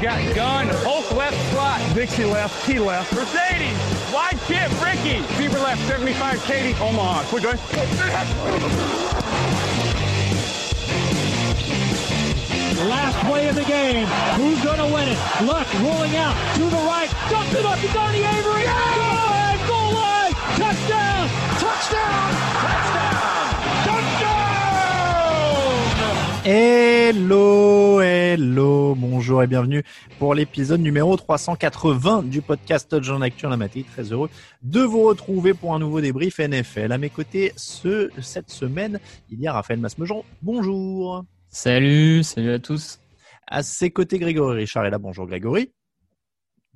Got 0.00 0.34
gun, 0.34 0.66
Hulk 0.70 1.10
left 1.12 1.52
slot, 1.52 1.80
Dixie 1.94 2.24
left, 2.24 2.64
Key 2.64 2.78
left, 2.78 3.12
Mercedes, 3.12 3.76
wide 4.14 4.38
chip, 4.46 4.70
Ricky, 4.80 5.20
Beaver 5.36 5.58
left, 5.58 5.86
75, 5.86 6.42
Katie, 6.44 6.72
Omaha. 6.80 7.24
Quick, 7.24 7.42
guys. 7.42 7.60
Last 12.88 13.26
play 13.26 13.48
of 13.48 13.56
the 13.56 13.64
game. 13.64 14.06
Who's 14.36 14.64
going 14.64 14.78
to 14.78 14.86
win 14.86 15.08
it? 15.08 15.18
Luck 15.44 15.66
rolling 15.82 16.16
out 16.16 16.34
to 16.54 16.62
the 16.62 16.76
right. 16.86 17.10
Dumps 17.28 17.54
it 17.54 17.66
up 17.66 17.78
to 17.78 17.88
Donnie 17.88 18.24
Avery. 18.24 18.62
Yeah! 18.62 19.47
Touchdown, 21.78 22.34
touchdown, 22.60 23.14
touchdown, 23.84 24.74
touchdown. 25.94 26.44
Hello, 26.44 28.00
hello, 28.00 28.96
bonjour 28.96 29.44
et 29.44 29.46
bienvenue 29.46 29.84
pour 30.18 30.34
l'épisode 30.34 30.80
numéro 30.80 31.16
380 31.16 32.24
du 32.24 32.42
podcast 32.42 32.90
Touchdown 32.90 33.22
Actu 33.22 33.46
en 33.46 33.52
Amateur. 33.52 33.84
Très 33.92 34.12
heureux 34.12 34.28
de 34.62 34.80
vous 34.80 35.04
retrouver 35.04 35.54
pour 35.54 35.72
un 35.72 35.78
nouveau 35.78 36.00
débrief 36.00 36.40
NFL. 36.40 36.90
À 36.90 36.98
mes 36.98 37.10
côtés, 37.10 37.52
ce, 37.54 38.10
cette 38.20 38.50
semaine, 38.50 38.98
il 39.30 39.40
y 39.40 39.46
a 39.46 39.52
Raphaël 39.52 39.78
Masmejean. 39.78 40.24
Bonjour. 40.42 41.24
Salut, 41.48 42.24
salut 42.24 42.54
à 42.54 42.58
tous. 42.58 42.98
À 43.46 43.62
ses 43.62 43.92
côtés, 43.92 44.18
Grégory 44.18 44.56
Richard 44.56 44.84
est 44.84 44.90
là. 44.90 44.98
Bonjour 44.98 45.28
Grégory. 45.28 45.70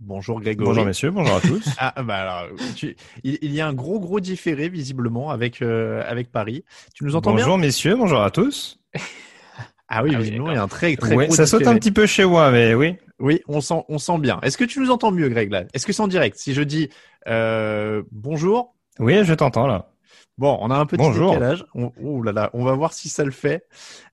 Bonjour 0.05 0.41
Grégory. 0.41 0.67
Bonjour 0.67 0.85
messieurs, 0.85 1.11
bonjour 1.13 1.37
à 1.37 1.41
tous. 1.41 1.65
ah 1.79 1.95
bah 2.03 2.17
alors, 2.17 2.49
tu, 2.75 2.97
il, 3.23 3.39
il, 3.41 3.53
y 3.53 3.61
a 3.61 3.69
un 3.69 3.73
gros 3.73 4.01
gros 4.01 4.19
différé 4.19 4.69
visiblement 4.69 5.31
avec 5.31 5.63
euh, 5.63 6.03
avec 6.09 6.33
Paris. 6.33 6.65
Tu 6.93 7.05
nous 7.05 7.15
entends 7.15 7.31
bonjour 7.31 7.47
bien 7.47 7.47
Bonjour 7.47 7.59
messieurs, 7.59 7.95
bonjour 7.95 8.21
à 8.21 8.33
tous. 8.33 8.81
ah 9.89 10.03
oui, 10.03 10.11
ah 10.15 10.19
visiblement 10.19 10.47
oui, 10.47 10.53
il 10.55 10.57
y 10.57 10.59
a 10.59 10.63
un 10.63 10.69
très 10.69 10.97
très 10.97 11.15
ouais, 11.15 11.27
gros 11.27 11.37
Ça 11.37 11.45
différé. 11.45 11.65
saute 11.65 11.73
un 11.73 11.79
petit 11.79 11.93
peu 11.93 12.07
chez 12.07 12.25
moi, 12.25 12.51
mais 12.51 12.75
oui. 12.75 12.97
Oui, 13.21 13.43
on 13.47 13.61
sent 13.61 13.85
on 13.89 13.99
sent 13.99 14.19
bien. 14.19 14.41
Est-ce 14.43 14.59
que 14.59 14.65
tu 14.65 14.81
nous 14.81 14.91
entends 14.91 15.13
mieux, 15.13 15.29
Greg 15.29 15.53
là? 15.53 15.65
Est-ce 15.73 15.87
que 15.87 15.93
c'est 15.93 16.03
en 16.03 16.09
direct? 16.09 16.37
Si 16.37 16.53
je 16.53 16.63
dis 16.63 16.91
euh, 17.29 18.03
bonjour. 18.11 18.75
Oui, 18.99 19.25
je 19.25 19.35
t'entends 19.35 19.69
là. 19.69 19.92
Bon, 20.43 20.59
on 20.61 20.73
a 20.73 20.77
un 20.77 20.87
petit 20.87 20.99
Bonjour. 20.99 21.35
décalage. 21.35 21.65
On, 21.73 21.93
oh 22.03 22.21
là 22.21 22.33
là, 22.33 22.51
on 22.53 22.65
va 22.65 22.73
voir 22.73 22.93
si 22.93 23.09
ça 23.09 23.25
le 23.25 23.31
fait. 23.31 23.65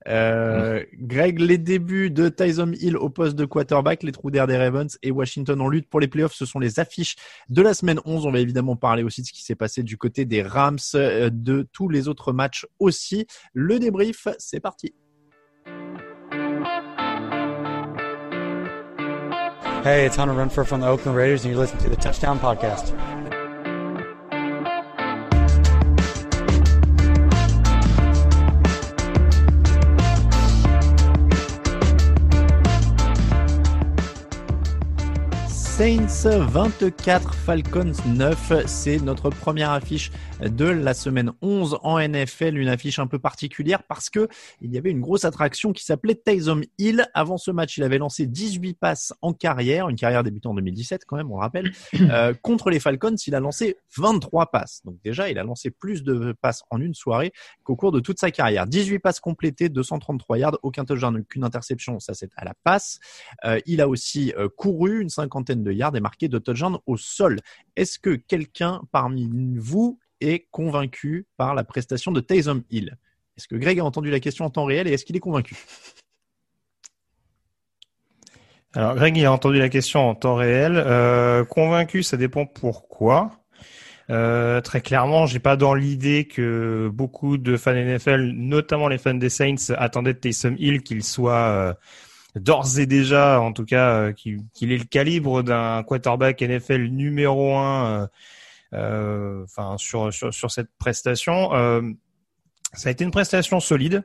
Euh, 0.06 0.78
mmh. 0.78 1.06
Greg, 1.08 1.40
les 1.40 1.58
débuts 1.58 2.08
de 2.12 2.28
Tyson 2.28 2.70
Hill 2.80 2.96
au 2.96 3.10
poste 3.10 3.34
de 3.34 3.44
quarterback, 3.44 4.04
les 4.04 4.12
trous 4.12 4.30
d'air 4.30 4.46
des 4.46 4.56
Ravens 4.56 4.96
et 5.02 5.10
Washington 5.10 5.60
en 5.60 5.66
lutte 5.66 5.90
pour 5.90 5.98
les 5.98 6.06
playoffs, 6.06 6.34
ce 6.34 6.46
sont 6.46 6.60
les 6.60 6.78
affiches 6.78 7.16
de 7.48 7.62
la 7.62 7.74
semaine 7.74 7.98
11. 8.04 8.26
On 8.26 8.30
va 8.30 8.38
évidemment 8.38 8.76
parler 8.76 9.02
aussi 9.02 9.22
de 9.22 9.26
ce 9.26 9.32
qui 9.32 9.42
s'est 9.42 9.56
passé 9.56 9.82
du 9.82 9.96
côté 9.96 10.24
des 10.24 10.40
Rams, 10.40 10.78
euh, 10.94 11.30
de 11.32 11.68
tous 11.72 11.88
les 11.88 12.06
autres 12.06 12.32
matchs 12.32 12.64
aussi. 12.78 13.26
Le 13.52 13.80
débrief, 13.80 14.28
c'est 14.38 14.60
parti. 14.60 14.94
Hey, 19.84 20.06
it's 20.06 20.16
Hunter 20.16 20.34
Renfro 20.34 20.64
from 20.64 20.80
the 20.80 20.86
Oakland 20.86 21.16
Raiders, 21.16 21.44
and 21.44 21.50
you're 21.50 21.60
listening 21.60 21.82
to 21.82 21.90
the 21.90 22.00
Touchdown 22.00 22.38
Podcast. 22.38 22.94
Saints 35.80 36.46
24, 36.50 37.32
Falcons 37.32 37.92
9. 38.06 38.66
C'est 38.66 38.98
notre 38.98 39.30
première 39.30 39.70
affiche 39.70 40.12
de 40.42 40.66
la 40.66 40.92
semaine 40.92 41.32
11 41.40 41.78
en 41.82 41.98
NFL, 41.98 42.58
une 42.58 42.68
affiche 42.68 42.98
un 42.98 43.06
peu 43.06 43.18
particulière 43.18 43.82
parce 43.84 44.10
que 44.10 44.28
il 44.60 44.72
y 44.74 44.76
avait 44.76 44.90
une 44.90 45.00
grosse 45.00 45.24
attraction 45.24 45.72
qui 45.72 45.84
s'appelait 45.84 46.16
Taysom 46.16 46.60
Hill. 46.76 47.06
Avant 47.14 47.38
ce 47.38 47.50
match, 47.50 47.78
il 47.78 47.82
avait 47.82 47.96
lancé 47.96 48.26
18 48.26 48.78
passes 48.78 49.14
en 49.22 49.32
carrière, 49.32 49.88
une 49.88 49.96
carrière 49.96 50.22
débutée 50.22 50.48
en 50.48 50.54
2017 50.54 51.06
quand 51.06 51.16
même, 51.16 51.30
on 51.30 51.36
le 51.36 51.40
rappelle. 51.40 51.72
Euh, 52.10 52.34
contre 52.42 52.70
les 52.70 52.80
Falcons, 52.80 53.14
il 53.26 53.34
a 53.36 53.40
lancé 53.40 53.76
23 53.96 54.50
passes. 54.50 54.80
Donc 54.84 54.96
déjà, 55.04 55.30
il 55.30 55.38
a 55.38 55.44
lancé 55.44 55.70
plus 55.70 56.02
de 56.02 56.34
passes 56.40 56.64
en 56.70 56.80
une 56.80 56.94
soirée 56.94 57.32
qu'au 57.62 57.76
cours 57.76 57.92
de 57.92 58.00
toute 58.00 58.18
sa 58.18 58.32
carrière. 58.32 58.66
18 58.66 58.98
passes 58.98 59.20
complétées, 59.20 59.68
233 59.68 60.38
yards, 60.38 60.58
aucun 60.62 60.84
touchdown, 60.84 61.18
aucune 61.18 61.44
interception, 61.44 62.00
ça 62.00 62.14
c'est 62.14 62.30
à 62.36 62.44
la 62.44 62.54
passe. 62.64 62.98
Euh, 63.44 63.60
il 63.66 63.80
a 63.80 63.88
aussi 63.88 64.32
euh, 64.36 64.48
couru 64.48 65.02
une 65.02 65.08
cinquantaine 65.08 65.62
de 65.62 65.69
yards 65.72 65.96
et 65.96 66.00
marqué 66.00 66.28
de 66.28 66.38
touchdowns 66.38 66.78
au 66.86 66.96
sol. 66.96 67.38
Est-ce 67.76 67.98
que 67.98 68.14
quelqu'un 68.14 68.82
parmi 68.92 69.56
vous 69.56 69.98
est 70.20 70.46
convaincu 70.50 71.26
par 71.36 71.54
la 71.54 71.64
prestation 71.64 72.12
de 72.12 72.20
Taysom 72.20 72.62
Hill? 72.70 72.96
Est-ce 73.36 73.48
que 73.48 73.56
Greg 73.56 73.80
a 73.80 73.84
entendu 73.84 74.10
la 74.10 74.20
question 74.20 74.44
en 74.44 74.50
temps 74.50 74.64
réel 74.64 74.86
et 74.86 74.92
est-ce 74.92 75.04
qu'il 75.04 75.16
est 75.16 75.20
convaincu? 75.20 75.56
Alors 78.74 78.94
Greg, 78.94 79.24
a 79.24 79.32
entendu 79.32 79.58
la 79.58 79.68
question 79.68 80.08
en 80.08 80.14
temps 80.14 80.36
réel. 80.36 80.74
Euh, 80.76 81.44
convaincu, 81.44 82.04
ça 82.04 82.16
dépend 82.16 82.46
pourquoi. 82.46 83.32
Euh, 84.10 84.60
très 84.60 84.80
clairement, 84.80 85.26
j'ai 85.26 85.38
pas 85.38 85.56
dans 85.56 85.74
l'idée 85.74 86.26
que 86.26 86.88
beaucoup 86.92 87.36
de 87.36 87.56
fans 87.56 87.74
NFL, 87.74 88.32
notamment 88.34 88.88
les 88.88 88.98
fans 88.98 89.14
des 89.14 89.28
Saints, 89.28 89.72
attendaient 89.76 90.14
de 90.14 90.18
Taysom 90.18 90.54
Hill 90.58 90.82
qu'il 90.82 91.02
soit 91.02 91.32
euh, 91.32 91.74
d'ores 92.36 92.78
et 92.78 92.86
déjà, 92.86 93.40
en 93.40 93.52
tout 93.52 93.64
cas, 93.64 93.94
euh, 93.94 94.12
qu'il 94.12 94.44
qu 94.54 94.72
ait 94.72 94.78
le 94.78 94.84
calibre 94.84 95.42
d'un 95.42 95.82
quarterback 95.82 96.40
NFL 96.42 96.84
numéro 96.84 97.56
un, 97.56 98.08
euh, 98.72 99.44
enfin 99.44 99.76
sur, 99.78 100.12
sur, 100.12 100.32
sur 100.32 100.50
cette 100.50 100.70
prestation. 100.78 101.54
Euh, 101.54 101.82
ça 102.72 102.88
a 102.88 102.92
été 102.92 103.04
une 103.04 103.10
prestation 103.10 103.58
solide. 103.58 104.04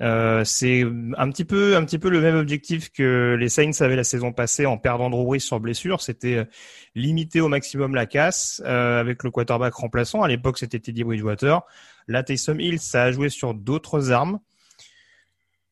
c'est 0.00 0.82
un 1.16 1.30
petit 1.30 1.44
peu 1.44 1.76
un 1.76 1.84
petit 1.84 1.98
peu 1.98 2.10
le 2.10 2.20
même 2.20 2.36
objectif 2.36 2.90
que 2.90 3.36
les 3.38 3.48
Saints 3.48 3.80
avaient 3.80 3.96
la 3.96 4.04
saison 4.04 4.32
passée 4.32 4.66
en 4.66 4.76
perdant 4.76 5.08
Drew 5.08 5.24
Brees 5.24 5.40
sur 5.40 5.58
blessure. 5.60 6.02
C'était 6.02 6.46
limiter 6.94 7.40
au 7.40 7.48
maximum 7.48 7.94
la 7.94 8.04
casse 8.04 8.60
avec 8.66 9.22
le 9.22 9.30
quarterback 9.30 9.72
remplaçant. 9.74 10.22
À 10.22 10.28
l'époque, 10.28 10.58
c'était 10.58 10.80
Teddy 10.80 11.04
Bridgewater. 11.04 11.62
Là, 12.08 12.22
Taysom 12.22 12.60
Hill, 12.60 12.78
ça 12.80 13.04
a 13.04 13.12
joué 13.12 13.30
sur 13.30 13.54
d'autres 13.54 14.10
armes 14.10 14.38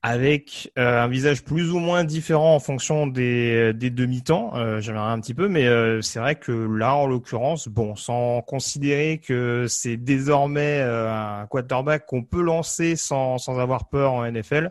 avec 0.02 0.72
euh, 0.78 1.02
un 1.02 1.06
visage 1.06 1.44
plus 1.44 1.70
ou 1.70 1.78
moins 1.78 2.02
différent 2.02 2.56
en 2.56 2.60
fonction 2.60 3.06
des, 3.06 3.72
des 3.72 3.90
demi-temps, 3.90 4.52
euh, 4.56 4.80
j'aimerais 4.80 5.12
un 5.12 5.20
petit 5.20 5.32
peu, 5.32 5.48
mais 5.48 5.66
euh, 5.66 6.02
c'est 6.02 6.18
vrai 6.18 6.34
que 6.34 6.50
là, 6.52 6.96
en 6.96 7.06
l'occurrence, 7.06 7.68
bon, 7.68 7.94
sans 7.94 8.42
considérer 8.42 9.18
que 9.18 9.66
c'est 9.68 9.96
désormais 9.96 10.80
un 10.82 11.46
quarterback 11.46 12.06
qu'on 12.06 12.24
peut 12.24 12.42
lancer 12.42 12.96
sans, 12.96 13.38
sans 13.38 13.60
avoir 13.60 13.88
peur 13.88 14.12
en 14.12 14.28
NFL, 14.28 14.70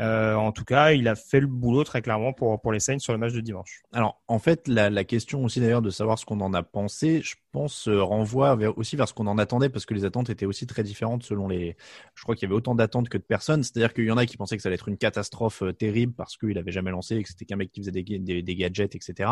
euh, 0.00 0.34
en 0.34 0.52
tout 0.52 0.64
cas, 0.64 0.92
il 0.92 1.06
a 1.08 1.14
fait 1.14 1.40
le 1.40 1.46
boulot 1.46 1.84
très 1.84 2.02
clairement 2.02 2.32
pour, 2.32 2.60
pour 2.60 2.72
les 2.72 2.80
Saints 2.80 2.98
sur 2.98 3.12
le 3.12 3.18
match 3.18 3.32
de 3.32 3.40
dimanche. 3.40 3.82
Alors, 3.92 4.20
en 4.28 4.38
fait, 4.38 4.66
la, 4.68 5.04
question 5.04 5.44
aussi 5.44 5.60
d'ailleurs 5.60 5.82
de 5.82 5.90
savoir 5.90 6.18
ce 6.18 6.24
qu'on 6.24 6.40
en 6.40 6.54
a 6.54 6.62
pensé, 6.62 7.20
je 7.22 7.34
pense, 7.52 7.88
euh, 7.88 8.02
renvoie 8.02 8.56
aussi 8.76 8.96
vers 8.96 9.08
ce 9.08 9.14
qu'on 9.14 9.26
en 9.26 9.38
attendait 9.38 9.68
parce 9.68 9.86
que 9.86 9.94
les 9.94 10.04
attentes 10.04 10.30
étaient 10.30 10.46
aussi 10.46 10.66
très 10.66 10.82
différentes 10.82 11.22
selon 11.22 11.46
les. 11.48 11.76
Je 12.14 12.22
crois 12.22 12.34
qu'il 12.34 12.48
y 12.48 12.50
avait 12.50 12.56
autant 12.56 12.74
d'attentes 12.74 13.08
que 13.08 13.18
de 13.18 13.22
personnes. 13.22 13.62
C'est-à-dire 13.62 13.92
qu'il 13.92 14.04
y 14.04 14.10
en 14.10 14.16
a 14.16 14.26
qui 14.26 14.36
pensaient 14.36 14.56
que 14.56 14.62
ça 14.62 14.68
allait 14.68 14.74
être 14.74 14.88
une 14.88 14.98
catastrophe 14.98 15.62
euh, 15.62 15.72
terrible 15.72 16.14
parce 16.14 16.36
qu'il 16.36 16.56
avait 16.58 16.72
jamais 16.72 16.90
lancé 16.90 17.16
et 17.16 17.22
que 17.22 17.28
c'était 17.28 17.44
qu'un 17.44 17.56
mec 17.56 17.70
qui 17.70 17.80
faisait 17.80 17.92
des, 17.92 18.02
des, 18.02 18.42
des 18.42 18.56
gadgets, 18.56 18.94
etc. 18.94 19.30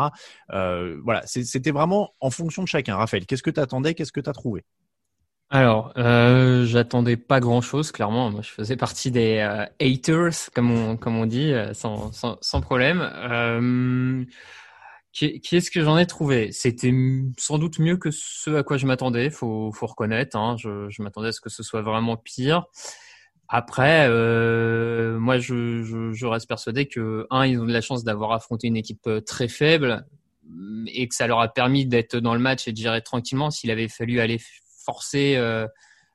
Euh, 0.51 0.99
voilà, 1.03 1.23
c'était 1.25 1.71
vraiment 1.71 2.13
en 2.19 2.29
fonction 2.29 2.63
de 2.63 2.67
chacun. 2.67 2.95
Raphaël, 2.95 3.25
qu'est-ce 3.25 3.43
que 3.43 3.49
tu 3.49 3.59
attendais 3.59 3.93
Qu'est-ce 3.93 4.11
que 4.11 4.21
tu 4.21 4.29
as 4.29 4.33
trouvé? 4.33 4.63
Alors, 5.53 5.93
euh, 5.97 6.65
j'attendais 6.65 7.15
pas 7.15 7.39
grand-chose, 7.39 7.91
clairement. 7.91 8.31
Moi, 8.31 8.41
je 8.41 8.49
faisais 8.49 8.75
partie 8.75 9.11
des 9.11 9.37
euh, 9.37 9.67
haters, 9.79 10.49
comme 10.55 10.71
on, 10.71 10.97
comme 10.97 11.15
on 11.15 11.27
dit, 11.27 11.53
euh, 11.53 11.75
sans, 11.75 12.11
sans, 12.11 12.39
sans, 12.41 12.59
problème. 12.59 13.01
Euh, 13.01 14.25
Qu'est-ce 15.11 15.69
que 15.69 15.83
j'en 15.83 15.95
ai 15.99 16.07
trouvé? 16.07 16.51
C'était 16.51 16.91
sans 17.37 17.59
doute 17.59 17.77
mieux 17.77 17.97
que 17.97 18.09
ce 18.09 18.49
à 18.55 18.63
quoi 18.63 18.77
je 18.77 18.87
m'attendais, 18.87 19.29
faut, 19.29 19.71
faut 19.71 19.85
reconnaître. 19.85 20.35
Hein. 20.35 20.55
Je, 20.57 20.89
je 20.89 21.03
m'attendais 21.03 21.27
à 21.27 21.31
ce 21.31 21.39
que 21.39 21.51
ce 21.51 21.61
soit 21.61 21.83
vraiment 21.83 22.17
pire. 22.17 22.65
Après, 23.47 24.07
euh, 24.09 25.19
moi, 25.19 25.37
je, 25.37 25.83
je, 25.83 26.13
je, 26.13 26.25
reste 26.25 26.47
persuadé 26.47 26.87
que 26.87 27.27
un, 27.29 27.45
ils 27.45 27.59
ont 27.59 27.65
de 27.65 27.73
la 27.73 27.81
chance 27.81 28.03
d'avoir 28.03 28.31
affronté 28.31 28.65
une 28.65 28.77
équipe 28.77 29.07
très 29.27 29.47
faible 29.47 30.03
et 30.87 31.07
que 31.07 31.13
ça 31.13 31.27
leur 31.27 31.41
a 31.41 31.47
permis 31.47 31.85
d'être 31.85 32.17
dans 32.17 32.33
le 32.33 32.39
match 32.39 32.67
et 32.67 32.71
de 32.71 32.77
gérer 32.77 33.03
tranquillement. 33.03 33.51
S'il 33.51 33.69
avait 33.69 33.87
fallu 33.87 34.19
aller 34.19 34.39
forcer 34.85 35.35
euh, 35.35 35.67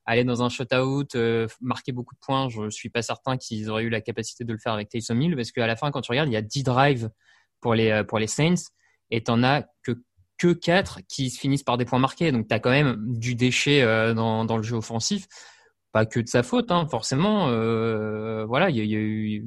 aller 0.07 0.25
dans 0.25 0.43
un 0.43 0.49
shutout, 0.49 1.07
euh, 1.15 1.47
marquer 1.61 1.93
beaucoup 1.93 2.15
de 2.15 2.21
points, 2.21 2.49
je 2.49 2.71
suis 2.71 2.89
pas 2.89 3.03
certain 3.03 3.37
qu'ils 3.37 3.71
auraient 3.71 3.85
eu 3.85 3.91
la 3.91 4.01
capacité 4.01 4.45
de 4.45 4.53
le 4.53 4.59
faire 4.59 4.73
avec 4.73 4.89
Taysom 4.89 5.21
Hill 5.21 5.37
parce 5.37 5.53
qu'à 5.53 5.67
la 5.67 5.77
fin, 5.77 5.91
quand 5.91 6.01
tu 6.01 6.11
regardes, 6.11 6.29
il 6.29 6.33
y 6.33 6.37
a 6.37 6.43
10 6.43 6.63
drives 6.63 7.11
pour 7.61 7.75
les 7.75 8.03
pour 8.09 8.19
les 8.19 8.27
Saints 8.27 8.71
et 9.11 9.23
t'en 9.23 9.43
as 9.43 9.65
que 9.83 9.93
que 10.39 10.53
4 10.53 11.01
qui 11.09 11.31
se 11.31 11.39
finissent 11.39 11.65
par 11.65 11.77
des 11.77 11.85
points 11.85 11.99
marqués. 11.99 12.33
Donc 12.33 12.49
tu 12.49 12.55
as 12.55 12.61
quand 12.61 12.71
même 12.71 12.97
du 13.19 13.35
déchet 13.35 13.83
euh, 13.83 14.15
dans, 14.15 14.45
dans 14.45 14.57
le 14.57 14.63
jeu 14.63 14.77
offensif. 14.77 15.27
Pas 15.93 16.07
que 16.07 16.21
de 16.21 16.29
sa 16.29 16.43
faute, 16.43 16.71
hein, 16.71 16.87
forcément. 16.89 17.49
Euh, 17.49 18.45
voilà, 18.47 18.71
il 18.71 18.77
y, 18.77 19.43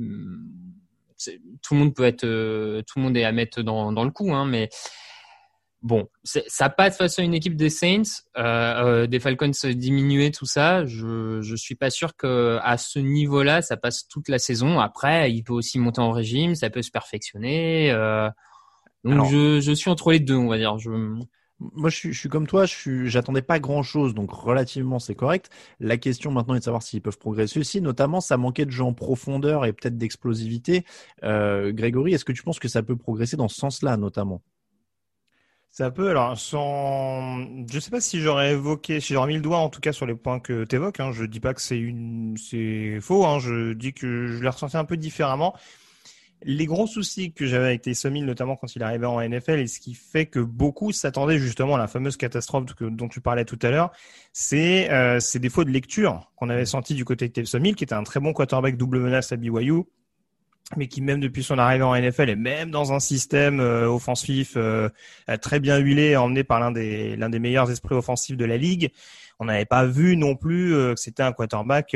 tout 1.62 1.74
le 1.76 1.80
monde 1.80 1.94
peut 1.94 2.04
être, 2.04 2.22
tout 2.22 3.00
le 3.00 3.02
monde 3.02 3.16
est 3.16 3.24
à 3.24 3.32
mettre 3.32 3.62
dans, 3.62 3.92
dans 3.94 4.04
le 4.04 4.12
coup, 4.12 4.34
hein, 4.34 4.46
mais 4.46 4.70
bon, 5.82 6.08
ça 6.24 6.70
passe 6.70 6.98
face 6.98 7.20
à 7.20 7.24
une 7.24 7.34
équipe 7.34 7.56
des 7.56 7.70
Saints, 7.70 8.04
euh, 8.38 8.44
euh, 8.44 9.08
des 9.08 9.20
Falcons 9.20 9.52
diminués, 9.74 10.32
tout 10.32 10.46
ça. 10.46 10.86
Je 10.86 11.42
je 11.42 11.56
suis 11.56 11.76
pas 11.76 11.90
sûr 11.90 12.16
que 12.16 12.60
à 12.62 12.78
ce 12.78 13.00
niveau-là, 13.00 13.62
ça 13.62 13.78
passe 13.78 14.08
toute 14.08 14.30
la 14.30 14.40
saison. 14.40 14.80
Après, 14.80 15.32
il 15.32 15.44
peut 15.44 15.54
aussi 15.54 15.80
monter 15.80 16.02
en 16.02 16.12
régime, 16.12 16.56
ça 16.56 16.70
peut 16.70 16.82
se 16.82 16.92
perfectionner. 16.92 17.92
Euh, 17.92 18.30
donc 19.04 19.30
je, 19.32 19.60
je 19.60 19.72
suis 19.72 19.90
entre 19.90 20.12
les 20.12 20.20
deux, 20.20 20.36
on 20.36 20.48
va 20.48 20.58
dire. 20.58 20.78
Je... 20.78 20.90
Moi, 21.60 21.92
je 21.92 21.96
suis, 21.96 22.14
je 22.14 22.20
suis 22.20 22.30
comme 22.30 22.48
toi, 22.48 22.66
je 22.66 23.06
j'attendais 23.06 23.44
pas 23.44 23.60
grand 23.60 23.84
chose, 23.84 24.16
donc 24.16 24.32
relativement 24.32 24.98
c'est 24.98 25.14
correct. 25.14 25.52
La 25.80 25.98
question 25.98 26.32
maintenant 26.32 26.56
est 26.56 26.60
de 26.60 26.64
savoir 26.64 26.82
s'ils 26.82 27.02
peuvent 27.02 27.20
progresser 27.20 27.60
aussi. 27.60 27.82
Notamment, 27.82 28.20
ça 28.20 28.38
manquait 28.38 28.66
de 28.66 28.72
jeu 28.72 28.84
en 28.84 28.94
profondeur 28.94 29.66
et 29.66 29.74
peut-être 29.74 29.98
d'explosivité. 29.98 30.86
Euh, 31.24 31.72
Grégory, 31.72 32.14
est-ce 32.14 32.26
que 32.26 32.32
tu 32.32 32.42
penses 32.42 32.60
que 32.60 32.68
ça 32.68 32.82
peut 32.82 32.96
progresser 32.96 33.38
dans 33.38 33.48
ce 33.48 33.58
sens-là, 33.58 33.98
notamment? 33.98 34.42
Ça 35.72 35.90
peut, 35.90 36.10
alors, 36.10 36.38
sans, 36.38 37.66
je 37.72 37.80
sais 37.80 37.92
pas 37.92 38.02
si 38.02 38.20
j'aurais 38.20 38.52
évoqué, 38.52 39.00
si 39.00 39.14
j'aurais 39.14 39.30
mis 39.30 39.36
le 39.36 39.42
doigt 39.42 39.60
en 39.60 39.70
tout 39.70 39.80
cas 39.80 39.94
sur 39.94 40.06
les 40.06 40.16
points 40.16 40.42
que 40.42 40.66
tu 40.66 40.76
évoques. 40.76 41.00
Hein. 41.00 41.14
Je 41.14 41.24
dis 41.24 41.40
pas 41.40 41.54
que 41.54 41.62
c'est 41.62 41.80
une, 41.80 42.36
c'est 42.36 43.00
faux. 43.00 43.26
Hein. 43.26 43.40
Je 43.40 43.72
dis 43.72 43.94
que 43.94 44.28
je 44.28 44.44
l'ai 44.44 44.50
ressenti 44.50 44.76
un 44.76 44.84
peu 44.84 44.98
différemment. 44.98 45.56
Les 46.44 46.66
gros 46.66 46.88
soucis 46.88 47.32
que 47.32 47.46
j'avais 47.46 47.68
avec 47.68 47.84
Taysom 47.84 48.12
notamment 48.26 48.58
quand 48.58 48.76
il 48.76 48.84
arrivait 48.84 49.06
en 49.06 49.22
NFL, 49.22 49.60
et 49.60 49.68
ce 49.68 49.80
qui 49.80 49.94
fait 49.94 50.26
que 50.26 50.40
beaucoup 50.40 50.92
s'attendaient 50.92 51.38
justement 51.38 51.76
à 51.76 51.78
la 51.78 51.88
fameuse 51.88 52.18
catastrophe 52.18 52.66
dont 52.82 53.08
tu 53.08 53.22
parlais 53.22 53.46
tout 53.46 53.60
à 53.62 53.70
l'heure, 53.70 53.92
c'est 54.34 54.92
euh, 54.92 55.22
ces 55.22 55.40
défauts 55.40 55.64
de 55.64 55.70
lecture 55.70 56.32
qu'on 56.36 56.50
avait 56.50 56.66
senti 56.66 56.96
du 56.96 57.06
côté 57.06 57.30
de 57.30 57.34
Taysom 57.34 57.62
qui 57.76 57.86
était 57.86 57.94
un 57.94 58.04
très 58.04 58.20
bon 58.20 58.34
quarterback 58.34 58.76
double 58.76 59.00
menace 59.00 59.32
à 59.32 59.38
BYU, 59.38 59.84
mais 60.78 60.88
qui 60.88 61.02
même 61.02 61.20
depuis 61.20 61.44
son 61.44 61.58
arrivée 61.58 61.84
en 61.84 61.96
NFL 61.96 62.30
et 62.30 62.36
même 62.36 62.72
dans 62.72 62.94
un 62.94 63.00
système 63.00 63.60
euh, 63.60 63.88
offensif 63.88 64.54
euh, 64.56 64.90
très 65.42 65.60
bien 65.60 65.78
huilé, 65.78 66.16
emmené 66.16 66.44
par 66.44 66.60
l'un 66.60 66.72
des 66.72 67.16
l'un 67.16 67.30
des 67.30 67.40
meilleurs 67.40 67.70
esprits 67.72 67.96
offensifs 67.96 68.38
de 68.38 68.46
la 68.46 68.58
ligue, 68.58 68.92
on 69.40 69.46
n'avait 69.46 69.66
pas 69.66 69.86
vu 69.86 70.18
non 70.18 70.36
plus 70.36 70.76
euh, 70.76 70.94
que 70.94 71.00
c'était 71.00 71.24
un 71.24 71.32
quarterback 71.32 71.88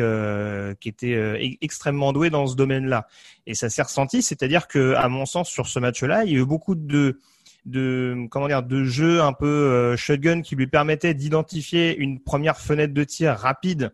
qui 0.79 0.89
était 0.89 1.13
e-, 1.13 1.37
extrêmement 1.61 2.13
doué 2.13 2.29
dans 2.29 2.47
ce 2.47 2.55
domaine-là. 2.55 3.07
Et 3.47 3.53
ça 3.53 3.69
s'est 3.69 3.83
ressenti, 3.83 4.21
c'est-à-dire 4.21 4.67
que 4.67 4.93
à 4.95 5.07
mon 5.07 5.25
sens 5.25 5.49
sur 5.49 5.67
ce 5.67 5.79
match-là, 5.79 6.25
il 6.25 6.31
y 6.31 6.35
a 6.35 6.39
eu 6.39 6.45
beaucoup 6.45 6.75
de 6.75 7.19
de 7.65 8.27
comment 8.29 8.47
dire 8.47 8.61
de 8.61 8.83
jeux 8.83 9.21
un 9.21 9.33
peu 9.33 9.95
shotgun 9.95 10.41
qui 10.41 10.55
lui 10.55 10.67
permettaient 10.67 11.15
d'identifier 11.15 11.97
une 11.97 12.19
première 12.19 12.59
fenêtre 12.59 12.93
de 12.93 13.03
tir 13.03 13.33
rapide 13.33 13.91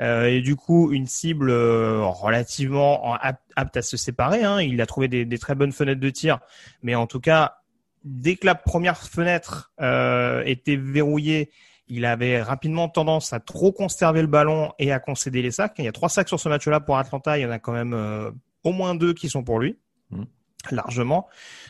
euh, 0.00 0.26
et 0.26 0.40
du 0.40 0.56
coup 0.56 0.92
une 0.92 1.06
cible 1.06 1.50
euh, 1.50 2.04
relativement 2.04 3.14
apte, 3.14 3.76
à 3.76 3.82
se 3.82 3.96
séparer. 3.96 4.42
Hein. 4.42 4.60
Il 4.60 4.80
a 4.80 4.86
trouvé 4.86 5.08
des, 5.08 5.38
très 5.38 5.54
bonnes 5.54 5.72
fenêtres 5.72 6.00
de 6.00 6.10
tir, 6.10 6.38
mais 6.82 6.94
en 6.94 7.06
tout 7.06 7.20
cas, 7.20 7.58
dès 8.04 8.36
que 8.36 8.46
la 8.46 8.54
première 8.54 8.98
fenêtre 8.98 9.72
euh, 9.80 10.42
était 10.44 10.76
verrouillée, 10.76 11.50
il 11.88 12.04
avait 12.04 12.42
rapidement 12.42 12.88
tendance 12.88 13.32
à 13.32 13.40
trop 13.40 13.72
conserver 13.72 14.22
le 14.22 14.28
ballon 14.28 14.72
et 14.78 14.92
à 14.92 14.98
concéder 14.98 15.42
les 15.42 15.50
sacs. 15.50 15.74
Il 15.78 15.84
y 15.84 15.88
a 15.88 15.92
trois 15.92 16.08
sacs 16.08 16.28
sur 16.28 16.40
ce 16.40 16.48
match-là 16.48 16.80
pour 16.80 16.96
Atlanta, 16.96 17.38
il 17.38 17.42
y 17.42 17.46
en 17.46 17.50
a 17.50 17.58
quand 17.58 17.72
même 17.72 18.32
au 18.64 18.72
moins 18.72 18.94
deux 18.94 19.12
qui 19.12 19.28
sont 19.28 19.44
pour 19.44 19.58
lui. 19.58 19.78
Mmh 20.10 20.22
largement. 20.70 21.28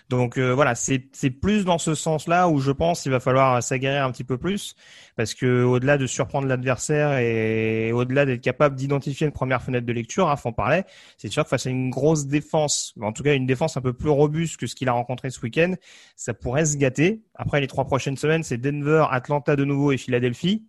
Donc 0.09 0.37
euh, 0.37 0.53
voilà, 0.55 0.75
c'est 0.75 1.01
plus 1.41 1.65
dans 1.65 1.79
ce 1.79 1.95
sens-là 1.95 2.49
où 2.49 2.59
je 2.59 2.71
pense 2.71 3.03
qu'il 3.03 3.13
va 3.13 3.21
falloir 3.21 3.63
s'aguerrir 3.63 4.05
un 4.05 4.13
petit 4.13 4.25
peu 4.25 4.37
plus 4.37 4.75
parce 5.17 5.35
que 5.35 5.63
au-delà 5.63 5.99
de 5.99 6.07
surprendre 6.07 6.47
l'adversaire 6.47 7.19
et 7.19 7.93
au-delà 7.93 8.27
d'être 8.27 8.41
capable 8.41 8.77
d'identifier 8.77 9.27
une 9.27 9.33
première 9.33 9.63
fenêtre 9.63 9.87
de 9.87 9.93
lecture, 9.93 10.29
hein, 10.29 10.37
faut 10.37 10.53
parler, 10.53 10.83
c'est 11.17 11.29
sûr 11.29 11.45
que 11.45 11.49
face 11.49 11.67
à 11.67 11.71
une 11.71 11.91
grosse 11.91 12.27
défense, 12.27 12.95
en 13.01 13.13
tout 13.13 13.23
cas 13.23 13.35
une 13.35 13.47
défense 13.47 13.77
un 13.77 13.81
peu 13.81 13.93
plus 13.93 14.11
robuste 14.11 14.59
que 14.59 14.67
ce 14.67 14.75
qu'il 14.75 14.89
a 14.89 14.93
rencontré 14.93 15.31
ce 15.31 15.41
week-end, 15.41 15.75
ça 16.17 16.35
pourrait 16.35 16.67
se 16.67 16.77
gâter. 16.77 17.23
Après 17.35 17.61
les 17.61 17.67
trois 17.67 17.85
prochaines 17.85 18.17
semaines, 18.17 18.43
c'est 18.43 18.59
Denver, 18.59 19.07
Atlanta 19.11 19.57
de 19.57 19.65
nouveau 19.65 19.93
et 19.93 19.97
Philadelphie 19.97 20.65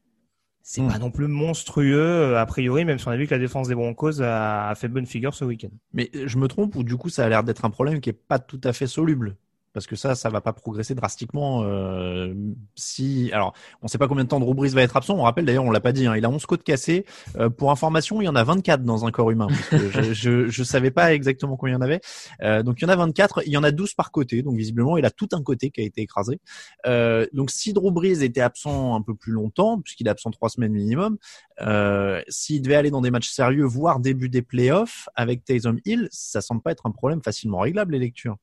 c'est 0.63 0.81
hmm. 0.81 0.87
pas 0.87 0.97
non 0.97 1.11
plus 1.11 1.27
monstrueux 1.27 1.99
euh, 1.99 2.39
a 2.39 2.45
priori, 2.45 2.85
même 2.85 2.97
si 2.97 3.07
on 3.07 3.11
a 3.11 3.17
vu 3.17 3.27
que 3.27 3.33
la 3.33 3.39
défense 3.39 3.67
des 3.67 3.75
Broncos 3.75 4.21
a, 4.21 4.73
fait 4.75 4.87
bonne 4.87 5.05
figure 5.05 5.35
ce 5.35 5.43
week-end. 5.43 5.69
Mais 5.93 6.09
je 6.13 6.37
me 6.37 6.47
trompe 6.47 6.75
ou 6.75 6.83
du 6.83 6.95
coup 6.95 7.09
ça 7.09 7.25
a 7.25 7.29
l'air 7.29 7.43
d'être 7.43 7.65
un 7.65 7.69
problème 7.69 7.99
qui 7.99 8.09
est 8.09 8.13
pas 8.13 8.39
tout 8.39 8.61
à 8.63 8.71
fait 8.71 8.87
soluble? 8.87 9.35
Parce 9.73 9.87
que 9.87 9.95
ça, 9.95 10.15
ça 10.15 10.29
va 10.29 10.41
pas 10.41 10.53
progresser 10.53 10.95
drastiquement. 10.95 11.63
Euh, 11.63 12.33
si, 12.75 13.31
alors, 13.33 13.53
on 13.81 13.87
sait 13.87 13.97
pas 13.97 14.07
combien 14.07 14.23
de 14.23 14.29
temps 14.29 14.39
Drew 14.39 14.53
Brees 14.53 14.69
va 14.69 14.81
être 14.81 14.95
absent. 14.95 15.15
On 15.17 15.23
rappelle 15.23 15.45
d'ailleurs, 15.45 15.65
on 15.65 15.71
l'a 15.71 15.79
pas 15.79 15.91
dit, 15.91 16.05
hein, 16.05 16.15
il 16.15 16.25
a 16.25 16.29
11 16.29 16.45
côtes 16.45 16.63
cassées. 16.63 17.05
Euh, 17.37 17.49
pour 17.49 17.71
information, 17.71 18.21
il 18.21 18.25
y 18.25 18.27
en 18.27 18.35
a 18.35 18.43
24 18.43 18.83
dans 18.83 19.05
un 19.05 19.11
corps 19.11 19.31
humain. 19.31 19.47
je, 19.71 20.13
je, 20.13 20.47
je, 20.47 20.63
savais 20.63 20.91
pas 20.91 21.13
exactement 21.13 21.57
combien 21.57 21.73
il 21.73 21.77
y 21.77 21.79
en 21.79 21.81
avait. 21.81 22.01
Euh, 22.41 22.63
donc 22.63 22.81
il 22.81 22.83
y 22.83 22.85
en 22.85 22.89
a 22.89 22.95
24, 22.95 23.41
il 23.45 23.51
y 23.51 23.57
en 23.57 23.63
a 23.63 23.71
12 23.71 23.93
par 23.95 24.11
côté. 24.11 24.43
Donc 24.43 24.55
visiblement, 24.55 24.97
il 24.97 25.05
a 25.05 25.11
tout 25.11 25.29
un 25.31 25.41
côté 25.41 25.71
qui 25.71 25.81
a 25.81 25.83
été 25.83 26.01
écrasé. 26.01 26.39
Euh, 26.85 27.25
donc 27.33 27.49
si 27.51 27.73
Drew 27.73 27.91
Brees 27.91 28.23
était 28.23 28.41
absent 28.41 28.95
un 28.95 29.01
peu 29.01 29.15
plus 29.15 29.31
longtemps, 29.31 29.81
puisqu'il 29.81 30.07
est 30.07 30.11
absent 30.11 30.31
trois 30.31 30.49
semaines 30.49 30.73
minimum, 30.73 31.17
euh, 31.61 32.21
s'il 32.27 32.61
devait 32.61 32.75
aller 32.75 32.91
dans 32.91 33.01
des 33.01 33.11
matchs 33.11 33.29
sérieux, 33.29 33.65
voire 33.65 33.99
début 33.99 34.29
des 34.29 34.41
playoffs 34.41 35.09
avec 35.15 35.43
Taysom 35.43 35.79
Hill, 35.85 36.07
ça 36.11 36.41
semble 36.41 36.61
pas 36.61 36.71
être 36.71 36.85
un 36.85 36.91
problème 36.91 37.21
facilement 37.21 37.59
réglable 37.59 37.93
les 37.93 37.99
lectures. 37.99 38.37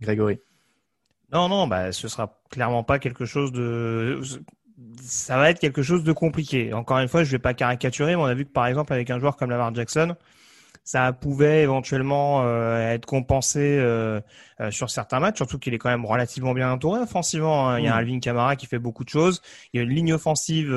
Grégory 0.00 0.40
Non, 1.32 1.48
non, 1.48 1.66
bah, 1.66 1.92
ce 1.92 2.08
sera 2.08 2.40
clairement 2.50 2.84
pas 2.84 2.98
quelque 2.98 3.24
chose 3.24 3.52
de. 3.52 4.20
Ça 5.02 5.36
va 5.36 5.50
être 5.50 5.58
quelque 5.58 5.82
chose 5.82 6.04
de 6.04 6.12
compliqué. 6.12 6.72
Encore 6.72 6.98
une 6.98 7.08
fois, 7.08 7.22
je 7.22 7.30
vais 7.30 7.38
pas 7.38 7.54
caricaturer, 7.54 8.16
mais 8.16 8.22
on 8.22 8.26
a 8.26 8.34
vu 8.34 8.46
que 8.46 8.50
par 8.52 8.66
exemple 8.66 8.92
avec 8.92 9.10
un 9.10 9.18
joueur 9.18 9.36
comme 9.36 9.50
Lamar 9.50 9.74
Jackson, 9.74 10.16
ça 10.84 11.12
pouvait 11.12 11.62
éventuellement 11.62 12.42
euh, 12.44 12.92
être 12.92 13.06
compensé 13.06 13.60
euh, 13.60 14.20
euh, 14.60 14.70
sur 14.70 14.90
certains 14.90 15.20
matchs, 15.20 15.36
surtout 15.36 15.58
qu'il 15.58 15.74
est 15.74 15.78
quand 15.78 15.90
même 15.90 16.04
relativement 16.04 16.52
bien 16.52 16.72
entouré 16.72 17.00
offensivement. 17.00 17.68
Hein. 17.68 17.78
Il 17.78 17.84
y 17.84 17.88
a 17.88 17.94
mm. 17.94 17.98
Alvin 17.98 18.18
Kamara 18.18 18.56
qui 18.56 18.66
fait 18.66 18.78
beaucoup 18.78 19.04
de 19.04 19.08
choses. 19.08 19.40
Il 19.72 19.78
y 19.78 19.80
a 19.80 19.84
une 19.84 19.90
ligne 19.90 20.12
offensive 20.12 20.68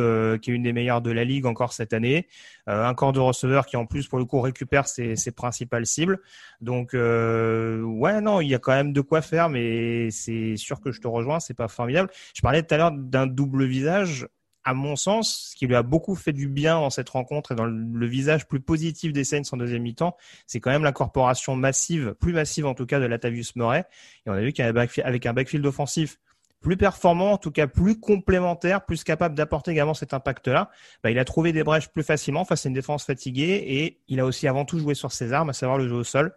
qui 0.42 0.52
est 0.52 0.54
une 0.54 0.64
des 0.64 0.74
meilleures 0.74 1.02
de 1.02 1.12
la 1.12 1.24
ligue 1.24 1.46
encore 1.46 1.74
cette 1.74 1.94
année. 1.94 2.28
un 2.68 2.94
corps 2.94 3.14
de 3.14 3.20
receveurs 3.20 3.66
qui 3.66 3.78
en 3.78 3.86
plus 3.86 4.08
pour 4.08 4.20
le 4.20 4.26
coup 4.26 4.40
récupère 4.42 4.88
ses, 4.88 5.16
ses 5.16 5.32
principales 5.32 5.86
cibles. 5.86 6.20
Donc 6.62 6.94
ouais 6.94 8.22
non, 8.22 8.42
il 8.42 8.50
y 8.50 8.56
a 8.56 8.60
quand 8.60 8.74
même 8.74 8.94
de 8.94 9.02
quoi 9.02 9.22
faire, 9.22 9.50
mais 9.50 10.12
c'est 10.12 10.58
sûr 10.58 10.80
que 10.80 10.92
je 10.92 11.02
te 11.02 11.08
rejoins, 11.08 11.40
c'est 11.40 11.54
pas 11.54 11.68
formidable. 11.68 12.10
Je 12.36 12.42
parlais 12.42 12.62
tout 12.64 12.74
à 12.74 12.78
l'heure 12.78 12.92
d'un 12.92 13.28
double 13.28 13.66
visage 13.66 14.28
à 14.66 14.74
mon 14.74 14.96
sens, 14.96 15.50
ce 15.52 15.56
qui 15.56 15.68
lui 15.68 15.76
a 15.76 15.84
beaucoup 15.84 16.16
fait 16.16 16.34
du 16.34 16.48
bien 16.48 16.76
dans 16.76 16.90
cette 16.90 17.10
rencontre 17.10 17.52
et 17.52 17.56
dans 17.56 17.66
le 17.66 18.06
visage 18.06 18.48
plus 18.48 18.60
positif 18.60 19.14
des 19.14 19.24
Saints 19.24 19.42
en 19.52 19.58
deuxième 19.58 19.84
mi-temps, 19.84 20.16
c'est 20.48 20.60
quand 20.60 20.72
même 20.72 20.84
l'incorporation 20.84 21.56
massive, 21.56 22.16
plus 22.20 22.34
massive 22.34 22.66
en 22.66 22.74
tout 22.74 22.86
cas, 22.86 23.00
de 23.00 23.06
Latavius 23.06 23.56
Murray. 23.56 23.86
Et 24.26 24.30
on 24.30 24.34
a 24.34 24.42
vu 24.42 24.54
qu'avec 24.54 25.26
un 25.26 25.34
backfield 25.34 25.66
offensif 25.66 26.18
plus 26.62 26.78
performant, 26.78 27.34
en 27.34 27.38
tout 27.38 27.52
cas 27.52 27.68
plus 27.68 28.00
complémentaire, 28.00 28.86
plus 28.86 29.04
capable 29.04 29.36
d'apporter 29.36 29.72
également 29.72 29.94
cet 29.94 30.14
impact-là, 30.14 30.72
bah, 31.04 31.12
il 31.12 31.20
a 31.20 31.26
trouvé 31.26 31.52
des 31.52 31.64
brèches 31.64 31.90
plus 31.90 32.04
facilement 32.04 32.46
face 32.46 32.66
à 32.66 32.70
une 32.70 32.74
défense 32.74 33.06
fatiguée 33.06 33.64
et 33.68 34.00
il 34.08 34.20
a 34.22 34.26
aussi 34.26 34.48
avant 34.48 34.64
tout 34.64 34.80
joué 34.80 34.96
sur 34.96 35.12
ses 35.12 35.34
armes, 35.34 35.50
à 35.50 35.54
savoir 35.54 35.78
le 35.78 35.88
jeu 35.90 35.96
au 35.96 36.04
sol. 36.06 36.34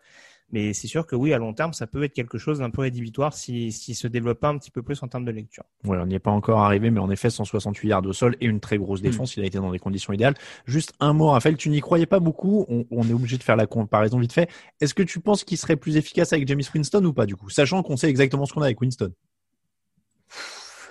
Mais 0.52 0.72
c'est 0.72 0.86
sûr 0.86 1.06
que 1.06 1.16
oui, 1.16 1.32
à 1.32 1.38
long 1.38 1.52
terme, 1.52 1.72
ça 1.72 1.86
peut 1.86 2.04
être 2.04 2.12
quelque 2.12 2.38
chose 2.38 2.60
d'un 2.60 2.70
peu 2.70 2.82
rédhibitoire 2.82 3.32
s'il 3.32 3.72
si, 3.72 3.94
se 3.94 4.06
développe 4.06 4.38
pas 4.38 4.48
un 4.48 4.58
petit 4.58 4.70
peu 4.70 4.82
plus 4.82 5.02
en 5.02 5.08
termes 5.08 5.24
de 5.24 5.32
lecture. 5.32 5.64
Ouais, 5.84 5.98
on 6.00 6.06
n'y 6.06 6.14
est 6.14 6.20
pas 6.20 6.30
encore 6.30 6.60
arrivé, 6.60 6.90
mais 6.90 7.00
en 7.00 7.10
effet, 7.10 7.30
168 7.30 7.88
yards 7.88 8.06
au 8.06 8.12
sol 8.12 8.36
et 8.40 8.46
une 8.46 8.60
très 8.60 8.78
grosse 8.78 9.00
hmm. 9.00 9.04
défense. 9.04 9.36
Il 9.36 9.42
a 9.42 9.46
été 9.46 9.58
dans 9.58 9.72
des 9.72 9.78
conditions 9.78 10.12
idéales. 10.12 10.34
Juste 10.66 10.92
un 11.00 11.12
mot, 11.12 11.28
Raphaël, 11.28 11.56
tu 11.56 11.68
n'y 11.68 11.80
croyais 11.80 12.06
pas 12.06 12.20
beaucoup. 12.20 12.64
On, 12.68 12.84
on, 12.90 13.08
est 13.08 13.12
obligé 13.12 13.38
de 13.38 13.42
faire 13.42 13.56
la 13.56 13.66
comparaison 13.66 14.18
vite 14.18 14.32
fait. 14.32 14.48
Est-ce 14.80 14.94
que 14.94 15.02
tu 15.02 15.20
penses 15.20 15.42
qu'il 15.42 15.58
serait 15.58 15.76
plus 15.76 15.96
efficace 15.96 16.32
avec 16.32 16.46
James 16.46 16.62
Winston 16.74 17.04
ou 17.04 17.12
pas, 17.12 17.26
du 17.26 17.34
coup, 17.34 17.50
sachant 17.50 17.82
qu'on 17.82 17.96
sait 17.96 18.08
exactement 18.08 18.46
ce 18.46 18.52
qu'on 18.52 18.62
a 18.62 18.66
avec 18.66 18.80
Winston? 18.80 19.12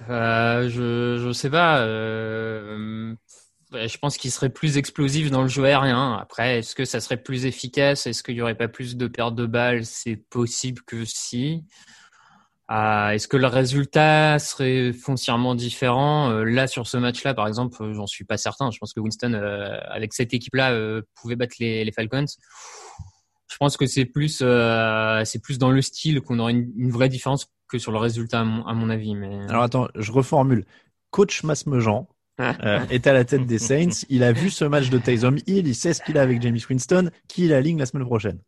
Euh, 0.10 0.70
je 0.70 1.24
je 1.24 1.32
sais 1.32 1.50
pas. 1.50 1.80
Euh, 1.80 3.16
je 3.88 3.98
pense 3.98 4.17
qu'il 4.17 4.32
serait 4.32 4.50
plus 4.50 4.77
explosif 4.77 5.32
dans 5.32 5.41
le 5.41 5.48
jeu 5.48 5.65
aérien. 5.65 6.13
Après, 6.13 6.60
est-ce 6.60 6.75
que 6.75 6.86
ça 6.86 7.00
serait 7.00 7.22
plus 7.22 7.46
efficace? 7.46 8.08
Est-ce 8.08 8.24
qu'il 8.24 8.36
y 8.36 8.41
aurait 8.41 8.55
pas 8.55 8.67
plus 8.67 8.98
de 8.98 9.08
pertes 9.08 9.36
de 9.36 9.46
balles? 9.46 9.86
C'est 9.86 10.15
possible 10.15 10.82
que 10.84 11.05
si. 11.05 11.63
Euh, 12.72 13.10
est-ce 13.10 13.27
que 13.27 13.38
le 13.38 13.46
résultat 13.48 14.39
serait 14.39 14.91
foncièrement 14.91 15.53
différent? 15.53 16.32
Euh, 16.32 16.44
Là, 16.44 16.67
sur 16.67 16.88
ce 16.88 16.98
match-là, 16.98 17.34
par 17.34 17.48
exemple, 17.48 17.82
euh, 17.84 17.94
j'en 17.94 18.08
suis 18.08 18.25
pas 18.25 18.38
certain. 18.38 18.72
Je 18.72 18.79
pense 18.79 18.94
que 18.94 19.00
Winston, 19.00 19.34
avec 19.34 20.13
cette 20.13 20.34
équipe-là, 20.34 21.01
pouvait 21.15 21.36
battre 21.36 21.55
les, 21.60 21.91
Falcons. 21.91 22.25
Je 23.48 23.58
pense 23.58 23.77
que 23.77 23.86
c'est 23.86 24.05
plus, 24.05 24.44
c'est 25.24 25.41
plus 25.41 25.58
dans 25.58 25.72
le 25.72 25.82
style 25.82 26.22
qu'on 26.22 26.39
aurait 26.39 26.53
une, 26.53 26.91
vraie 26.91 27.10
différence 27.10 27.48
que 27.67 27.77
sur 27.77 27.91
le 27.91 27.98
résultat, 27.98 28.41
à 28.41 28.44
mon, 28.44 28.89
avis. 28.89 29.15
Mais... 29.15 29.48
Alors 29.50 29.63
attends, 29.63 29.88
je 29.96 30.12
reformule. 30.12 30.65
Coach 31.12 31.44
Masmejean, 31.44 32.08
euh, 32.39 32.86
est 32.89 33.08
à 33.08 33.13
la 33.13 33.25
tête 33.25 33.46
des 33.46 33.60
Saints. 33.60 34.06
Il 34.10 34.24
a 34.24 34.32
vu 34.32 34.50
ce 34.50 34.65
match 34.65 34.89
de 34.89 34.98
Taysom 34.98 35.38
Hill, 35.48 35.68
il 35.68 35.75
sait 35.75 35.94
ce 35.94 36.01
qu'il 36.01 36.18
a 36.18 36.22
avec 36.22 36.42
James 36.42 36.58
Winston, 36.70 37.10
qui 37.27 37.48
la 37.48 37.62
ligne 37.62 37.80
la 37.80 37.86
semaine 37.86 38.06
prochaine. 38.06 38.39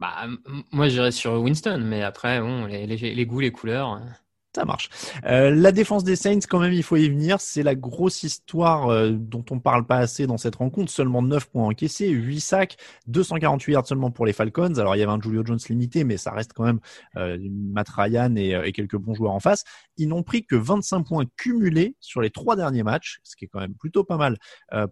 Bah, 0.00 0.26
moi, 0.72 0.88
j'irais 0.88 1.12
sur 1.12 1.32
Winston, 1.34 1.82
mais 1.84 2.02
après, 2.02 2.40
bon, 2.40 2.66
les, 2.66 2.86
les, 2.86 3.26
goûts, 3.26 3.40
les 3.40 3.52
couleurs. 3.52 3.88
Hein. 3.88 4.06
Ça 4.54 4.64
marche. 4.64 4.88
Euh, 5.26 5.50
la 5.50 5.72
défense 5.72 6.04
des 6.04 6.14
Saints, 6.14 6.38
quand 6.48 6.60
même, 6.60 6.72
il 6.72 6.84
faut 6.84 6.96
y 6.96 7.08
venir. 7.08 7.40
C'est 7.40 7.64
la 7.64 7.74
grosse 7.74 8.22
histoire 8.22 8.88
euh, 8.88 9.10
dont 9.10 9.44
on 9.50 9.58
parle 9.58 9.84
pas 9.84 9.96
assez 9.96 10.28
dans 10.28 10.36
cette 10.36 10.54
rencontre. 10.54 10.92
Seulement 10.92 11.22
9 11.22 11.50
points 11.50 11.66
encaissés, 11.66 12.08
8 12.08 12.40
sacs, 12.40 12.76
248 13.08 13.72
yards 13.72 13.86
seulement 13.88 14.12
pour 14.12 14.26
les 14.26 14.32
Falcons. 14.32 14.74
Alors, 14.76 14.94
il 14.94 15.00
y 15.00 15.02
avait 15.02 15.10
un 15.10 15.20
Julio 15.20 15.44
Jones 15.44 15.58
limité, 15.68 16.04
mais 16.04 16.18
ça 16.18 16.30
reste 16.30 16.52
quand 16.52 16.62
même 16.62 16.78
euh, 17.16 17.36
Matt 17.40 17.88
Ryan 17.88 18.36
et, 18.36 18.50
et, 18.64 18.70
quelques 18.70 18.96
bons 18.96 19.14
joueurs 19.14 19.32
en 19.32 19.40
face. 19.40 19.64
Ils 19.96 20.08
n'ont 20.08 20.22
pris 20.22 20.46
que 20.46 20.54
25 20.54 21.02
points 21.02 21.24
cumulés 21.36 21.96
sur 21.98 22.20
les 22.20 22.30
trois 22.30 22.54
derniers 22.54 22.84
matchs, 22.84 23.18
ce 23.24 23.34
qui 23.34 23.46
est 23.46 23.48
quand 23.48 23.60
même 23.60 23.74
plutôt 23.74 24.04
pas 24.04 24.16
mal 24.16 24.38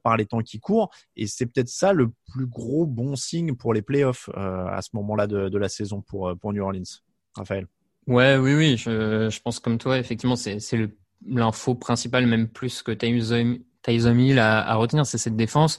par 0.03 0.17
les 0.17 0.27
temps 0.27 0.41
qui 0.41 0.59
courent. 0.59 0.91
Et 1.15 1.27
c'est 1.27 1.47
peut-être 1.47 1.69
ça 1.69 1.93
le 1.93 2.11
plus 2.33 2.47
gros 2.47 2.87
bon 2.87 3.15
signe 3.15 3.55
pour 3.55 3.75
les 3.75 3.83
playoffs 3.83 4.29
à 4.35 4.81
ce 4.83 4.91
moment-là 4.95 5.27
de, 5.27 5.49
de 5.49 5.59
la 5.59 5.69
saison 5.69 6.03
pour, 6.03 6.37
pour 6.39 6.53
New 6.53 6.63
Orleans. 6.63 6.83
Raphaël. 7.37 7.67
Ouais, 8.07 8.37
oui, 8.37 8.55
oui, 8.55 8.77
je, 8.77 9.31
je 9.31 9.41
pense 9.41 9.61
comme 9.61 9.79
toi, 9.79 9.99
effectivement, 9.99 10.37
c'est 10.37 10.59
l'info 11.27 11.75
principale, 11.75 12.27
même 12.27 12.49
plus 12.49 12.83
que 12.83 12.93
Tyson 12.93 14.19
Hill 14.19 14.39
à, 14.39 14.61
à 14.61 14.75
retenir, 14.75 15.07
c'est 15.07 15.19
cette 15.19 15.37
défense. 15.37 15.79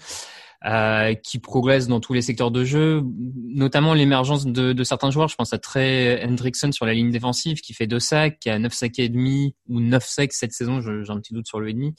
Euh, 0.66 1.14
qui 1.16 1.40
progresse 1.40 1.90
dans 1.90 2.00
tous 2.00 2.14
les 2.14 2.22
secteurs 2.22 2.50
de 2.50 2.64
jeu, 2.64 3.04
notamment 3.50 3.94
l'émergence 3.94 4.46
de, 4.46 4.72
de, 4.72 4.84
certains 4.86 5.12
joueurs. 5.12 5.28
Je 5.28 5.36
pense 5.36 5.52
à 5.52 5.58
Trey 5.58 6.24
Hendrickson 6.26 6.72
sur 6.72 6.86
la 6.86 6.94
ligne 6.94 7.12
défensive, 7.12 7.60
qui 7.60 7.74
fait 7.74 7.86
deux 7.86 8.00
sacs, 8.00 8.40
qui 8.40 8.50
a 8.50 8.58
neuf 8.58 8.72
sacs 8.72 8.98
et 8.98 9.10
demi 9.10 9.58
ou 9.68 9.82
neuf 9.82 10.06
sacs 10.06 10.32
cette 10.32 10.54
saison. 10.54 10.80
J'ai 10.80 11.12
un 11.12 11.20
petit 11.20 11.34
doute 11.34 11.48
sur 11.48 11.60
le 11.60 11.68
et 11.68 11.74
demi. 11.74 11.94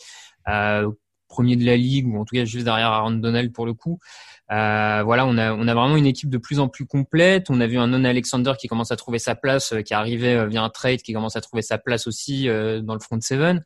Euh, 0.49 0.90
premier 1.28 1.57
de 1.57 1.64
la 1.64 1.76
ligue 1.76 2.07
ou 2.07 2.21
en 2.21 2.25
tout 2.25 2.35
cas 2.35 2.45
juste 2.45 2.64
derrière 2.64 2.88
Aaron 2.88 3.12
Donald 3.12 3.52
pour 3.52 3.66
le 3.66 3.75
coup. 3.75 3.99
Euh, 4.52 5.02
voilà, 5.04 5.26
on 5.26 5.38
a 5.38 5.54
on 5.54 5.66
a 5.66 5.75
vraiment 5.75 5.97
une 5.97 6.07
équipe 6.07 6.28
de 6.28 6.38
plus 6.38 6.61
en 6.61 6.69
plus 6.69 6.87
complète. 6.87 7.50
On 7.50 7.61
a 7.61 7.66
vu 7.66 7.78
un 7.78 7.87
Non 7.87 8.04
Alexander 8.04 8.52
qui 8.59 8.69
commence 8.69 8.93
à 8.93 8.97
trouver 8.97 9.19
sa 9.19 9.35
place, 9.35 9.73
euh, 9.73 9.81
qui 9.81 9.95
arrivait 9.95 10.35
euh, 10.35 10.47
via 10.47 10.62
un 10.62 10.69
trade, 10.69 11.00
qui 11.00 11.12
commence 11.12 11.37
à 11.37 11.40
trouver 11.40 11.62
sa 11.62 11.78
place 11.78 12.07
aussi 12.07 12.49
euh, 12.49 12.81
dans 12.81 12.95
le 12.95 13.00
front 13.00 13.21
seven. 13.21 13.64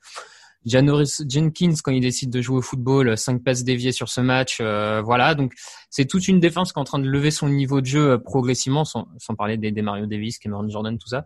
Janoris 0.64 1.22
Jenkins 1.28 1.74
quand 1.82 1.92
il 1.92 2.00
décide 2.00 2.30
de 2.30 2.40
jouer 2.40 2.58
au 2.58 2.62
football, 2.62 3.16
cinq 3.16 3.42
passes 3.42 3.64
déviées 3.64 3.92
sur 3.92 4.08
ce 4.08 4.20
match, 4.20 4.60
voilà. 4.60 5.34
Donc 5.36 5.54
c'est 5.88 6.04
toute 6.04 6.26
une 6.26 6.40
défense 6.40 6.72
qui 6.72 6.78
est 6.78 6.82
en 6.82 6.84
train 6.84 6.98
de 6.98 7.08
lever 7.08 7.30
son 7.30 7.48
niveau 7.48 7.80
de 7.80 7.86
jeu 7.86 8.18
progressivement, 8.18 8.84
sans, 8.84 9.06
sans 9.18 9.34
parler 9.36 9.56
des, 9.56 9.70
des 9.70 9.82
Mario 9.82 10.06
Davis, 10.06 10.36
Cameron 10.38 10.68
Jordan, 10.68 10.98
tout 10.98 11.08
ça. 11.08 11.24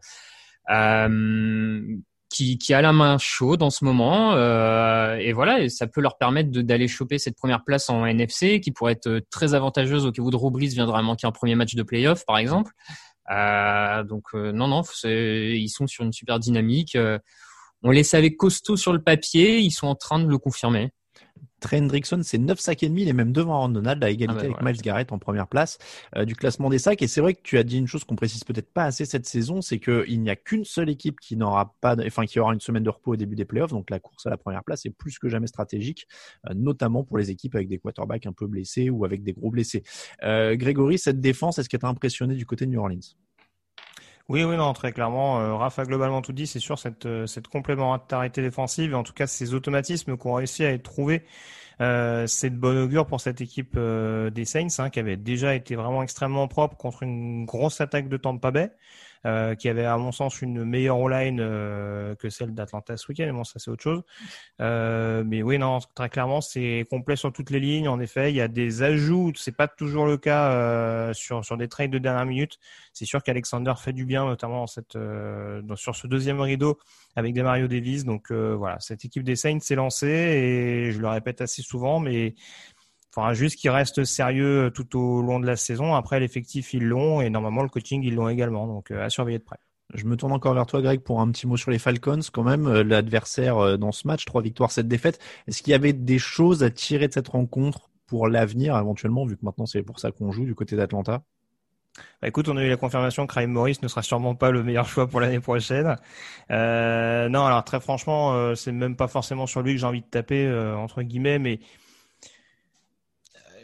Euh, 0.71 1.81
qui, 2.33 2.59
qui, 2.59 2.75
a 2.75 2.83
la 2.83 2.93
main 2.93 3.19
chaude 3.19 3.63
en 3.63 3.71
ce 3.71 3.85
moment. 3.85 4.33
Euh, 4.35 5.17
et 5.17 5.33
voilà, 5.33 5.61
et 5.61 5.69
ça 5.69 5.87
peut 5.87 6.01
leur 6.01 6.19
permettre 6.19 6.51
d'aller 6.51 6.89
choper 6.89 7.19
cette 7.19 7.37
première 7.37 7.65
place 7.65 7.91
en 7.91 8.07
NFC, 8.07 8.61
qui 8.61 8.73
pourrait 8.73 8.93
être 8.93 9.21
très 9.31 9.55
avantageuse 9.55 10.07
au 10.07 10.13
cas 10.13 10.23
où 10.23 10.31
Drew 10.31 10.51
Brees 10.51 10.69
viendra 10.69 11.03
manquer 11.03 11.27
un 11.27 11.33
premier 11.33 11.55
match 11.55 11.75
de 11.75 11.83
playoff, 11.83 12.25
par 12.27 12.39
exemple. 12.39 12.73
Euh, 13.31 14.03
donc 14.03 14.25
euh, 14.35 14.53
non, 14.53 14.69
non, 14.69 14.83
ils 15.05 15.69
sont 15.69 15.87
sur 15.87 16.05
une 16.05 16.13
super 16.13 16.39
dynamique. 16.39 16.97
Euh, 16.97 17.19
on 17.83 17.91
les 17.91 18.05
savait 18.05 18.35
costauds 18.35 18.77
sur 18.77 18.93
le 18.93 19.03
papier, 19.03 19.59
ils 19.59 19.71
sont 19.71 19.87
en 19.87 19.95
train 19.95 20.19
de 20.19 20.29
le 20.29 20.39
confirmer. 20.39 20.93
Trey 21.63 21.81
Hendrickson, 21.81 22.21
c'est 22.23 22.39
9 22.39 22.59
sacs 22.59 22.83
et 22.83 22.89
demi, 22.89 23.03
il 23.03 23.09
est 23.09 23.15
même 23.15 23.33
devant 23.33 23.55
Aaron 23.55 23.69
Donald 23.71 24.03
à 24.05 24.11
égalité 24.11 24.41
ah 24.45 24.49
bah 24.49 24.57
avec 24.61 24.63
Miles 24.63 24.83
Garrett 24.83 25.13
en 25.13 25.19
première 25.19 25.47
place 25.47 25.79
euh, 26.17 26.25
du 26.25 26.35
classement 26.35 26.69
des 26.69 26.79
sacs. 26.79 27.01
Et 27.01 27.07
c'est 27.07 27.21
vrai 27.21 27.35
que 27.35 27.41
tu 27.43 27.57
as 27.57 27.63
dit 27.63 27.79
une 27.79 27.87
chose 27.87 28.05
qu'on 28.05 28.17
précise 28.17 28.45
peut-être 28.45 28.71
pas 28.71 28.85
assez 28.85 29.07
cette 29.07 29.27
saison, 29.27 29.63
c'est 29.63 29.79
qu'il 29.79 30.21
n'y 30.21 30.29
a 30.29 30.37
qu'une 30.37 30.65
seule 30.65 30.91
équipe 30.91 31.21
qui 31.21 31.37
n'aura 31.37 31.75
pas, 31.81 31.97
enfin 32.05 32.27
qui 32.27 32.41
aura 32.41 32.53
une 32.53 32.61
semaine 32.61 32.83
de 32.83 32.91
repos 32.91 33.13
au 33.13 33.17
début 33.17 33.37
des 33.37 33.45
playoffs. 33.45 33.71
Donc 33.71 33.91
la 33.91 34.01
course 34.01 34.27
à 34.27 34.31
la 34.31 34.37
première 34.37 34.65
place 34.65 34.85
est 34.85 34.91
plus 34.91 35.19
que 35.19 35.29
jamais 35.29 35.47
stratégique, 35.47 36.09
euh, 36.51 36.55
notamment 36.55 37.05
pour 37.05 37.17
les 37.17 37.31
équipes 37.31 37.55
avec 37.55 37.69
des 37.69 37.79
quarterbacks 37.79 38.27
un 38.27 38.33
peu 38.33 38.47
blessés 38.47 38.91
ou 38.91 39.05
avec 39.05 39.23
des 39.23 39.33
gros 39.33 39.51
blessés. 39.51 39.85
Euh, 40.25 40.57
Grégory, 40.57 40.99
cette 40.99 41.21
défense, 41.21 41.59
est-ce 41.59 41.69
qu'elle 41.69 41.81
t'a 41.81 41.89
impressionné 41.89 42.35
du 42.35 42.45
côté 42.45 42.67
de 42.67 42.73
New 42.73 42.81
Orleans? 42.81 42.99
Oui, 44.29 44.45
oui, 44.45 44.57
non, 44.57 44.73
très 44.73 44.93
clairement. 44.93 45.41
Euh, 45.41 45.55
Rafa 45.55 45.83
a 45.83 45.85
globalement 45.85 46.23
tout 46.23 46.33
dit. 46.33 46.47
C'est 46.47 46.61
sûr 46.61 46.79
cette 46.79 47.09
cette 47.27 47.49
complémentarité 47.49 48.43
défensive 48.43 48.93
et 48.93 48.95
en 48.95 49.03
tout 49.03 49.13
cas 49.13 49.27
ces 49.27 49.55
automatismes 49.55 50.17
qu'on 50.17 50.35
réussi 50.35 50.65
à 50.65 50.79
trouvés 50.79 51.25
euh, 51.81 52.27
c'est 52.27 52.51
de 52.51 52.57
bon 52.57 52.77
augure 52.79 53.07
pour 53.07 53.21
cette 53.21 53.41
équipe 53.41 53.75
euh, 53.77 54.31
des 54.31 54.45
Saints 54.45 54.69
hein, 54.79 54.91
qui 54.91 55.01
avait 55.01 55.17
déjà 55.17 55.55
été 55.55 55.75
vraiment 55.75 56.03
extrêmement 56.03 56.47
propre 56.49 56.77
contre 56.77 57.03
une 57.03 57.45
grosse 57.45 57.81
attaque 57.81 58.09
de 58.09 58.17
Tampa 58.17 58.51
Bay. 58.51 58.73
Euh, 59.25 59.55
qui 59.55 59.69
avait 59.69 59.85
à 59.85 59.97
mon 59.99 60.11
sens 60.11 60.43
une 60.43 60.65
meilleure 60.65 60.97
online 60.97 61.39
euh, 61.41 62.17
que 62.17 62.29
celle 62.29 62.55
d'Atlanta 62.55 62.97
ce 62.97 63.07
week-end, 63.09 63.27
mais 63.27 63.33
bon 63.33 63.45
ça 63.45 63.61
c'est 63.61 63.71
autre 63.71 63.83
chose. 63.85 64.03
Euh, 64.61 65.23
mais 65.25 65.45
oui 65.45 65.59
non 65.59 65.79
très 65.95 66.09
clairement 66.09 66.41
c'est 66.41 66.85
complet 66.91 67.15
sur 67.15 67.33
toutes 67.33 67.51
les 67.51 67.61
lignes. 67.61 67.87
En 67.87 68.01
effet 68.01 68.33
il 68.33 68.35
y 68.35 68.41
a 68.41 68.49
des 68.49 68.83
ajouts, 68.83 69.31
c'est 69.37 69.57
pas 69.57 69.69
toujours 69.69 70.07
le 70.07 70.17
cas 70.17 70.51
euh, 70.51 71.13
sur 71.13 71.45
sur 71.45 71.57
des 71.57 71.69
trades 71.69 71.93
de 71.93 71.99
dernière 71.99 72.27
minute. 72.27 72.59
C'est 72.93 73.05
sûr 73.05 73.23
qu'Alexander 73.23 73.75
fait 73.79 73.93
du 73.93 74.07
bien 74.07 74.25
notamment 74.25 74.67
cette 74.67 74.97
dans, 74.97 75.77
sur 75.77 75.95
ce 75.95 76.09
deuxième 76.09 76.41
rideau 76.41 76.81
avec 77.15 77.33
des 77.33 77.45
Mario 77.45 77.69
Davis. 77.69 78.05
Donc 78.05 78.33
voilà 78.33 78.81
cette 78.81 79.05
équipe 79.05 79.23
des 79.23 79.37
Saints 79.37 79.61
s'est 79.61 79.77
lancée 79.77 80.09
et 80.09 80.91
je 80.91 80.99
le 80.99 81.07
répète 81.07 81.41
assez 81.43 81.63
souvent 81.63 82.01
mais 82.01 82.35
Enfin, 83.15 83.35
juste 83.35 83.57
qu'ils 83.57 83.71
restent 83.71 84.05
sérieux 84.05 84.71
tout 84.75 84.99
au 84.99 85.21
long 85.21 85.39
de 85.39 85.47
la 85.47 85.57
saison. 85.57 85.95
Après, 85.95 86.19
l'effectif, 86.19 86.73
ils 86.73 86.85
l'ont 86.85 87.21
et 87.21 87.29
normalement, 87.29 87.63
le 87.63 87.69
coaching, 87.69 88.03
ils 88.03 88.15
l'ont 88.15 88.29
également. 88.29 88.67
Donc, 88.67 88.91
euh, 88.91 89.05
à 89.05 89.11
surveiller 89.11 89.39
de 89.39 89.45
près. 89.45 89.59
Je 89.93 90.07
me 90.07 90.17
tourne 90.17 90.33
encore 90.33 90.55
vers 90.55 90.65
toi, 90.65 90.81
Greg, 90.81 91.01
pour 91.01 91.21
un 91.21 91.31
petit 91.31 91.47
mot 91.47 91.59
sur 91.59 91.71
les 91.71 91.79
Falcons. 91.79 92.21
Quand 92.33 92.43
même, 92.43 92.67
euh, 92.67 92.83
l'adversaire 92.83 93.59
euh, 93.59 93.77
dans 93.77 93.93
ce 93.93 94.07
match, 94.07 94.25
trois 94.25 94.41
victoires, 94.41 94.71
sept 94.71 94.89
défaites. 94.89 95.19
Est-ce 95.47 95.63
qu'il 95.63 95.73
y 95.73 95.75
avait 95.75 95.93
des 95.93 96.19
choses 96.19 96.63
à 96.63 96.71
tirer 96.71 97.09
de 97.09 97.13
cette 97.13 97.29
rencontre 97.29 97.91
pour 98.07 98.29
l'avenir, 98.29 98.79
éventuellement, 98.79 99.27
vu 99.27 99.37
que 99.37 99.45
maintenant 99.45 99.67
c'est 99.67 99.83
pour 99.83 99.99
ça 99.99 100.11
qu'on 100.11 100.33
joue 100.33 100.47
du 100.47 100.55
côté 100.55 100.77
d'Atlanta? 100.77 101.23
Bah 102.23 102.29
écoute, 102.29 102.49
on 102.49 102.57
a 102.57 102.65
eu 102.65 102.71
la 102.71 102.79
confirmation 102.79 103.27
que 103.27 103.35
Ryan 103.35 103.49
Morris 103.49 103.79
ne 103.83 103.89
sera 103.89 104.03
sûrement 104.03 104.35
pas 104.35 104.51
le 104.51 104.63
meilleur 104.63 104.87
choix 104.87 105.07
pour 105.07 105.21
l'année 105.21 105.41
prochaine. 105.41 105.97
Euh, 106.51 107.29
non, 107.29 107.45
alors 107.45 107.65
très 107.65 107.81
franchement, 107.81 108.55
c'est 108.55 108.73
même 108.73 108.97
pas 108.97 109.09
forcément 109.09 109.47
sur 109.47 109.61
lui 109.61 109.75
que 109.75 109.81
j'ai 109.81 109.87
envie 109.87 110.01
de 110.01 110.07
taper 110.07 110.51
entre 110.75 111.03
guillemets, 111.03 111.39
mais 111.39 111.61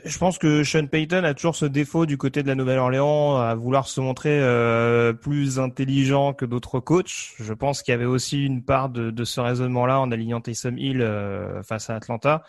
je 0.08 0.18
pense 0.18 0.38
que 0.38 0.64
Sean 0.64 0.86
Payton 0.86 1.24
a 1.24 1.34
toujours 1.34 1.54
ce 1.54 1.64
défaut 1.64 2.06
du 2.06 2.16
côté 2.16 2.42
de 2.42 2.48
la 2.48 2.54
Nouvelle-Orléans 2.54 3.36
à 3.36 3.54
vouloir 3.54 3.86
se 3.86 4.00
montrer 4.00 4.40
euh, 4.40 5.12
plus 5.12 5.58
intelligent 5.58 6.32
que 6.32 6.44
d'autres 6.44 6.80
coachs. 6.80 7.34
Je 7.38 7.52
pense 7.52 7.82
qu'il 7.82 7.92
y 7.92 7.94
avait 7.94 8.04
aussi 8.04 8.44
une 8.44 8.64
part 8.64 8.88
de, 8.88 9.10
de 9.10 9.24
ce 9.24 9.40
raisonnement-là 9.40 10.00
en 10.00 10.10
alignant 10.10 10.40
Taysom 10.40 10.78
Hill 10.78 11.02
euh, 11.02 11.62
face 11.62 11.90
à 11.90 11.96
Atlanta. 11.96 12.44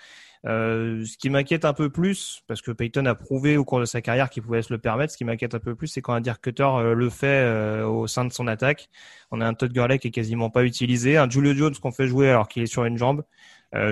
Euh, 0.45 1.03
ce 1.05 1.17
qui 1.17 1.29
m'inquiète 1.29 1.65
un 1.65 1.73
peu 1.73 1.89
plus, 1.89 2.43
parce 2.47 2.61
que 2.61 2.71
Payton 2.71 3.05
a 3.05 3.15
prouvé 3.15 3.57
au 3.57 3.65
cours 3.65 3.81
de 3.81 3.85
sa 3.85 4.01
carrière 4.01 4.29
qu'il 4.29 4.41
pouvait 4.43 4.61
se 4.61 4.71
le 4.71 4.79
permettre, 4.79 5.11
ce 5.11 5.17
qui 5.17 5.25
m'inquiète 5.25 5.53
un 5.53 5.59
peu 5.59 5.75
plus, 5.75 5.87
c'est 5.87 6.01
quand 6.01 6.13
un 6.13 6.21
Dirk 6.21 6.41
Cutter 6.41 6.63
euh, 6.63 6.93
le 6.93 7.09
fait 7.09 7.27
euh, 7.27 7.85
au 7.85 8.07
sein 8.07 8.23
de 8.23 8.31
son 8.31 8.47
attaque. 8.47 8.89
On 9.31 9.41
a 9.41 9.45
un 9.45 9.53
Todd 9.53 9.73
Gurley 9.73 9.99
qui 9.99 10.07
est 10.07 10.11
quasiment 10.11 10.49
pas 10.49 10.63
utilisé, 10.63 11.17
un 11.17 11.29
Julio 11.29 11.53
Jones 11.53 11.75
qu'on 11.75 11.91
fait 11.91 12.07
jouer 12.07 12.29
alors 12.29 12.47
qu'il 12.47 12.63
est 12.63 12.67
sur 12.67 12.85
une 12.85 12.97
jambe, 12.97 13.23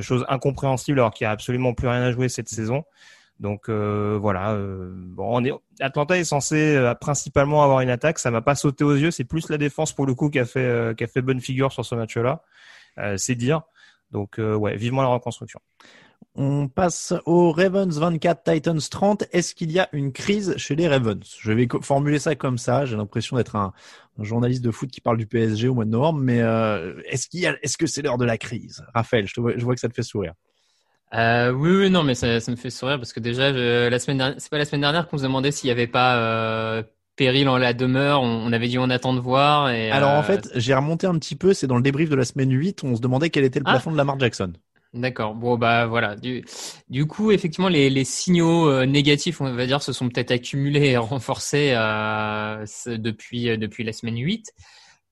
chose 0.01 0.25
incompréhensible 0.27 0.99
alors 0.99 1.13
qu'il 1.13 1.25
n'y 1.25 1.29
a 1.29 1.31
absolument 1.31 1.75
plus 1.75 1.87
rien 1.87 2.01
à 2.01 2.11
jouer 2.11 2.29
cette 2.29 2.49
saison. 2.49 2.83
Donc 3.39 3.69
euh, 3.69 4.17
voilà, 4.19 4.53
euh, 4.53 4.91
bon, 4.91 5.37
on 5.37 5.43
est, 5.43 5.51
Atlanta 5.79 6.17
est 6.17 6.23
censé 6.23 6.75
euh, 6.75 6.95
principalement 6.95 7.63
avoir 7.63 7.81
une 7.81 7.89
attaque, 7.89 8.17
ça 8.17 8.31
m'a 8.31 8.41
pas 8.41 8.55
sauté 8.55 8.83
aux 8.83 8.95
yeux, 8.95 9.11
c'est 9.11 9.25
plus 9.25 9.49
la 9.49 9.59
défense 9.59 9.93
pour 9.93 10.07
le 10.07 10.15
coup 10.15 10.29
qui 10.29 10.39
a 10.39 10.45
fait 10.45 10.97
qui 10.97 11.03
a 11.03 11.07
fait 11.07 11.21
bonne 11.21 11.39
figure 11.39 11.71
sur 11.71 11.85
ce 11.85 11.93
match-là, 11.95 12.41
c'est 13.17 13.35
dire. 13.35 13.61
Donc 14.11 14.37
ouais, 14.39 14.75
vivement 14.75 15.01
la 15.01 15.09
reconstruction. 15.09 15.59
On 16.39 16.67
passe 16.67 17.13
aux 17.25 17.51
Ravens 17.51 17.97
24, 17.97 18.53
Titans 18.53 18.79
30. 18.79 19.25
Est-ce 19.31 19.55
qu'il 19.55 19.71
y 19.71 19.79
a 19.79 19.89
une 19.91 20.11
crise 20.11 20.55
chez 20.57 20.75
les 20.75 20.87
Ravens? 20.87 21.35
Je 21.39 21.51
vais 21.51 21.67
formuler 21.81 22.19
ça 22.19 22.35
comme 22.35 22.57
ça. 22.57 22.85
J'ai 22.85 22.95
l'impression 22.95 23.37
d'être 23.37 23.55
un, 23.55 23.73
journaliste 24.19 24.63
de 24.63 24.71
foot 24.71 24.89
qui 24.89 25.01
parle 25.01 25.17
du 25.17 25.27
PSG 25.27 25.67
au 25.67 25.73
mois 25.75 25.85
de 25.85 25.89
novembre, 25.89 26.19
mais 26.19 26.37
est-ce 27.05 27.27
qu'il 27.27 27.45
est-ce 27.61 27.77
que 27.77 27.85
c'est 27.85 28.01
l'heure 28.01 28.17
de 28.17 28.25
la 28.25 28.37
crise? 28.37 28.83
Raphaël, 28.95 29.27
je, 29.27 29.33
te 29.33 29.41
vois, 29.41 29.53
je 29.55 29.63
vois 29.63 29.75
que 29.75 29.81
ça 29.81 29.89
te 29.89 29.93
fait 29.93 30.03
sourire. 30.03 30.33
Euh, 31.13 31.51
oui, 31.51 31.71
oui, 31.71 31.89
non, 31.89 32.03
mais 32.03 32.15
ça, 32.15 32.39
ça, 32.39 32.51
me 32.51 32.57
fait 32.57 32.69
sourire 32.69 32.97
parce 32.97 33.13
que 33.13 33.19
déjà, 33.19 33.51
la 33.51 33.99
semaine 33.99 34.17
dernière, 34.17 34.35
c'est 34.39 34.49
pas 34.49 34.57
la 34.57 34.65
semaine 34.65 34.81
dernière 34.81 35.07
qu'on 35.07 35.17
se 35.17 35.23
demandait 35.23 35.51
s'il 35.51 35.69
y 35.69 35.71
avait 35.71 35.87
pas 35.87 36.17
euh, 36.17 36.83
péril 37.17 37.49
en 37.49 37.57
la 37.57 37.73
demeure. 37.73 38.21
On, 38.21 38.53
avait 38.53 38.69
dit 38.69 38.77
on 38.77 38.89
attend 38.89 39.13
de 39.13 39.19
voir. 39.19 39.69
Et, 39.69 39.91
Alors 39.91 40.11
en 40.11 40.19
euh, 40.19 40.23
fait, 40.23 40.49
j'ai 40.55 40.73
remonté 40.73 41.07
un 41.07 41.17
petit 41.17 41.35
peu. 41.35 41.53
C'est 41.53 41.67
dans 41.67 41.75
le 41.75 41.81
débrief 41.81 42.09
de 42.09 42.15
la 42.15 42.23
semaine 42.23 42.51
8, 42.51 42.85
on 42.85 42.95
se 42.95 43.01
demandait 43.01 43.29
quel 43.29 43.43
était 43.43 43.59
le 43.59 43.65
ah. 43.67 43.71
plafond 43.71 43.91
de 43.91 43.97
Lamar 43.97 44.17
Jackson. 44.19 44.53
D'accord. 44.93 45.35
Bon 45.35 45.57
bah 45.57 45.85
voilà. 45.85 46.15
Du, 46.15 46.45
du 46.89 47.05
coup, 47.05 47.31
effectivement, 47.31 47.67
les, 47.67 47.89
les 47.89 48.05
signaux 48.05 48.69
euh, 48.69 48.85
négatifs, 48.85 49.41
on 49.41 49.51
va 49.51 49.65
dire, 49.65 49.81
se 49.81 49.91
sont 49.91 50.07
peut-être 50.07 50.31
accumulés 50.31 50.87
et 50.89 50.97
renforcés 50.97 51.73
euh, 51.75 52.65
depuis 52.85 53.57
depuis 53.57 53.83
la 53.83 53.91
semaine 53.91 54.17
8. 54.17 54.53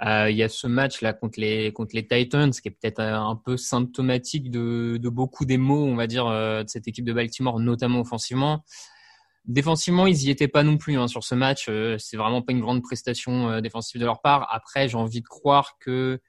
Euh, 0.03 0.29
il 0.29 0.35
y 0.35 0.43
a 0.43 0.49
ce 0.49 0.67
match 0.67 1.01
là 1.01 1.13
contre 1.13 1.39
les 1.39 1.71
contre 1.71 1.95
les 1.95 2.05
Titans 2.05 2.51
qui 2.51 2.67
est 2.67 2.71
peut-être 2.71 2.99
un 2.99 3.35
peu 3.37 3.55
symptomatique 3.55 4.51
de, 4.51 4.97
de 5.01 5.09
beaucoup 5.09 5.45
des 5.45 5.57
mots, 5.57 5.85
on 5.85 5.95
va 5.95 6.07
dire, 6.07 6.27
euh, 6.27 6.63
de 6.63 6.69
cette 6.69 6.87
équipe 6.87 7.05
de 7.05 7.13
Baltimore, 7.13 7.59
notamment 7.59 8.01
offensivement. 8.01 8.63
Défensivement, 9.45 10.07
ils 10.07 10.23
y 10.23 10.29
étaient 10.31 10.47
pas 10.47 10.63
non 10.63 10.77
plus 10.77 10.97
hein, 10.97 11.07
sur 11.07 11.23
ce 11.23 11.35
match. 11.35 11.67
Euh, 11.69 11.97
c'est 11.97 12.17
vraiment 12.17 12.41
pas 12.41 12.51
une 12.51 12.59
grande 12.61 12.81
prestation 12.81 13.61
défensive 13.61 14.01
de 14.01 14.05
leur 14.05 14.21
part. 14.21 14.47
Après, 14.51 14.89
j'ai 14.89 14.97
envie 14.97 15.21
de 15.21 15.27
croire 15.27 15.77
que 15.79 16.19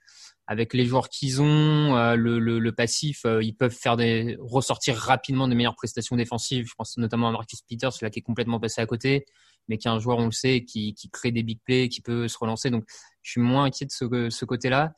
avec 0.46 0.72
les 0.74 0.86
joueurs 0.86 1.08
qu'ils 1.08 1.42
ont, 1.42 2.14
le, 2.14 2.38
le, 2.38 2.60
le, 2.60 2.72
passif, 2.72 3.26
ils 3.42 3.56
peuvent 3.56 3.74
faire 3.74 3.96
des 3.96 4.36
ressortir 4.38 4.94
rapidement 4.96 5.48
des 5.48 5.56
meilleures 5.56 5.74
prestations 5.74 6.14
défensives. 6.14 6.68
Je 6.68 6.74
pense 6.78 6.96
notamment 6.98 7.28
à 7.28 7.32
Marcus 7.32 7.62
Peters, 7.62 7.90
là 8.00 8.10
qui 8.10 8.20
est 8.20 8.22
complètement 8.22 8.60
passé 8.60 8.80
à 8.80 8.86
côté 8.86 9.26
mais 9.68 9.78
qui 9.78 9.88
est 9.88 9.90
un 9.90 9.98
joueur, 9.98 10.18
on 10.18 10.26
le 10.26 10.32
sait, 10.32 10.64
qui, 10.64 10.94
qui 10.94 11.10
crée 11.10 11.32
des 11.32 11.42
big 11.42 11.60
plays, 11.64 11.88
qui 11.88 12.00
peut 12.00 12.28
se 12.28 12.38
relancer. 12.38 12.70
Donc, 12.70 12.84
je 13.22 13.32
suis 13.32 13.40
moins 13.40 13.64
inquiet 13.64 13.86
de 13.86 13.92
ce, 13.92 14.30
ce 14.30 14.44
côté-là. 14.44 14.94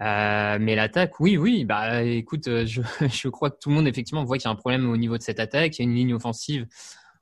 Euh, 0.00 0.58
mais 0.60 0.74
l'attaque, 0.74 1.20
oui, 1.20 1.36
oui. 1.36 1.64
Bah, 1.64 2.02
écoute, 2.02 2.48
euh, 2.48 2.66
je, 2.66 2.82
je, 3.08 3.28
crois 3.28 3.50
que 3.50 3.58
tout 3.60 3.68
le 3.68 3.76
monde 3.76 3.86
effectivement 3.86 4.24
voit 4.24 4.38
qu'il 4.38 4.46
y 4.46 4.48
a 4.48 4.52
un 4.52 4.56
problème 4.56 4.90
au 4.90 4.96
niveau 4.96 5.16
de 5.16 5.22
cette 5.22 5.40
attaque. 5.40 5.78
Il 5.78 5.82
y 5.82 5.84
a 5.84 5.88
une 5.88 5.94
ligne 5.94 6.14
offensive 6.14 6.66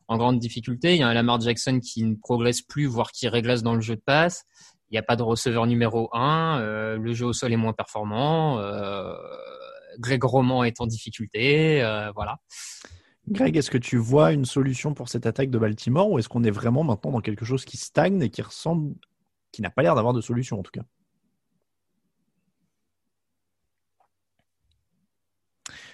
en 0.08 0.16
grande 0.16 0.38
difficulté. 0.38 0.94
Il 0.94 1.00
y 1.00 1.02
a 1.02 1.08
un 1.08 1.14
Lamar 1.14 1.40
Jackson 1.40 1.80
qui 1.80 2.04
ne 2.04 2.14
progresse 2.14 2.62
plus, 2.62 2.86
voire 2.86 3.12
qui 3.12 3.28
régresse 3.28 3.62
dans 3.62 3.74
le 3.74 3.80
jeu 3.80 3.96
de 3.96 4.02
passe. 4.04 4.44
Il 4.90 4.94
n'y 4.94 4.98
a 4.98 5.02
pas 5.02 5.16
de 5.16 5.22
receveur 5.22 5.66
numéro 5.66 6.10
un. 6.12 6.60
Euh, 6.60 6.98
le 6.98 7.14
jeu 7.14 7.26
au 7.26 7.32
sol 7.32 7.52
est 7.52 7.56
moins 7.56 7.72
performant. 7.72 8.58
Euh, 8.58 9.14
Greg 9.98 10.22
Roman 10.22 10.64
est 10.64 10.80
en 10.80 10.86
difficulté. 10.86 11.82
Euh, 11.82 12.10
voilà. 12.14 12.36
Greg, 13.28 13.56
est-ce 13.56 13.70
que 13.70 13.78
tu 13.78 13.96
vois 13.96 14.32
une 14.32 14.44
solution 14.44 14.94
pour 14.94 15.08
cette 15.08 15.26
attaque 15.26 15.50
de 15.50 15.58
Baltimore 15.58 16.10
ou 16.10 16.18
est-ce 16.18 16.28
qu'on 16.28 16.44
est 16.44 16.50
vraiment 16.50 16.84
maintenant 16.84 17.12
dans 17.12 17.20
quelque 17.20 17.44
chose 17.44 17.64
qui 17.64 17.76
stagne 17.76 18.20
et 18.22 18.30
qui 18.30 18.42
ressemble, 18.42 18.94
qui 19.52 19.62
n'a 19.62 19.70
pas 19.70 19.82
l'air 19.82 19.94
d'avoir 19.94 20.14
de 20.14 20.20
solution 20.20 20.58
en 20.60 20.62
tout 20.62 20.72
cas? 20.72 20.82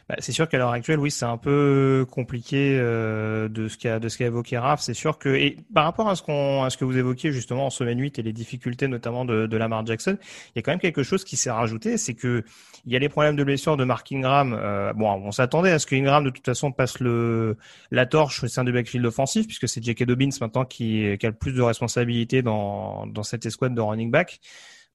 Bah, 0.09 0.15
c'est 0.21 0.33
sûr 0.33 0.49
qu'à 0.49 0.57
l'heure 0.57 0.71
actuelle, 0.71 0.99
oui, 0.99 1.11
c'est 1.11 1.27
un 1.27 1.37
peu 1.37 2.07
compliqué 2.11 2.79
euh, 2.81 3.49
de 3.49 3.69
ce 3.69 3.77
qu'a 3.77 3.99
de 3.99 4.09
ce 4.09 4.23
évoqué 4.23 4.57
Raph. 4.57 4.81
C'est 4.81 4.95
sûr 4.95 5.19
que 5.19 5.29
et 5.29 5.59
par 5.75 5.85
rapport 5.85 6.09
à 6.09 6.17
ce 6.17 6.23
qu'on 6.23 6.63
à 6.63 6.71
ce 6.71 6.79
que 6.79 6.87
vous 6.87 6.97
évoquiez 6.97 7.31
justement 7.31 7.67
en 7.67 7.71
semaine 7.71 8.01
8 8.01 8.19
et 8.19 8.23
les 8.23 8.33
difficultés 8.33 8.89
notamment 8.89 9.27
de, 9.27 9.47
de 9.47 9.57
Lamar 9.59 9.85
Jackson, 9.85 10.17
il 10.21 10.53
y 10.57 10.59
a 10.61 10.63
quand 10.63 10.71
même 10.73 10.81
quelque 10.81 11.03
chose 11.03 11.25
qui 11.25 11.37
s'est 11.37 11.51
rajouté, 11.51 11.99
c'est 11.99 12.15
que 12.15 12.43
il 12.87 12.93
y 12.93 12.97
a 12.97 12.99
les 12.99 13.11
problèmes 13.11 13.37
de 13.37 13.45
blessure 13.45 13.77
de 13.77 13.85
Mark 13.85 14.11
Ingram. 14.11 14.57
Euh, 14.59 14.95
bon, 14.95 15.11
on 15.13 15.31
s'attendait 15.31 15.73
à 15.73 15.79
ce 15.79 15.85
que 15.85 15.95
Ingram 15.95 16.25
de 16.25 16.31
toute 16.31 16.47
façon 16.47 16.73
passe 16.73 17.01
le 17.01 17.59
la 17.91 18.07
torche 18.07 18.43
au 18.45 18.49
sein 18.49 18.65
du 18.65 18.73
backfield 18.73 19.05
offensif 19.05 19.47
puisque 19.47 19.69
c'est 19.69 19.85
J.K. 19.85 20.05
Dobbins 20.05 20.31
maintenant 20.41 20.65
qui, 20.65 21.19
qui 21.19 21.27
a 21.27 21.29
le 21.29 21.37
plus 21.37 21.53
de 21.53 21.61
responsabilités 21.61 22.41
dans 22.41 23.07
dans 23.07 23.23
cette 23.23 23.45
escouade 23.45 23.75
de 23.75 23.81
running 23.83 24.11
back. 24.11 24.41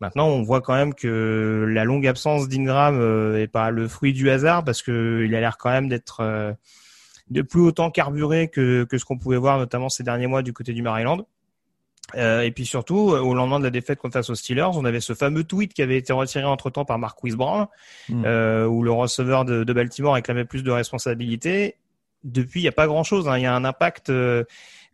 Maintenant, 0.01 0.27
on 0.27 0.41
voit 0.41 0.61
quand 0.61 0.73
même 0.73 0.93
que 0.93 1.65
la 1.69 1.83
longue 1.85 2.05
absence 2.07 2.49
d'Ingram 2.49 2.97
euh, 2.99 3.41
est 3.41 3.47
pas 3.47 3.71
le 3.71 3.87
fruit 3.87 4.11
du 4.11 4.29
hasard 4.29 4.63
parce 4.63 4.81
que 4.81 5.23
il 5.25 5.33
a 5.35 5.39
l'air 5.39 5.57
quand 5.57 5.69
même 5.69 5.87
d'être 5.87 6.19
euh, 6.19 6.51
de 7.29 7.41
plus 7.41 7.61
autant 7.61 7.89
carburé 7.89 8.49
que, 8.49 8.83
que 8.83 8.97
ce 8.97 9.05
qu'on 9.05 9.17
pouvait 9.17 9.37
voir 9.37 9.57
notamment 9.57 9.89
ces 9.89 10.03
derniers 10.03 10.27
mois 10.27 10.41
du 10.41 10.51
côté 10.51 10.73
du 10.73 10.81
Maryland. 10.81 11.25
Euh, 12.15 12.41
et 12.41 12.51
puis 12.51 12.65
surtout, 12.65 12.95
au 12.95 13.33
lendemain 13.33 13.59
de 13.59 13.63
la 13.63 13.69
défaite 13.69 13.99
contre 13.99 14.13
face 14.13 14.29
aux 14.29 14.35
Steelers, 14.35 14.69
on 14.73 14.85
avait 14.85 14.99
ce 14.99 15.13
fameux 15.13 15.43
tweet 15.43 15.73
qui 15.73 15.81
avait 15.81 15.97
été 15.97 16.13
retiré 16.13 16.43
entre 16.43 16.69
temps 16.69 16.85
par 16.85 16.99
Mark 16.99 17.19
Brown, 17.23 17.67
mm. 18.09 18.23
euh, 18.25 18.65
où 18.65 18.83
le 18.83 18.91
receveur 18.91 19.45
de, 19.45 19.63
de, 19.63 19.73
Baltimore 19.73 20.15
réclamait 20.15 20.45
plus 20.45 20.63
de 20.63 20.71
responsabilités. 20.71 21.75
Depuis, 22.23 22.61
il 22.61 22.63
n'y 22.63 22.69
a 22.69 22.73
pas 22.73 22.87
grand-chose. 22.87 23.27
Hein. 23.27 23.37
Il 23.37 23.43
y 23.43 23.45
a 23.45 23.55
un 23.55 23.65
impact 23.65 24.09
euh, 24.09 24.43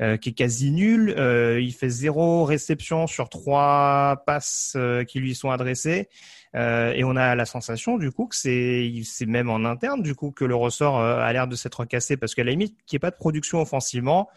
euh, 0.01 0.15
qui 0.15 0.29
est 0.29 0.33
quasi 0.33 0.71
nul. 0.71 1.13
Euh, 1.17 1.59
il 1.59 1.73
fait 1.73 1.89
zéro 1.89 2.45
réception 2.45 3.05
sur 3.05 3.27
trois 3.27 4.23
passes 4.25 4.73
euh, 4.77 5.03
qui 5.03 5.19
lui 5.19 5.35
sont 5.35 5.49
adressées. 5.49 6.07
et 6.53 7.03
on 7.03 7.17
a 7.17 7.35
la 7.35 7.45
sensation 7.45 7.97
du 7.97 8.11
coup 8.11 8.25
que 8.25 8.35
c'est 8.35 8.91
c'est 9.03 9.27
même 9.27 9.49
en 9.49 9.65
interne 9.65 10.01
du 10.01 10.15
coup 10.15 10.31
que 10.31 10.45
le 10.45 10.55
ressort 10.55 10.99
a 10.99 11.31
l'air 11.31 11.47
de 11.47 11.55
s'être 11.55 11.85
cassé 11.85 12.17
parce 12.17 12.33
qu'à 12.33 12.43
la 12.43 12.51
limite 12.51 12.75
qu'il 12.87 12.95
n'y 12.95 12.97
ait 12.97 13.07
pas 13.07 13.11
de 13.11 13.17
production 13.17 13.61
offensivement, 13.61 14.29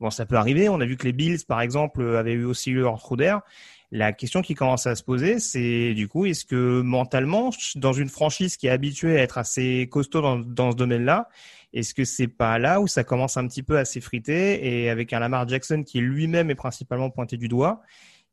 bon 0.00 0.10
ça 0.10 0.26
peut 0.26 0.36
arriver. 0.36 0.68
On 0.70 0.80
a 0.80 0.86
vu 0.86 0.96
que 0.96 1.04
les 1.04 1.12
Bills 1.12 1.44
par 1.46 1.60
exemple 1.60 2.02
avaient 2.16 2.32
eu 2.32 2.44
aussi 2.44 2.72
leur 2.72 2.98
trou 2.98 3.16
d'air. 3.16 3.42
La 3.94 4.14
question 4.14 4.40
qui 4.40 4.54
commence 4.54 4.86
à 4.86 4.94
se 4.94 5.02
poser, 5.02 5.38
c'est 5.38 5.92
du 5.92 6.08
coup, 6.08 6.24
est-ce 6.24 6.46
que 6.46 6.80
mentalement, 6.80 7.50
dans 7.74 7.92
une 7.92 8.08
franchise 8.08 8.56
qui 8.56 8.66
est 8.66 8.70
habituée 8.70 9.18
à 9.18 9.22
être 9.22 9.36
assez 9.36 9.86
costaud 9.92 10.22
dans, 10.22 10.38
dans 10.38 10.70
ce 10.70 10.76
domaine-là, 10.76 11.28
est-ce 11.72 11.94
que 11.94 12.04
c'est 12.04 12.28
pas 12.28 12.58
là 12.58 12.80
où 12.80 12.86
ça 12.86 13.04
commence 13.04 13.36
un 13.36 13.46
petit 13.46 13.62
peu 13.62 13.78
à 13.78 13.84
s'effriter 13.84 14.84
et 14.84 14.90
avec 14.90 15.12
un 15.12 15.20
Lamar 15.20 15.48
Jackson 15.48 15.82
qui 15.84 16.00
lui-même 16.00 16.50
est 16.50 16.54
principalement 16.54 17.10
pointé 17.10 17.36
du 17.36 17.48
doigt? 17.48 17.82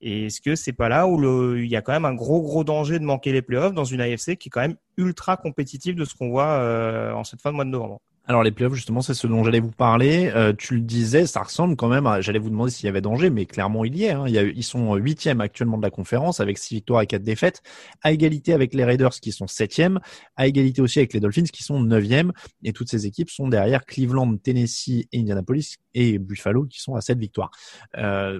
Et 0.01 0.27
est-ce 0.27 0.41
que 0.41 0.55
c'est 0.55 0.73
pas 0.73 0.89
là 0.89 1.07
où 1.07 1.17
le, 1.17 1.63
il 1.63 1.69
y 1.69 1.75
a 1.75 1.81
quand 1.81 1.91
même 1.91 2.05
un 2.05 2.13
gros 2.13 2.41
gros 2.41 2.63
danger 2.63 2.99
de 2.99 3.03
manquer 3.03 3.31
les 3.31 3.41
playoffs 3.41 3.73
dans 3.73 3.83
une 3.83 4.01
AFC 4.01 4.37
qui 4.37 4.47
est 4.47 4.49
quand 4.49 4.61
même 4.61 4.77
ultra 4.97 5.37
compétitive 5.37 5.95
de 5.95 6.05
ce 6.05 6.15
qu'on 6.15 6.29
voit 6.29 6.51
euh, 6.59 7.11
en 7.13 7.23
cette 7.23 7.41
fin 7.41 7.51
de 7.51 7.55
mois 7.55 7.65
de 7.65 7.69
novembre? 7.69 7.99
Alors 8.29 8.43
les 8.43 8.51
playoffs, 8.51 8.75
justement, 8.75 9.01
c'est 9.01 9.15
ce 9.15 9.25
dont 9.25 9.43
j'allais 9.43 9.59
vous 9.59 9.71
parler. 9.71 10.31
Euh, 10.35 10.53
tu 10.55 10.75
le 10.75 10.81
disais, 10.81 11.25
ça 11.25 11.41
ressemble 11.41 11.75
quand 11.75 11.87
même. 11.87 12.05
à... 12.05 12.21
J'allais 12.21 12.37
vous 12.37 12.51
demander 12.51 12.69
s'il 12.69 12.85
y 12.85 12.89
avait 12.89 13.01
danger, 13.01 13.31
mais 13.31 13.47
clairement 13.47 13.83
il 13.85 13.95
y 13.97 14.03
est. 14.03 14.11
Hein. 14.11 14.25
Il 14.27 14.33
y 14.33 14.37
a, 14.37 14.43
ils 14.43 14.63
sont 14.63 14.93
huitièmes 14.97 15.41
actuellement 15.41 15.79
de 15.79 15.81
la 15.81 15.89
conférence 15.89 16.39
avec 16.39 16.59
six 16.59 16.75
victoires 16.75 17.01
et 17.01 17.07
quatre 17.07 17.23
défaites, 17.23 17.63
à 18.03 18.11
égalité 18.11 18.53
avec 18.53 18.75
les 18.75 18.85
Raiders 18.85 19.09
qui 19.09 19.31
sont 19.31 19.47
septièmes, 19.47 19.99
à 20.35 20.45
égalité 20.45 20.79
aussi 20.79 20.99
avec 20.99 21.13
les 21.13 21.19
Dolphins 21.19 21.45
qui 21.51 21.63
sont 21.63 21.79
neuvièmes. 21.79 22.31
Et 22.63 22.71
toutes 22.71 22.89
ces 22.89 23.07
équipes 23.07 23.31
sont 23.31 23.47
derrière 23.47 23.83
Cleveland, 23.83 24.37
Tennessee 24.37 25.07
Indianapolis 25.11 25.77
et 25.95 26.19
Buffalo 26.19 26.65
qui 26.65 26.79
sont 26.79 26.93
à 26.93 27.01
sept 27.01 27.17
victoires. 27.17 27.49
Euh, 27.97 28.39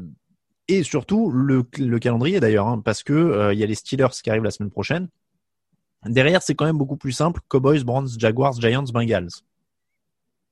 et 0.68 0.84
surtout 0.84 1.32
le, 1.32 1.64
le 1.80 1.98
calendrier 1.98 2.40
d'ailleurs, 2.40 2.68
hein, 2.68 2.80
parce 2.80 3.02
que 3.02 3.14
euh, 3.14 3.54
il 3.56 3.60
y 3.60 3.64
a 3.64 3.66
les 3.66 3.74
Steelers 3.74 4.22
qui 4.24 4.30
arrivent 4.30 4.44
la 4.44 4.52
semaine 4.52 4.70
prochaine. 4.70 5.08
Derrière, 6.06 6.44
c'est 6.44 6.54
quand 6.54 6.66
même 6.66 6.78
beaucoup 6.78 6.96
plus 6.96 7.12
simple. 7.12 7.42
Cowboys, 7.48 7.84
Browns, 7.84 8.20
Jaguars, 8.20 8.62
Giants, 8.62 8.84
Bengals. 8.94 9.30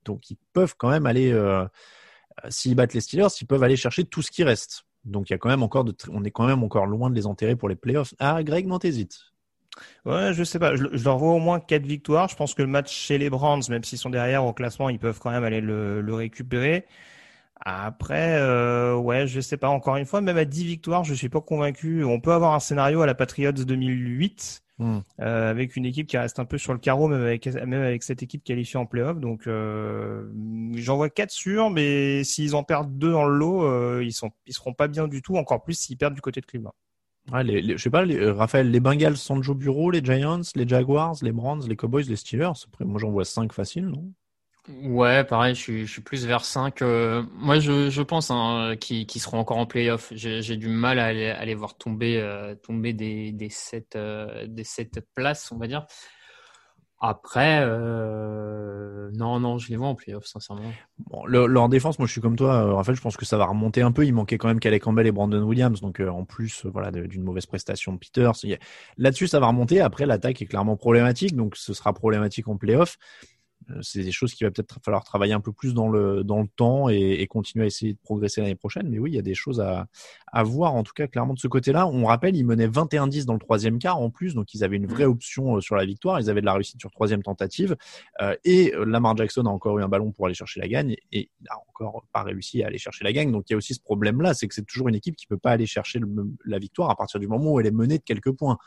Donc 0.07 0.29
ils 0.31 0.37
peuvent 0.53 0.75
quand 0.77 0.89
même 0.89 1.05
aller, 1.05 1.31
euh, 1.31 1.65
s'ils 2.49 2.75
battent 2.75 2.93
les 2.93 3.01
Steelers, 3.01 3.27
ils 3.39 3.45
peuvent 3.45 3.63
aller 3.63 3.75
chercher 3.75 4.03
tout 4.03 4.21
ce 4.21 4.31
qui 4.31 4.43
reste. 4.43 4.85
Donc 5.05 5.29
il 5.29 5.33
y 5.33 5.35
a 5.35 5.37
quand 5.37 5.49
même 5.49 5.63
encore 5.63 5.83
de, 5.83 5.95
on 6.11 6.23
est 6.23 6.31
quand 6.31 6.47
même 6.47 6.63
encore 6.63 6.87
loin 6.87 7.09
de 7.09 7.15
les 7.15 7.27
enterrer 7.27 7.55
pour 7.55 7.69
les 7.69 7.75
playoffs. 7.75 8.13
Ah 8.19 8.41
Greg, 8.43 8.65
non 8.65 8.79
t'hésites. 8.79 9.19
Ouais, 10.05 10.33
je 10.33 10.43
sais 10.43 10.57
pas. 10.57 10.75
Je, 10.75 11.03
leur 11.03 11.17
vois 11.17 11.33
au 11.33 11.39
moins 11.39 11.59
quatre 11.59 11.85
victoires. 11.85 12.27
Je 12.29 12.35
pense 12.35 12.55
que 12.55 12.63
le 12.63 12.67
match 12.67 12.91
chez 12.91 13.19
les 13.19 13.29
Browns, 13.29 13.61
même 13.69 13.83
s'ils 13.83 13.99
sont 13.99 14.09
derrière 14.09 14.43
au 14.43 14.53
classement, 14.53 14.89
ils 14.89 14.97
peuvent 14.97 15.19
quand 15.19 15.29
même 15.29 15.43
aller 15.43 15.61
le, 15.61 16.01
le 16.01 16.13
récupérer. 16.15 16.85
Après, 17.61 18.37
euh, 18.39 18.95
ouais, 18.95 19.27
je 19.27 19.41
sais 19.41 19.57
pas. 19.57 19.69
Encore 19.69 19.97
une 19.97 20.05
fois, 20.05 20.21
même 20.21 20.37
à 20.37 20.45
10 20.45 20.65
victoires, 20.65 21.03
je 21.03 21.13
suis 21.13 21.29
pas 21.29 21.41
convaincu. 21.41 22.03
On 22.03 22.19
peut 22.19 22.33
avoir 22.33 22.53
un 22.53 22.59
scénario 22.59 23.01
à 23.01 23.05
la 23.05 23.15
Patriots 23.15 23.51
2008 23.51 24.63
Hmm. 24.79 24.99
Euh, 25.21 25.49
avec 25.49 25.75
une 25.75 25.85
équipe 25.85 26.05
qui 26.05 26.17
reste 26.17 26.37
un 26.37 26.45
peu 26.45 26.59
sur 26.59 26.71
le 26.71 26.77
carreau, 26.77 27.07
même 27.07 27.23
avec, 27.23 27.47
même 27.47 27.81
avec 27.81 28.03
cette 28.03 28.21
équipe 28.21 28.43
qualifiée 28.43 28.79
en 28.79 28.85
playoff. 28.85 29.19
Donc, 29.19 29.47
euh, 29.47 30.29
j'en 30.75 30.97
vois 30.97 31.09
quatre 31.09 31.31
sûrs, 31.31 31.71
mais 31.71 32.23
s'ils 32.23 32.55
en 32.55 32.63
perdent 32.63 32.95
deux 32.95 33.11
dans 33.11 33.25
le 33.25 33.35
lot, 33.35 33.63
euh, 33.63 34.03
ils 34.03 34.13
sont, 34.13 34.29
ils 34.45 34.53
seront 34.53 34.73
pas 34.73 34.87
bien 34.87 35.07
du 35.07 35.21
tout. 35.21 35.35
Encore 35.35 35.63
plus 35.63 35.73
s'ils 35.73 35.97
perdent 35.97 36.13
du 36.13 36.21
côté 36.21 36.41
de 36.41 36.45
Cleveland. 36.45 36.75
Ouais, 37.31 37.43
les, 37.43 37.77
je 37.77 37.81
sais 37.81 37.89
pas, 37.89 38.05
les, 38.05 38.29
Raphaël, 38.29 38.69
les 38.69 38.79
Bengals, 38.79 39.17
Sanjo 39.17 39.55
Bureau, 39.55 39.89
les 39.89 40.03
Giants, 40.03 40.41
les 40.55 40.67
Jaguars, 40.67 41.15
les 41.23 41.31
Browns, 41.31 41.67
les 41.67 41.75
Cowboys, 41.75 42.03
les 42.07 42.15
Steelers. 42.15 42.53
Après, 42.67 42.85
moi, 42.85 42.99
j'en 42.99 43.09
vois 43.09 43.25
cinq 43.25 43.53
faciles, 43.53 43.87
non? 43.87 44.13
Ouais, 44.67 45.23
pareil, 45.23 45.55
je 45.55 45.85
suis, 45.85 46.01
plus 46.01 46.25
vers 46.25 46.43
5. 46.43 46.81
Euh, 46.81 47.23
moi, 47.35 47.59
je, 47.59 48.01
pense 48.01 48.31
hein, 48.31 48.75
qu'ils 48.79 49.07
seront 49.21 49.39
encore 49.39 49.57
en 49.57 49.65
playoff. 49.65 50.11
J'ai 50.13 50.57
du 50.57 50.67
mal 50.67 50.99
à 50.99 51.07
à 51.07 51.45
les 51.45 51.55
voir 51.55 51.77
tomber, 51.77 52.19
euh, 52.19 52.53
tomber 52.55 52.91
des, 52.91 53.31
des, 53.31 53.49
sept, 53.49 53.95
euh, 53.95 54.45
des 54.47 54.65
sept 54.65 54.99
places, 55.15 55.51
on 55.53 55.57
va 55.57 55.67
dire. 55.67 55.85
Après, 56.99 57.59
euh, 57.61 59.09
non, 59.13 59.39
non, 59.39 59.57
je 59.57 59.69
les 59.69 59.77
vois 59.77 59.87
en 59.87 59.95
playoff, 59.95 60.25
sincèrement. 60.25 60.73
Bon, 60.97 61.67
défense, 61.69 61.97
moi, 61.97 62.07
je 62.07 62.11
suis 62.11 62.21
comme 62.21 62.35
toi, 62.35 62.73
Raphaël. 62.73 62.97
Je 62.97 63.01
pense 63.01 63.15
que 63.15 63.25
ça 63.25 63.37
va 63.37 63.45
remonter 63.45 63.83
un 63.83 63.93
peu. 63.93 64.05
Il 64.05 64.13
manquait 64.13 64.37
quand 64.37 64.49
même 64.49 64.59
Calais 64.59 64.79
Campbell 64.79 65.07
et 65.07 65.11
Brandon 65.13 65.43
Williams, 65.43 65.79
donc 65.79 66.01
en 66.01 66.25
plus, 66.25 66.65
voilà, 66.65 66.91
d'une 66.91 67.23
mauvaise 67.23 67.45
prestation 67.45 67.93
de 67.93 67.99
Peters. 67.99 68.33
Là-dessus, 68.97 69.27
ça 69.27 69.39
va 69.39 69.47
remonter. 69.47 69.79
Après, 69.79 70.05
l'attaque 70.05 70.41
est 70.41 70.47
clairement 70.47 70.75
problématique, 70.75 71.35
donc 71.37 71.55
ce 71.55 71.73
sera 71.73 71.93
problématique 71.93 72.49
en 72.49 72.57
playoff. 72.57 72.97
Euh, 73.71 73.79
c'est 73.81 74.03
des 74.03 74.11
choses 74.11 74.33
qu'il 74.33 74.45
va 74.45 74.51
peut-être 74.51 74.79
falloir 74.83 75.03
travailler 75.03 75.33
un 75.33 75.39
peu 75.39 75.51
plus 75.51 75.73
dans 75.73 75.89
le 75.89 76.23
dans 76.23 76.41
le 76.41 76.47
temps 76.47 76.89
et, 76.89 76.95
et 77.19 77.27
continuer 77.27 77.65
à 77.65 77.67
essayer 77.67 77.93
de 77.93 77.99
progresser 77.99 78.41
l'année 78.41 78.55
prochaine. 78.55 78.87
Mais 78.89 78.99
oui, 78.99 79.11
il 79.11 79.15
y 79.15 79.19
a 79.19 79.23
des 79.23 79.35
choses 79.35 79.59
à, 79.59 79.87
à 80.27 80.43
voir 80.43 80.73
en 80.73 80.83
tout 80.83 80.93
cas 80.93 81.07
clairement 81.07 81.33
de 81.33 81.39
ce 81.39 81.47
côté-là. 81.47 81.87
On 81.87 82.05
rappelle, 82.05 82.35
ils 82.35 82.45
menaient 82.45 82.67
21-10 82.67 83.25
dans 83.25 83.33
le 83.33 83.39
troisième 83.39 83.79
quart 83.79 83.99
en 83.99 84.09
plus, 84.09 84.35
donc 84.35 84.53
ils 84.53 84.63
avaient 84.63 84.77
une 84.77 84.87
vraie 84.87 85.05
mmh. 85.05 85.11
option 85.11 85.57
euh, 85.57 85.61
sur 85.61 85.75
la 85.75 85.85
victoire. 85.85 86.19
Ils 86.19 86.29
avaient 86.29 86.41
de 86.41 86.45
la 86.45 86.53
réussite 86.53 86.79
sur 86.79 86.91
troisième 86.91 87.23
tentative 87.23 87.75
euh, 88.21 88.35
et 88.45 88.73
Lamar 88.85 89.15
Jackson 89.17 89.45
a 89.45 89.49
encore 89.49 89.79
eu 89.79 89.83
un 89.83 89.89
ballon 89.89 90.11
pour 90.11 90.25
aller 90.25 90.35
chercher 90.35 90.59
la 90.59 90.67
gagne 90.67 90.95
et 91.11 91.29
il 91.39 91.47
a 91.49 91.57
encore 91.69 92.05
pas 92.13 92.23
réussi 92.23 92.63
à 92.63 92.67
aller 92.67 92.77
chercher 92.77 93.03
la 93.03 93.13
gagne. 93.13 93.31
Donc 93.31 93.49
il 93.49 93.53
y 93.53 93.55
a 93.55 93.57
aussi 93.57 93.73
ce 93.73 93.81
problème-là, 93.81 94.33
c'est 94.33 94.47
que 94.47 94.53
c'est 94.53 94.65
toujours 94.65 94.87
une 94.87 94.95
équipe 94.95 95.15
qui 95.15 95.27
peut 95.27 95.37
pas 95.37 95.51
aller 95.51 95.65
chercher 95.65 95.99
la 96.45 96.59
victoire 96.59 96.89
à 96.89 96.95
partir 96.95 97.19
du 97.19 97.27
moment 97.27 97.53
où 97.53 97.59
elle 97.59 97.67
est 97.67 97.71
menée 97.71 97.97
de 97.97 98.03
quelques 98.03 98.31
points. 98.31 98.57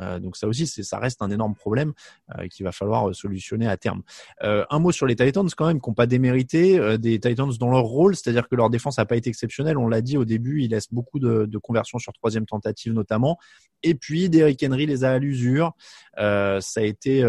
Euh, 0.00 0.18
donc 0.18 0.36
ça 0.36 0.46
aussi, 0.46 0.66
ça 0.66 0.98
reste 0.98 1.22
un 1.22 1.30
énorme 1.30 1.54
problème 1.54 1.92
euh, 2.36 2.48
qu'il 2.48 2.64
va 2.64 2.72
falloir 2.72 3.08
euh, 3.08 3.12
solutionner 3.12 3.66
à 3.66 3.76
terme. 3.76 4.02
un 4.40 4.78
mot 4.78 4.92
sur 4.92 5.06
les 5.06 5.16
Titans 5.16 5.48
quand 5.56 5.66
même, 5.66 5.80
qui 5.80 5.88
n'ont 5.88 5.94
pas 5.94 6.06
démérité 6.06 6.98
des 6.98 7.18
Titans 7.18 7.50
dans 7.58 7.70
leur 7.70 7.84
rôle, 7.84 8.14
c'est-à-dire 8.14 8.48
que 8.48 8.54
leur 8.54 8.70
défense 8.70 8.98
n'a 8.98 9.06
pas 9.06 9.16
été 9.16 9.30
exceptionnelle. 9.30 9.78
On 9.78 9.88
l'a 9.88 10.00
dit 10.00 10.16
au 10.16 10.24
début, 10.24 10.62
ils 10.62 10.70
laissent 10.70 10.92
beaucoup 10.92 11.18
de, 11.18 11.46
de 11.46 11.58
conversions 11.58 11.98
sur 11.98 12.12
troisième 12.12 12.46
tentative 12.46 12.92
notamment. 12.92 13.38
Et 13.82 13.94
puis 13.94 14.28
Derrick 14.28 14.62
Henry 14.62 14.86
les 14.86 15.04
a 15.04 15.12
à 15.12 15.18
l'usure. 15.18 15.72
ça 16.16 16.60
a 16.60 16.82
été, 16.82 17.20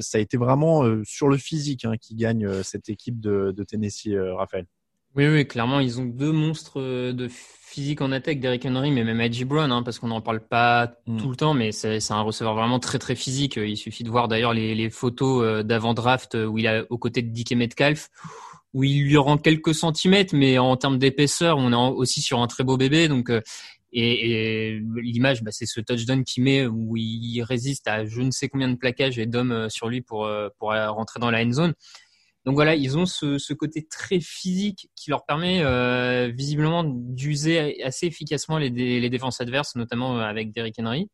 ça 0.00 0.18
a 0.18 0.20
été 0.20 0.36
vraiment 0.36 0.84
sur 1.04 1.28
le 1.28 1.36
physique 1.36 1.84
hein, 1.84 1.96
qui 2.00 2.14
gagne 2.14 2.62
cette 2.62 2.88
équipe 2.88 3.20
de, 3.20 3.52
de 3.56 3.64
Tennessee, 3.64 4.14
Raphaël. 4.36 4.66
Oui, 5.16 5.26
oui, 5.28 5.46
clairement, 5.46 5.80
ils 5.80 5.98
ont 5.98 6.04
deux 6.04 6.32
monstres 6.32 6.80
de 6.80 7.28
physique 7.30 8.00
en 8.00 8.12
attaque, 8.12 8.40
Derrick 8.40 8.64
Henry, 8.64 8.90
mais 8.90 9.02
même 9.02 9.20
Edgy 9.20 9.44
Brown, 9.44 9.72
hein, 9.72 9.82
parce 9.82 9.98
qu'on 9.98 10.08
n'en 10.08 10.20
parle 10.20 10.40
pas 10.40 10.94
mm. 11.06 11.18
tout 11.18 11.30
le 11.30 11.36
temps, 11.36 11.52
mais 11.52 11.72
c'est 11.72 12.10
un 12.10 12.20
receveur 12.20 12.54
vraiment 12.54 12.78
très 12.78 12.98
très 12.98 13.14
physique. 13.14 13.56
Il 13.56 13.76
suffit 13.76 14.02
de 14.04 14.10
voir 14.10 14.28
d'ailleurs 14.28 14.54
les, 14.54 14.74
les, 14.74 14.88
photos 14.88 15.42
euh, 15.42 15.62
d'avant 15.62 15.92
draft 15.92 16.34
euh, 16.34 16.46
où 16.46 16.58
il 16.58 16.66
est 16.66 16.84
aux 16.90 16.98
côtés 16.98 17.22
de 17.22 17.28
Dick 17.28 17.52
Metcalf, 17.52 18.08
où 18.72 18.84
il 18.84 19.04
lui 19.04 19.16
rend 19.16 19.36
quelques 19.36 19.74
centimètres, 19.74 20.34
mais 20.34 20.58
en 20.58 20.76
termes 20.76 20.98
d'épaisseur, 20.98 21.58
on 21.58 21.72
est 21.72 21.94
aussi 21.96 22.20
sur 22.20 22.40
un 22.40 22.46
très 22.46 22.64
beau 22.64 22.76
bébé. 22.76 23.08
Donc, 23.08 23.30
euh, 23.30 23.40
Et, 23.92 24.80
l'image, 24.96 25.42
bah, 25.42 25.50
c'est 25.50 25.66
ce 25.66 25.80
touchdown 25.80 26.24
qui 26.24 26.42
met 26.42 26.66
où 26.66 26.94
il 26.96 27.42
résiste 27.42 27.88
à 27.88 28.04
je 28.04 28.20
ne 28.20 28.30
sais 28.30 28.48
combien 28.48 28.68
de 28.68 28.76
plaquages 28.76 29.18
et 29.18 29.26
d'hommes 29.26 29.68
sur 29.70 29.88
lui 29.88 30.02
pour 30.02 30.28
pour 30.58 30.70
rentrer 30.70 31.20
dans 31.20 31.30
la 31.30 31.42
end 31.42 31.52
zone. 31.52 31.74
Donc 32.46 32.54
voilà, 32.54 32.76
ils 32.76 32.96
ont 32.96 33.06
ce, 33.06 33.52
côté 33.52 33.86
très 33.86 34.20
physique 34.20 34.88
qui 34.94 35.10
leur 35.10 35.26
permet 35.26 35.62
euh, 35.64 36.30
visiblement 36.32 36.84
d'user 36.84 37.82
assez 37.82 38.06
efficacement 38.06 38.56
les, 38.58 39.10
défenses 39.10 39.40
adverses, 39.40 39.74
notamment 39.74 40.20
avec 40.20 40.52
Derrick 40.52 40.76
Henry. 40.78 41.10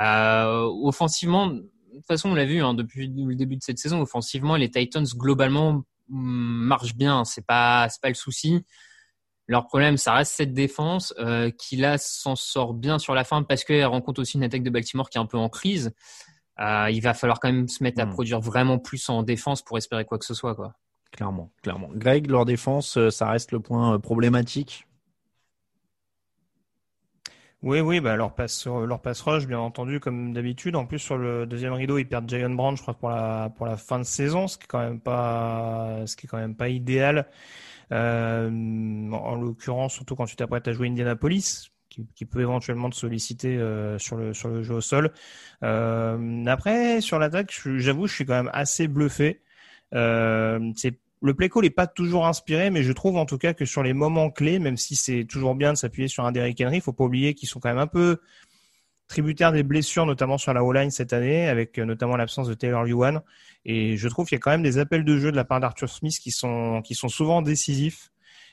Euh, 0.00 0.62
offensivement, 0.84 1.48
de 1.48 1.62
toute 1.96 2.06
façon, 2.06 2.30
on 2.30 2.34
l'a 2.34 2.44
vu 2.44 2.62
hein, 2.62 2.74
depuis 2.74 3.08
le 3.08 3.34
début 3.34 3.56
de 3.56 3.62
cette 3.62 3.78
saison. 3.78 4.00
Offensivement, 4.00 4.54
les 4.54 4.70
Titans 4.70 5.04
globalement 5.04 5.82
mm, 6.08 6.66
marchent 6.66 6.94
bien. 6.94 7.24
C'est 7.24 7.44
pas 7.44 7.88
c'est 7.90 8.00
pas 8.00 8.08
le 8.08 8.14
souci. 8.14 8.64
Leur 9.48 9.66
problème, 9.66 9.96
ça 9.96 10.14
reste 10.14 10.32
cette 10.32 10.54
défense 10.54 11.12
euh, 11.18 11.50
qui 11.50 11.76
là 11.76 11.98
s'en 11.98 12.36
sort 12.36 12.72
bien 12.72 13.00
sur 13.00 13.14
la 13.14 13.24
fin 13.24 13.42
parce 13.42 13.64
qu'elle 13.64 13.84
rencontre 13.84 14.20
aussi 14.20 14.36
une 14.36 14.44
attaque 14.44 14.62
de 14.62 14.70
Baltimore 14.70 15.10
qui 15.10 15.18
est 15.18 15.20
un 15.20 15.26
peu 15.26 15.38
en 15.38 15.48
crise. 15.48 15.92
Euh, 16.62 16.90
il 16.90 17.00
va 17.00 17.12
falloir 17.12 17.40
quand 17.40 17.52
même 17.52 17.68
se 17.68 17.82
mettre 17.82 18.00
à 18.00 18.06
hmm. 18.06 18.10
produire 18.10 18.40
vraiment 18.40 18.78
plus 18.78 19.08
en 19.08 19.22
défense 19.22 19.62
pour 19.62 19.78
espérer 19.78 20.04
quoi 20.04 20.18
que 20.18 20.24
ce 20.24 20.34
soit, 20.34 20.54
quoi. 20.54 20.74
Clairement, 21.10 21.50
clairement. 21.62 21.90
Greg, 21.92 22.30
leur 22.30 22.44
défense, 22.44 22.96
euh, 22.96 23.10
ça 23.10 23.28
reste 23.28 23.52
le 23.52 23.60
point 23.60 23.94
euh, 23.94 23.98
problématique? 23.98 24.86
Oui, 27.62 27.80
oui, 27.80 28.00
bah 28.00 28.16
leur 28.16 28.34
passe 28.34 28.66
leur 28.66 29.00
passe 29.00 29.20
rush, 29.20 29.46
bien 29.46 29.58
entendu, 29.58 30.00
comme 30.00 30.32
d'habitude. 30.32 30.74
En 30.74 30.84
plus, 30.84 30.98
sur 30.98 31.16
le 31.16 31.46
deuxième 31.46 31.72
rideau, 31.74 31.96
ils 31.98 32.08
perdent 32.08 32.28
Jayon 32.28 32.50
Brown, 32.50 32.76
je 32.76 32.82
crois, 32.82 32.94
pour 32.94 33.10
la 33.10 33.52
pour 33.56 33.66
la 33.66 33.76
fin 33.76 34.00
de 34.00 34.04
saison, 34.04 34.48
ce 34.48 34.58
qui 34.58 34.64
est 34.64 34.66
quand 34.66 34.80
même 34.80 35.00
pas 35.00 36.00
ce 36.06 36.16
qui 36.16 36.26
est 36.26 36.28
quand 36.28 36.38
même 36.38 36.56
pas 36.56 36.68
idéal. 36.68 37.28
en 37.92 39.36
l'occurrence, 39.36 39.94
surtout 39.94 40.16
quand 40.16 40.26
tu 40.26 40.34
t'apprêtes 40.34 40.66
à 40.66 40.72
jouer 40.72 40.88
Indianapolis, 40.88 41.71
qui, 42.14 42.24
peut 42.24 42.40
éventuellement 42.40 42.90
te 42.90 42.94
solliciter 42.94 43.56
euh, 43.56 43.98
sur 43.98 44.16
le 44.16 44.32
sur 44.34 44.48
le 44.48 44.62
jeu 44.62 44.74
au 44.74 44.80
sol. 44.80 45.12
Euh, 45.62 46.44
après, 46.46 47.00
sur 47.00 47.18
l'attaque, 47.18 47.52
j'avoue, 47.76 48.06
je 48.06 48.14
suis 48.14 48.26
quand 48.26 48.34
même 48.34 48.50
assez 48.52 48.88
bluffé. 48.88 49.42
Euh, 49.94 50.72
c'est 50.76 50.98
le 51.20 51.34
play 51.34 51.48
call 51.48 51.62
n'est 51.62 51.70
pas 51.70 51.86
toujours 51.86 52.26
inspiré, 52.26 52.70
mais 52.70 52.82
je 52.82 52.92
trouve 52.92 53.16
en 53.16 53.26
tout 53.26 53.38
cas 53.38 53.52
que 53.54 53.64
sur 53.64 53.82
les 53.82 53.92
moments 53.92 54.30
clés, 54.30 54.58
même 54.58 54.76
si 54.76 54.96
c'est 54.96 55.24
toujours 55.24 55.54
bien 55.54 55.72
de 55.72 55.78
s'appuyer 55.78 56.08
sur 56.08 56.24
un 56.24 56.32
Derrick 56.32 56.60
Henry, 56.60 56.78
il 56.78 56.80
faut 56.80 56.92
pas 56.92 57.04
oublier 57.04 57.34
qu'ils 57.34 57.48
sont 57.48 57.60
quand 57.60 57.68
même 57.68 57.78
un 57.78 57.86
peu 57.86 58.20
tributaires 59.06 59.52
des 59.52 59.62
blessures, 59.62 60.04
notamment 60.04 60.36
sur 60.38 60.52
la 60.52 60.64
O-line 60.64 60.90
cette 60.90 61.12
année, 61.12 61.48
avec 61.48 61.78
notamment 61.78 62.16
l'absence 62.16 62.48
de 62.48 62.54
Taylor 62.54 62.82
Lewan. 62.82 63.20
Et 63.64 63.96
je 63.96 64.08
trouve 64.08 64.26
qu'il 64.26 64.34
y 64.34 64.40
a 64.40 64.40
quand 64.40 64.50
même 64.50 64.64
des 64.64 64.78
appels 64.78 65.04
de 65.04 65.16
jeu 65.16 65.30
de 65.30 65.36
la 65.36 65.44
part 65.44 65.60
d'Arthur 65.60 65.88
Smith 65.88 66.18
qui 66.18 66.32
sont 66.32 66.82
qui 66.82 66.94
sont 66.96 67.08
souvent 67.08 67.42
décisifs. 67.42 68.10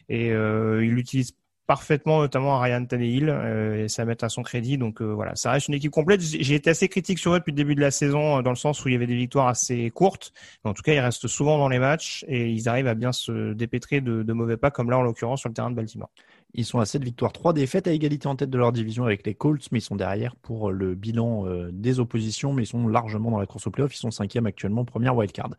Et 0.10 0.28
il 0.28 0.98
utilise 0.98 1.34
parfaitement, 1.70 2.22
notamment 2.22 2.56
à 2.56 2.64
Ryan 2.64 2.84
Tannehill, 2.84 3.30
euh, 3.30 3.84
et 3.84 3.90
ça 3.90 4.04
met 4.04 4.24
à 4.24 4.30
son 4.30 4.42
crédit. 4.42 4.80
Donc 4.80 5.04
euh, 5.04 5.14
voilà, 5.14 5.36
ça 5.36 5.52
reste 5.52 5.68
une 5.68 5.76
équipe 5.76 5.92
complète. 5.92 6.20
J'ai 6.20 6.56
été 6.56 6.72
assez 6.72 6.90
critique 6.90 7.20
sur 7.20 7.32
eux 7.36 7.38
depuis 7.38 7.52
le 7.52 7.58
début 7.58 7.76
de 7.76 7.80
la 7.82 7.92
saison, 7.92 8.40
euh, 8.40 8.42
dans 8.42 8.50
le 8.50 8.56
sens 8.56 8.84
où 8.84 8.90
il 8.90 8.94
y 8.94 8.96
avait 8.96 9.06
des 9.06 9.16
victoires 9.16 9.48
assez 9.48 9.92
courtes. 9.92 10.34
En 10.64 10.74
tout 10.74 10.82
cas, 10.82 10.94
ils 10.94 11.00
restent 11.00 11.28
souvent 11.28 11.60
dans 11.60 11.70
les 11.70 11.78
matchs 11.78 12.26
et 12.28 12.50
ils 12.50 12.68
arrivent 12.68 12.88
à 12.88 12.96
bien 12.96 13.12
se 13.12 13.54
dépêtrer 13.54 14.02
de, 14.02 14.24
de 14.24 14.34
mauvais 14.34 14.58
pas, 14.58 14.72
comme 14.72 14.90
là 14.90 14.98
en 14.98 15.04
l'occurrence 15.04 15.42
sur 15.42 15.50
le 15.50 15.54
terrain 15.54 15.70
de 15.70 15.76
Baltimore. 15.76 16.10
Ils 16.54 16.66
sont 16.66 16.80
à 16.80 16.86
7 16.86 17.04
victoires, 17.04 17.32
3 17.32 17.54
défaites 17.54 17.88
à 17.88 17.92
égalité 17.92 18.28
en 18.28 18.36
tête 18.36 18.50
de 18.50 18.58
leur 18.58 18.72
division 18.72 19.06
avec 19.06 19.26
les 19.26 19.36
Colts, 19.36 19.68
mais 19.72 19.80
ils 19.80 19.84
sont 19.84 19.96
derrière 19.96 20.36
pour 20.36 20.72
le 20.72 20.96
bilan 20.96 21.46
euh, 21.48 21.70
des 21.72 22.00
oppositions, 22.00 22.54
mais 22.54 22.64
ils 22.64 22.68
sont 22.68 22.88
largement 22.88 23.32
dans 23.32 23.40
la 23.40 23.46
course 23.46 23.68
au 23.68 23.72
playoff. 23.72 23.94
Ils 23.96 24.00
sont 24.00 24.12
cinquième 24.12 24.46
actuellement, 24.46 24.84
première 24.84 25.16
wildcard. 25.16 25.50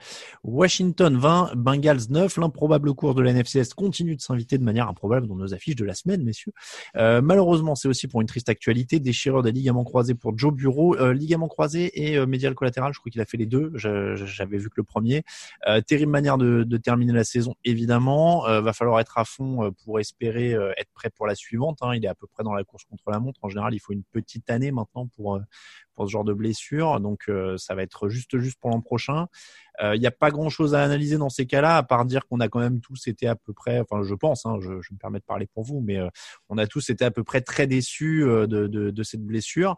Washington 0.43 1.17
20, 1.17 1.53
Bengals 1.57 2.11
9. 2.11 2.37
L'improbable 2.39 2.93
cours 2.95 3.15
de 3.15 3.23
la 3.23 3.33
NFCS 3.33 3.75
continue 3.75 4.17
de 4.17 4.21
s'inviter 4.21 4.59
de 4.59 4.65
manière 4.65 4.89
improbable 4.89 5.27
dans 5.27 5.37
nos 5.37 5.55
affiches 5.55 5.77
de 5.77 5.85
la 5.85 5.95
semaine, 5.95 6.25
messieurs. 6.25 6.53
Euh, 6.97 7.21
malheureusement, 7.23 7.75
c'est 7.75 7.89
aussi 7.89 8.09
pour 8.09 8.21
une 8.21 8.27
triste 8.27 8.49
actualité. 8.49 8.99
Déchireur 8.99 9.43
des 9.43 9.53
ligaments 9.53 9.85
croisés 9.85 10.15
pour 10.15 10.37
Joe 10.37 10.53
Bureau. 10.53 10.97
Euh, 10.97 11.13
ligaments 11.13 11.49
croisés 11.49 11.91
et 11.95 12.17
euh, 12.17 12.27
médial 12.27 12.55
collatéral, 12.55 12.93
je 12.93 12.99
crois 12.99 13.11
qu'il 13.11 13.21
a 13.21 13.27
fait 13.27 13.37
les 13.37 13.47
deux. 13.47 13.73
J'avais 13.75 14.59
vu 14.59 14.69
que 14.69 14.75
le 14.77 14.83
premier. 14.83 15.23
Euh, 15.69 15.81
terrible 15.81 16.13
manière 16.13 16.39
de, 16.39 16.65
de, 16.65 16.77
terminer 16.77 17.13
la 17.13 17.25
saison, 17.25 17.55
évidemment. 17.65 18.43
va 18.61 18.73
falloir 18.73 19.01
être 19.01 19.19
à 19.19 19.25
fond 19.25 19.73
pour 19.85 20.01
espérer 20.01 20.57
être 20.81 20.93
prêt 20.93 21.11
pour 21.11 21.27
la 21.27 21.35
suivante. 21.35 21.79
Hein. 21.83 21.95
Il 21.95 22.05
est 22.05 22.09
à 22.09 22.15
peu 22.15 22.27
près 22.27 22.43
dans 22.43 22.55
la 22.55 22.65
course 22.65 22.85
contre 22.85 23.11
la 23.11 23.21
montre. 23.21 23.41
En 23.43 23.49
général, 23.49 23.75
il 23.75 23.79
faut 23.79 23.93
une 23.93 24.05
petite 24.05 24.49
année 24.51 24.73
maintenant 24.73 25.07
pour 25.17 25.37
euh, 25.37 25.41
pour 25.95 26.07
ce 26.07 26.11
genre 26.11 26.25
de 26.25 26.33
blessure. 26.33 27.01
Donc 27.01 27.25
euh, 27.29 27.57
ça 27.59 27.75
va 27.75 27.83
être 27.83 28.09
juste 28.09 28.39
juste 28.39 28.59
pour 28.61 28.71
l'an 28.71 28.81
prochain. 28.81 29.27
Euh, 29.83 29.95
il 29.95 30.01
n'y 30.01 30.07
a 30.07 30.11
pas 30.11 30.31
grand 30.31 30.49
chose 30.49 30.75
à 30.75 30.83
analyser 30.83 31.17
dans 31.17 31.29
ces 31.29 31.47
cas-là, 31.47 31.77
à 31.77 31.83
part 31.83 32.05
dire 32.05 32.27
qu'on 32.27 32.41
a 32.41 32.49
quand 32.49 32.61
même 32.61 32.81
tous 32.81 33.07
été 33.07 33.27
à 33.27 33.35
peu 33.35 33.53
près, 33.53 33.81
enfin 33.81 34.03
je 34.03 34.15
pense, 34.15 34.45
hein, 34.45 34.59
je, 34.61 34.73
me 34.73 34.99
permets 34.99 35.21
de 35.21 35.25
parler 35.25 35.47
pour 35.47 35.65
vous, 35.65 35.81
mais 35.81 35.99
on 36.51 36.59
a 36.59 36.67
tous 36.67 36.91
été 36.91 37.05
à 37.05 37.11
peu 37.11 37.25
près 37.25 37.41
très 37.41 37.67
déçus 37.67 38.21
de, 38.23 38.47
de, 38.47 38.91
de 38.91 39.03
cette 39.03 39.25
blessure. 39.25 39.77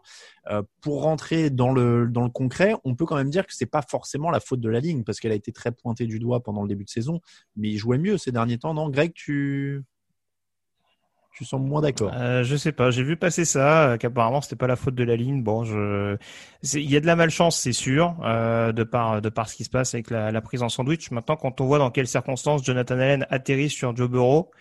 pour 0.81 1.03
rentrer 1.03 1.49
dans 1.49 1.71
le 1.71 2.07
dans 2.07 2.23
le 2.23 2.29
concret, 2.29 2.75
on 2.83 2.95
peut 2.95 3.05
quand 3.05 3.15
même 3.15 3.29
dire 3.29 3.45
que 3.47 3.53
c'est 3.53 3.65
pas 3.65 3.81
forcément 3.81 4.29
la 4.29 4.41
faute 4.41 4.59
de 4.59 4.69
la 4.69 4.81
ligne 4.81 5.03
parce 5.03 5.19
qu'elle 5.19 5.31
a 5.31 5.35
été 5.35 5.53
très 5.53 5.71
pointée 5.71 6.05
du 6.05 6.19
doigt 6.19 6.43
pendant 6.43 6.63
le 6.63 6.67
début 6.67 6.83
de 6.83 6.89
saison, 6.89 7.21
mais 7.55 7.69
il 7.69 7.77
jouait 7.77 7.97
mieux 7.97 8.17
ces 8.17 8.31
derniers 8.31 8.57
temps, 8.57 8.73
non 8.73 8.89
Greg, 8.89 9.13
tu 9.13 9.83
tu 11.33 11.45
sens 11.45 11.59
moins 11.59 11.81
d'accord. 11.81 12.11
Euh, 12.15 12.43
je 12.43 12.55
sais 12.55 12.71
pas, 12.71 12.91
j'ai 12.91 13.03
vu 13.03 13.17
passer 13.17 13.45
ça, 13.45 13.89
euh, 13.89 13.97
qu'apparemment 13.97 14.41
c'était 14.41 14.55
pas 14.55 14.67
la 14.67 14.75
faute 14.75 14.95
de 14.95 15.03
la 15.03 15.15
ligne. 15.15 15.43
Bon, 15.43 15.63
je, 15.63 16.17
il 16.73 16.91
y 16.91 16.95
a 16.95 16.99
de 16.99 17.05
la 17.05 17.15
malchance, 17.15 17.59
c'est 17.59 17.73
sûr, 17.73 18.15
euh, 18.23 18.71
de 18.71 18.83
par 18.83 19.21
de 19.21 19.29
par 19.29 19.49
ce 19.49 19.55
qui 19.55 19.63
se 19.63 19.69
passe 19.69 19.93
avec 19.93 20.09
la, 20.09 20.31
la, 20.31 20.41
prise 20.41 20.61
en 20.61 20.69
sandwich. 20.69 21.11
Maintenant, 21.11 21.35
quand 21.35 21.59
on 21.61 21.65
voit 21.65 21.79
dans 21.79 21.91
quelles 21.91 22.07
circonstances 22.07 22.63
Jonathan 22.63 22.95
Allen 22.95 23.27
atterrit 23.29 23.69
sur 23.69 23.95
Joe 23.95 24.09
Burrow, 24.09 24.51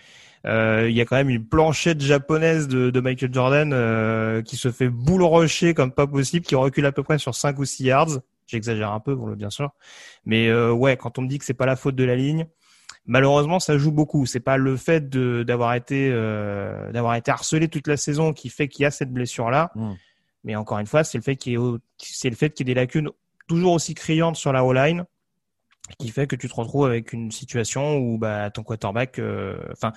euh, 0.46 0.88
il 0.90 0.96
y 0.96 1.00
a 1.00 1.04
quand 1.04 1.16
même 1.16 1.30
une 1.30 1.44
planchette 1.44 2.00
japonaise 2.00 2.66
de, 2.66 2.90
de 2.90 3.00
Michael 3.00 3.32
Jordan 3.32 3.72
euh, 3.72 4.42
qui 4.42 4.56
se 4.56 4.72
fait 4.72 4.88
boule 4.88 5.22
rocher 5.22 5.72
comme 5.74 5.92
pas 5.92 6.06
possible, 6.06 6.44
qui 6.44 6.54
recule 6.54 6.86
à 6.86 6.92
peu 6.92 7.02
près 7.02 7.18
sur 7.18 7.34
5 7.34 7.58
ou 7.58 7.64
6 7.64 7.84
yards. 7.84 8.18
J'exagère 8.46 8.92
un 8.92 9.00
peu, 9.00 9.16
bien 9.36 9.50
sûr, 9.50 9.70
mais 10.26 10.48
euh, 10.48 10.72
ouais, 10.72 10.96
quand 10.96 11.18
on 11.18 11.22
me 11.22 11.28
dit 11.28 11.38
que 11.38 11.44
c'est 11.44 11.54
pas 11.54 11.64
la 11.64 11.76
faute 11.76 11.94
de 11.94 12.04
la 12.04 12.16
ligne 12.16 12.46
malheureusement 13.06 13.60
ça 13.60 13.78
joue 13.78 13.92
beaucoup. 13.92 14.26
C'est 14.26 14.40
pas 14.40 14.56
le 14.56 14.76
fait 14.76 15.08
d'avoir 15.08 15.74
été 15.74 16.10
euh, 16.12 16.90
d'avoir 16.92 17.14
été 17.14 17.30
harcelé 17.30 17.68
toute 17.68 17.86
la 17.86 17.96
saison 17.96 18.32
qui 18.32 18.48
fait 18.48 18.68
qu'il 18.68 18.82
y 18.82 18.86
a 18.86 18.90
cette 18.90 19.12
blessure 19.12 19.50
là, 19.50 19.70
hmm. 19.74 19.94
mais 20.44 20.56
encore 20.56 20.78
une 20.78 20.86
fois 20.86 21.04
c'est 21.04 21.18
le 21.18 21.22
fait 21.22 21.36
qu'il 21.36 21.58
c'est 21.98 22.30
le 22.30 22.36
fait 22.36 22.50
qu'il 22.50 22.68
y 22.68 22.70
ait 22.70 22.74
des 22.74 22.80
lacunes 22.80 23.10
toujours 23.48 23.72
aussi 23.72 23.94
criantes 23.94 24.36
sur 24.36 24.52
la 24.52 24.64
O-line 24.64 25.04
qui 25.98 26.08
fait 26.08 26.26
que 26.26 26.36
tu 26.36 26.48
te 26.48 26.54
retrouves 26.54 26.86
avec 26.86 27.12
une 27.12 27.30
situation 27.30 27.96
où 27.98 28.18
bah 28.18 28.50
ton 28.50 28.62
quarterback, 28.62 29.18
euh, 29.18 29.58
enfin 29.72 29.92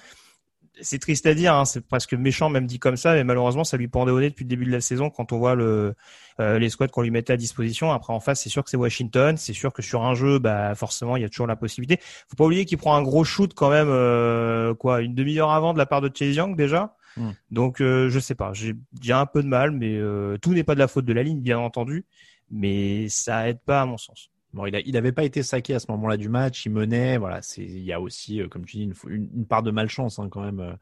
c'est 0.82 1.00
triste 1.00 1.26
à 1.26 1.34
dire, 1.34 1.54
hein, 1.54 1.66
c'est 1.66 1.82
presque 1.82 2.14
méchant 2.14 2.50
même 2.50 2.66
dit 2.66 2.80
comme 2.80 2.98
ça, 2.98 3.14
mais 3.14 3.24
malheureusement 3.24 3.64
ça 3.64 3.78
lui 3.78 3.88
pendait 3.88 4.12
au 4.12 4.20
nez 4.20 4.30
depuis 4.30 4.44
le 4.44 4.50
début 4.50 4.66
de 4.66 4.72
la 4.72 4.82
saison 4.82 5.10
quand 5.10 5.32
on 5.32 5.38
voit 5.38 5.56
le, 5.56 5.96
euh, 6.40 6.60
les 6.60 6.70
squads 6.70 6.88
qu'on 6.88 7.02
lui 7.02 7.12
mettait 7.12 7.34
à 7.34 7.38
disposition. 7.38 7.92
Après 7.92 8.14
en 8.14 8.20
face, 8.20 8.42
c'est 8.42 8.50
sûr 8.50 8.64
que 8.64 8.70
c'est 8.70 8.78
Washington, 8.78 9.38
c'est 9.38 9.54
sûr 9.54 9.74
que 9.74 9.82
sur 9.82 10.04
un 10.04 10.16
jeu, 10.16 10.40
bah 10.40 10.76
forcément 10.76 11.16
il 11.18 11.22
y 11.22 11.26
a 11.26 11.30
toujours 11.30 11.48
la 11.48 11.56
possibilité. 11.56 12.02
Faut 12.30 12.36
pas 12.36 12.46
oublier 12.46 12.66
qu'il 12.66 12.78
prend 12.78 12.96
un 12.96 13.02
gros 13.02 13.24
shoot 13.24 13.54
quand 13.54 13.70
même, 13.70 13.90
euh, 13.90 14.74
quoi, 14.74 15.02
une 15.02 15.16
demi-heure 15.16 15.52
avant 15.52 15.74
de 15.74 15.78
la 15.78 15.86
part 15.86 16.02
de 16.02 16.12
Chase 16.14 16.36
Young 16.36 16.56
déjà. 16.56 16.96
Hmm. 17.18 17.32
Donc 17.52 17.82
euh, 17.82 18.10
je 18.10 18.20
sais 18.20 18.36
pas, 18.36 18.52
j'ai 18.54 19.14
un 19.14 19.26
peu 19.26 19.42
de 19.42 19.48
mal, 19.48 19.72
mais 19.72 20.00
tout 20.42 20.54
n'est 20.54 20.64
pas 20.64 20.76
de 20.76 20.80
la 20.80 20.88
faute 20.88 21.06
de 21.06 21.14
la 21.14 21.24
ligne 21.24 21.42
bien 21.42 21.60
entendu, 21.60 22.06
mais 22.52 23.08
ça 23.10 23.50
aide 23.50 23.60
pas 23.66 23.82
à 23.82 23.86
mon 23.86 23.98
sens. 23.98 24.30
Bon, 24.56 24.66
il, 24.66 24.94
n'avait 24.94 25.12
pas 25.12 25.24
été 25.24 25.44
saqué 25.44 25.76
à 25.76 25.80
ce 25.80 25.86
moment-là 25.92 26.18
du 26.18 26.30
match, 26.30 26.66
il 26.66 26.72
menait. 26.72 27.18
Voilà, 27.18 27.42
c'est 27.42 27.62
il 27.62 27.84
y 27.84 27.94
a 27.94 28.02
aussi, 28.02 28.42
comme 28.50 28.66
tu 28.66 28.78
dis, 28.78 28.84
une, 28.84 28.94
une, 29.10 29.46
part 29.46 29.62
de 29.62 29.72
malchance 29.72 30.18
hein, 30.18 30.30
quand 30.32 30.42
même 30.42 30.78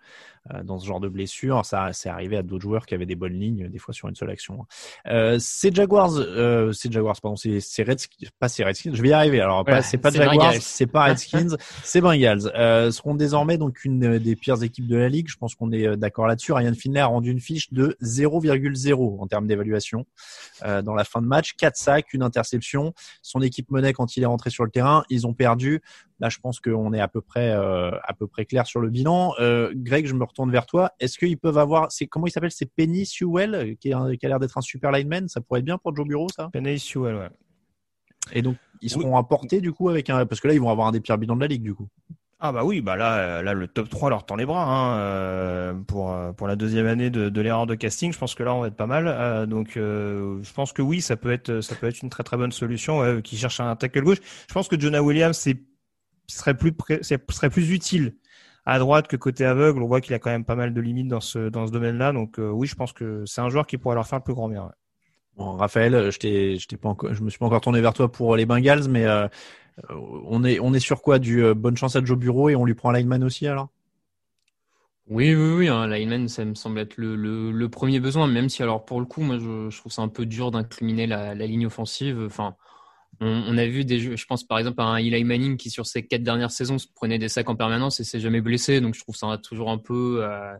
euh, 0.53 0.63
dans 0.63 0.77
ce 0.77 0.85
genre 0.85 0.99
de 0.99 1.07
blessure. 1.07 1.65
Ça, 1.65 1.91
c'est 1.91 2.09
arrivé 2.09 2.37
à 2.37 2.43
d'autres 2.43 2.61
joueurs 2.61 2.85
qui 2.85 2.93
avaient 2.93 3.05
des 3.05 3.15
bonnes 3.15 3.39
lignes, 3.39 3.69
des 3.69 3.79
fois 3.79 3.93
sur 3.93 4.09
une 4.09 4.15
seule 4.15 4.29
action. 4.29 4.61
Hein. 4.61 4.65
Euh, 5.07 5.37
c'est 5.39 5.75
Jaguars, 5.75 6.13
euh, 6.15 6.71
c'est 6.71 6.91
Jaguars, 6.91 7.19
pardon, 7.21 7.35
c'est 7.35 7.83
Redskins, 7.83 8.27
pas 8.39 8.49
c'est 8.49 8.63
Redskins. 8.63 8.93
Je 8.93 9.01
vais 9.01 9.09
y 9.09 9.13
arriver. 9.13 9.41
Alors, 9.41 9.65
c'est 9.81 9.97
pas 9.97 10.11
Jaguars, 10.11 10.53
c'est 10.59 10.87
pas 10.87 11.05
Redskins, 11.05 11.57
c'est 11.83 12.01
Bengals. 12.01 12.51
Euh, 12.55 12.91
seront 12.91 13.15
désormais 13.15 13.57
donc 13.57 13.85
une 13.85 14.19
des 14.19 14.35
pires 14.35 14.61
équipes 14.63 14.87
de 14.87 14.97
la 14.97 15.09
ligue. 15.09 15.27
Je 15.29 15.37
pense 15.37 15.55
qu'on 15.55 15.71
est 15.71 15.87
euh, 15.87 15.95
d'accord 15.95 16.27
là-dessus. 16.27 16.51
Ryan 16.51 16.73
Finlay 16.73 16.99
a 16.99 17.07
rendu 17.07 17.31
une 17.31 17.39
fiche 17.39 17.71
de 17.71 17.97
0,0 18.01 19.21
en 19.21 19.27
termes 19.27 19.47
d'évaluation 19.47 20.05
euh, 20.63 20.81
dans 20.81 20.93
la 20.93 21.03
fin 21.03 21.21
de 21.21 21.27
match. 21.27 21.53
4 21.53 21.75
sacs, 21.75 22.13
une 22.13 22.23
interception. 22.23 22.93
Son 23.21 23.41
équipe 23.41 23.62
menait 23.69 23.93
quand 23.93 24.15
il 24.17 24.23
est 24.23 24.27
rentré 24.27 24.49
sur 24.49 24.63
le 24.63 24.71
terrain. 24.71 25.03
Ils 25.09 25.27
ont 25.27 25.33
perdu. 25.33 25.81
Là, 26.19 26.29
je 26.29 26.39
pense 26.39 26.59
qu'on 26.59 26.93
est 26.93 26.99
à 26.99 27.07
peu 27.07 27.21
près 27.21 27.51
euh, 27.51 27.91
à 28.03 28.13
peu 28.13 28.27
près 28.27 28.45
clair 28.45 28.65
sur 28.65 28.79
le 28.79 28.89
bilan. 28.89 29.33
Euh, 29.39 29.71
Greg, 29.75 30.05
je 30.05 30.13
me 30.13 30.23
retourne 30.23 30.51
vers 30.51 30.65
toi. 30.65 30.91
Est-ce 30.99 31.17
qu'ils 31.17 31.37
peuvent 31.37 31.57
avoir, 31.57 31.91
c'est 31.91 32.07
comment 32.07 32.27
il 32.27 32.31
s'appelle, 32.31 32.51
c'est 32.51 32.71
Penny 32.73 33.05
Sewell 33.05 33.75
qui, 33.79 33.93
a 33.93 34.09
l'air 34.23 34.39
d'être 34.39 34.57
un 34.57 34.61
super 34.61 34.91
lineman. 34.91 35.27
Ça 35.27 35.41
pourrait 35.41 35.59
être 35.59 35.65
bien 35.65 35.77
pour 35.77 35.95
Joe 35.95 36.07
Bureau, 36.07 36.27
ça. 36.29 36.49
Penny 36.53 36.79
Sewell, 36.79 37.15
ouais. 37.15 37.29
Et 38.31 38.41
donc, 38.41 38.55
ils 38.81 38.89
seront 38.89 39.17
apportés 39.17 39.61
du 39.61 39.73
coup 39.73 39.89
avec 39.89 40.09
un, 40.09 40.25
parce 40.25 40.39
que 40.39 40.47
là, 40.47 40.53
ils 40.53 40.61
vont 40.61 40.69
avoir 40.69 40.87
un 40.87 40.91
des 40.91 41.01
pires 41.01 41.17
bilans 41.17 41.35
de 41.35 41.41
la 41.41 41.47
ligue 41.47 41.63
du 41.63 41.73
coup. 41.73 41.87
Ah 42.45 42.51
bah 42.51 42.65
oui, 42.65 42.81
bah 42.81 42.97
là, 42.97 43.41
là 43.41 43.53
le 43.53 43.69
top 43.69 43.87
3 43.87 44.09
leur 44.09 44.25
tend 44.25 44.35
les 44.35 44.45
bras 44.45 44.65
hein, 44.65 44.97
euh, 44.97 45.73
pour 45.73 46.13
pour 46.35 46.45
la 46.45 46.57
deuxième 46.57 46.85
année 46.87 47.09
de, 47.09 47.41
l'erreur 47.41 47.65
de 47.65 47.73
casting. 47.73 48.11
Je 48.11 48.17
pense 48.17 48.35
que 48.35 48.43
là 48.43 48.53
on 48.53 48.59
va 48.59 48.67
être 48.67 48.75
pas 48.75 48.85
mal. 48.85 49.47
donc 49.47 49.71
je 49.75 50.53
pense 50.53 50.73
que 50.73 50.81
oui, 50.81 50.99
ça 50.99 51.15
peut 51.15 51.31
être 51.31 51.61
ça 51.61 51.73
peut 51.75 51.87
être 51.87 52.01
une 52.01 52.09
très 52.09 52.23
très 52.23 52.35
bonne 52.35 52.51
solution. 52.51 53.21
qui 53.21 53.37
cherche 53.37 53.61
un 53.61 53.73
tackle 53.77 54.01
gauche. 54.03 54.17
Je 54.49 54.53
pense 54.53 54.67
que 54.67 54.77
Jonah 54.77 55.01
Williams 55.01 55.37
c'est 55.37 55.57
serait 56.27 56.53
plus 56.57 56.73
serait 57.01 57.49
plus 57.49 57.71
utile 57.71 58.17
à 58.65 58.77
droite 58.77 59.07
que 59.07 59.15
côté 59.15 59.45
aveugle. 59.45 59.81
On 59.81 59.87
voit 59.87 60.01
qu'il 60.01 60.13
a 60.13 60.19
quand 60.19 60.31
même 60.31 60.43
pas 60.43 60.55
mal 60.55 60.73
de 60.73 60.81
limites 60.81 61.07
dans 61.07 61.21
ce 61.21 61.47
dans 61.47 61.65
ce 61.65 61.71
domaine-là. 61.71 62.11
Donc 62.11 62.39
oui, 62.39 62.67
je 62.67 62.75
pense 62.75 62.91
que 62.91 63.23
c'est 63.25 63.39
un 63.39 63.49
joueur 63.49 63.67
qui 63.67 63.77
pourrait 63.77 63.95
leur 63.95 64.07
faire 64.07 64.19
le 64.19 64.23
plus 64.25 64.33
grand 64.33 64.49
bien. 64.49 64.69
Bon, 65.37 65.53
Raphaël, 65.55 66.11
je 66.11 66.19
t'ai, 66.19 66.57
je 66.57 66.67
t'ai 66.67 66.77
pas 66.77 66.89
encore, 66.89 67.13
je 67.13 67.23
me 67.23 67.29
suis 67.29 67.39
pas 67.39 67.45
encore 67.45 67.61
tourné 67.61 67.81
vers 67.81 67.93
toi 67.93 68.11
pour 68.11 68.35
les 68.35 68.45
Bengals, 68.45 68.87
mais 68.89 69.07
on 69.89 70.43
est 70.43 70.59
on 70.59 70.73
est 70.73 70.79
sur 70.79 71.01
quoi? 71.01 71.19
Du 71.19 71.43
bonne 71.53 71.77
chance 71.77 71.95
à 71.95 72.03
Joe 72.03 72.17
Bureau 72.17 72.49
et 72.49 72.55
on 72.55 72.65
lui 72.65 72.73
prend 72.73 72.91
lineman 72.91 73.23
aussi 73.23 73.47
alors? 73.47 73.69
Oui, 75.07 75.35
oui, 75.35 75.53
oui, 75.57 75.67
un 75.67 75.85
lineman, 75.87 76.29
ça 76.29 76.45
me 76.45 76.55
semble 76.55 76.79
être 76.79 76.95
le, 76.95 77.15
le, 77.51 77.69
premier 77.69 77.99
besoin, 77.99 78.25
même 78.25 78.47
si 78.47 78.63
alors 78.63 78.85
pour 78.85 79.01
le 79.01 79.05
coup, 79.05 79.21
moi 79.21 79.37
je, 79.37 79.77
trouve 79.77 79.91
ça 79.91 80.01
un 80.01 80.07
peu 80.07 80.25
dur 80.25 80.49
d'incriminer 80.49 81.07
la, 81.07 81.35
la, 81.35 81.45
ligne 81.45 81.65
offensive. 81.65 82.23
Enfin, 82.25 82.55
on, 83.19 83.27
on, 83.27 83.57
a 83.57 83.65
vu 83.65 83.83
des 83.83 83.99
jeux, 83.99 84.15
je 84.15 84.25
pense 84.25 84.45
par 84.45 84.59
exemple 84.59 84.79
à 84.81 84.85
un 84.85 84.97
Eli 84.97 85.25
Manning 85.25 85.57
qui 85.57 85.69
sur 85.69 85.85
ses 85.85 86.07
quatre 86.07 86.23
dernières 86.23 86.51
saisons 86.51 86.77
se 86.77 86.87
prenait 86.87 87.19
des 87.19 87.27
sacs 87.27 87.49
en 87.49 87.55
permanence 87.57 87.99
et 87.99 88.05
s'est 88.05 88.21
jamais 88.21 88.39
blessé, 88.39 88.79
donc 88.79 88.95
je 88.95 89.01
trouve 89.01 89.15
ça 89.15 89.37
toujours 89.37 89.71
un 89.71 89.77
peu. 89.77 90.23
Euh, 90.23 90.53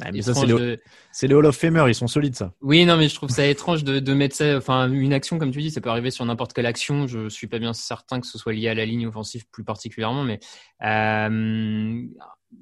ah, 0.00 0.12
mais 0.12 0.22
ça, 0.22 0.32
c'est 0.32 0.46
les, 0.46 0.78
les, 1.22 1.34
Hall 1.34 1.46
of 1.46 1.56
Famer, 1.56 1.84
ils 1.88 1.94
sont 1.94 2.06
solides, 2.06 2.36
ça. 2.36 2.52
Oui, 2.60 2.84
non, 2.84 2.96
mais 2.96 3.08
je 3.08 3.14
trouve 3.16 3.30
ça 3.30 3.46
étrange 3.46 3.82
de, 3.82 3.98
de 3.98 4.14
mettre 4.14 4.36
ça, 4.36 4.56
enfin, 4.56 4.90
une 4.90 5.12
action, 5.12 5.38
comme 5.38 5.50
tu 5.50 5.60
dis, 5.60 5.72
ça 5.72 5.80
peut 5.80 5.90
arriver 5.90 6.12
sur 6.12 6.24
n'importe 6.24 6.52
quelle 6.52 6.66
action. 6.66 7.08
Je 7.08 7.28
suis 7.28 7.48
pas 7.48 7.58
bien 7.58 7.72
certain 7.72 8.20
que 8.20 8.26
ce 8.26 8.38
soit 8.38 8.52
lié 8.52 8.68
à 8.68 8.74
la 8.74 8.84
ligne 8.84 9.06
offensive 9.08 9.44
plus 9.50 9.64
particulièrement, 9.64 10.22
mais 10.22 10.38
euh, 10.84 12.02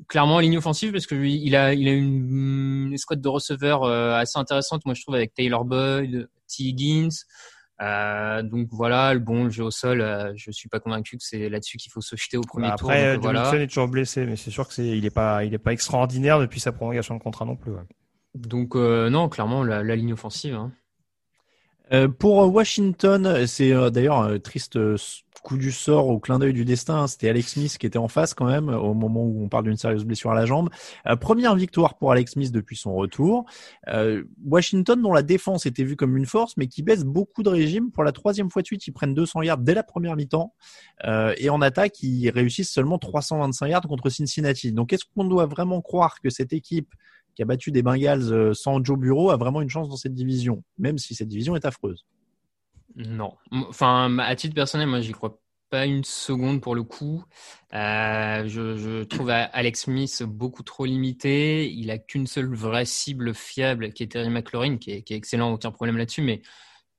clairement 0.09 0.41
ligne 0.41 0.59
offensive 0.59 0.93
parce 0.93 1.07
que 1.07 1.15
il 1.15 1.55
a 1.55 1.75
il 1.75 1.89
a 1.89 1.93
une, 1.93 2.91
escouade 2.93 3.21
de 3.21 3.29
receveurs 3.29 3.85
euh, 3.85 4.15
assez 4.15 4.39
intéressante 4.39 4.85
moi 4.85 4.95
je 4.95 5.03
trouve 5.03 5.15
avec 5.15 5.35
Taylor 5.35 5.65
Boyd, 5.65 6.29
T. 6.49 6.65
Higgins. 6.65 7.09
Euh, 7.83 8.43
donc 8.43 8.69
voilà, 8.71 9.13
le 9.13 9.21
bon 9.21 9.45
le 9.45 9.51
jeu 9.51 9.65
au 9.65 9.71
sol, 9.71 10.01
euh, 10.01 10.33
je 10.35 10.51
suis 10.51 10.69
pas 10.69 10.81
convaincu 10.81 11.19
que 11.19 11.23
c'est 11.23 11.51
là-dessus 11.51 11.77
qu'il 11.77 11.93
faut 11.93 12.01
se 12.01 12.17
jeter 12.17 12.39
au 12.39 12.43
premier 12.43 12.69
bah 12.69 12.77
tour. 12.77 12.91
Après, 12.91 13.17
voilà. 13.19 13.55
est 13.55 13.67
toujours 13.67 13.89
blessé, 13.89 14.25
mais 14.25 14.37
c'est 14.37 14.51
sûr 14.51 14.67
que 14.67 14.73
c'est 14.73 14.87
il 14.87 15.05
est 15.05 15.11
pas 15.11 15.45
il 15.45 15.53
est 15.53 15.59
pas 15.59 15.73
extraordinaire 15.73 16.41
depuis 16.41 16.61
sa 16.61 16.73
prolongation 16.73 17.15
de 17.15 17.23
contrat 17.23 17.45
non 17.45 17.57
plus. 17.57 17.73
Ouais. 17.73 17.83
Donc 18.35 18.77
euh, 18.77 19.11
non, 19.11 19.29
clairement 19.29 19.63
la, 19.63 19.83
la 19.83 19.97
ligne 19.97 20.15
offensive. 20.15 20.55
Hein. 20.55 20.73
Euh, 21.93 22.09
pour 22.09 22.53
Washington, 22.53 23.47
c'est 23.47 23.73
d'ailleurs 23.91 24.23
un 24.23 24.39
triste 24.39 24.79
coup 25.41 25.57
du 25.57 25.73
sort 25.73 26.09
au 26.09 26.19
clin 26.19 26.39
d'œil 26.39 26.53
du 26.53 26.65
destin. 26.65 27.03
Hein. 27.03 27.07
C'était 27.07 27.29
Alex 27.29 27.53
Smith 27.53 27.79
qui 27.79 27.87
était 27.87 27.99
en 27.99 28.09
face 28.09 28.35
quand 28.35 28.47
même 28.47 28.69
au 28.69 28.95
moment 28.95 29.23
où 29.23 29.43
on 29.43 29.49
parle 29.49 29.65
d'une 29.65 29.77
sérieuse 29.77 30.05
blessure 30.05 30.31
à 30.31 30.35
la 30.35 30.47
jambe. 30.47 30.71
Euh, 31.07 31.17
première 31.17 31.55
victoire 31.55 31.97
pour 31.97 32.13
Alex 32.13 32.33
Smith 32.33 32.53
depuis 32.53 32.77
son 32.77 32.95
retour. 32.95 33.45
Euh, 33.89 34.25
Washington 34.45 35.01
dont 35.01 35.13
la 35.13 35.23
défense 35.23 35.67
était 35.67 35.85
vue 35.85 35.97
comme 35.97 36.17
une 36.17 36.27
force 36.27 36.57
mais 36.57 36.67
qui 36.67 36.83
baisse 36.83 37.05
beaucoup 37.05 37.43
de 37.43 37.49
régime. 37.49 37.91
Pour 37.91 38.05
la 38.05 38.13
troisième 38.13 38.51
fois 38.51 38.63
de 38.63 38.67
suite, 38.67 38.87
ils 38.87 38.93
prennent 38.93 39.15
200 39.15 39.43
yards 39.43 39.59
dès 39.59 39.75
la 39.75 39.83
première 39.83 40.17
mi-temps. 40.17 40.55
Euh, 41.05 41.35
et 41.39 41.51
en 41.51 41.61
attaque, 41.61 42.03
ils 42.03 42.31
réussissent 42.31 42.73
seulement 42.73 42.99
325 42.99 43.67
yards 43.69 43.83
contre 43.83 44.11
Cincinnati. 44.11 44.73
Donc 44.73 44.93
est-ce 44.93 45.05
qu'on 45.15 45.25
doit 45.25 45.47
vraiment 45.47 45.81
croire 45.81 46.21
que 46.21 46.31
cette 46.31 46.53
équipe 46.53 46.93
qui 47.35 47.43
a 47.43 47.45
battu 47.45 47.71
des 47.71 47.83
Bengals 47.83 48.55
sans 48.55 48.83
Joe 48.83 48.99
Bureau 48.99 49.31
a 49.31 49.37
vraiment 49.37 49.61
une 49.61 49.69
chance 49.69 49.89
dans 49.89 49.97
cette 49.97 50.15
division, 50.15 50.65
même 50.79 50.97
si 50.97 51.15
cette 51.15 51.29
division 51.29 51.55
est 51.55 51.67
affreuse? 51.67 52.07
Non. 52.97 53.35
Enfin, 53.51 54.19
à 54.19 54.35
titre 54.35 54.55
personnel, 54.55 54.89
moi, 54.89 55.01
j'y 55.01 55.13
crois 55.13 55.39
pas 55.69 55.85
une 55.85 56.05
seconde 56.05 56.63
pour 56.63 56.75
le 56.75 56.83
coup. 56.83 57.25
Euh, 57.75 58.49
je, 58.49 59.03
trouve 59.05 59.31
Alex 59.31 59.83
Smith 59.83 60.23
beaucoup 60.23 60.63
trop 60.63 60.87
limité. 60.87 61.71
Il 61.71 61.91
a 61.91 61.99
qu'une 61.99 62.27
seule 62.27 62.53
vraie 62.55 62.87
cible 62.87 63.35
fiable, 63.35 63.93
qui 63.93 64.03
est 64.03 64.13
Terry 64.13 64.31
McLaurin, 64.31 64.79
qui 64.79 64.93
est, 64.93 65.11
excellent, 65.11 65.53
aucun 65.53 65.71
problème 65.71 65.99
là-dessus, 65.99 66.23
mais 66.23 66.41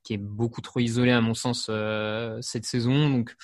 qui 0.04 0.14
est 0.14 0.18
beaucoup 0.18 0.62
trop 0.62 0.80
isolé 0.80 1.12
à 1.12 1.22
mon 1.22 1.34
sens 1.34 1.68
euh, 1.70 2.38
cette 2.42 2.66
saison. 2.66 3.10
Donc, 3.10 3.36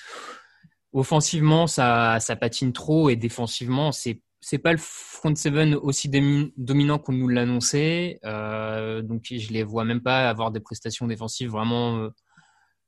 offensivement, 0.92 1.66
ça, 1.66 2.18
patine 2.40 2.72
trop, 2.72 3.10
et 3.10 3.16
défensivement, 3.16 3.92
c'est 3.92 4.20
c'est 4.46 4.58
pas 4.58 4.72
le 4.72 4.78
front 4.78 5.34
seven 5.34 5.74
aussi 5.74 6.10
dominant 6.10 6.98
qu'on 6.98 7.14
nous 7.14 7.28
l'annonçait. 7.28 8.20
Euh, 8.24 9.00
donc, 9.00 9.24
je 9.30 9.50
les 9.54 9.62
vois 9.62 9.86
même 9.86 10.02
pas 10.02 10.28
avoir 10.28 10.50
des 10.50 10.60
prestations 10.60 11.06
défensives 11.06 11.48
vraiment 11.48 12.10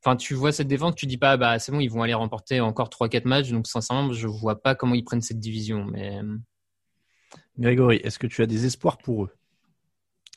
Enfin, 0.06 0.14
tu 0.14 0.34
vois 0.34 0.52
cette 0.52 0.68
défense, 0.68 0.94
tu 0.94 1.06
dis 1.06 1.18
pas, 1.18 1.36
bah 1.36 1.58
c'est 1.58 1.72
bon, 1.72 1.80
ils 1.80 1.90
vont 1.90 2.00
aller 2.00 2.14
remporter 2.14 2.60
encore 2.60 2.90
3-4 2.90 3.26
matchs. 3.26 3.50
Donc 3.50 3.66
sincèrement, 3.66 4.12
je 4.12 4.28
vois 4.28 4.62
pas 4.62 4.76
comment 4.76 4.94
ils 4.94 5.02
prennent 5.02 5.20
cette 5.20 5.40
division. 5.40 5.84
Mais 5.84 6.20
euh. 6.22 6.36
Grégory, 7.58 7.96
est-ce 8.04 8.20
que 8.20 8.28
tu 8.28 8.40
as 8.40 8.46
des 8.46 8.66
espoirs 8.66 8.98
pour 8.98 9.24
eux? 9.24 9.30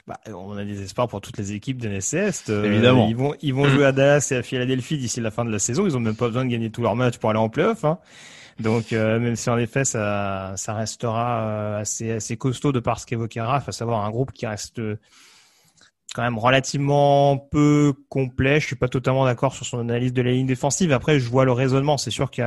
Bah, 0.07 0.19
on 0.25 0.57
a 0.57 0.65
des 0.65 0.81
espoirs 0.81 1.07
pour 1.07 1.21
toutes 1.21 1.37
les 1.37 1.51
équipes 1.51 1.79
de 1.79 1.87
Est. 1.87 2.49
Euh, 2.49 2.63
Évidemment. 2.63 3.07
Ils 3.09 3.15
vont, 3.15 3.35
ils 3.43 3.53
vont 3.53 3.69
jouer 3.69 3.85
à 3.85 3.91
Dallas 3.91 4.29
et 4.31 4.37
à 4.37 4.41
Philadelphie 4.41 4.97
d'ici 4.97 5.21
la 5.21 5.29
fin 5.29 5.45
de 5.45 5.51
la 5.51 5.59
saison. 5.59 5.85
Ils 5.85 5.95
ont 5.95 5.99
même 5.99 6.15
pas 6.15 6.25
besoin 6.25 6.45
de 6.45 6.49
gagner 6.49 6.71
tous 6.71 6.81
leurs 6.81 6.95
matchs 6.95 7.19
pour 7.19 7.29
aller 7.29 7.37
en 7.37 7.49
playoff. 7.49 7.85
Hein. 7.85 7.99
Donc, 8.59 8.91
euh, 8.91 9.19
même 9.19 9.35
si 9.35 9.51
en 9.51 9.57
effet, 9.59 9.85
ça, 9.85 10.53
ça 10.55 10.73
restera 10.73 11.77
assez, 11.77 12.13
assez 12.13 12.37
costaud 12.37 12.71
de 12.71 12.79
par 12.79 12.99
ce 12.99 13.05
qu'évoquait 13.05 13.41
Raph, 13.41 13.69
à 13.69 13.71
savoir 13.71 14.03
un 14.03 14.09
groupe 14.09 14.31
qui 14.31 14.47
reste 14.47 14.81
quand 16.13 16.23
même 16.23 16.37
relativement 16.37 17.37
peu 17.37 17.93
complet. 18.09 18.59
Je 18.59 18.65
suis 18.67 18.75
pas 18.75 18.87
totalement 18.87 19.25
d'accord 19.25 19.53
sur 19.53 19.65
son 19.65 19.79
analyse 19.79 20.13
de 20.13 20.21
la 20.21 20.31
ligne 20.31 20.47
défensive. 20.47 20.91
Après, 20.91 21.19
je 21.19 21.29
vois 21.29 21.45
le 21.45 21.51
raisonnement. 21.51 21.97
C'est 21.97 22.11
sûr 22.11 22.31
qu'il 22.31 22.43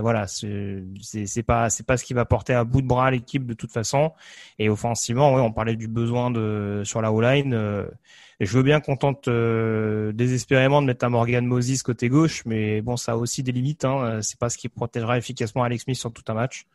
voilà, 0.00 0.26
c'est 0.26 0.84
c'est 1.02 1.42
pas 1.42 1.70
c'est 1.70 1.84
pas 1.86 1.96
ce 1.96 2.04
qui 2.04 2.14
va 2.14 2.24
porter 2.24 2.54
à 2.54 2.64
bout 2.64 2.82
de 2.82 2.86
bras 2.86 3.10
l'équipe 3.10 3.46
de 3.46 3.54
toute 3.54 3.72
façon. 3.72 4.12
Et 4.58 4.68
offensivement, 4.68 5.34
ouais, 5.34 5.40
on 5.40 5.52
parlait 5.52 5.76
du 5.76 5.88
besoin 5.88 6.30
de 6.30 6.82
sur 6.84 7.02
la 7.02 7.12
O-line. 7.12 7.52
Euh, 7.54 7.86
je 8.40 8.56
veux 8.56 8.62
bien 8.62 8.80
qu'on 8.80 8.96
tente 8.96 9.28
euh, 9.28 10.12
désespérément 10.12 10.80
de 10.80 10.86
mettre 10.86 11.04
un 11.04 11.10
Morgan 11.10 11.44
Moses 11.44 11.82
côté 11.82 12.08
gauche, 12.08 12.44
mais 12.46 12.80
bon, 12.80 12.96
ça 12.96 13.12
a 13.12 13.16
aussi 13.16 13.42
des 13.42 13.52
limites. 13.52 13.84
Hein. 13.84 14.20
C'est 14.22 14.38
pas 14.38 14.48
ce 14.50 14.56
qui 14.56 14.68
protégera 14.68 15.18
efficacement 15.18 15.62
Alex 15.64 15.84
Smith 15.84 15.96
sur 15.98 16.12
tout 16.12 16.24
un 16.28 16.34
match. 16.34 16.66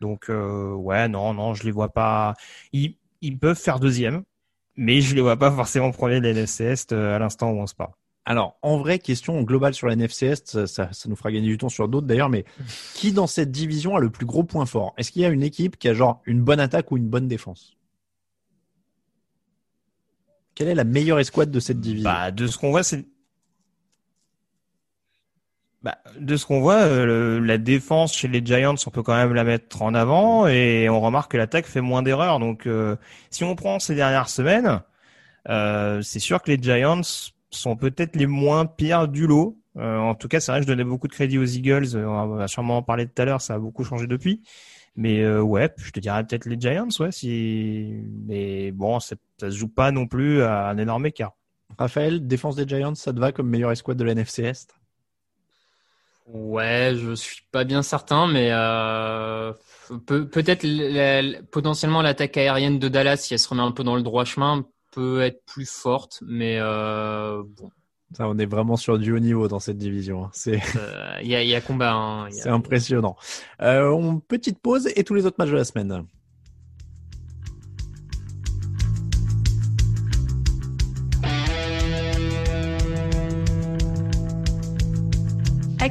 Donc 0.00 0.30
euh, 0.30 0.72
ouais, 0.74 1.08
non, 1.08 1.32
non, 1.32 1.54
je 1.54 1.64
les 1.64 1.70
vois 1.70 1.92
pas. 1.92 2.34
Ils, 2.72 2.96
ils 3.22 3.38
peuvent 3.38 3.58
faire 3.58 3.80
deuxième 3.80 4.24
mais 4.76 5.00
je 5.00 5.14
les 5.14 5.20
vois 5.20 5.36
pas 5.36 5.50
forcément 5.50 5.90
premier 5.90 6.20
de 6.20 6.24
la 6.24 6.30
NFC 6.30 6.64
Est 6.64 6.92
euh, 6.92 7.16
à 7.16 7.18
l'instant 7.18 7.50
où 7.50 7.60
on 7.60 7.66
se 7.66 7.74
parle. 7.74 7.92
Alors, 8.24 8.58
en 8.62 8.78
vrai, 8.78 8.98
question 8.98 9.40
globale 9.42 9.74
sur 9.74 9.86
la 9.86 9.92
NFC 9.92 10.26
Est, 10.26 10.66
ça, 10.66 10.92
ça, 10.92 11.08
nous 11.08 11.16
fera 11.16 11.30
gagner 11.30 11.46
du 11.46 11.58
temps 11.58 11.68
sur 11.68 11.88
d'autres 11.88 12.06
d'ailleurs, 12.06 12.28
mais 12.28 12.44
qui 12.94 13.12
dans 13.12 13.26
cette 13.26 13.50
division 13.50 13.96
a 13.96 14.00
le 14.00 14.10
plus 14.10 14.26
gros 14.26 14.44
point 14.44 14.66
fort? 14.66 14.94
Est-ce 14.96 15.12
qu'il 15.12 15.22
y 15.22 15.24
a 15.24 15.28
une 15.28 15.42
équipe 15.42 15.78
qui 15.78 15.88
a 15.88 15.94
genre 15.94 16.20
une 16.26 16.42
bonne 16.42 16.60
attaque 16.60 16.90
ou 16.92 16.96
une 16.96 17.08
bonne 17.08 17.28
défense? 17.28 17.76
Quelle 20.54 20.68
est 20.68 20.74
la 20.74 20.84
meilleure 20.84 21.18
escouade 21.18 21.50
de 21.50 21.60
cette 21.60 21.80
division? 21.80 22.10
Bah, 22.10 22.30
De 22.30 22.46
ce 22.46 22.56
qu'on 22.58 22.70
voit, 22.70 22.82
c'est 22.82 23.06
bah, 25.86 25.98
de 26.18 26.36
ce 26.36 26.44
qu'on 26.46 26.58
voit, 26.58 26.82
euh, 26.82 27.38
la 27.38 27.58
défense 27.58 28.12
chez 28.12 28.26
les 28.26 28.44
Giants, 28.44 28.74
on 28.88 28.90
peut 28.90 29.04
quand 29.04 29.14
même 29.14 29.34
la 29.34 29.44
mettre 29.44 29.82
en 29.82 29.94
avant 29.94 30.48
et 30.48 30.88
on 30.88 31.00
remarque 31.00 31.30
que 31.30 31.36
l'attaque 31.36 31.66
fait 31.66 31.80
moins 31.80 32.02
d'erreurs. 32.02 32.40
Donc, 32.40 32.66
euh, 32.66 32.96
si 33.30 33.44
on 33.44 33.54
prend 33.54 33.78
ces 33.78 33.94
dernières 33.94 34.28
semaines, 34.28 34.82
euh, 35.48 36.02
c'est 36.02 36.18
sûr 36.18 36.42
que 36.42 36.50
les 36.50 36.60
Giants 36.60 37.28
sont 37.50 37.76
peut-être 37.76 38.16
les 38.16 38.26
moins 38.26 38.66
pires 38.66 39.06
du 39.06 39.28
lot. 39.28 39.60
en 39.76 40.16
tout 40.16 40.26
cas, 40.26 40.40
c'est 40.40 40.50
vrai 40.50 40.58
que 40.60 40.66
je 40.66 40.72
donnais 40.72 40.82
beaucoup 40.82 41.06
de 41.06 41.12
crédit 41.12 41.38
aux 41.38 41.44
Eagles. 41.44 41.96
On 41.96 42.34
va 42.34 42.48
sûrement 42.48 42.78
en 42.78 42.82
parler 42.82 43.06
tout 43.06 43.22
à 43.22 43.24
l'heure. 43.24 43.40
Ça 43.40 43.54
a 43.54 43.58
beaucoup 43.60 43.84
changé 43.84 44.08
depuis. 44.08 44.42
Mais 44.96 45.24
ouais, 45.38 45.72
je 45.76 45.92
te 45.92 46.00
dirais 46.00 46.24
peut-être 46.24 46.46
les 46.46 46.60
Giants, 46.60 46.88
ouais. 46.98 47.12
Si, 47.12 48.02
mais 48.26 48.72
bon, 48.72 48.98
ça 48.98 49.14
se 49.40 49.50
joue 49.50 49.68
pas 49.68 49.92
non 49.92 50.08
plus 50.08 50.42
à 50.42 50.66
un 50.68 50.78
énorme 50.78 51.06
écart. 51.06 51.36
Raphaël, 51.78 52.26
défense 52.26 52.56
des 52.56 52.66
Giants, 52.66 52.96
ça 52.96 53.12
te 53.12 53.20
va 53.20 53.30
comme 53.30 53.48
meilleure 53.48 53.70
escouade 53.70 53.98
de 53.98 54.04
la 54.04 54.12
NFC 54.12 54.42
Est? 54.42 54.75
Ouais, 56.26 56.94
je 56.96 57.14
suis 57.14 57.42
pas 57.52 57.64
bien 57.64 57.82
certain, 57.82 58.26
mais 58.26 58.48
euh, 58.50 59.52
peut, 60.06 60.28
peut-être 60.28 60.66
potentiellement 61.50 62.02
l'attaque 62.02 62.36
aérienne 62.36 62.78
de 62.80 62.88
Dallas, 62.88 63.18
si 63.18 63.34
elle 63.34 63.38
se 63.38 63.48
remet 63.48 63.62
un 63.62 63.70
peu 63.70 63.84
dans 63.84 63.94
le 63.94 64.02
droit 64.02 64.24
chemin, 64.24 64.64
peut 64.90 65.20
être 65.22 65.44
plus 65.44 65.70
forte, 65.70 66.22
mais 66.26 66.58
euh, 66.58 67.42
bon. 67.44 67.70
Ça, 68.12 68.28
on 68.28 68.38
est 68.38 68.46
vraiment 68.46 68.76
sur 68.76 68.98
du 68.98 69.12
haut 69.12 69.18
niveau 69.18 69.46
dans 69.46 69.58
cette 69.58 69.78
division. 69.78 70.24
Hein. 70.24 70.30
C'est 70.32 70.60
euh, 70.76 71.18
il 71.22 71.28
y, 71.28 71.34
a, 71.34 71.42
y, 71.42 71.54
a, 71.54 71.60
combat. 71.60 71.92
Hein. 71.92 72.28
C'est 72.30 72.48
impressionnant. 72.48 73.16
Euh, 73.60 73.90
on, 73.90 74.20
petite 74.20 74.58
pause 74.60 74.88
et 74.94 75.04
tous 75.04 75.14
les 75.14 75.26
autres 75.26 75.36
matchs 75.38 75.50
de 75.50 75.56
la 75.56 75.64
semaine. 75.64 76.06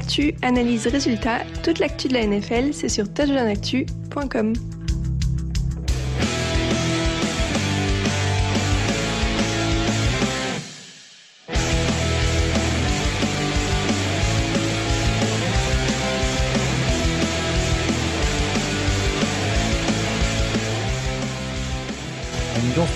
Actu, 0.06 0.36
analyse, 0.44 0.86
résultat, 0.86 1.39
toute 1.63 1.80
l'actu 1.80 2.08
de 2.08 2.13
la 2.13 2.28
NFL, 2.28 2.74
c'est 2.74 2.89
sur 2.89 3.12
touchdownactu.com. 3.12 4.54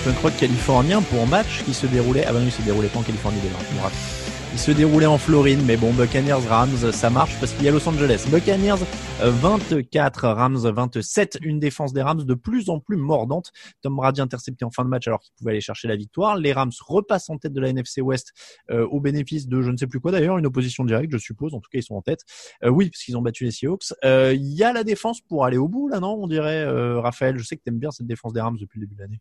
Punk 0.04 0.18
rock 0.22 0.32
californien 0.38 1.02
pour 1.02 1.26
match 1.26 1.62
qui 1.66 1.74
se 1.74 1.86
déroulait. 1.86 2.24
Ah 2.26 2.32
ben 2.32 2.38
oui, 2.38 2.46
il 2.46 2.52
se 2.52 2.62
déroulait 2.62 2.88
pas 2.88 3.00
en 3.00 3.02
Californie 3.02 3.40
déjà, 3.40 3.56
je 3.68 3.76
me 3.76 3.82
rappelle. 3.82 4.29
Il 4.52 4.58
se 4.58 4.70
déroulait 4.72 5.06
en 5.06 5.18
Floride, 5.18 5.60
mais 5.64 5.76
bon, 5.76 5.92
Buccaneers 5.92 6.46
Rams, 6.48 6.92
ça 6.92 7.10
marche 7.10 7.38
parce 7.38 7.52
qu'il 7.52 7.64
y 7.64 7.68
a 7.68 7.70
Los 7.70 7.88
Angeles. 7.88 8.26
Buccaneers 8.30 8.84
24, 9.20 10.28
Rams 10.28 10.56
27, 10.56 11.38
une 11.42 11.60
défense 11.60 11.92
des 11.92 12.02
Rams 12.02 12.24
de 12.24 12.34
plus 12.34 12.68
en 12.68 12.80
plus 12.80 12.96
mordante. 12.96 13.52
Tom 13.82 13.96
Brady 13.96 14.20
intercepté 14.20 14.64
en 14.64 14.70
fin 14.70 14.84
de 14.84 14.88
match 14.88 15.06
alors 15.06 15.20
qu'il 15.20 15.32
pouvait 15.34 15.52
aller 15.52 15.60
chercher 15.60 15.88
la 15.88 15.96
victoire. 15.96 16.36
Les 16.36 16.52
Rams 16.52 16.72
repassent 16.86 17.30
en 17.30 17.38
tête 17.38 17.52
de 17.52 17.60
la 17.60 17.68
NFC 17.68 18.00
West 18.00 18.32
euh, 18.70 18.86
au 18.86 19.00
bénéfice 19.00 19.46
de 19.46 19.62
je 19.62 19.70
ne 19.70 19.76
sais 19.76 19.86
plus 19.86 20.00
quoi 20.00 20.10
d'ailleurs, 20.10 20.38
une 20.38 20.46
opposition 20.46 20.84
directe, 20.84 21.12
je 21.12 21.18
suppose. 21.18 21.54
En 21.54 21.60
tout 21.60 21.70
cas, 21.70 21.78
ils 21.78 21.84
sont 21.84 21.94
en 21.94 22.02
tête. 22.02 22.22
Euh, 22.64 22.70
oui, 22.70 22.90
parce 22.90 23.02
qu'ils 23.04 23.16
ont 23.16 23.22
battu 23.22 23.44
les 23.44 23.50
Seahawks. 23.52 23.92
Euh, 24.04 24.32
il 24.34 24.54
y 24.54 24.64
a 24.64 24.72
la 24.72 24.84
défense 24.84 25.20
pour 25.20 25.44
aller 25.44 25.58
au 25.58 25.68
bout 25.68 25.88
là, 25.88 26.00
non 26.00 26.18
On 26.20 26.26
dirait, 26.26 26.66
Raphaël. 26.98 27.38
Je 27.38 27.44
sais 27.44 27.56
que 27.56 27.62
tu 27.62 27.70
aimes 27.70 27.78
bien 27.78 27.90
cette 27.90 28.06
défense 28.06 28.32
des 28.32 28.40
Rams 28.40 28.58
depuis 28.58 28.80
le 28.80 28.86
début 28.86 28.96
de 28.96 29.00
l'année. 29.02 29.20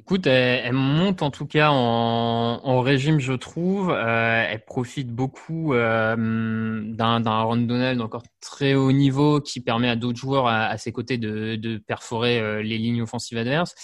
Écoute, 0.00 0.26
elle, 0.26 0.72
monte 0.72 1.22
en 1.22 1.30
tout 1.30 1.46
cas 1.46 1.70
en, 1.70 2.80
régime, 2.80 3.20
je 3.20 3.32
trouve. 3.32 3.90
Euh, 3.90 4.46
elle 4.50 4.64
profite 4.64 5.08
beaucoup 5.08 5.72
euh, 5.72 6.82
d'un 6.84 7.24
Aaron 7.24 7.56
Donald 7.58 8.00
encore 8.00 8.24
très 8.40 8.74
haut 8.74 8.90
niveau 8.92 9.40
qui 9.40 9.60
permet 9.60 9.88
à 9.88 9.96
d'autres 9.96 10.18
joueurs 10.18 10.48
à, 10.48 10.76
ses 10.78 10.92
côtés 10.92 11.16
de, 11.16 11.78
perforer 11.86 12.40
euh, 12.40 12.62
les 12.62 12.76
lignes 12.76 13.02
offensives 13.02 13.38
adverses. 13.38 13.74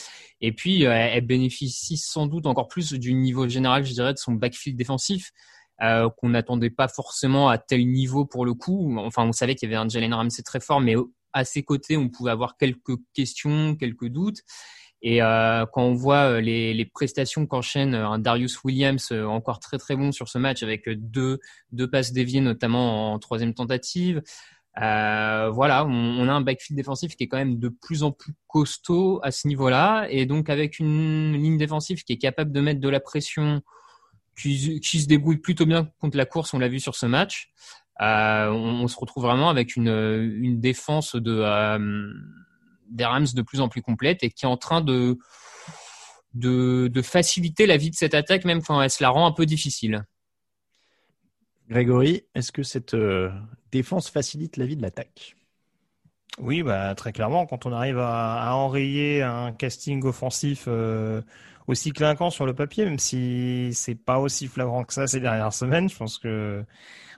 Et 0.40 0.52
puis, 0.52 0.82
elle 0.82 1.24
bénéficie 1.26 1.96
sans 1.96 2.26
doute 2.26 2.46
encore 2.46 2.68
plus 2.68 2.92
du 2.92 3.14
niveau 3.14 3.48
général, 3.48 3.84
je 3.84 3.92
dirais, 3.92 4.12
de 4.12 4.18
son 4.18 4.32
backfield 4.32 4.76
défensif. 4.76 5.30
qu'on 5.78 6.28
n'attendait 6.28 6.70
pas 6.70 6.88
forcément 6.88 7.48
à 7.48 7.56
tel 7.56 7.86
niveau 7.86 8.26
pour 8.26 8.44
le 8.44 8.54
coup. 8.54 8.98
Enfin, 8.98 9.24
on 9.24 9.32
savait 9.32 9.54
qu'il 9.54 9.70
y 9.70 9.74
avait 9.74 9.82
un 9.82 9.88
Jalen 9.88 10.12
Ramsey 10.12 10.42
très 10.42 10.60
fort, 10.60 10.80
mais 10.80 10.96
à 11.32 11.44
ses 11.44 11.62
côtés, 11.62 11.96
on 11.96 12.08
pouvait 12.08 12.32
avoir 12.32 12.56
quelques 12.56 12.96
questions, 13.14 13.76
quelques 13.76 14.08
doutes. 14.08 14.42
Et 15.02 15.22
euh, 15.22 15.64
quand 15.72 15.82
on 15.82 15.94
voit 15.94 16.30
euh, 16.30 16.40
les, 16.40 16.74
les 16.74 16.84
prestations 16.84 17.46
qu'enchaîne 17.46 17.94
euh, 17.94 18.08
un 18.08 18.18
Darius 18.18 18.62
Williams 18.64 19.12
encore 19.12 19.58
très 19.58 19.78
très 19.78 19.96
bon 19.96 20.12
sur 20.12 20.28
ce 20.28 20.38
match 20.38 20.62
avec 20.62 20.88
deux, 20.88 21.38
deux 21.72 21.88
passes 21.88 22.12
déviées 22.12 22.42
notamment 22.42 23.12
en 23.12 23.18
troisième 23.18 23.54
tentative, 23.54 24.22
euh, 24.80 25.50
voilà, 25.50 25.84
on, 25.84 25.90
on, 25.90 26.28
a 26.28 26.32
un 26.32 26.40
backfield 26.40 26.76
défensif 26.76 27.16
qui 27.16 27.24
est 27.24 27.28
quand 27.28 27.36
même 27.36 27.58
de 27.58 27.68
plus 27.68 28.02
en 28.02 28.12
plus 28.12 28.34
costaud 28.46 29.20
à 29.22 29.30
ce 29.30 29.48
niveau-là, 29.48 30.06
et 30.10 30.26
donc 30.26 30.48
avec 30.48 30.78
une 30.78 31.32
ligne 31.32 31.58
défensive 31.58 32.04
qui 32.04 32.12
est 32.12 32.18
capable 32.18 32.52
de 32.52 32.60
mettre 32.60 32.80
de 32.80 32.88
la 32.88 33.00
pression, 33.00 33.62
qui, 34.40 34.80
qui 34.80 35.00
se 35.00 35.08
débrouille 35.08 35.38
plutôt 35.38 35.66
bien 35.66 35.90
contre 35.98 36.16
la 36.16 36.24
course, 36.24 36.54
on 36.54 36.58
l'a 36.58 36.68
vu 36.68 36.78
sur 36.80 36.94
ce 36.94 37.06
match. 37.06 37.50
Euh, 38.00 38.48
on, 38.48 38.82
on, 38.82 38.88
se 38.88 38.96
retrouve 38.96 39.24
vraiment 39.24 39.50
avec 39.50 39.76
une, 39.76 39.88
une 39.88 40.60
défense 40.60 41.16
de 41.16 41.42
des 42.90 43.04
Rams 43.04 43.26
de 43.34 43.42
plus 43.42 43.60
en 43.60 43.68
plus 43.68 43.82
complète 43.82 44.22
et 44.22 44.30
qui 44.30 44.44
est 44.44 44.48
en 44.48 44.56
train 44.56 44.80
de, 44.80 45.18
de, 46.34 47.02
faciliter 47.02 47.66
la 47.66 47.76
vie 47.76 47.90
de 47.90 47.94
cette 47.94 48.14
attaque, 48.14 48.44
même 48.44 48.62
quand 48.62 48.80
elle 48.80 48.90
se 48.90 49.02
la 49.02 49.10
rend 49.10 49.26
un 49.26 49.32
peu 49.32 49.46
difficile. 49.46 50.04
Grégory, 51.68 52.24
est-ce 52.34 52.50
que 52.52 52.62
cette 52.62 52.94
euh, 52.94 53.30
défense 53.70 54.10
facilite 54.10 54.56
la 54.56 54.66
vie 54.66 54.76
de 54.76 54.82
l'attaque? 54.82 55.36
Oui, 56.38 56.62
bah, 56.62 56.94
très 56.94 57.12
clairement, 57.12 57.46
quand 57.46 57.66
on 57.66 57.72
arrive 57.72 57.98
à, 57.98 58.54
enrayer 58.54 59.22
un 59.22 59.52
casting 59.52 60.04
offensif 60.04 60.64
euh, 60.68 61.22
aussi 61.70 61.92
clinquant 61.92 62.30
sur 62.30 62.46
le 62.46 62.54
papier, 62.54 62.84
même 62.84 62.98
si 62.98 63.70
c'est 63.72 63.94
pas 63.94 64.18
aussi 64.18 64.48
flagrant 64.48 64.84
que 64.84 64.92
ça 64.92 65.06
ces 65.06 65.20
dernières 65.20 65.52
semaines, 65.52 65.88
je 65.88 65.96
pense 65.96 66.18
que 66.18 66.64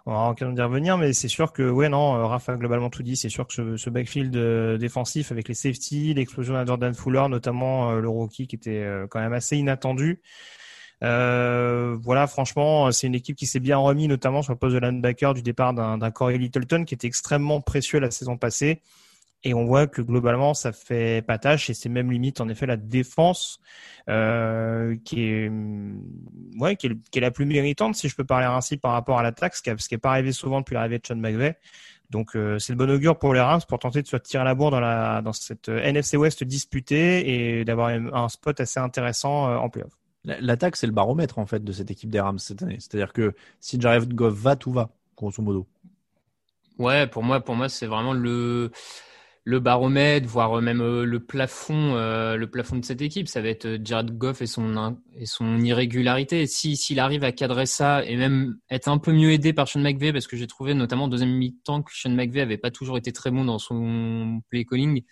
on 0.04 0.12
aura 0.12 0.28
l'occasion 0.30 0.52
d'y 0.52 0.62
revenir, 0.62 0.98
mais 0.98 1.12
c'est 1.12 1.28
sûr 1.28 1.52
que, 1.52 1.62
ouais, 1.62 1.88
non, 1.88 2.16
euh, 2.16 2.26
Rafa 2.26 2.56
globalement 2.56 2.90
tout 2.90 3.04
dit. 3.04 3.16
C'est 3.16 3.28
sûr 3.28 3.46
que 3.46 3.76
ce, 3.76 3.90
backfield 3.90 4.34
euh, 4.36 4.76
défensif 4.76 5.30
avec 5.30 5.48
les 5.48 5.54
safety, 5.54 6.12
l'explosion 6.14 6.56
à 6.56 6.64
Jordan 6.64 6.92
Fuller, 6.92 7.28
notamment 7.28 7.90
euh, 7.90 8.00
le 8.00 8.08
rookie 8.08 8.48
qui 8.48 8.56
était 8.56 8.84
quand 9.10 9.20
même 9.20 9.32
assez 9.32 9.56
inattendu. 9.56 10.20
voilà, 11.00 12.26
franchement, 12.26 12.90
c'est 12.90 13.06
une 13.06 13.14
équipe 13.14 13.36
qui 13.36 13.46
s'est 13.46 13.60
bien 13.60 13.76
remis, 13.78 14.08
notamment 14.08 14.42
sur 14.42 14.52
le 14.52 14.58
poste 14.58 14.74
de 14.74 14.80
linebacker 14.80 15.34
du 15.34 15.42
départ 15.42 15.72
d'un 15.72 16.10
Corey 16.10 16.38
Littleton 16.38 16.84
qui 16.84 16.94
était 16.94 17.06
extrêmement 17.06 17.60
précieux 17.60 18.00
la 18.00 18.10
saison 18.10 18.36
passée. 18.36 18.82
Et 19.44 19.54
on 19.54 19.64
voit 19.64 19.88
que 19.88 20.02
globalement, 20.02 20.54
ça 20.54 20.72
fait 20.72 21.26
pas 21.26 21.38
tâche 21.38 21.68
et 21.68 21.74
c'est 21.74 21.88
même 21.88 22.12
limite 22.12 22.40
en 22.40 22.48
effet 22.48 22.64
la 22.64 22.76
défense 22.76 23.60
euh, 24.08 24.96
qui 25.04 25.22
est 25.22 25.50
ouais 26.60 26.76
qui 26.76 26.86
est, 26.86 26.96
qui 27.10 27.18
est, 27.18 27.22
la 27.22 27.32
plus 27.32 27.44
méritante 27.44 27.96
si 27.96 28.08
je 28.08 28.14
peux 28.14 28.24
parler 28.24 28.46
ainsi 28.46 28.76
par 28.76 28.92
rapport 28.92 29.18
à 29.18 29.22
l'attaque, 29.24 29.56
ce 29.56 29.62
qui 29.62 29.70
n'est 29.70 29.98
pas 29.98 30.10
arrivé 30.10 30.30
souvent 30.30 30.60
depuis 30.60 30.74
l'arrivée 30.74 30.98
de 30.98 31.06
Sean 31.06 31.16
McVay. 31.16 31.56
Donc 32.12 32.36
euh, 32.36 32.58
c'est 32.58 32.74
le 32.74 32.76
bon 32.76 32.90
augure 32.90 33.18
pour 33.18 33.32
les 33.32 33.40
Rams 33.40 33.62
pour 33.66 33.78
tenter 33.78 34.02
de 34.02 34.06
se 34.06 34.18
tirer 34.18 34.44
la 34.44 34.54
bourre 34.54 34.70
dans 34.70 34.80
la 34.80 35.22
dans 35.22 35.32
cette 35.32 35.70
euh, 35.70 35.82
NFC 35.82 36.18
West 36.18 36.44
disputée 36.44 37.58
et 37.58 37.64
d'avoir 37.64 37.88
un 37.88 38.28
spot 38.28 38.60
assez 38.60 38.78
intéressant 38.78 39.48
euh, 39.48 39.56
en 39.56 39.70
playoff. 39.70 39.92
L'attaque 40.24 40.76
c'est 40.76 40.86
le 40.86 40.92
baromètre 40.92 41.38
en 41.38 41.46
fait 41.46 41.64
de 41.64 41.72
cette 41.72 41.90
équipe 41.90 42.10
des 42.10 42.20
Rams 42.20 42.38
cette 42.38 42.62
année. 42.62 42.76
C'est-à-dire 42.80 43.14
que 43.14 43.34
si 43.60 43.80
Jared 43.80 44.12
Goff 44.12 44.34
va, 44.34 44.56
tout 44.56 44.72
va 44.72 44.90
grosso 45.16 45.42
modo. 45.42 45.66
Ouais, 46.78 47.06
pour 47.06 47.22
moi 47.22 47.40
pour 47.40 47.56
moi 47.56 47.70
c'est 47.70 47.86
vraiment 47.86 48.12
le 48.12 48.70
le 49.44 49.58
baromètre, 49.58 50.26
voire 50.28 50.62
même 50.62 50.80
euh, 50.80 51.04
le 51.04 51.18
plafond, 51.18 51.96
euh, 51.96 52.36
le 52.36 52.48
plafond 52.48 52.76
de 52.76 52.84
cette 52.84 53.02
équipe. 53.02 53.26
Ça 53.26 53.42
va 53.42 53.48
être 53.48 53.66
euh, 53.66 53.78
Jared 53.82 54.16
Goff 54.16 54.40
et 54.40 54.46
son 54.46 54.96
et 55.16 55.26
son 55.26 55.58
irrégularité. 55.58 56.46
Si 56.46 56.76
s'il 56.76 57.00
arrive 57.00 57.24
à 57.24 57.32
cadrer 57.32 57.66
ça 57.66 58.04
et 58.04 58.16
même 58.16 58.56
être 58.70 58.88
un 58.88 58.98
peu 58.98 59.12
mieux 59.12 59.32
aidé 59.32 59.52
par 59.52 59.66
Sean 59.66 59.80
McVay, 59.80 60.12
parce 60.12 60.28
que 60.28 60.36
j'ai 60.36 60.46
trouvé 60.46 60.74
notamment 60.74 61.06
au 61.06 61.08
deuxième 61.08 61.32
mi-temps 61.32 61.82
que 61.82 61.90
Sean 61.92 62.10
McVay 62.10 62.40
avait 62.40 62.56
pas 62.56 62.70
toujours 62.70 62.96
été 62.96 63.12
très 63.12 63.30
bon 63.30 63.44
dans 63.44 63.58
son 63.58 64.40
play 64.48 64.64
calling. 64.64 65.02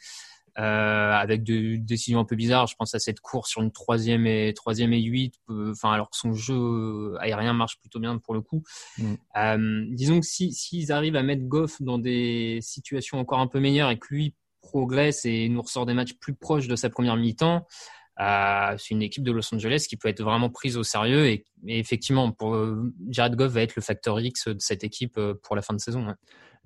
Euh, 0.61 1.13
avec 1.13 1.43
des 1.43 1.79
décisions 1.79 2.21
un 2.21 2.25
peu 2.27 2.37
bizarres. 2.37 2.67
Je 2.67 2.75
pense 2.75 2.95
à 2.95 2.99
cette 2.99 3.21
course 3.21 3.49
sur 3.49 3.63
une 3.63 3.73
troisième 3.73 4.27
et 4.27 4.53
troisième 4.53 4.93
et 4.93 5.01
huit. 5.01 5.35
Enfin, 5.49 5.93
alors 5.93 6.11
que 6.11 6.17
son 6.19 6.35
jeu 6.35 7.17
aérien 7.21 7.55
marche 7.55 7.79
plutôt 7.79 7.99
bien 7.99 8.19
pour 8.19 8.35
le 8.35 8.43
coup. 8.43 8.63
Mm. 8.99 9.15
Euh, 9.37 9.87
disons 9.89 10.21
que 10.21 10.27
si 10.27 10.53
s'ils 10.53 10.93
arrivent 10.93 11.17
à 11.17 11.23
mettre 11.23 11.45
Goff 11.45 11.81
dans 11.81 11.99
des 11.99 12.59
situations 12.61 13.19
encore 13.19 13.39
un 13.39 13.47
peu 13.47 13.59
meilleures 13.59 13.91
et 13.91 13.99
que 13.99 14.09
lui 14.11 14.35
progresse 14.61 15.25
et 15.25 15.49
nous 15.49 15.63
ressort 15.63 15.87
des 15.87 15.95
matchs 15.95 16.15
plus 16.21 16.35
proches 16.35 16.69
de 16.69 16.77
sa 16.77 16.91
première 16.91 17.17
mi-temps, 17.17 17.67
euh, 18.21 18.75
c'est 18.77 18.91
une 18.91 19.03
équipe 19.03 19.23
de 19.23 19.33
Los 19.33 19.55
Angeles 19.55 19.87
qui 19.89 19.97
peut 19.97 20.09
être 20.09 20.23
vraiment 20.23 20.51
prise 20.51 20.77
au 20.77 20.83
sérieux 20.83 21.27
et, 21.27 21.47
effectivement, 21.69 22.33
pour 22.33 22.55
Jared 23.09 23.35
Goff 23.35 23.53
va 23.53 23.63
être 23.63 23.77
le 23.77 23.83
facteur 23.83 24.21
X 24.21 24.49
de 24.49 24.59
cette 24.59 24.85
équipe 24.85 25.19
pour 25.43 25.57
la 25.57 25.63
fin 25.63 25.73
de 25.73 25.81
saison. 25.81 26.15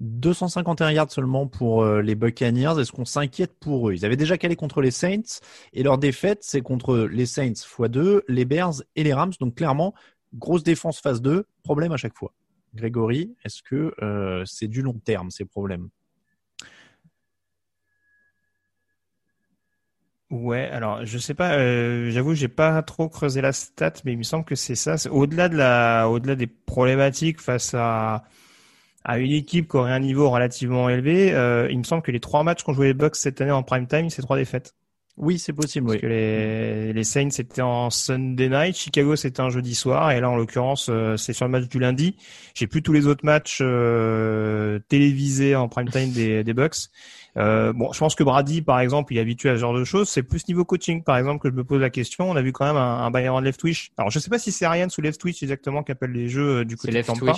251 0.01 0.91
yards 0.91 1.13
seulement 1.13 1.47
pour 1.47 1.83
euh, 1.83 2.03
les 2.03 2.15
Buccaneers. 2.15 2.81
Est-ce 2.81 2.93
qu'on 2.93 3.05
s'inquiète 3.05 3.55
pour 3.59 3.89
eux? 3.89 3.95
Ils 3.95 4.05
avaient 4.05 4.17
déjà 4.17 4.37
calé 4.39 4.57
contre 4.57 4.81
les 4.81 4.91
Saints 4.91 5.41
et 5.73 5.83
leur 5.83 5.99
défaite, 5.99 6.41
c'est 6.43 6.61
contre 6.61 7.09
les 7.11 7.27
Saints 7.27 7.53
x2, 7.53 8.23
les 8.29 8.45
Bears 8.45 8.83
et 8.97 9.05
les 9.05 9.15
Rams. 9.15 9.33
Donc 9.41 9.55
clairement, 9.55 9.95
grosse 10.35 10.65
défense 10.65 11.01
phase 11.01 11.23
2, 11.23 11.47
problème 11.63 11.93
à 11.93 11.97
chaque 11.97 12.17
fois. 12.17 12.33
Grégory, 12.75 13.35
est-ce 13.45 13.63
que 13.63 13.95
euh, 14.03 14.43
c'est 14.47 14.69
du 14.69 14.83
long 14.83 14.99
terme 15.05 15.31
ces 15.31 15.45
problèmes? 15.45 15.89
Ouais, 20.31 20.69
alors 20.71 21.05
je 21.07 21.17
sais 21.19 21.35
pas, 21.35 21.55
euh, 21.59 22.11
j'avoue, 22.11 22.35
j'ai 22.35 22.49
pas 22.49 22.83
trop 22.83 23.09
creusé 23.09 23.41
la 23.41 23.53
stat, 23.53 23.93
mais 24.05 24.13
il 24.13 24.19
me 24.19 24.25
semble 24.25 24.45
que 24.45 24.57
c'est 24.57 24.75
ça. 24.75 24.97
Au-delà 25.11 25.49
de 25.49 25.57
la, 25.57 26.09
au-delà 26.09 26.35
des 26.35 26.49
problématiques 26.49 27.41
face 27.41 27.73
à 27.75 28.25
à 29.05 29.19
une 29.19 29.33
équipe 29.33 29.69
qui 29.71 29.77
aurait 29.77 29.93
un 29.93 30.01
niveau 30.01 30.31
relativement 30.31 30.89
élevé, 30.89 31.33
euh, 31.33 31.69
il 31.71 31.79
me 31.79 31.85
semble 31.85 32.03
que 32.03 32.11
les 32.11 32.21
trois 32.21 32.43
matchs 32.43 32.63
qu'ont 32.63 32.73
joué 32.73 32.87
les 32.89 32.95
Bucks 32.95 33.17
cette 33.17 33.41
année 33.41 33.51
en 33.51 33.63
prime 33.63 33.87
time, 33.87 34.11
c'est 34.11 34.23
trois 34.23 34.37
défaites. 34.37 34.75
Oui, 35.17 35.39
c'est 35.39 35.53
possible. 35.53 35.87
Parce 35.87 36.01
que 36.01 36.07
les, 36.07 36.93
les 36.93 37.05
Saints 37.05 37.31
c'était 37.31 37.63
en 37.63 37.89
Sunday 37.91 38.49
night, 38.49 38.77
Chicago 38.77 39.15
c'était 39.15 39.43
un 39.43 39.51
jeudi 39.51 39.77
soir, 39.77 40.11
et 40.11 40.21
là 40.21 40.29
en 40.29 40.37
l'occurrence 40.37 40.89
euh, 40.91 41.17
c'est 41.17 41.33
sur 41.33 41.45
le 41.45 41.53
match 41.53 41.69
du 41.69 41.79
lundi. 41.79 42.17
J'ai 42.55 42.67
plus 42.67 42.83
tous 42.83 42.93
les 42.93 43.07
autres 43.07 43.25
matchs 43.25 43.59
euh, 43.61 44.81
télévisés 44.89 45.55
en 45.55 45.69
prime 45.69 45.89
time 45.89 46.11
des, 46.11 46.43
des 46.43 46.53
Bucks. 46.53 46.89
Euh, 47.37 47.73
bon, 47.73 47.93
je 47.93 47.99
pense 47.99 48.15
que 48.15 48.23
Brady, 48.23 48.63
par 48.63 48.79
exemple, 48.79 49.13
il 49.13 49.19
est 49.19 49.21
habitué 49.21 49.51
à 49.51 49.55
ce 49.55 49.61
genre 49.61 49.75
de 49.75 49.85
choses. 49.85 50.09
C'est 50.09 50.23
plus 50.23 50.47
niveau 50.47 50.65
coaching, 50.65 51.03
par 51.03 51.17
exemple, 51.17 51.43
que 51.43 51.49
je 51.49 51.55
me 51.55 51.65
pose 51.65 51.81
la 51.81 51.91
question. 51.91 52.31
On 52.31 52.37
a 52.37 52.43
vu 52.43 52.53
quand 52.53 52.65
même 52.65 52.77
un, 52.77 53.05
un 53.05 53.11
Bayern 53.11 53.43
left 53.43 53.59
twitch. 53.59 53.91
Alors, 53.97 54.11
je 54.11 54.21
sais 54.21 54.31
pas 54.31 54.39
si 54.39 54.53
c'est 54.53 54.65
Ariane 54.65 54.89
sous 54.89 55.01
left 55.01 55.21
twitch 55.21 55.43
exactement 55.43 55.83
qu'appelle 55.83 56.13
les 56.13 56.29
jeux 56.29 56.59
euh, 56.61 56.65
du 56.65 56.77
côté 56.77 56.93
de 56.93 57.03
Tampa 57.03 57.35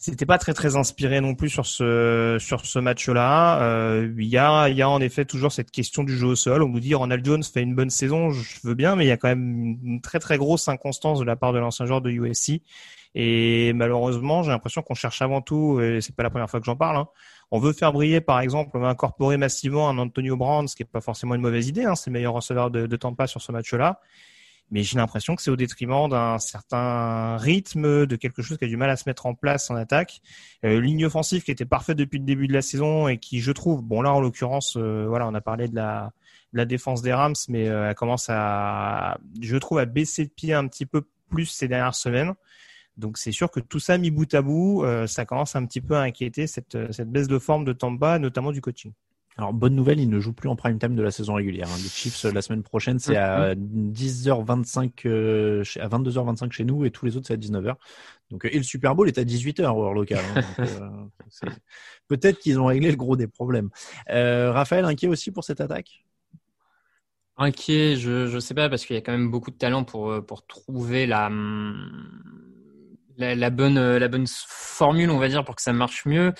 c'était 0.00 0.24
pas 0.24 0.38
très 0.38 0.54
très 0.54 0.76
inspiré 0.76 1.20
non 1.20 1.34
plus 1.34 1.50
sur 1.50 1.66
ce 1.66 2.38
sur 2.40 2.64
ce 2.64 2.78
match-là. 2.78 3.62
Euh, 3.62 4.10
il 4.18 4.26
y 4.26 4.38
a 4.38 4.68
il 4.70 4.76
y 4.76 4.80
a 4.80 4.88
en 4.88 4.98
effet 4.98 5.26
toujours 5.26 5.52
cette 5.52 5.70
question 5.70 6.04
du 6.04 6.16
jeu 6.16 6.28
au 6.28 6.36
sol. 6.36 6.62
On 6.62 6.68
nous 6.68 6.80
dit 6.80 6.94
Ronald 6.94 7.22
Jones 7.22 7.42
fait 7.44 7.60
une 7.60 7.74
bonne 7.74 7.90
saison, 7.90 8.30
je 8.30 8.60
veux 8.64 8.74
bien, 8.74 8.96
mais 8.96 9.04
il 9.04 9.08
y 9.08 9.12
a 9.12 9.18
quand 9.18 9.28
même 9.28 9.78
une 9.84 10.00
très 10.00 10.18
très 10.18 10.38
grosse 10.38 10.68
inconstance 10.68 11.18
de 11.20 11.24
la 11.24 11.36
part 11.36 11.52
de 11.52 11.58
l'ancien 11.58 11.84
joueur 11.84 12.00
de 12.00 12.10
USC. 12.10 12.62
Et 13.14 13.74
malheureusement, 13.74 14.42
j'ai 14.42 14.50
l'impression 14.50 14.80
qu'on 14.80 14.94
cherche 14.94 15.20
avant 15.20 15.42
tout, 15.42 15.80
et 15.80 16.00
c'est 16.00 16.14
pas 16.16 16.22
la 16.22 16.30
première 16.30 16.48
fois 16.48 16.60
que 16.60 16.66
j'en 16.66 16.76
parle. 16.76 16.96
Hein, 16.96 17.08
on 17.50 17.58
veut 17.58 17.72
faire 17.72 17.92
briller, 17.92 18.20
par 18.20 18.40
exemple, 18.40 18.70
on 18.74 18.80
veut 18.80 18.86
incorporer 18.86 19.36
massivement 19.36 19.90
un 19.90 19.98
Antonio 19.98 20.36
Brown, 20.36 20.66
ce 20.68 20.76
qui 20.76 20.82
est 20.84 20.86
pas 20.86 21.00
forcément 21.00 21.34
une 21.34 21.42
mauvaise 21.42 21.68
idée. 21.68 21.84
Hein, 21.84 21.96
c'est 21.96 22.08
le 22.08 22.14
meilleur 22.14 22.32
receveur 22.32 22.70
de, 22.70 22.86
de 22.86 22.96
Tampa 22.96 23.26
sur 23.26 23.42
ce 23.42 23.52
match-là 23.52 24.00
mais 24.70 24.82
j'ai 24.82 24.96
l'impression 24.96 25.34
que 25.34 25.42
c'est 25.42 25.50
au 25.50 25.56
détriment 25.56 26.08
d'un 26.08 26.38
certain 26.38 27.36
rythme, 27.36 28.06
de 28.06 28.16
quelque 28.16 28.42
chose 28.42 28.56
qui 28.56 28.64
a 28.64 28.68
du 28.68 28.76
mal 28.76 28.90
à 28.90 28.96
se 28.96 29.08
mettre 29.08 29.26
en 29.26 29.34
place 29.34 29.70
en 29.70 29.74
attaque. 29.74 30.20
Euh, 30.64 30.80
ligne 30.80 31.06
offensive 31.06 31.42
qui 31.42 31.50
était 31.50 31.64
parfaite 31.64 31.96
depuis 31.96 32.18
le 32.18 32.24
début 32.24 32.46
de 32.46 32.52
la 32.52 32.62
saison 32.62 33.08
et 33.08 33.18
qui, 33.18 33.40
je 33.40 33.52
trouve, 33.52 33.82
bon 33.82 34.02
là 34.02 34.12
en 34.12 34.20
l'occurrence, 34.20 34.76
euh, 34.76 35.06
voilà, 35.08 35.26
on 35.26 35.34
a 35.34 35.40
parlé 35.40 35.68
de 35.68 35.74
la, 35.74 36.12
de 36.52 36.58
la 36.58 36.64
défense 36.64 37.02
des 37.02 37.12
Rams, 37.12 37.34
mais 37.48 37.68
euh, 37.68 37.88
elle 37.88 37.94
commence 37.94 38.26
à, 38.28 39.18
je 39.40 39.56
trouve, 39.56 39.78
à 39.78 39.86
baisser 39.86 40.24
de 40.24 40.30
pied 40.30 40.54
un 40.54 40.66
petit 40.68 40.86
peu 40.86 41.02
plus 41.30 41.46
ces 41.46 41.68
dernières 41.68 41.94
semaines. 41.94 42.34
Donc 42.96 43.18
c'est 43.18 43.32
sûr 43.32 43.50
que 43.50 43.60
tout 43.60 43.80
ça 43.80 43.98
mis 43.98 44.10
bout 44.10 44.32
à 44.34 44.42
bout, 44.42 44.84
euh, 44.84 45.06
ça 45.06 45.24
commence 45.24 45.56
un 45.56 45.64
petit 45.66 45.80
peu 45.80 45.96
à 45.96 46.00
inquiéter 46.02 46.46
cette, 46.46 46.92
cette 46.92 47.10
baisse 47.10 47.28
de 47.28 47.38
forme 47.38 47.64
de 47.64 47.72
Tampa, 47.72 48.18
notamment 48.18 48.52
du 48.52 48.60
coaching. 48.60 48.92
Alors, 49.36 49.52
bonne 49.52 49.74
nouvelle, 49.74 50.00
il 50.00 50.10
ne 50.10 50.20
joue 50.20 50.32
plus 50.32 50.48
en 50.48 50.56
prime 50.56 50.78
time 50.78 50.94
de 50.94 51.02
la 51.02 51.10
saison 51.10 51.34
régulière. 51.34 51.68
Hein. 51.68 51.78
Les 51.82 51.88
Chiefs, 51.88 52.24
la 52.24 52.42
semaine 52.42 52.62
prochaine, 52.62 52.98
c'est 52.98 53.16
à 53.16 53.54
10h25, 53.54 55.06
euh, 55.06 55.62
à 55.80 55.88
22h25 55.88 56.52
chez 56.52 56.64
nous, 56.64 56.84
et 56.84 56.90
tous 56.90 57.06
les 57.06 57.16
autres, 57.16 57.26
c'est 57.26 57.34
à 57.34 57.38
19h. 57.38 57.76
Donc, 58.30 58.44
et 58.44 58.56
le 58.56 58.62
Super 58.62 58.94
Bowl 58.94 59.08
est 59.08 59.18
à 59.18 59.24
18h, 59.24 59.62
heure 59.62 59.94
locale. 59.94 60.24
Hein. 60.36 60.64
euh, 61.42 61.48
Peut-être 62.08 62.38
qu'ils 62.38 62.58
ont 62.60 62.66
réglé 62.66 62.90
le 62.90 62.96
gros 62.96 63.16
des 63.16 63.26
problèmes. 63.26 63.70
Euh, 64.10 64.52
Raphaël, 64.52 64.84
inquiet 64.84 65.08
aussi 65.08 65.30
pour 65.30 65.44
cette 65.44 65.60
attaque? 65.60 66.04
Inquiet, 67.36 67.96
je 67.96 68.26
je 68.26 68.38
sais 68.38 68.54
pas 68.54 68.68
parce 68.68 68.84
qu'il 68.84 68.94
y 68.94 68.98
a 68.98 69.02
quand 69.02 69.12
même 69.12 69.30
beaucoup 69.30 69.50
de 69.50 69.56
talent 69.56 69.84
pour 69.84 70.10
euh, 70.10 70.20
pour 70.20 70.46
trouver 70.46 71.06
la 71.06 71.30
la, 73.16 73.34
la 73.34 73.50
bonne 73.50 73.96
la 73.96 74.08
bonne 74.08 74.26
formule, 74.26 75.10
on 75.10 75.18
va 75.18 75.28
dire, 75.28 75.44
pour 75.44 75.56
que 75.56 75.62
ça 75.62 75.72
marche 75.72 76.04
mieux. 76.04 76.34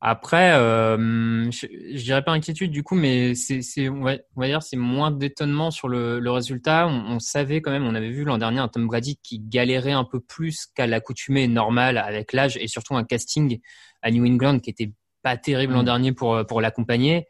Après, 0.00 0.52
euh, 0.52 1.50
je, 1.50 1.66
je, 1.94 2.04
dirais 2.04 2.22
pas 2.22 2.32
inquiétude 2.32 2.70
du 2.70 2.82
coup, 2.82 2.94
mais 2.94 3.34
c'est, 3.34 3.62
c'est 3.62 3.88
on, 3.88 4.02
va, 4.02 4.16
on 4.36 4.40
va 4.42 4.46
dire 4.46 4.62
c'est 4.62 4.76
moins 4.76 5.10
d'étonnement 5.10 5.70
sur 5.70 5.88
le, 5.88 6.20
le 6.20 6.30
résultat. 6.30 6.86
On, 6.86 7.14
on, 7.14 7.18
savait 7.18 7.62
quand 7.62 7.70
même, 7.70 7.86
on 7.86 7.94
avait 7.94 8.10
vu 8.10 8.24
l'an 8.24 8.36
dernier 8.36 8.60
un 8.60 8.68
Tom 8.68 8.86
Brady 8.86 9.18
qui 9.22 9.40
galérait 9.40 9.92
un 9.92 10.04
peu 10.04 10.20
plus 10.20 10.66
qu'à 10.66 10.86
l'accoutumée 10.86 11.48
normale 11.48 11.96
avec 11.96 12.34
l'âge 12.34 12.58
et 12.58 12.68
surtout 12.68 12.94
un 12.94 13.04
casting 13.04 13.58
à 14.02 14.10
New 14.10 14.26
England 14.26 14.58
qui 14.58 14.70
était 14.70 14.92
pas 15.22 15.38
terrible 15.38 15.72
l'an 15.72 15.82
mmh. 15.82 15.86
dernier 15.86 16.12
pour 16.12 16.44
pour 16.46 16.60
l'accompagner. 16.60 17.26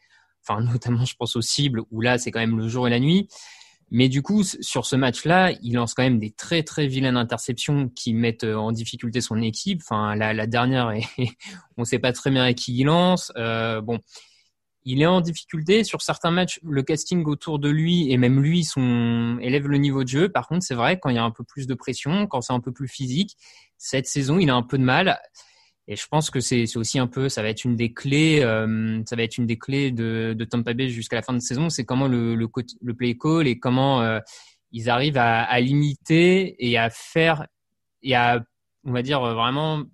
Enfin, 0.47 0.61
notamment, 0.73 1.05
je 1.05 1.15
pense 1.17 1.37
aux 1.37 1.43
cibles 1.43 1.83
où 1.91 2.01
là, 2.01 2.19
c'est 2.19 2.31
quand 2.31 2.41
même 2.41 2.59
le 2.59 2.69
jour 2.69 2.87
et 2.87 2.91
la 2.91 3.01
nuit. 3.01 3.29
Mais 3.91 4.09
du 4.09 4.21
coup, 4.21 4.43
sur 4.43 4.85
ce 4.85 4.97
match-là, 4.97 5.53
il 5.63 5.75
lance 5.75 5.95
quand 5.95 6.03
même 6.03 6.19
des 6.19 6.33
très 6.33 6.65
très 6.65 6.89
vilaines 6.89 7.17
interceptions 7.17 7.89
qui 7.89 8.15
mettent 8.15 8.45
euh, 8.45 8.57
en 8.57 8.73
difficulté 8.73 9.21
son 9.21 9.41
équipe. 9.41 9.81
Enfin, 9.85 10.17
la, 10.17 10.35
la 10.35 10.47
dernière, 10.47 10.91
et 10.91 11.05
on 11.77 11.83
ne 11.83 11.85
sait 11.85 12.01
pas 12.01 12.13
très 12.13 12.31
bien 12.31 12.45
à 12.45 12.53
qui 12.53 12.77
il 12.77 12.85
lance. 12.85 13.33
Euh, 13.37 13.81
bon, 13.81 14.01
il 14.85 15.03
est 15.03 15.07
en 15.07 15.21
difficulté 15.21 15.85
sur 15.85 16.03
certains 16.03 16.33
matchs. 16.33 16.59
Le 16.65 16.83
casting 16.83 17.25
autour 17.27 17.61
de 17.61 17.69
lui 17.69 18.11
et 18.11 18.17
même 18.17 18.41
lui 18.41 18.65
son 18.65 19.39
élève 19.41 19.69
le 19.69 19.79
niveau 19.79 20.03
de 20.03 20.09
jeu. 20.09 20.29
Par 20.29 20.49
contre, 20.49 20.65
c'est 20.65 20.75
vrai 20.75 20.99
quand 20.99 21.11
il 21.11 21.17
y 21.17 21.19
a 21.19 21.25
un 21.25 21.31
peu 21.31 21.45
plus 21.45 21.69
de 21.69 21.75
pression, 21.75 22.27
quand 22.27 22.41
c'est 22.41 22.53
un 22.53 22.61
peu 22.61 22.73
plus 22.73 22.89
physique, 22.89 23.37
cette 23.79 24.07
saison, 24.07 24.39
il 24.39 24.51
a 24.51 24.55
un 24.55 24.63
peu 24.63 24.79
de 24.79 24.85
mal. 24.85 25.19
Et 25.89 25.95
je 25.95 26.07
pense 26.09 26.31
que 26.31 26.41
c'est 26.41 26.77
aussi 26.77 26.99
un 26.99 27.07
peu, 27.07 27.29
ça 27.29 27.43
va 27.43 27.49
être 27.49 27.65
une 27.65 27.77
des 27.77 27.93
clés, 27.93 28.41
euh, 28.43 29.01
ça 29.07 29.15
va 29.15 29.23
être 29.23 29.39
une 29.39 29.47
des 29.47 29.57
clés 29.57 29.93
de, 29.93 30.35
de 30.37 30.45
Tampa 30.45 30.75
Bay 30.75 30.89
jusqu'à 30.89 31.15
la 31.15 31.23
fin 31.23 31.33
de 31.33 31.39
saison, 31.39 31.71
c'est 31.71 31.85
comment 31.85 32.09
le, 32.09 32.35
le, 32.35 32.49
le, 32.83 32.95
play 32.95 33.17
call 33.17 33.47
et 33.47 33.61
comment 33.61 34.03
euh, 34.03 34.19
ils 34.73 34.91
arrivent 34.91 35.17
à, 35.17 35.45
à, 35.45 35.61
limiter 35.61 36.57
et 36.59 36.77
à 36.77 36.91
faire 36.91 37.47
et 38.03 38.17
à, 38.17 38.45
on 38.85 38.93
va 38.93 39.03
dire 39.03 39.21
vraiment 39.21 39.85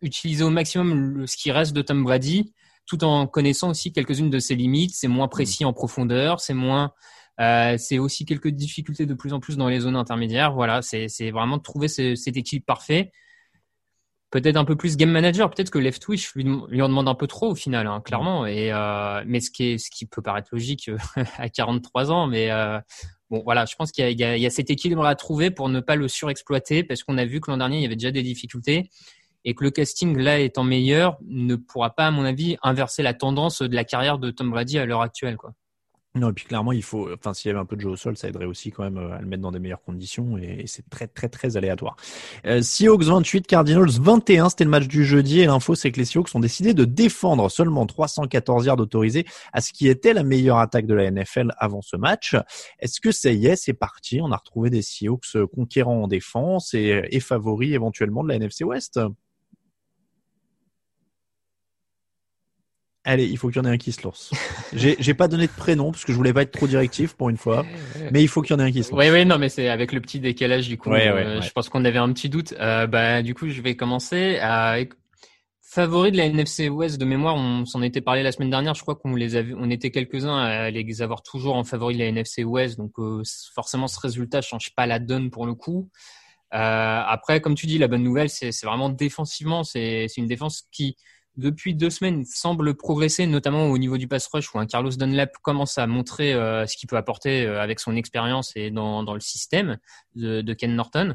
utiliser 0.00 0.42
au 0.42 0.50
maximum 0.50 1.26
ce 1.26 1.36
qui 1.36 1.52
reste 1.52 1.74
de 1.74 1.82
Tom 1.82 2.02
Brady, 2.02 2.54
tout 2.86 3.04
en 3.04 3.26
connaissant 3.26 3.70
aussi 3.70 3.92
quelques-unes 3.92 4.30
de 4.30 4.38
ses 4.38 4.54
limites. 4.54 4.92
C'est 4.94 5.08
moins 5.08 5.28
précis 5.28 5.66
en 5.66 5.74
profondeur, 5.74 6.40
c'est 6.40 6.54
moins, 6.54 6.92
euh, 7.40 7.76
c'est 7.76 7.98
aussi 7.98 8.24
quelques 8.24 8.48
difficultés 8.48 9.04
de 9.04 9.14
plus 9.14 9.34
en 9.34 9.40
plus 9.40 9.58
dans 9.58 9.68
les 9.68 9.80
zones 9.80 9.96
intermédiaires. 9.96 10.54
Voilà, 10.54 10.80
c'est 10.80 11.30
vraiment 11.30 11.58
de 11.58 11.62
trouver 11.62 11.88
ce, 11.88 12.14
cet 12.14 12.38
équilibre 12.38 12.64
parfait 12.66 13.12
peut-être 14.32 14.56
un 14.56 14.64
peu 14.64 14.74
plus 14.74 14.96
game 14.96 15.10
manager. 15.10 15.48
Peut-être 15.50 15.70
que 15.70 15.78
Left 15.78 16.08
Wish 16.08 16.34
lui, 16.34 16.44
lui 16.68 16.82
en 16.82 16.88
demande 16.88 17.08
un 17.08 17.14
peu 17.14 17.28
trop 17.28 17.50
au 17.50 17.54
final, 17.54 17.86
hein, 17.86 18.00
clairement. 18.00 18.46
Et 18.46 18.72
euh, 18.72 19.22
mais 19.26 19.38
ce 19.38 19.50
qui 19.52 19.64
est, 19.64 19.78
ce 19.78 19.90
qui 19.90 20.06
peut 20.06 20.22
paraître 20.22 20.48
logique 20.50 20.88
euh, 20.88 20.98
à 21.38 21.48
43 21.48 22.10
ans, 22.10 22.26
mais 22.26 22.50
euh, 22.50 22.80
bon, 23.30 23.42
voilà, 23.44 23.66
je 23.66 23.76
pense 23.76 23.92
qu'il 23.92 24.08
y, 24.08 24.12
y, 24.12 24.40
y 24.40 24.46
a, 24.46 24.50
cet 24.50 24.70
équilibre 24.70 25.04
à 25.04 25.14
trouver 25.14 25.50
pour 25.52 25.68
ne 25.68 25.80
pas 25.80 25.94
le 25.94 26.08
surexploiter, 26.08 26.82
parce 26.82 27.04
qu'on 27.04 27.18
a 27.18 27.26
vu 27.26 27.40
que 27.40 27.50
l'an 27.50 27.58
dernier 27.58 27.76
il 27.76 27.82
y 27.82 27.86
avait 27.86 27.94
déjà 27.94 28.10
des 28.10 28.22
difficultés 28.22 28.90
et 29.44 29.54
que 29.54 29.64
le 29.64 29.70
casting 29.70 30.16
là 30.16 30.38
étant 30.38 30.64
meilleur 30.64 31.18
ne 31.26 31.56
pourra 31.56 31.90
pas, 31.90 32.06
à 32.06 32.10
mon 32.10 32.24
avis, 32.24 32.56
inverser 32.62 33.02
la 33.02 33.12
tendance 33.12 33.60
de 33.60 33.74
la 33.74 33.84
carrière 33.84 34.18
de 34.18 34.30
Tom 34.30 34.50
Brady 34.50 34.78
à 34.78 34.86
l'heure 34.86 35.02
actuelle, 35.02 35.36
quoi. 35.36 35.52
Non, 36.14 36.28
et 36.28 36.32
puis 36.34 36.44
clairement, 36.44 36.72
il 36.72 36.82
faut, 36.82 37.10
enfin, 37.10 37.32
s'il 37.32 37.48
y 37.48 37.52
avait 37.52 37.60
un 37.60 37.64
peu 37.64 37.74
de 37.74 37.80
jeu 37.80 37.88
au 37.88 37.96
sol, 37.96 38.18
ça 38.18 38.28
aiderait 38.28 38.44
aussi 38.44 38.70
quand 38.70 38.82
même 38.82 38.98
euh, 38.98 39.16
à 39.16 39.20
le 39.20 39.26
mettre 39.26 39.40
dans 39.40 39.50
des 39.50 39.58
meilleures 39.58 39.80
conditions 39.80 40.36
et, 40.36 40.64
c'est 40.66 40.86
très, 40.90 41.06
très, 41.06 41.30
très 41.30 41.56
aléatoire. 41.56 41.96
Euh, 42.44 42.60
Seahawks 42.60 43.04
28, 43.04 43.46
Cardinals 43.46 43.88
21, 43.98 44.50
c'était 44.50 44.64
le 44.64 44.70
match 44.70 44.88
du 44.88 45.06
jeudi 45.06 45.40
et 45.40 45.46
l'info, 45.46 45.74
c'est 45.74 45.90
que 45.90 45.98
les 45.98 46.04
Seahawks 46.04 46.34
ont 46.34 46.40
décidé 46.40 46.74
de 46.74 46.84
défendre 46.84 47.50
seulement 47.50 47.86
314 47.86 48.66
yards 48.66 48.80
autorisés 48.80 49.24
à 49.54 49.62
ce 49.62 49.72
qui 49.72 49.88
était 49.88 50.12
la 50.12 50.22
meilleure 50.22 50.58
attaque 50.58 50.84
de 50.84 50.92
la 50.92 51.10
NFL 51.10 51.54
avant 51.56 51.80
ce 51.80 51.96
match. 51.96 52.36
Est-ce 52.78 53.00
que 53.00 53.10
ça 53.10 53.32
y 53.32 53.46
est, 53.46 53.56
c'est 53.56 53.72
parti? 53.72 54.20
On 54.20 54.32
a 54.32 54.36
retrouvé 54.36 54.68
des 54.68 54.82
Seahawks 54.82 55.46
conquérants 55.54 56.02
en 56.02 56.08
défense 56.08 56.74
et, 56.74 57.08
et 57.10 57.20
favoris 57.20 57.72
éventuellement 57.72 58.22
de 58.22 58.28
la 58.28 58.34
NFC 58.34 58.64
West? 58.64 59.00
Allez, 63.04 63.26
il 63.26 63.36
faut 63.36 63.48
qu'il 63.48 63.56
y 63.56 63.60
en 63.60 63.68
ait 63.68 63.74
un 63.74 63.78
qui 63.78 63.90
se 63.90 64.02
lance. 64.02 64.30
J'ai 64.72 65.14
pas 65.14 65.26
donné 65.26 65.48
de 65.48 65.52
prénom 65.52 65.90
parce 65.90 66.04
que 66.04 66.12
je 66.12 66.16
voulais 66.16 66.32
pas 66.32 66.42
être 66.42 66.52
trop 66.52 66.68
directif 66.68 67.14
pour 67.14 67.30
une 67.30 67.36
fois, 67.36 67.64
mais 68.12 68.22
il 68.22 68.28
faut 68.28 68.42
qu'il 68.42 68.54
y 68.56 68.60
en 68.60 68.62
ait 68.64 68.68
un 68.68 68.70
qui 68.70 68.84
se 68.84 68.92
lance. 68.92 69.00
Oui, 69.00 69.10
oui, 69.10 69.26
non, 69.26 69.38
mais 69.38 69.48
c'est 69.48 69.68
avec 69.68 69.92
le 69.92 70.00
petit 70.00 70.20
décalage 70.20 70.68
du 70.68 70.78
coup. 70.78 70.90
Ouais, 70.90 71.08
euh, 71.08 71.36
ouais, 71.36 71.42
je 71.42 71.50
pense 71.50 71.68
qu'on 71.68 71.84
avait 71.84 71.98
un 71.98 72.12
petit 72.12 72.28
doute. 72.28 72.54
Euh, 72.60 72.86
bah, 72.86 73.22
du 73.22 73.34
coup, 73.34 73.48
je 73.48 73.60
vais 73.60 73.74
commencer. 73.74 74.38
Avec 74.38 74.92
favori 75.62 76.12
de 76.12 76.16
la 76.16 76.26
NFC 76.26 76.68
West 76.68 76.98
de 76.98 77.04
mémoire, 77.04 77.34
on 77.34 77.64
s'en 77.64 77.82
était 77.82 78.02
parlé 78.02 78.22
la 78.22 78.30
semaine 78.30 78.50
dernière. 78.50 78.74
Je 78.74 78.82
crois 78.82 78.94
qu'on 78.94 79.16
les 79.16 79.34
avait, 79.34 79.54
on 79.56 79.68
était 79.68 79.90
quelques-uns 79.90 80.36
à 80.36 80.70
les 80.70 81.02
avoir 81.02 81.22
toujours 81.22 81.56
en 81.56 81.64
favori 81.64 81.94
de 81.94 81.98
la 81.98 82.06
NFC 82.06 82.44
West. 82.44 82.78
Donc 82.78 82.92
euh, 82.98 83.22
forcément, 83.52 83.88
ce 83.88 83.98
résultat 83.98 84.42
change 84.42 84.76
pas 84.76 84.86
la 84.86 85.00
donne 85.00 85.30
pour 85.30 85.44
le 85.46 85.54
coup. 85.54 85.90
Après, 86.52 87.40
comme 87.40 87.54
tu 87.56 87.66
dis, 87.66 87.78
la 87.78 87.88
bonne 87.88 88.02
nouvelle, 88.02 88.28
c'est 88.28 88.52
vraiment 88.62 88.90
défensivement, 88.90 89.64
c'est 89.64 90.06
une 90.18 90.28
défense 90.28 90.68
qui 90.70 90.96
depuis 91.36 91.74
deux 91.74 91.90
semaines, 91.90 92.24
semble 92.24 92.74
progresser, 92.74 93.26
notamment 93.26 93.66
au 93.66 93.78
niveau 93.78 93.96
du 93.96 94.06
pass 94.06 94.26
rush, 94.26 94.54
où 94.54 94.58
un 94.58 94.66
Carlos 94.66 94.90
Dunlap 94.90 95.32
commence 95.38 95.78
à 95.78 95.86
montrer 95.86 96.34
euh, 96.34 96.66
ce 96.66 96.76
qu'il 96.76 96.88
peut 96.88 96.96
apporter 96.96 97.46
euh, 97.46 97.60
avec 97.60 97.80
son 97.80 97.96
expérience 97.96 98.52
et 98.54 98.70
dans, 98.70 99.02
dans 99.02 99.14
le 99.14 99.20
système 99.20 99.78
de, 100.14 100.42
de, 100.42 100.54
Ken 100.54 100.74
Norton. 100.74 101.14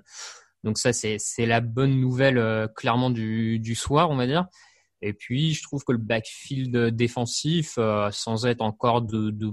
Donc 0.63 0.79
ça, 0.79 0.91
c'est 0.91 1.45
la 1.45 1.61
bonne 1.61 1.99
nouvelle 1.99 2.39
euh, 2.39 2.67
clairement 2.67 3.11
du, 3.11 3.59
du 3.59 3.75
soir, 3.75 4.09
on 4.09 4.15
va 4.15 4.25
dire. 4.25 4.47
Et 5.03 5.13
puis, 5.13 5.53
je 5.53 5.61
trouve 5.61 5.83
que 5.83 5.91
le 5.91 5.99
backfield 5.99 6.75
défensif, 6.95 7.77
sans 8.11 8.45
être 8.47 8.61
encore 8.61 9.03
de, 9.03 9.29
de 9.29 9.51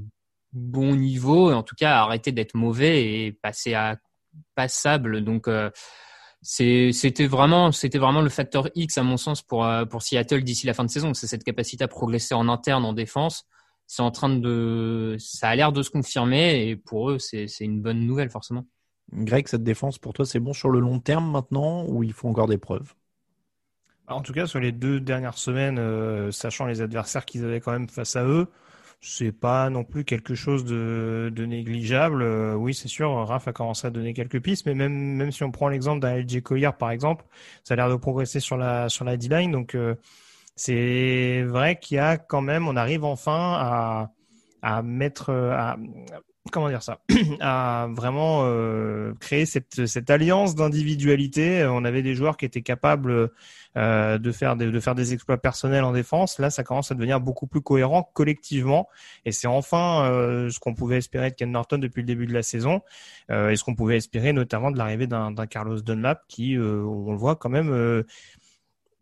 bon 0.53 0.97
niveau, 0.97 1.53
en 1.53 1.62
tout 1.62 1.75
cas, 1.77 1.99
a 1.99 2.03
arrêté 2.03 2.33
d'être 2.33 2.55
mauvais 2.55 3.27
et 3.27 3.33
passé 3.33 3.75
à 3.75 3.99
passable. 4.55 5.23
Donc, 5.23 5.47
c'était 6.45 7.27
vraiment 7.27 7.73
c'était 7.73 7.99
vraiment 7.99 8.21
le 8.21 8.29
facteur 8.29 8.69
X 8.75 8.99
à 8.99 9.03
mon 9.03 9.17
sens 9.17 9.41
pour 9.41 9.65
euh, 9.65 9.87
pour 9.87 10.03
Seattle 10.03 10.43
d'ici 10.43 10.67
la 10.67 10.75
fin 10.75 10.85
de 10.85 10.91
saison. 10.91 11.15
C'est 11.15 11.27
cette 11.27 11.43
capacité 11.43 11.85
à 11.85 11.89
progresser 11.89 12.35
en 12.35 12.49
interne 12.51 12.85
en 12.85 12.93
défense. 12.93 13.47
C'est 13.87 14.03
en 14.03 14.11
train 14.11 14.29
de 14.29 15.17
ça 15.19 15.49
a 15.49 15.57
l'air 15.57 15.73
de 15.73 15.83
se 15.83 15.89
confirmer 15.89 16.69
et 16.69 16.77
pour 16.77 17.11
eux 17.11 17.19
c'est 17.19 17.49
c'est 17.49 17.65
une 17.65 17.81
bonne 17.81 18.01
nouvelle 18.01 18.29
forcément. 18.29 18.67
Greg 19.13 19.49
cette 19.49 19.65
défense 19.65 19.99
pour 19.99 20.13
toi 20.13 20.27
c'est 20.27 20.39
bon 20.39 20.53
sur 20.53 20.69
le 20.69 20.81
long 20.81 21.01
terme 21.01 21.31
maintenant 21.31 21.87
ou 21.89 22.03
il 22.03 22.13
faut 22.13 22.29
encore 22.29 22.49
des 22.49 22.59
preuves? 22.59 22.93
En 24.07 24.21
tout 24.21 24.35
cas 24.35 24.47
sur 24.47 24.61
les 24.61 24.73
deux 24.73 25.01
dernières 25.01 25.39
semaines 25.39 25.79
euh, 25.79 26.31
sachant 26.31 26.67
les 26.67 26.83
adversaires 26.83 27.25
qu'ils 27.25 27.45
avaient 27.47 27.61
quand 27.61 27.73
même 27.73 27.89
face 27.89 28.17
à 28.17 28.25
eux 28.25 28.49
c'est 29.05 29.33
pas 29.33 29.71
non 29.71 29.85
plus 29.85 30.05
quelque 30.05 30.35
chose 30.35 30.65
de, 30.65 31.31
de 31.35 31.45
négligeable. 31.45 32.23
Euh, 32.23 32.55
oui, 32.55 32.75
c'est 32.75 32.89
sûr, 32.89 33.11
Raph 33.27 33.49
a 33.49 33.53
commencé 33.53 33.87
à 33.87 33.91
donner 33.91 34.15
quelques 34.15 34.41
pistes, 34.43 34.67
mais 34.67 34.75
même 34.75 34.93
même 34.95 35.31
si 35.33 35.43
on 35.45 35.51
prend 35.51 35.69
l'exemple 35.69 36.01
d'un 36.01 36.17
LG 36.17 36.43
Collier 36.43 36.71
par 36.79 36.91
exemple, 36.91 37.25
ça 37.65 37.75
a 37.75 37.77
l'air 37.77 37.91
de 37.91 37.97
progresser 37.97 38.41
sur 38.41 38.57
la 38.57 38.89
sur 38.89 39.05
la 39.05 39.17
D-line. 39.17 39.53
Donc 39.53 39.75
euh, 39.75 39.95
c'est 40.57 41.43
vrai 41.43 41.79
qu'il 41.79 41.97
y 41.97 41.99
a 42.01 42.17
quand 42.19 42.41
même, 42.43 42.69
on 42.69 42.77
arrive 42.77 43.05
enfin 43.05 43.55
à 43.59 44.13
à 44.63 44.83
mettre 44.83 45.31
à 45.31 45.77
comment 46.51 46.69
dire 46.69 46.83
ça, 46.83 46.99
à 47.41 47.89
vraiment 47.91 48.43
euh, 48.45 49.15
créer 49.21 49.47
cette, 49.47 50.11
alliance 50.11 50.55
d'individualité. 50.55 51.67
On 51.71 51.85
avait 51.85 52.03
des 52.03 52.15
joueurs 52.15 52.37
qui 52.37 52.45
étaient 52.45 52.63
capables 52.63 53.31
euh, 53.77 54.19
de 54.19 54.31
faire 54.31 54.55
des, 54.55 54.71
de 54.71 54.79
faire 54.79 54.95
des 54.95 55.15
exploits 55.15 55.37
personnels 55.37 55.83
en 55.83 55.93
défense. 55.93 56.39
Là, 56.39 56.49
ça 56.51 56.63
commence 56.63 56.93
à 56.93 56.95
devenir 56.95 57.21
beaucoup 57.21 57.49
plus 57.49 57.61
cohérent 57.61 58.09
collectivement, 58.15 58.89
et 59.25 59.33
c'est 59.33 59.49
enfin 59.49 60.09
euh, 60.09 60.49
ce 60.49 60.61
qu'on 60.61 60.75
pouvait 60.75 60.99
espérer 60.99 61.31
de 61.31 61.35
Ken 61.35 61.51
Norton 61.51 61.79
depuis 61.79 62.03
le 62.03 62.07
début 62.07 62.27
de 62.27 62.33
la 62.33 62.45
saison, 62.45 62.83
euh, 63.33 63.51
et 63.51 63.57
ce 63.57 63.65
qu'on 63.65 63.75
pouvait 63.75 63.97
espérer 63.97 64.33
notamment 64.33 64.71
de 64.71 64.79
l'arrivée 64.79 65.09
d'un 65.09 65.35
Carlos 65.51 65.81
Dunlap 65.81 66.23
qui, 66.29 66.57
on 66.57 67.11
le 67.11 67.19
voit 67.19 67.35
quand 67.35 67.49
même 67.49 68.05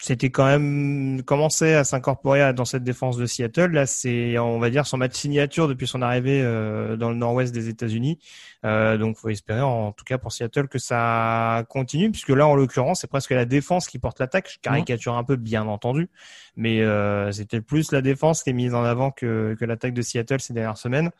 c'était 0.02 0.30
quand 0.30 0.46
même 0.46 1.22
commencé 1.22 1.74
à 1.74 1.84
s'incorporer 1.84 2.52
dans 2.54 2.64
cette 2.64 2.82
défense 2.82 3.16
de 3.16 3.24
Seattle. 3.24 3.70
Là, 3.70 3.86
c'est, 3.86 4.36
on 4.36 4.58
va 4.58 4.68
dire, 4.68 4.84
son 4.84 4.96
match 4.96 5.14
signature 5.14 5.68
depuis 5.68 5.86
son 5.86 6.02
arrivée 6.02 6.42
euh, 6.42 6.96
dans 6.96 7.10
le 7.10 7.14
nord-ouest 7.14 7.54
des 7.54 7.68
États-Unis. 7.68 8.18
Euh, 8.64 8.98
donc, 8.98 9.16
faut 9.16 9.28
espérer, 9.28 9.60
en 9.60 9.92
tout 9.92 10.04
cas 10.04 10.18
pour 10.18 10.32
Seattle, 10.32 10.66
que 10.66 10.80
ça 10.80 11.64
continue, 11.68 12.10
puisque 12.10 12.30
là, 12.30 12.48
en 12.48 12.56
l'occurrence, 12.56 13.02
c'est 13.02 13.06
presque 13.06 13.30
la 13.30 13.44
défense 13.44 13.86
qui 13.86 14.00
porte 14.00 14.18
l'attaque. 14.18 14.50
Je 14.52 14.58
caricature 14.58 15.16
un 15.16 15.22
peu, 15.22 15.36
bien 15.36 15.68
entendu, 15.68 16.10
mais 16.56 16.80
euh, 16.80 17.30
c'était 17.30 17.60
plus 17.60 17.92
la 17.92 18.02
défense 18.02 18.42
qui 18.42 18.50
est 18.50 18.54
mise 18.54 18.74
en 18.74 18.82
avant 18.82 19.12
que, 19.12 19.54
que 19.56 19.64
l'attaque 19.64 19.94
de 19.94 20.02
Seattle 20.02 20.40
ces 20.40 20.52
dernières 20.52 20.78
semaines. 20.78 21.12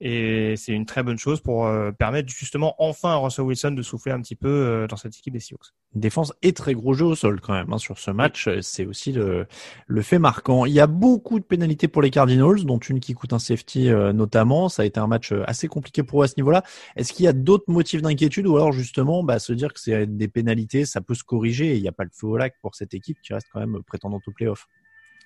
Et 0.00 0.54
c'est 0.56 0.72
une 0.72 0.86
très 0.86 1.02
bonne 1.02 1.18
chose 1.18 1.40
pour 1.40 1.66
euh, 1.66 1.90
permettre 1.90 2.28
justement 2.28 2.76
enfin 2.78 3.10
à 3.10 3.16
Russell 3.16 3.44
Wilson 3.44 3.72
de 3.72 3.82
souffler 3.82 4.12
un 4.12 4.20
petit 4.20 4.36
peu 4.36 4.48
euh, 4.48 4.86
dans 4.86 4.96
cette 4.96 5.16
équipe 5.16 5.32
des 5.32 5.40
Seahawks. 5.40 5.72
Défense 5.94 6.32
et 6.42 6.52
très 6.52 6.74
gros 6.74 6.94
jeu 6.94 7.04
au 7.04 7.16
sol 7.16 7.40
quand 7.40 7.52
même 7.52 7.72
hein, 7.72 7.78
sur 7.78 7.98
ce 7.98 8.12
match. 8.12 8.46
Euh, 8.46 8.60
c'est 8.62 8.86
aussi 8.86 9.10
le, 9.10 9.46
le 9.88 10.02
fait 10.02 10.20
marquant. 10.20 10.66
Il 10.66 10.72
y 10.72 10.78
a 10.78 10.86
beaucoup 10.86 11.40
de 11.40 11.44
pénalités 11.44 11.88
pour 11.88 12.00
les 12.00 12.10
Cardinals, 12.10 12.64
dont 12.64 12.78
une 12.78 13.00
qui 13.00 13.14
coûte 13.14 13.32
un 13.32 13.40
safety 13.40 13.88
notamment. 13.88 14.68
Ça 14.68 14.82
a 14.82 14.84
été 14.84 15.00
un 15.00 15.08
match 15.08 15.32
assez 15.46 15.66
compliqué 15.66 16.02
pour 16.02 16.22
eux 16.22 16.24
à 16.24 16.28
ce 16.28 16.34
niveau-là. 16.36 16.62
Est-ce 16.94 17.12
qu'il 17.12 17.24
y 17.24 17.28
a 17.28 17.32
d'autres 17.32 17.64
motifs 17.68 18.02
d'inquiétude 18.02 18.46
ou 18.46 18.56
alors 18.56 18.72
justement 18.72 19.24
bah, 19.24 19.38
se 19.38 19.52
dire 19.52 19.72
que 19.72 19.80
c'est 19.80 20.06
des 20.06 20.28
pénalités, 20.28 20.84
ça 20.84 21.00
peut 21.00 21.14
se 21.14 21.24
corriger 21.24 21.72
et 21.72 21.76
il 21.76 21.82
n'y 21.82 21.88
a 21.88 21.92
pas 21.92 22.04
le 22.04 22.10
feu 22.12 22.28
au 22.28 22.36
lac 22.36 22.54
pour 22.62 22.74
cette 22.74 22.94
équipe 22.94 23.20
qui 23.20 23.34
reste 23.34 23.48
quand 23.52 23.60
même 23.60 23.82
prétendante 23.86 24.22
au 24.28 24.32
playoff? 24.32 24.66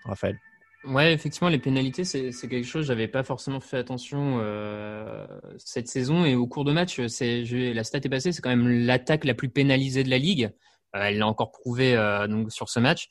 Raphaël 0.05 0.39
Ouais, 0.85 1.13
effectivement, 1.13 1.49
les 1.49 1.61
pénalités, 1.61 2.05
c'est 2.05 2.33
quelque 2.49 2.65
chose. 2.67 2.87
J'avais 2.87 3.07
pas 3.07 3.23
forcément 3.23 3.61
fait 3.61 3.77
attention 3.77 4.39
euh, 4.41 5.25
cette 5.57 5.87
saison 5.87 6.25
et 6.25 6.35
au 6.35 6.49
cours 6.49 6.65
de 6.65 6.73
match, 6.73 6.99
la 6.99 7.85
stat 7.85 7.99
est 7.99 8.09
passée. 8.09 8.33
C'est 8.33 8.43
quand 8.43 8.51
même 8.51 8.69
l'attaque 8.69 9.25
la 9.25 9.35
plus 9.35 9.49
pénalisée 9.49 10.03
de 10.03 10.11
la 10.11 10.19
ligue. 10.19 10.53
Euh, 10.97 11.05
elle 11.05 11.19
l'a 11.19 11.27
encore 11.29 11.53
prouvé 11.53 11.97
euh, 11.97 12.27
donc 12.27 12.51
sur 12.51 12.69
ce 12.69 12.81
match. 12.81 13.09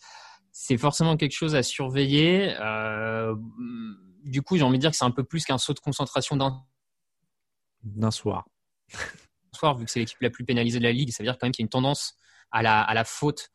C'est 0.51 0.77
forcément 0.77 1.15
quelque 1.15 1.31
chose 1.31 1.55
à 1.55 1.63
surveiller. 1.63 2.53
Du 4.25 4.41
coup, 4.41 4.57
j'ai 4.57 4.63
envie 4.63 4.77
de 4.77 4.81
dire 4.81 4.91
que 4.91 4.97
c'est 4.97 5.05
un 5.05 5.11
peu 5.11 5.23
plus 5.23 5.45
qu'un 5.45 5.57
saut 5.57 5.73
de 5.73 5.79
concentration 5.79 6.35
d'un 6.35 6.61
d'un 7.83 8.11
soir. 8.11 8.47
soir, 9.55 9.77
vu 9.77 9.85
que 9.85 9.91
c'est 9.91 9.99
l'équipe 9.99 10.21
la 10.21 10.29
plus 10.29 10.43
pénalisée 10.43 10.79
de 10.79 10.83
la 10.83 10.91
ligue, 10.91 11.11
ça 11.11 11.23
veut 11.23 11.27
dire 11.27 11.37
quand 11.37 11.47
même 11.47 11.53
qu'il 11.53 11.63
y 11.63 11.65
a 11.65 11.67
une 11.67 11.69
tendance 11.69 12.15
à 12.51 12.61
la 12.61 12.81
à 12.81 12.93
la 12.93 13.05
faute 13.05 13.49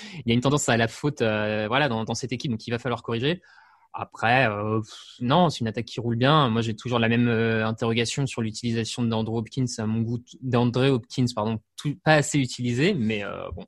il 0.24 0.28
y 0.28 0.30
a 0.32 0.34
une 0.34 0.40
tendance 0.40 0.68
à 0.68 0.76
la 0.76 0.88
faute 0.88 1.22
euh, 1.22 1.66
voilà, 1.68 1.88
dans, 1.88 2.14
cette 2.14 2.32
équipe, 2.32 2.50
donc 2.50 2.66
il 2.66 2.70
va 2.70 2.78
falloir 2.78 3.02
corriger. 3.02 3.40
Après, 3.92 4.48
euh, 4.48 4.80
non, 5.20 5.48
c'est 5.48 5.60
une 5.60 5.68
attaque 5.68 5.86
qui 5.86 5.98
roule 5.98 6.16
bien. 6.16 6.50
Moi, 6.50 6.62
j'ai 6.62 6.76
toujours 6.76 6.98
la 6.98 7.08
même 7.08 7.26
euh, 7.28 7.66
interrogation 7.66 8.26
sur 8.26 8.42
l'utilisation 8.42 9.02
d'Andre 9.02 9.34
Hopkins 9.34 9.64
à 9.78 9.86
mon 9.86 10.02
goût, 10.02 10.18
d'André 10.42 10.90
Hopkins, 10.90 11.26
pardon, 11.34 11.58
pas 12.04 12.14
assez 12.14 12.38
utilisé, 12.38 12.94
mais 12.94 13.22
bon. 13.54 13.64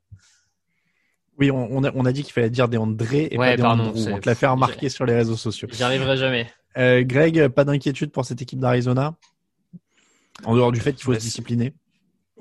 Oui, 1.37 1.49
on, 1.49 1.83
a, 1.83 2.11
dit 2.11 2.21
qu'il 2.21 2.33
fallait 2.33 2.51
dire 2.51 2.67
des 2.67 2.77
André 2.77 3.27
et 3.31 3.37
pas 3.37 3.55
des 3.55 3.63
pardon, 3.63 3.93
On 3.95 4.19
te 4.19 4.29
l'a 4.29 4.35
fait 4.35 4.45
remarquer 4.45 4.89
sur 4.89 5.05
les 5.05 5.15
réseaux 5.15 5.37
sociaux. 5.37 5.67
J'y 5.71 5.81
arriverai 5.81 6.17
jamais. 6.17 6.47
Greg, 6.75 7.47
pas 7.47 7.63
d'inquiétude 7.63 8.11
pour 8.11 8.25
cette 8.25 8.41
équipe 8.41 8.59
d'Arizona? 8.59 9.15
En 10.45 10.55
dehors 10.55 10.71
du 10.71 10.79
fait 10.79 10.93
qu'il 10.93 11.03
faut 11.03 11.13
se 11.13 11.19
discipliner 11.19 11.73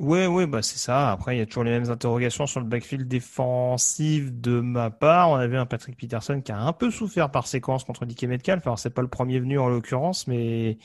Ouais, 0.01 0.27
ouais, 0.27 0.47
bah 0.47 0.63
c'est 0.63 0.79
ça. 0.79 1.11
Après, 1.13 1.37
il 1.37 1.41
y 1.41 1.43
a 1.43 1.47
toujours 1.47 1.63
les 1.65 1.73
mêmes 1.73 1.91
interrogations 1.91 2.47
sur 2.47 2.61
le 2.61 2.67
backfield 2.67 3.07
défensif 3.07 4.33
de 4.33 4.61
ma 4.61 4.91
part. 4.91 5.29
On 5.29 5.35
avait 5.35 5.59
un 5.59 5.67
Patrick 5.67 5.95
Peterson 5.99 6.41
qui 6.41 6.53
a 6.53 6.59
un 6.59 6.73
peu 6.73 6.91
souffert 6.91 7.31
par 7.31 7.47
séquence 7.47 7.85
contre 7.85 8.07
Dick 8.07 8.25
Metcalf. 8.25 8.67
Alors, 8.67 8.79
c'est 8.79 8.89
pas 8.95 9.03
le 9.03 9.09
premier 9.09 9.39
venu 9.41 9.59
en 9.59 9.69
l'occurrence, 9.69 10.27
mais 10.27 10.79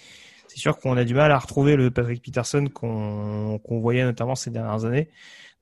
c'est 0.50 0.58
sûr 0.60 0.78
qu'on 0.78 0.98
a 0.98 1.06
du 1.06 1.14
mal 1.14 1.32
à 1.32 1.40
retrouver 1.40 1.78
le 1.78 1.92
Patrick 1.92 2.22
Peterson 2.22 2.68
qu'on 2.74 3.58
qu'on 3.60 3.80
voyait 3.80 4.04
notamment 4.04 4.36
ces 4.36 4.52
dernières 4.52 4.84
années. 4.84 5.10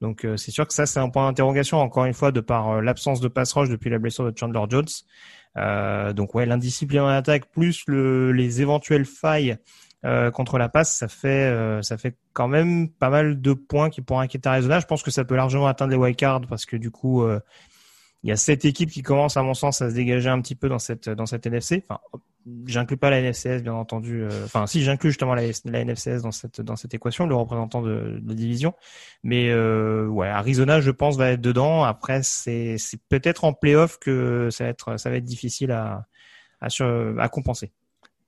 Donc, 0.01 0.25
euh, 0.25 0.35
c'est 0.35 0.51
sûr 0.51 0.67
que 0.67 0.73
ça, 0.73 0.87
c'est 0.87 0.99
un 0.99 1.09
point 1.09 1.27
d'interrogation, 1.27 1.77
encore 1.79 2.05
une 2.05 2.13
fois, 2.13 2.31
de 2.31 2.41
par 2.41 2.71
euh, 2.71 2.81
l'absence 2.81 3.19
de 3.21 3.27
pass 3.27 3.53
rush 3.53 3.69
depuis 3.69 3.91
la 3.91 3.99
blessure 3.99 4.29
de 4.29 4.37
Chandler 4.37 4.63
Jones. 4.67 4.87
Euh, 5.57 6.11
donc, 6.13 6.33
ouais, 6.35 6.45
l'indiscipline 6.47 7.01
en 7.01 7.07
attaque 7.07 7.51
plus 7.51 7.83
le, 7.87 8.31
les 8.31 8.61
éventuelles 8.61 9.05
failles 9.05 9.57
euh, 10.05 10.31
contre 10.31 10.57
la 10.57 10.67
passe, 10.67 10.93
ça 10.97 11.07
fait 11.07 11.29
euh, 11.29 11.81
ça 11.81 11.97
fait 11.97 12.17
quand 12.33 12.49
même 12.49 12.89
pas 12.89 13.09
mal 13.09 13.39
de 13.39 13.53
points 13.53 13.89
qui 13.89 14.01
pourraient 14.01 14.25
inquiéter 14.25 14.49
Arizona. 14.49 14.81
Je 14.81 14.85
pense 14.85 15.01
que 15.01 15.11
ça 15.11 15.23
peut 15.23 15.35
largement 15.35 15.67
atteindre 15.67 15.91
les 15.91 15.97
wildcards 15.97 16.41
parce 16.49 16.65
que 16.65 16.75
du 16.75 16.91
coup, 16.91 17.23
euh, 17.23 17.39
il 18.23 18.29
y 18.29 18.33
a 18.33 18.35
cette 18.35 18.65
équipe 18.65 18.89
qui 18.89 19.01
commence, 19.01 19.37
à 19.37 19.43
mon 19.43 19.53
sens, 19.53 19.81
à 19.81 19.89
se 19.89 19.95
dégager 19.95 20.27
un 20.27 20.41
petit 20.41 20.55
peu 20.55 20.67
dans 20.67 20.79
cette 20.79 21.09
dans 21.09 21.25
cette 21.25 21.45
NFC. 21.45 21.85
Enfin, 21.87 22.01
j'inclus 22.65 22.97
pas 22.97 23.09
la 23.11 23.21
NFCS, 23.21 23.63
bien 23.63 23.75
entendu. 23.75 24.25
Enfin, 24.43 24.67
si 24.67 24.83
j'inclus 24.83 25.11
justement 25.11 25.35
la, 25.35 25.43
NFCS 25.45 26.21
dans 26.23 26.31
cette 26.31 26.59
dans 26.59 26.75
cette 26.75 26.93
équation, 26.93 27.25
le 27.25 27.35
représentant 27.35 27.81
de, 27.81 28.19
de 28.21 28.27
la 28.27 28.35
division. 28.35 28.73
Mais 29.23 29.53
ouais, 29.55 30.27
Arizona, 30.27 30.81
je 30.81 30.91
pense, 30.91 31.15
va 31.17 31.31
être 31.31 31.41
dedans. 31.41 31.83
Après, 31.83 32.23
c'est 32.23 32.77
c'est 32.77 32.99
peut-être 33.07 33.45
en 33.45 33.53
playoff 33.53 33.99
que 33.99 34.49
ça 34.51 34.65
va 34.65 34.69
être 34.69 34.99
ça 34.99 35.09
va 35.09 35.15
être 35.15 35.23
difficile 35.23 35.71
à 35.71 36.07
à, 36.59 36.67
à 37.19 37.29
compenser. 37.29 37.71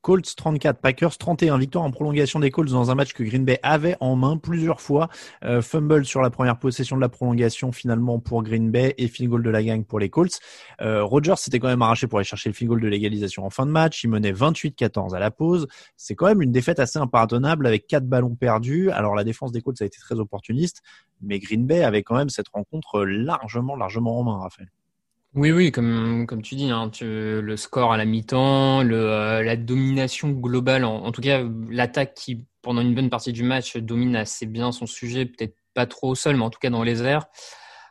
Colts 0.05 0.35
34, 0.35 0.81
Packers 0.81 1.17
31. 1.17 1.57
Victoire 1.57 1.83
en 1.83 1.89
prolongation 1.89 2.39
des 2.39 2.51
Colts 2.51 2.69
dans 2.69 2.91
un 2.91 2.95
match 2.95 3.13
que 3.13 3.23
Green 3.23 3.43
Bay 3.43 3.57
avait 3.63 3.97
en 4.01 4.15
main 4.15 4.37
plusieurs 4.37 4.79
fois. 4.79 5.09
Euh, 5.43 5.63
fumble 5.63 6.05
sur 6.05 6.21
la 6.21 6.29
première 6.29 6.59
possession 6.59 6.95
de 6.95 7.01
la 7.01 7.09
prolongation 7.09 7.71
finalement 7.71 8.19
pour 8.19 8.43
Green 8.43 8.69
Bay 8.69 8.93
et 8.99 9.07
field 9.07 9.31
goal 9.31 9.41
de 9.41 9.49
la 9.49 9.63
gang 9.63 9.83
pour 9.83 9.97
les 9.97 10.11
Colts. 10.11 10.39
Euh, 10.81 11.03
Rogers 11.03 11.37
s'était 11.37 11.57
quand 11.57 11.69
même 11.69 11.81
arraché 11.81 12.05
pour 12.05 12.19
aller 12.19 12.23
chercher 12.23 12.49
le 12.49 12.53
field 12.53 12.69
goal 12.69 12.81
de 12.81 12.87
l'égalisation 12.87 13.47
en 13.47 13.49
fin 13.49 13.65
de 13.65 13.71
match. 13.71 14.03
Il 14.03 14.11
menait 14.11 14.31
28-14 14.31 15.15
à 15.15 15.19
la 15.19 15.31
pause. 15.31 15.65
C'est 15.97 16.13
quand 16.13 16.27
même 16.27 16.43
une 16.43 16.51
défaite 16.51 16.79
assez 16.79 16.99
impardonnable 16.99 17.65
avec 17.65 17.87
quatre 17.87 18.05
ballons 18.05 18.35
perdus. 18.35 18.91
Alors 18.91 19.15
la 19.15 19.23
défense 19.23 19.51
des 19.51 19.61
Colts 19.61 19.81
a 19.81 19.85
été 19.85 19.97
très 19.97 20.19
opportuniste, 20.19 20.83
mais 21.23 21.39
Green 21.39 21.65
Bay 21.65 21.83
avait 21.83 22.03
quand 22.03 22.15
même 22.15 22.29
cette 22.29 22.49
rencontre 22.49 23.05
largement, 23.05 23.75
largement 23.75 24.19
en 24.19 24.23
main, 24.23 24.37
Raphaël. 24.37 24.69
Oui, 25.35 25.51
oui, 25.51 25.69
comme, 25.69 26.25
comme 26.27 26.41
tu 26.41 26.55
dis, 26.55 26.69
hein, 26.71 26.89
le 27.01 27.57
score 27.57 27.91
à 27.91 27.97
la 27.97 28.05
mi-temps, 28.05 28.85
euh, 28.85 29.43
la 29.43 29.57
domination 29.57 30.29
globale, 30.29 30.85
en, 30.85 31.11
tout 31.11 31.19
cas 31.21 31.43
l'attaque 31.69 32.13
qui, 32.13 32.45
pendant 32.61 32.79
une 32.79 32.95
bonne 32.95 33.09
partie 33.09 33.33
du 33.33 33.43
match, 33.43 33.75
domine 33.75 34.15
assez 34.15 34.45
bien 34.45 34.71
son 34.71 34.85
sujet, 34.85 35.25
peut-être 35.25 35.57
pas 35.73 35.87
trop 35.87 36.11
au 36.11 36.15
sol, 36.15 36.37
mais 36.37 36.43
en 36.43 36.49
tout 36.49 36.59
cas 36.59 36.69
dans 36.69 36.83
les 36.83 37.03
airs. 37.03 37.25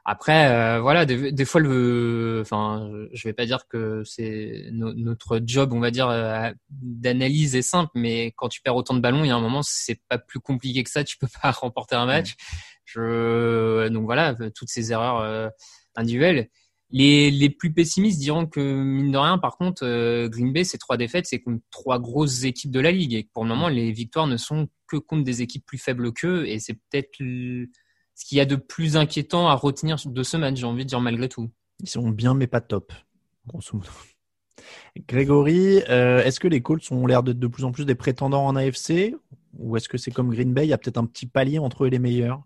Après, 0.07 0.51
euh, 0.51 0.81
voilà, 0.81 1.05
des, 1.05 1.33
des, 1.33 1.45
fois, 1.45 1.61
le, 1.61 2.39
enfin, 2.41 2.91
je 3.13 3.29
vais 3.29 3.35
pas 3.35 3.45
dire 3.45 3.69
que 3.69 4.03
c'est 4.05 4.71
notre 4.73 5.39
job, 5.45 5.75
on 5.75 5.81
va 5.81 5.91
dire, 5.91 6.09
euh, 6.09 6.51
d'analyse 6.71 7.57
est 7.57 7.63
simple, 7.63 7.91
mais 7.95 8.33
quand 8.37 8.49
tu 8.49 8.63
perds 8.63 8.77
autant 8.77 8.95
de 8.95 9.01
ballons, 9.01 9.23
il 9.23 9.29
y 9.29 9.31
a 9.31 9.37
un 9.37 9.41
moment, 9.41 9.63
c'est 9.63 10.01
pas 10.09 10.17
plus 10.17 10.41
compliqué 10.41 10.83
que 10.83 10.91
ça, 10.91 11.05
tu 11.05 11.19
peux 11.19 11.29
pas 11.43 11.51
remporter 11.51 11.95
un 11.95 12.07
match. 12.07 12.37
Je, 12.87 13.89
donc 13.89 14.05
voilà, 14.05 14.35
toutes 14.55 14.71
ces 14.71 14.93
erreurs 14.93 15.51
individuelles. 15.97 16.49
Les, 16.97 17.51
plus 17.51 17.73
pessimistes 17.73 18.21
diront 18.21 18.47
que, 18.47 18.61
mine 18.61 19.11
de 19.11 19.19
rien, 19.19 19.37
par 19.37 19.57
contre, 19.57 19.85
euh, 19.85 20.29
Green 20.29 20.53
Bay, 20.53 20.63
ces 20.63 20.79
trois 20.79 20.97
défaites, 20.97 21.27
c'est 21.27 21.41
contre 21.41 21.61
trois 21.73 21.99
grosses 21.99 22.45
équipes 22.45 22.71
de 22.71 22.79
la 22.79 22.93
Ligue. 22.93 23.15
Et 23.15 23.29
pour 23.33 23.43
le 23.43 23.49
moment, 23.49 23.67
les 23.67 23.91
victoires 23.91 24.29
ne 24.29 24.37
sont 24.37 24.69
que 24.87 24.97
contre 24.97 25.25
des 25.25 25.43
équipes 25.43 25.67
plus 25.67 25.79
faibles 25.79 26.13
qu'eux. 26.13 26.47
Et 26.47 26.61
c'est 26.61 26.75
peut-être 26.75 27.11
ce 27.19 28.25
qu'il 28.25 28.39
y 28.39 28.41
a 28.41 28.45
de 28.45 28.55
plus 28.55 28.97
inquiétant 28.97 29.49
à 29.49 29.55
retenir 29.55 29.97
de 30.07 30.23
ce 30.23 30.37
match, 30.37 30.57
j'ai 30.57 30.67
envie 30.67 30.85
de 30.85 30.89
dire, 30.89 31.01
malgré 31.01 31.29
tout. 31.29 31.51
Ils 31.81 31.89
sont 31.89 32.09
bien, 32.11 32.33
mais 32.33 32.47
pas 32.47 32.61
top, 32.61 32.93
grosso 33.49 33.77
modo. 33.77 33.91
Grégory, 35.09 35.83
euh, 35.89 36.23
est-ce 36.23 36.39
que 36.39 36.47
les 36.47 36.63
Colts 36.63 36.93
ont 36.93 37.09
l'air 37.09 37.25
d'être 37.25 37.41
de 37.41 37.47
plus 37.49 37.65
en 37.65 37.73
plus 37.73 37.87
des 37.87 37.97
prétendants 37.97 38.47
en 38.47 38.55
AFC 38.55 39.17
Ou 39.59 39.77
est-ce 39.77 39.89
que 39.89 39.99
c'est 39.99 40.13
comme 40.13 40.31
Green 40.31 40.55
Bay, 40.55 40.67
il 40.67 40.71
y 40.71 40.73
a 40.73 40.79
peut-être 40.79 40.99
un 40.99 41.07
petit 41.07 41.27
palier 41.27 41.59
entre 41.59 41.83
eux 41.83 41.87
et 41.89 41.91
les 41.91 41.99
meilleurs? 41.99 42.45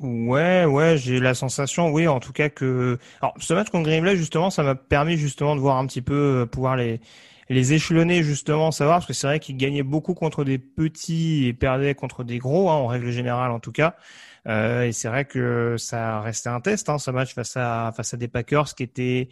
Ouais, 0.00 0.64
ouais, 0.64 0.96
j'ai 0.96 1.18
la 1.18 1.34
sensation, 1.34 1.90
oui, 1.90 2.06
en 2.06 2.20
tout 2.20 2.32
cas 2.32 2.48
que. 2.48 2.98
Alors, 3.20 3.34
ce 3.40 3.52
match 3.52 3.68
contre 3.70 3.88
Green 3.88 4.04
Bay, 4.04 4.16
justement, 4.16 4.48
ça 4.48 4.62
m'a 4.62 4.76
permis 4.76 5.16
justement 5.16 5.56
de 5.56 5.60
voir 5.60 5.76
un 5.76 5.86
petit 5.86 6.02
peu, 6.02 6.42
euh, 6.42 6.46
pouvoir 6.46 6.76
les 6.76 7.00
les 7.50 7.72
échelonner 7.72 8.22
justement, 8.22 8.70
savoir 8.70 8.98
parce 8.98 9.06
que 9.06 9.14
c'est 9.14 9.26
vrai 9.26 9.40
qu'ils 9.40 9.56
gagnaient 9.56 9.82
beaucoup 9.82 10.12
contre 10.14 10.44
des 10.44 10.58
petits 10.58 11.46
et 11.46 11.54
perdaient 11.54 11.94
contre 11.94 12.22
des 12.22 12.38
gros, 12.38 12.68
hein, 12.70 12.74
en 12.74 12.86
règle 12.86 13.10
générale 13.10 13.50
en 13.50 13.58
tout 13.58 13.72
cas. 13.72 13.96
Euh, 14.46 14.84
et 14.84 14.92
c'est 14.92 15.08
vrai 15.08 15.24
que 15.24 15.76
ça 15.78 16.20
restait 16.20 16.50
un 16.50 16.60
test, 16.60 16.88
hein, 16.90 16.98
ce 16.98 17.10
match 17.10 17.34
face 17.34 17.56
à 17.56 17.92
face 17.96 18.12
à 18.14 18.16
des 18.18 18.28
Packers 18.28 18.74
qui 18.74 18.82
étaient 18.82 19.28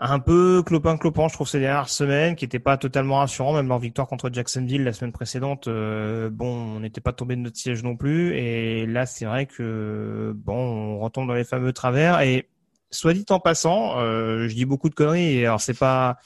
un 0.00 0.18
peu 0.18 0.62
clopin-clopant, 0.64 1.28
je 1.28 1.34
trouve, 1.34 1.48
ces 1.48 1.60
dernières 1.60 1.90
semaines, 1.90 2.34
qui 2.34 2.46
n'était 2.46 2.58
pas 2.58 2.78
totalement 2.78 3.18
rassurant, 3.18 3.52
même 3.52 3.68
leur 3.68 3.78
victoire 3.78 4.06
contre 4.08 4.30
Jacksonville 4.32 4.82
la 4.82 4.94
semaine 4.94 5.12
précédente. 5.12 5.68
Euh, 5.68 6.30
bon, 6.30 6.76
on 6.76 6.80
n'était 6.80 7.02
pas 7.02 7.12
tombé 7.12 7.36
de 7.36 7.42
notre 7.42 7.58
siège 7.58 7.82
non 7.82 7.96
plus, 7.96 8.34
et 8.34 8.86
là, 8.86 9.04
c'est 9.04 9.26
vrai 9.26 9.44
que 9.44 10.32
bon, 10.34 10.56
on 10.56 10.98
retombe 11.00 11.28
dans 11.28 11.34
les 11.34 11.44
fameux 11.44 11.74
travers. 11.74 12.22
Et 12.22 12.48
soit 12.90 13.12
dit 13.12 13.26
en 13.28 13.40
passant, 13.40 13.98
euh, 13.98 14.48
je 14.48 14.54
dis 14.54 14.64
beaucoup 14.64 14.88
de 14.88 14.94
conneries. 14.94 15.36
Et 15.36 15.46
alors, 15.46 15.60
c'est 15.60 15.78
pas, 15.78 16.16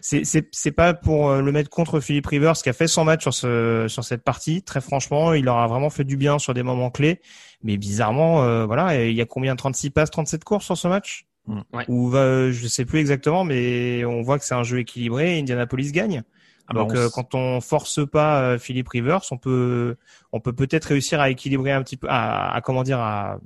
c'est 0.00 0.22
c'est 0.24 0.72
pas 0.72 0.94
pour 0.94 1.30
euh, 1.30 1.42
le 1.42 1.50
mettre 1.50 1.70
contre 1.70 1.98
Philippe 2.00 2.26
Rivers 2.26 2.54
qui 2.54 2.68
a 2.68 2.72
fait 2.72 2.86
son 2.86 3.04
match 3.04 3.22
sur 3.22 3.34
ce 3.34 3.86
sur 3.88 4.04
cette 4.04 4.22
partie. 4.22 4.62
Très 4.62 4.80
franchement, 4.80 5.34
il 5.34 5.44
leur 5.44 5.58
a 5.58 5.66
vraiment 5.66 5.90
fait 5.90 6.04
du 6.04 6.16
bien 6.16 6.38
sur 6.38 6.54
des 6.54 6.62
moments 6.62 6.90
clés. 6.90 7.20
Mais 7.64 7.76
bizarrement, 7.78 8.66
voilà, 8.66 9.04
il 9.04 9.16
y 9.16 9.20
a 9.20 9.26
combien? 9.26 9.56
36 9.56 9.90
passes, 9.90 10.10
37 10.10 10.44
courses 10.44 10.66
sur 10.66 10.76
ce 10.76 10.86
match? 10.86 11.27
Ouais. 11.72 11.84
Ou 11.88 12.08
va, 12.08 12.50
je 12.50 12.66
sais 12.66 12.84
plus 12.84 12.98
exactement, 12.98 13.44
mais 13.44 14.04
on 14.04 14.22
voit 14.22 14.38
que 14.38 14.44
c'est 14.44 14.54
un 14.54 14.64
jeu 14.64 14.78
équilibré. 14.78 15.38
Indianapolis 15.38 15.92
gagne. 15.92 16.22
Ah 16.68 16.74
bah, 16.74 16.80
Donc 16.80 16.94
euh, 16.94 17.08
quand 17.12 17.34
on 17.34 17.60
force 17.60 18.00
pas 18.06 18.42
euh, 18.42 18.58
Philippe 18.58 18.88
Rivers, 18.88 19.22
on 19.30 19.38
peut 19.38 19.96
on 20.32 20.40
peut 20.40 20.52
peut-être 20.52 20.86
réussir 20.86 21.20
à 21.20 21.30
équilibrer 21.30 21.72
un 21.72 21.82
petit 21.82 21.96
peu, 21.96 22.06
à, 22.10 22.52
à 22.52 22.60
comment 22.60 22.82
dire, 22.82 22.98
à, 22.98 23.38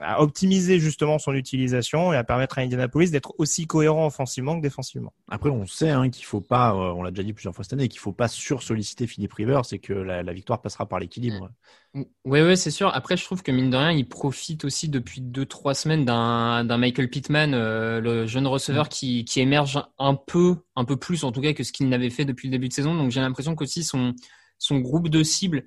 à, 0.00 0.22
optimiser 0.22 0.78
justement 0.78 1.18
son 1.18 1.32
utilisation 1.34 2.12
et 2.12 2.16
à 2.16 2.22
permettre 2.22 2.58
à 2.58 2.62
Indianapolis 2.62 3.10
d'être 3.10 3.34
aussi 3.38 3.66
cohérent 3.66 4.06
offensivement 4.06 4.56
que 4.56 4.62
défensivement. 4.62 5.12
Après, 5.28 5.50
on 5.50 5.66
sait 5.66 5.90
hein, 5.90 6.08
qu'il 6.08 6.24
faut 6.24 6.40
pas, 6.40 6.70
euh, 6.70 6.92
on 6.92 7.02
l'a 7.02 7.10
déjà 7.10 7.24
dit 7.24 7.32
plusieurs 7.32 7.54
fois 7.54 7.64
cette 7.64 7.72
année, 7.72 7.88
qu'il 7.88 7.98
faut 7.98 8.12
pas 8.12 8.28
sur-solliciter 8.28 9.08
Philippe 9.08 9.32
Rivers, 9.32 9.64
c'est 9.64 9.80
que 9.80 9.92
la, 9.92 10.22
la, 10.22 10.32
victoire 10.32 10.62
passera 10.62 10.86
par 10.86 11.00
l'équilibre. 11.00 11.50
Oui, 11.94 12.06
oui, 12.24 12.56
c'est 12.56 12.70
sûr. 12.70 12.94
Après, 12.94 13.16
je 13.16 13.24
trouve 13.24 13.42
que 13.42 13.50
mine 13.50 13.70
de 13.70 13.76
rien, 13.76 13.90
il 13.90 14.08
profite 14.08 14.64
aussi 14.64 14.88
depuis 14.88 15.20
deux 15.20 15.44
trois 15.44 15.74
semaines 15.74 16.04
d'un 16.04 16.78
Michael 16.78 17.10
Pittman, 17.10 17.50
le 17.50 18.26
jeune 18.26 18.46
receveur 18.46 18.84
mm. 18.84 18.88
qui, 18.88 19.24
qui 19.24 19.40
émerge 19.40 19.82
un 19.98 20.14
peu, 20.14 20.58
un 20.76 20.84
peu 20.84 20.96
plus 20.96 21.24
en 21.24 21.32
tout 21.32 21.40
cas 21.40 21.52
que 21.52 21.64
ce 21.64 21.72
qu'il 21.72 21.88
n'avait 21.88 22.10
fait 22.10 22.24
depuis 22.24 22.46
le 22.46 22.52
début 22.52 22.60
début 22.60 22.68
de 22.68 22.74
saison. 22.74 22.94
Donc 22.94 23.10
j'ai 23.10 23.20
l'impression 23.20 23.56
qu'aussi 23.56 23.82
son, 23.82 24.14
son 24.58 24.78
groupe 24.78 25.08
de 25.08 25.22
cibles 25.22 25.64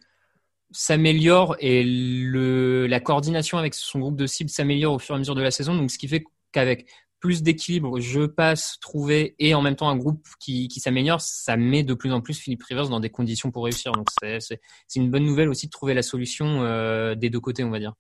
s'améliore 0.74 1.56
et 1.60 1.84
le, 1.84 2.88
la 2.88 3.00
coordination 3.00 3.58
avec 3.58 3.74
son 3.74 4.00
groupe 4.00 4.18
de 4.18 4.26
cibles 4.26 4.50
s'améliore 4.50 4.94
au 4.94 5.00
fur 5.00 5.16
et 5.16 5.18
à 5.18 5.20
mesure 5.20 5.36
de 5.36 5.42
la 5.42 5.52
saison. 5.52 5.76
Donc 5.76 5.92
ce 5.92 5.98
qui 5.98 6.08
fait 6.08 6.26
qu'avec 6.52 6.88
plus 7.20 7.42
d'équilibre, 7.42 8.02
je 8.02 8.26
passe, 8.26 8.80
trouver 8.82 9.36
et 9.40 9.56
en 9.56 9.62
même 9.62 9.78
temps 9.78 9.88
un 9.88 9.96
groupe 9.96 10.28
qui, 10.42 10.68
qui 10.68 10.82
s'améliore, 10.82 11.22
ça 11.22 11.56
met 11.56 11.84
de 11.84 11.94
plus 11.94 12.12
en 12.12 12.20
plus 12.20 12.38
Philippe 12.38 12.64
Rivers 12.64 12.90
dans 12.90 13.00
des 13.00 13.10
conditions 13.10 13.50
pour 13.50 13.64
réussir. 13.64 13.94
Donc 13.94 14.10
c'est 14.22 14.60
une 14.96 15.10
bonne 15.10 15.24
nouvelle 15.24 15.48
aussi 15.48 15.68
de 15.68 15.72
trouver 15.72 15.94
la 15.94 16.02
solution 16.02 16.64
euh, 16.64 17.16
des 17.16 17.30
deux 17.30 17.40
côtés, 17.40 17.64
on 17.64 17.70
va 17.70 17.80
dire. 17.80 17.94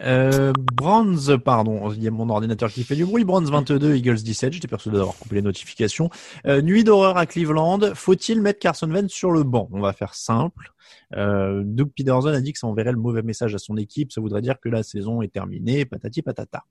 Euh, 0.00 0.52
Bronze, 0.72 1.38
pardon, 1.44 1.92
il 1.92 2.02
y 2.02 2.08
a 2.08 2.10
mon 2.10 2.28
ordinateur 2.28 2.70
qui 2.70 2.82
fait 2.84 2.96
du 2.96 3.04
bruit. 3.04 3.24
Bronze 3.24 3.50
22, 3.50 3.96
Eagles 3.96 4.16
17. 4.16 4.52
J'étais 4.52 4.68
persuadé 4.68 4.98
d'avoir 4.98 5.16
coupé 5.16 5.36
les 5.36 5.42
notifications. 5.42 6.10
Euh, 6.46 6.62
nuit 6.62 6.84
d'horreur 6.84 7.16
à 7.16 7.26
Cleveland. 7.26 7.94
Faut-il 7.94 8.40
mettre 8.40 8.58
Carson 8.58 8.90
Wentz 8.90 9.12
sur 9.12 9.30
le 9.30 9.44
banc? 9.44 9.68
On 9.72 9.80
va 9.80 9.92
faire 9.92 10.14
simple. 10.14 10.72
Euh, 11.14 11.62
Doug 11.64 11.90
Peterson 11.96 12.28
a 12.28 12.40
dit 12.40 12.52
que 12.52 12.58
ça 12.58 12.66
enverrait 12.66 12.92
le 12.92 12.98
mauvais 12.98 13.22
message 13.22 13.54
à 13.54 13.58
son 13.58 13.76
équipe. 13.76 14.12
Ça 14.12 14.20
voudrait 14.20 14.42
dire 14.42 14.58
que 14.60 14.68
la 14.68 14.82
saison 14.82 15.22
est 15.22 15.32
terminée. 15.32 15.84
Patati 15.84 16.22
patata. 16.22 16.64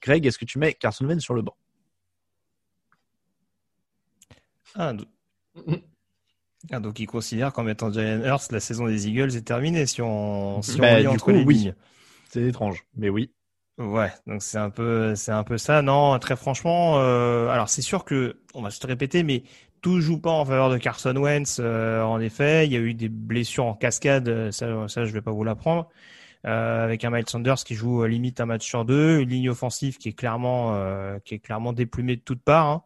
Greg, 0.00 0.26
est-ce 0.26 0.38
que 0.38 0.44
tu 0.44 0.58
mets 0.58 0.74
Carson 0.74 1.06
Wentz 1.06 1.22
sur 1.22 1.34
le 1.34 1.42
banc? 1.42 1.56
Ah, 4.74 4.92
ah, 6.70 6.80
donc 6.80 7.00
il 7.00 7.06
considère 7.06 7.52
qu'en 7.52 7.62
mettant 7.62 7.90
Jalen 7.90 8.22
Hurst, 8.24 8.52
la 8.52 8.60
saison 8.60 8.86
des 8.86 9.08
Eagles 9.08 9.34
est 9.34 9.46
terminée 9.46 9.86
si 9.86 10.02
on, 10.02 10.60
si 10.60 10.78
bah, 10.78 11.00
lit 11.00 11.06
entre 11.06 11.32
les 11.32 11.42
oui. 11.42 11.72
C'est 12.28 12.42
étrange, 12.42 12.84
mais 12.96 13.08
oui. 13.08 13.32
Ouais, 13.78 14.10
donc 14.26 14.42
c'est 14.42 14.58
un 14.58 14.70
peu, 14.70 15.14
c'est 15.14 15.30
un 15.32 15.44
peu 15.44 15.56
ça. 15.56 15.82
Non, 15.82 16.18
très 16.18 16.36
franchement, 16.36 16.98
euh, 16.98 17.48
alors 17.48 17.68
c'est 17.68 17.82
sûr 17.82 18.04
que 18.04 18.40
on 18.54 18.62
va 18.62 18.70
se 18.70 18.84
répéter, 18.84 19.22
mais 19.22 19.44
tout 19.80 20.00
joue 20.00 20.20
pas 20.20 20.30
en 20.30 20.44
faveur 20.44 20.68
de 20.70 20.78
Carson 20.78 21.14
Wentz. 21.14 21.58
Euh, 21.60 22.02
en 22.02 22.20
effet, 22.20 22.66
il 22.66 22.72
y 22.72 22.76
a 22.76 22.80
eu 22.80 22.94
des 22.94 23.08
blessures 23.08 23.66
en 23.66 23.74
cascade. 23.74 24.50
Ça, 24.50 24.88
ça 24.88 25.04
je 25.04 25.12
vais 25.12 25.22
pas 25.22 25.30
vous 25.30 25.44
l'apprendre. 25.44 25.88
Euh, 26.46 26.84
avec 26.84 27.04
un 27.04 27.10
Miles 27.10 27.28
Sanders 27.28 27.64
qui 27.64 27.74
joue 27.74 28.04
euh, 28.04 28.08
limite 28.08 28.40
un 28.40 28.46
match 28.46 28.64
sur 28.64 28.84
deux, 28.84 29.18
une 29.20 29.28
ligne 29.28 29.50
offensive 29.50 29.98
qui 29.98 30.10
est 30.10 30.12
clairement 30.12 30.76
euh, 30.76 31.18
qui 31.24 31.34
est 31.34 31.40
clairement 31.40 31.72
déplumée 31.72 32.14
de 32.16 32.20
toutes 32.20 32.42
parts. 32.42 32.66
Hein. 32.66 32.82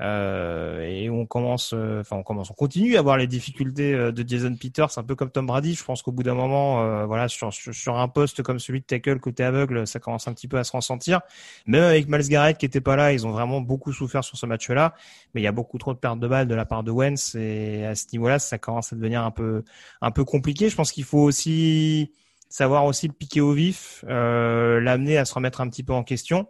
Euh, 0.00 0.80
et 0.80 1.08
on 1.08 1.24
commence, 1.24 1.72
enfin 1.72 2.16
on 2.16 2.22
commence, 2.22 2.50
on 2.50 2.54
continue 2.54 2.96
à 2.96 3.02
voir 3.02 3.16
les 3.16 3.26
difficultés 3.26 3.92
de 3.94 4.28
Jason 4.28 4.54
Peters, 4.56 4.98
un 4.98 5.02
peu 5.02 5.14
comme 5.14 5.30
Tom 5.30 5.46
Brady. 5.46 5.74
Je 5.74 5.84
pense 5.84 6.02
qu'au 6.02 6.12
bout 6.12 6.22
d'un 6.22 6.34
moment, 6.34 7.06
voilà, 7.06 7.28
sur, 7.28 7.52
sur, 7.52 7.96
un 7.96 8.08
poste 8.08 8.42
comme 8.42 8.58
celui 8.58 8.80
de 8.80 8.86
tackle 8.86 9.20
côté 9.20 9.44
aveugle, 9.44 9.86
ça 9.86 10.00
commence 10.00 10.26
un 10.26 10.32
petit 10.32 10.48
peu 10.48 10.58
à 10.58 10.64
se 10.64 10.72
ressentir. 10.72 11.20
Même 11.66 11.84
avec 11.84 12.08
Miles 12.08 12.28
Garrett 12.28 12.58
qui 12.58 12.66
était 12.66 12.80
pas 12.80 12.96
là, 12.96 13.12
ils 13.12 13.26
ont 13.26 13.30
vraiment 13.30 13.60
beaucoup 13.60 13.92
souffert 13.92 14.24
sur 14.24 14.36
ce 14.36 14.46
match-là. 14.46 14.94
Mais 15.34 15.40
il 15.40 15.44
y 15.44 15.48
a 15.48 15.52
beaucoup 15.52 15.78
trop 15.78 15.94
de 15.94 15.98
pertes 15.98 16.18
de 16.18 16.28
balles 16.28 16.48
de 16.48 16.54
la 16.54 16.64
part 16.64 16.82
de 16.82 16.90
Wentz 16.90 17.34
et 17.34 17.84
à 17.84 17.94
ce 17.94 18.06
niveau-là, 18.12 18.38
ça 18.38 18.58
commence 18.58 18.92
à 18.92 18.96
devenir 18.96 19.22
un 19.22 19.30
peu 19.30 19.64
un 20.00 20.10
peu 20.10 20.24
compliqué. 20.24 20.68
Je 20.68 20.76
pense 20.76 20.92
qu'il 20.92 21.04
faut 21.04 21.20
aussi 21.20 22.12
savoir 22.48 22.84
aussi 22.84 23.08
le 23.08 23.12
piquer 23.12 23.40
au 23.40 23.52
vif, 23.52 24.04
euh, 24.08 24.80
l'amener 24.80 25.18
à 25.18 25.24
se 25.24 25.34
remettre 25.34 25.60
un 25.60 25.68
petit 25.68 25.82
peu 25.82 25.92
en 25.92 26.04
question. 26.04 26.46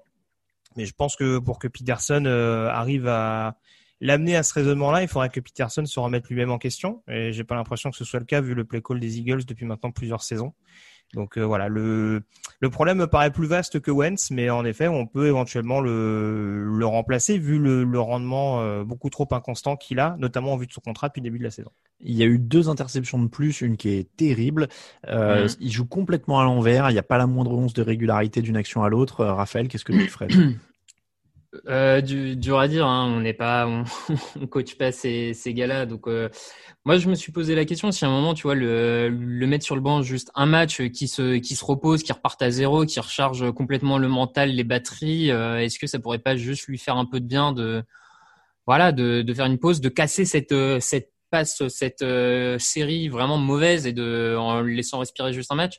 Mais 0.76 0.86
je 0.86 0.92
pense 0.94 1.16
que 1.16 1.38
pour 1.38 1.58
que 1.58 1.68
Peterson 1.68 2.24
euh, 2.26 2.68
arrive 2.68 3.06
à 3.06 3.56
l'amener 4.00 4.36
à 4.36 4.42
ce 4.42 4.54
raisonnement-là, 4.54 5.02
il 5.02 5.08
faudrait 5.08 5.30
que 5.30 5.40
Peterson 5.40 5.84
se 5.86 6.00
remette 6.00 6.28
lui-même 6.28 6.50
en 6.50 6.58
question. 6.58 7.02
Et 7.08 7.32
j'ai 7.32 7.44
pas 7.44 7.54
l'impression 7.54 7.90
que 7.90 7.96
ce 7.96 8.04
soit 8.04 8.20
le 8.20 8.26
cas 8.26 8.40
vu 8.40 8.54
le 8.54 8.64
play 8.64 8.82
call 8.82 9.00
des 9.00 9.18
Eagles 9.18 9.44
depuis 9.44 9.66
maintenant 9.66 9.92
plusieurs 9.92 10.22
saisons. 10.22 10.52
Donc 11.14 11.38
euh, 11.38 11.42
voilà, 11.42 11.68
le, 11.68 12.22
le 12.60 12.70
problème 12.70 12.98
me 12.98 13.06
paraît 13.06 13.30
plus 13.30 13.46
vaste 13.46 13.80
que 13.80 13.90
Wentz, 13.90 14.30
mais 14.30 14.50
en 14.50 14.64
effet, 14.64 14.88
on 14.88 15.06
peut 15.06 15.26
éventuellement 15.26 15.80
le, 15.80 16.64
le 16.64 16.86
remplacer 16.86 17.38
vu 17.38 17.58
le, 17.58 17.84
le 17.84 18.00
rendement 18.00 18.60
euh, 18.60 18.84
beaucoup 18.84 19.10
trop 19.10 19.28
inconstant 19.30 19.76
qu'il 19.76 20.00
a, 20.00 20.16
notamment 20.18 20.52
en 20.52 20.56
vue 20.56 20.66
de 20.66 20.72
son 20.72 20.80
contrat 20.80 21.08
depuis 21.08 21.20
le 21.20 21.24
début 21.24 21.38
de 21.38 21.44
la 21.44 21.50
saison. 21.50 21.70
Il 22.00 22.14
y 22.14 22.22
a 22.22 22.26
eu 22.26 22.38
deux 22.38 22.68
interceptions 22.68 23.22
de 23.22 23.28
plus, 23.28 23.60
une 23.60 23.76
qui 23.76 23.90
est 23.90 24.14
terrible. 24.16 24.68
Euh, 25.08 25.48
Il 25.60 25.70
joue 25.70 25.86
complètement 25.86 26.40
à 26.40 26.44
l'envers, 26.44 26.90
il 26.90 26.92
n'y 26.92 26.98
a 26.98 27.04
pas 27.04 27.18
la 27.18 27.26
moindre 27.26 27.52
once 27.52 27.72
de 27.72 27.82
régularité 27.82 28.42
d'une 28.42 28.56
action 28.56 28.82
à 28.82 28.88
l'autre. 28.88 29.20
Euh, 29.20 29.32
Raphaël, 29.32 29.68
qu'est-ce 29.68 29.84
que 29.84 29.92
tu 29.92 30.08
ferais 30.08 30.28
euh, 31.68 32.00
du, 32.00 32.36
dur 32.36 32.58
à 32.58 32.68
dire, 32.68 32.86
hein. 32.86 33.12
on 33.16 33.20
n'est 33.20 33.34
pas, 33.34 33.66
on, 33.66 33.84
on, 34.40 34.46
coach 34.46 34.76
pas 34.76 34.92
ces, 34.92 35.34
ces 35.34 35.54
gars-là. 35.54 35.86
Donc, 35.86 36.08
euh, 36.08 36.28
moi, 36.84 36.98
je 36.98 37.08
me 37.08 37.14
suis 37.14 37.32
posé 37.32 37.54
la 37.54 37.64
question 37.64 37.90
si 37.92 38.04
à 38.04 38.08
un 38.08 38.10
moment, 38.10 38.34
tu 38.34 38.42
vois, 38.42 38.54
le, 38.54 39.08
le 39.08 39.46
mettre 39.46 39.64
sur 39.64 39.74
le 39.74 39.80
banc, 39.80 40.02
juste 40.02 40.30
un 40.34 40.46
match 40.46 40.82
qui 40.88 41.08
se, 41.08 41.36
qui 41.38 41.56
se 41.56 41.64
repose, 41.64 42.02
qui 42.02 42.12
reparte 42.12 42.42
à 42.42 42.50
zéro, 42.50 42.84
qui 42.84 43.00
recharge 43.00 43.50
complètement 43.52 43.96
le 43.96 44.08
mental, 44.08 44.50
les 44.50 44.64
batteries, 44.64 45.30
euh, 45.30 45.60
est-ce 45.60 45.78
que 45.78 45.86
ça 45.86 45.98
pourrait 45.98 46.18
pas 46.18 46.36
juste 46.36 46.66
lui 46.66 46.76
faire 46.76 46.96
un 46.96 47.06
peu 47.06 47.20
de 47.20 47.26
bien 47.26 47.52
de, 47.52 47.82
voilà, 48.66 48.92
de, 48.92 49.22
de 49.22 49.34
faire 49.34 49.46
une 49.46 49.58
pause, 49.58 49.80
de 49.80 49.88
casser 49.88 50.26
cette, 50.26 50.52
euh, 50.52 50.78
cette 50.80 51.10
passe, 51.30 51.66
cette 51.68 52.02
euh, 52.02 52.58
série 52.58 53.08
vraiment 53.08 53.38
mauvaise 53.38 53.86
et 53.86 53.92
de, 53.92 54.36
en 54.38 54.60
laissant 54.60 54.98
respirer 54.98 55.32
juste 55.32 55.52
un 55.52 55.56
match? 55.56 55.78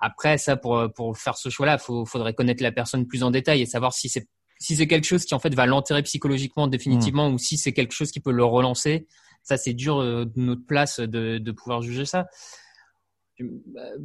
Après, 0.00 0.38
ça, 0.38 0.56
pour, 0.56 0.90
pour 0.94 1.16
faire 1.18 1.36
ce 1.36 1.48
choix-là, 1.50 1.78
il 1.78 2.06
faudrait 2.06 2.34
connaître 2.34 2.62
la 2.62 2.72
personne 2.72 3.06
plus 3.06 3.22
en 3.22 3.30
détail 3.30 3.62
et 3.62 3.66
savoir 3.66 3.92
si 3.92 4.08
c'est 4.08 4.26
si 4.58 4.76
c'est 4.76 4.86
quelque 4.86 5.04
chose 5.04 5.24
qui 5.24 5.34
en 5.34 5.38
fait 5.38 5.54
va 5.54 5.66
l'enterrer 5.66 6.02
psychologiquement 6.02 6.68
définitivement 6.68 7.30
mmh. 7.30 7.34
ou 7.34 7.38
si 7.38 7.56
c'est 7.56 7.72
quelque 7.72 7.92
chose 7.92 8.10
qui 8.10 8.20
peut 8.20 8.32
le 8.32 8.44
relancer, 8.44 9.06
ça 9.42 9.56
c'est 9.56 9.74
dur 9.74 9.98
euh, 9.98 10.24
de 10.24 10.40
notre 10.40 10.64
place 10.66 11.00
de, 11.00 11.38
de 11.38 11.52
pouvoir 11.52 11.82
juger 11.82 12.04
ça. 12.04 12.26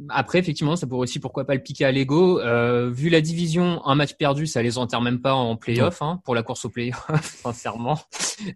Après, 0.08 0.40
effectivement, 0.40 0.74
ça 0.74 0.88
pourrait 0.88 1.02
aussi, 1.02 1.20
pourquoi 1.20 1.44
pas, 1.44 1.54
le 1.54 1.62
piquer 1.62 1.84
à 1.84 1.92
l'ego. 1.92 2.40
Euh, 2.40 2.90
vu 2.90 3.10
la 3.10 3.20
division, 3.20 3.84
un 3.86 3.94
match 3.94 4.14
perdu, 4.14 4.46
ça 4.46 4.60
les 4.60 4.76
enterre 4.76 5.00
même 5.00 5.20
pas 5.20 5.34
en 5.34 5.56
playoff, 5.56 6.02
hein, 6.02 6.20
pour 6.24 6.34
la 6.34 6.42
course 6.42 6.64
au 6.64 6.68
playoff, 6.68 7.08
sincèrement. 7.22 7.98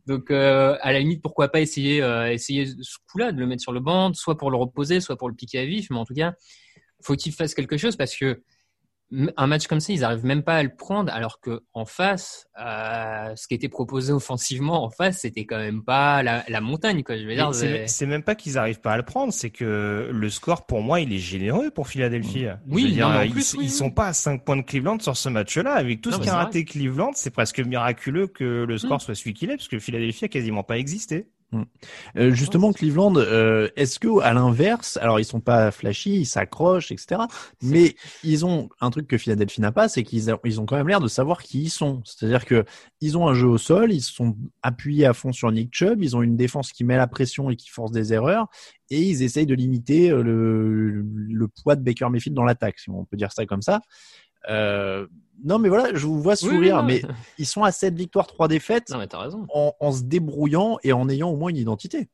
Donc, 0.07 0.33
euh, 0.33 0.77
à 0.81 0.93
la 0.93 0.99
limite, 0.99 1.23
pourquoi 1.23 1.49
pas 1.49 1.61
essayer, 1.61 2.03
euh, 2.03 2.33
essayer 2.33 2.67
ce 2.67 2.99
coup-là, 3.09 3.31
de 3.31 3.39
le 3.39 3.47
mettre 3.47 3.63
sur 3.63 3.73
le 3.73 3.79
banc, 3.79 4.13
soit 4.15 4.37
pour 4.37 4.51
le 4.51 4.57
reposer, 4.57 5.01
soit 5.01 5.17
pour 5.17 5.29
le 5.29 5.35
piquer 5.37 5.61
à 5.61 5.65
vif. 5.65 5.91
Mais 5.91 5.97
en 5.97 6.05
tout 6.05 6.15
cas, 6.15 6.35
faut 7.03 7.15
qu'il 7.15 7.33
fasse 7.33 7.55
quelque 7.55 7.77
chose 7.77 7.95
parce 7.95 8.17
que 8.17 8.43
un 9.37 9.47
match 9.47 9.67
comme 9.67 9.81
ça, 9.81 9.93
ils 9.93 10.03
arrivent 10.03 10.25
même 10.25 10.43
pas 10.43 10.57
à 10.57 10.63
le 10.63 10.75
prendre, 10.75 11.13
alors 11.13 11.41
que 11.41 11.63
en 11.73 11.85
face, 11.85 12.47
euh, 12.61 13.33
ce 13.37 13.47
qui 13.47 13.55
était 13.55 13.69
proposé 13.69 14.13
offensivement 14.13 14.85
en 14.85 14.91
face, 14.91 15.21
c'était 15.21 15.45
quand 15.45 15.59
même 15.59 15.85
pas 15.85 16.23
la, 16.23 16.45
la 16.49 16.61
montagne, 16.61 17.03
quoi. 17.03 17.17
Je 17.17 17.25
veux 17.25 17.35
dire, 17.35 17.55
c'est 17.55 18.07
même 18.07 18.23
pas 18.23 18.35
qu'ils 18.35 18.59
arrivent 18.59 18.81
pas 18.81 18.93
à 18.93 18.97
le 18.97 19.03
prendre, 19.03 19.33
c'est 19.33 19.51
que 19.51 20.11
le 20.13 20.31
score 20.31 20.67
pour 20.67 20.83
moi, 20.83 21.01
il 21.01 21.13
est 21.13 21.19
généreux 21.19 21.71
pour 21.71 21.89
Philadelphie. 21.89 22.47
Oui, 22.67 22.93
dire, 22.93 23.09
non, 23.09 23.23
ils, 23.23 23.31
plus, 23.31 23.57
ils 23.61 23.71
sont 23.71 23.91
pas 23.91 24.09
à 24.09 24.13
5 24.13 24.45
points 24.45 24.57
de 24.57 24.63
Cleveland 24.63 24.99
sur 24.99 25.17
ce 25.17 25.29
match-là. 25.29 25.75
Avec 25.75 26.01
tout 26.01 26.11
Non, 26.11 26.19
ce 26.19 26.23
qu'a 26.23 26.35
raté 26.37 26.65
Cleveland, 26.65 27.13
c'est 27.15 27.31
presque 27.31 27.61
miraculeux 27.61 28.27
que 28.27 28.65
le 28.65 28.79
score 28.79 28.97
Mm. 28.97 29.01
soit 29.01 29.15
celui 29.15 29.35
qu'il 29.35 29.51
est, 29.51 29.57
parce 29.57 29.69
que 29.69 29.79
Philadelphie 29.79 30.25
a 30.25 30.29
quasiment 30.29 30.63
pas 30.63 30.79
existé. 30.79 31.29
Euh, 32.17 32.33
justement, 32.33 32.73
Cleveland, 32.73 33.15
euh, 33.17 33.69
est-ce 33.77 33.99
que 34.01 34.21
à 34.23 34.33
l'inverse, 34.33 34.97
alors 34.97 35.21
ils 35.21 35.25
sont 35.25 35.41
pas 35.41 35.71
flashy, 35.71 36.17
ils 36.21 36.27
s'accrochent, 36.27 36.91
etc. 36.91 37.29
Mais 37.63 37.95
ils 38.25 38.45
ont 38.45 38.69
un 38.81 38.91
truc 38.91 39.07
que 39.07 39.19
Philadelphie 39.19 39.61
n'a 39.61 39.71
pas, 39.73 39.89
c'est 39.89 40.03
qu'ils 40.03 40.31
a- 40.31 40.39
ils 40.45 40.61
ont 40.61 40.67
quand 40.67 40.77
même 40.77 40.89
l'air 40.89 41.01
de 41.01 41.09
savoir 41.09 41.43
qui 41.43 41.63
ils 41.63 41.71
sont. 41.71 42.03
C'est-à-dire 42.05 42.45
que 42.45 42.65
ils 43.01 43.17
ont 43.17 43.29
un 43.29 43.35
jeu 43.35 43.47
au 43.47 43.59
sol, 43.59 43.93
ils 43.93 44.01
sont 44.03 44.37
appuyés 44.63 45.07
à 45.07 45.13
fond 45.15 45.33
sur 45.33 45.51
Nick 45.53 45.71
Chubb, 45.73 46.03
ils 46.03 46.17
ont 46.17 46.23
une 46.23 46.37
défense 46.37 46.73
qui 46.73 46.85
met 46.85 46.97
la 46.97 47.07
pression 47.07 47.51
et 47.51 47.57
qui 47.57 47.69
force 47.71 47.93
des 47.93 48.13
erreurs, 48.13 48.49
et 48.91 49.01
ils 49.01 49.23
essayent 49.23 49.47
de 49.47 49.55
limiter 49.55 50.11
euh, 50.11 50.23
le, 50.23 51.03
le 51.03 51.49
poids 51.49 51.77
de 51.77 51.83
Baker 51.83 52.09
Mayfield 52.11 52.35
dans 52.37 52.45
l'attaque, 52.45 52.79
si 52.81 52.91
on 52.91 53.05
peut 53.05 53.17
dire 53.17 53.33
ça 53.33 53.47
comme 53.47 53.63
ça. 53.63 53.81
Euh, 54.51 55.07
non, 55.45 55.59
mais 55.59 55.69
voilà, 55.69 55.95
je 55.95 56.07
vous 56.07 56.21
vois 56.23 56.37
sourire, 56.37 56.83
oui, 56.87 57.03
mais 57.05 57.11
ils 57.39 57.47
sont 57.47 57.65
à 57.65 57.73
7 57.73 57.95
victoires, 57.95 58.27
3 58.27 58.49
défaites 58.49 58.91
Non, 58.91 58.99
mais 58.99 59.07
t'as 59.07 59.19
raison. 59.19 59.47
en, 59.53 59.75
en 59.81 59.93
se 59.93 60.03
débrouillant 60.05 60.79
et 60.83 60.93
en 60.93 61.09
ayant 61.09 61.31
au 61.31 61.37
moins 61.37 61.51
une 61.51 61.57
identité. 61.57 62.09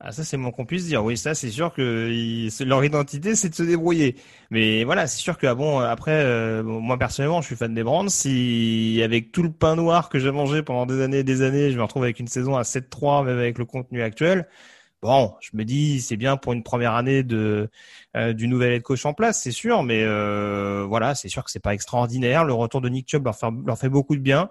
Ah, 0.00 0.12
ça, 0.12 0.22
c'est 0.24 0.36
mon 0.36 0.50
qu'on 0.50 0.66
puisse 0.66 0.86
dire. 0.86 1.02
Oui, 1.04 1.16
ça, 1.16 1.34
c'est 1.34 1.50
sûr 1.50 1.72
que 1.72 2.10
ils- 2.12 2.50
leur 2.66 2.84
identité, 2.84 3.34
c'est 3.36 3.48
de 3.48 3.54
se 3.54 3.62
débrouiller. 3.62 4.16
Mais 4.50 4.84
voilà, 4.84 5.06
c'est 5.06 5.18
sûr 5.18 5.38
que, 5.38 5.46
ah 5.46 5.54
bon, 5.54 5.78
après, 5.78 6.10
euh, 6.24 6.62
moi, 6.62 6.98
personnellement, 6.98 7.40
je 7.40 7.46
suis 7.46 7.56
fan 7.56 7.72
des 7.74 7.82
Brands. 7.84 8.08
Si, 8.08 9.00
avec 9.02 9.32
tout 9.32 9.42
le 9.42 9.50
pain 9.52 9.76
noir 9.76 10.10
que 10.10 10.18
j'ai 10.18 10.30
mangé 10.30 10.62
pendant 10.62 10.84
des 10.84 11.00
années 11.00 11.18
et 11.20 11.24
des 11.24 11.40
années, 11.42 11.70
je 11.70 11.78
me 11.78 11.82
retrouve 11.82 12.02
avec 12.02 12.18
une 12.20 12.26
saison 12.28 12.56
à 12.56 12.64
7-3, 12.64 13.24
même 13.24 13.38
avec 13.38 13.56
le 13.56 13.64
contenu 13.64 14.02
actuel, 14.02 14.46
bon, 15.04 15.34
je 15.40 15.50
me 15.52 15.66
dis, 15.66 16.00
c'est 16.00 16.16
bien 16.16 16.38
pour 16.38 16.54
une 16.54 16.62
première 16.62 16.94
année 16.94 17.22
de, 17.22 17.68
euh, 18.16 18.32
du 18.32 18.48
nouvel 18.48 18.72
head 18.72 18.82
coach 18.82 19.04
en 19.04 19.12
place, 19.12 19.38
c'est 19.42 19.50
sûr. 19.50 19.82
Mais, 19.82 20.02
euh, 20.02 20.86
voilà, 20.88 21.14
c'est 21.14 21.28
sûr 21.28 21.44
que 21.44 21.50
c'est 21.50 21.60
pas 21.60 21.74
extraordinaire. 21.74 22.42
Le 22.46 22.54
retour 22.54 22.80
de 22.80 22.88
Nick 22.88 23.10
Chubb 23.10 23.26
leur 23.26 23.36
fait, 23.36 23.46
leur 23.66 23.76
fait 23.76 23.90
beaucoup 23.90 24.16
de 24.16 24.22
bien. 24.22 24.48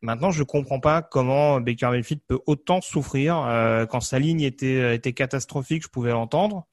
Maintenant, 0.00 0.30
je 0.30 0.42
comprends 0.42 0.80
pas 0.80 1.02
comment 1.02 1.60
Baker 1.60 1.90
Mayfield 1.90 2.22
peut 2.26 2.40
autant 2.46 2.80
souffrir. 2.80 3.44
Euh, 3.46 3.84
quand 3.84 4.00
sa 4.00 4.18
ligne 4.18 4.40
était, 4.40 4.94
était 4.94 5.12
catastrophique, 5.12 5.82
je 5.82 5.88
pouvais 5.88 6.12
l'entendre. 6.12 6.66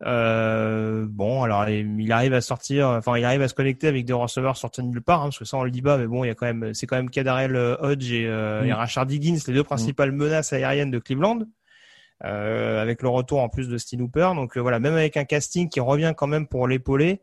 Bon, 0.00 1.42
alors 1.44 1.68
il 1.68 2.10
arrive 2.12 2.34
à 2.34 2.40
sortir, 2.40 2.88
enfin 2.88 3.16
il 3.16 3.24
arrive 3.24 3.40
à 3.40 3.48
se 3.48 3.54
connecter 3.54 3.86
avec 3.86 4.04
des 4.04 4.12
receveurs 4.12 4.56
sortis 4.56 4.82
de 4.82 4.88
nulle 4.88 5.00
part, 5.00 5.20
hein, 5.20 5.26
parce 5.26 5.38
que 5.38 5.44
ça 5.46 5.56
on 5.56 5.62
le 5.62 5.70
dit 5.70 5.80
pas, 5.80 5.96
mais 5.96 6.06
bon, 6.08 6.24
il 6.24 6.26
y 6.26 6.30
a 6.30 6.34
quand 6.34 6.44
même, 6.44 6.74
c'est 6.74 6.86
quand 6.86 6.96
même 6.96 7.08
Kadarel 7.08 7.56
Hodge 7.56 8.12
et, 8.12 8.26
Mm. 8.26 8.66
et 8.66 8.72
Rashard 8.74 9.10
Higgins, 9.10 9.38
les 9.46 9.54
deux 9.54 9.64
principales 9.64 10.10
menaces 10.12 10.52
aériennes 10.52 10.90
de 10.90 10.98
Cleveland, 10.98 11.38
euh, 12.24 12.80
avec 12.80 13.02
le 13.02 13.08
retour 13.08 13.40
en 13.40 13.48
plus 13.48 13.68
de 13.68 13.76
Steve 13.78 14.00
Hooper. 14.00 14.30
Donc 14.34 14.56
euh, 14.56 14.60
voilà, 14.60 14.78
même 14.78 14.94
avec 14.94 15.16
un 15.16 15.24
casting 15.24 15.68
qui 15.68 15.80
revient 15.80 16.14
quand 16.16 16.26
même 16.26 16.46
pour 16.46 16.66
l'épauler, 16.66 17.20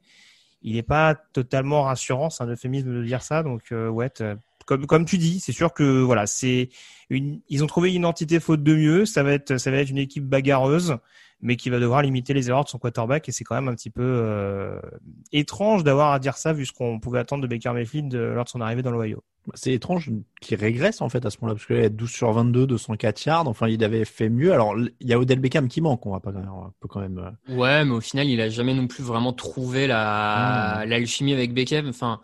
il 0.61 0.75
n'est 0.75 0.83
pas 0.83 1.15
totalement 1.15 1.83
rassurant, 1.83 2.29
c'est 2.29 2.43
un 2.43 2.47
euphémisme 2.47 2.93
de 2.93 3.03
dire 3.03 3.21
ça. 3.21 3.43
Donc 3.43 3.71
euh, 3.71 3.89
ouais, 3.89 4.11
comme 4.65 4.85
comme 4.85 5.05
tu 5.05 5.17
dis, 5.17 5.39
c'est 5.39 5.51
sûr 5.51 5.73
que 5.73 6.01
voilà, 6.01 6.27
c'est 6.27 6.69
une, 7.09 7.41
ils 7.49 7.63
ont 7.63 7.67
trouvé 7.67 7.89
une 7.89 8.01
identité 8.01 8.39
faute 8.39 8.63
de 8.63 8.75
mieux. 8.75 9.05
Ça 9.05 9.23
va 9.23 9.33
être, 9.33 9.57
ça 9.57 9.71
va 9.71 9.77
être 9.77 9.89
une 9.89 9.97
équipe 9.97 10.25
bagarreuse, 10.25 10.97
mais 11.43 11.57
qui 11.57 11.69
va 11.69 11.77
devoir 11.77 12.01
limiter 12.01 12.33
les 12.33 12.49
erreurs 12.49 12.63
de 12.63 12.69
son 12.69 12.79
quarterback. 12.79 13.27
Et 13.27 13.31
c'est 13.31 13.43
quand 13.43 13.55
même 13.55 13.67
un 13.67 13.75
petit 13.75 13.89
peu 13.89 14.01
euh, 14.01 14.79
étrange 15.33 15.83
d'avoir 15.83 16.13
à 16.13 16.19
dire 16.19 16.37
ça 16.37 16.53
vu 16.53 16.65
ce 16.65 16.71
qu'on 16.71 16.99
pouvait 16.99 17.19
attendre 17.19 17.43
de 17.43 17.47
Baker 17.47 17.73
Mayfield 17.73 18.15
euh, 18.15 18.33
lors 18.33 18.45
de 18.45 18.49
son 18.49 18.61
arrivée 18.61 18.81
dans 18.81 18.91
l'Ohio. 18.91 19.21
C'est 19.55 19.73
étrange 19.73 20.09
qu'il 20.39 20.57
régresse 20.57 21.01
en 21.01 21.09
fait 21.09 21.25
à 21.25 21.29
ce 21.29 21.37
moment-là 21.41 21.55
parce 21.55 21.67
qu'il 21.67 21.75
est 21.75 21.89
12 21.89 22.09
sur 22.09 22.31
22, 22.31 22.65
204 22.65 23.25
yards. 23.25 23.47
Enfin, 23.49 23.67
il 23.67 23.83
avait 23.83 24.05
fait 24.05 24.29
mieux. 24.29 24.53
Alors, 24.53 24.73
il 24.77 25.07
y 25.07 25.11
a 25.11 25.19
Odell 25.19 25.39
Beckham 25.39 25.67
qui 25.67 25.81
manque. 25.81 26.05
On 26.05 26.11
va 26.11 26.21
pas 26.21 26.31
on 26.31 26.71
peut 26.79 26.87
quand 26.87 27.01
même. 27.01 27.17
Euh, 27.49 27.55
ouais, 27.57 27.83
mais 27.83 27.91
au 27.91 27.99
final, 27.99 28.29
il 28.29 28.39
a 28.39 28.47
jamais 28.47 28.73
non 28.73 28.87
plus 28.87 29.03
vraiment 29.03 29.33
trouvé 29.33 29.85
la 29.85 30.83
hmm. 30.85 30.89
l'alchimie 30.89 31.33
avec 31.33 31.53
Beckham. 31.53 31.89
Enfin, 31.89 32.21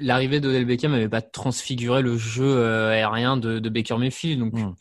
l'arrivée 0.00 0.38
d'Odell 0.38 0.66
Beckham 0.66 0.92
n'avait 0.92 1.08
pas 1.08 1.20
transfiguré 1.20 2.00
le 2.00 2.16
jeu 2.16 2.64
aérien 2.64 3.36
de, 3.36 3.58
de 3.58 3.68
Baker 3.68 3.96
Mayfield. 3.96 4.38
Donc, 4.38 4.52
hmm. 4.52 4.72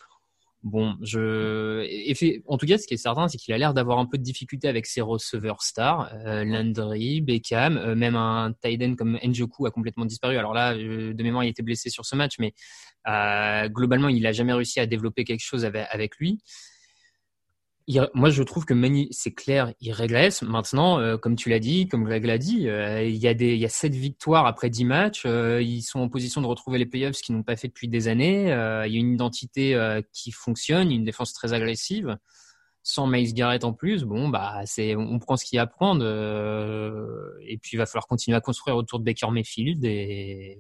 Bon, 0.65 0.97
je, 1.03 2.41
en 2.47 2.57
tout 2.57 2.65
cas, 2.65 2.79
ce 2.79 2.87
qui 2.87 2.95
est 2.95 2.97
certain, 2.97 3.27
c'est 3.27 3.37
qu'il 3.37 3.53
a 3.53 3.57
l'air 3.59 3.75
d'avoir 3.75 3.99
un 3.99 4.07
peu 4.07 4.17
de 4.17 4.23
difficulté 4.23 4.67
avec 4.67 4.87
ses 4.87 4.99
receveurs 4.99 5.61
stars, 5.61 6.11
euh, 6.25 6.43
Landry, 6.43 7.21
Beckham, 7.21 7.77
euh, 7.77 7.93
même 7.93 8.15
un 8.15 8.51
tight 8.63 8.95
comme 8.95 9.19
Njoku 9.23 9.67
a 9.67 9.71
complètement 9.71 10.05
disparu. 10.05 10.37
Alors 10.37 10.55
là, 10.55 10.73
euh, 10.73 11.13
de 11.13 11.23
mémoire, 11.23 11.43
il 11.43 11.49
était 11.49 11.61
blessé 11.61 11.91
sur 11.91 12.03
ce 12.03 12.15
match, 12.15 12.39
mais 12.39 12.55
globalement, 13.69 14.09
il 14.09 14.23
n'a 14.23 14.31
jamais 14.31 14.53
réussi 14.53 14.79
à 14.79 14.87
développer 14.87 15.23
quelque 15.23 15.43
chose 15.43 15.65
avec 15.65 16.17
lui 16.17 16.39
moi, 18.15 18.31
je 18.31 18.41
trouve 18.41 18.65
que 18.65 18.73
Mani, 18.73 19.07
c'est 19.11 19.31
clair, 19.31 19.73
il 19.79 19.91
régresse. 19.91 20.41
Maintenant, 20.41 20.99
euh, 20.99 21.17
comme 21.17 21.35
tu 21.35 21.49
l'as 21.49 21.59
dit, 21.59 21.87
comme 21.87 22.03
Greg 22.03 22.25
l'a 22.25 22.39
dit, 22.39 22.67
euh, 22.67 23.03
il 23.03 23.17
y 23.17 23.27
a 23.27 23.35
des, 23.35 23.53
il 23.53 23.59
y 23.59 23.65
a 23.65 23.69
sept 23.69 23.93
victoires 23.93 24.47
après 24.47 24.71
dix 24.71 24.85
matchs. 24.85 25.23
Euh, 25.25 25.61
ils 25.61 25.83
sont 25.83 25.99
en 25.99 26.09
position 26.09 26.41
de 26.41 26.47
retrouver 26.47 26.79
les 26.79 26.87
playoffs, 26.87 27.17
ce 27.17 27.23
qu'ils 27.23 27.35
n'ont 27.35 27.43
pas 27.43 27.55
fait 27.55 27.67
depuis 27.67 27.87
des 27.87 28.07
années. 28.07 28.45
il 28.45 28.91
y 28.91 28.97
a 28.97 28.99
une 28.99 29.13
identité 29.13 29.77
qui 30.11 30.31
fonctionne, 30.31 30.91
une 30.91 31.03
défense 31.03 31.33
très 31.33 31.53
agressive, 31.53 32.17
sans 32.81 33.05
Miles 33.05 33.33
Garrett 33.35 33.63
en 33.63 33.73
plus. 33.73 34.03
Bon, 34.03 34.29
bah, 34.29 34.61
c'est, 34.65 34.95
on 34.95 35.19
prend 35.19 35.37
ce 35.37 35.45
qu'il 35.45 35.57
y 35.57 35.59
a 35.59 35.63
à 35.63 35.67
prendre. 35.67 36.03
et 37.47 37.57
puis, 37.59 37.71
il 37.73 37.77
va 37.77 37.85
falloir 37.85 38.07
continuer 38.07 38.35
à 38.35 38.41
construire 38.41 38.77
autour 38.77 38.99
de 38.99 39.05
Baker 39.05 39.29
Mayfield. 39.29 39.85
Et 39.85 40.59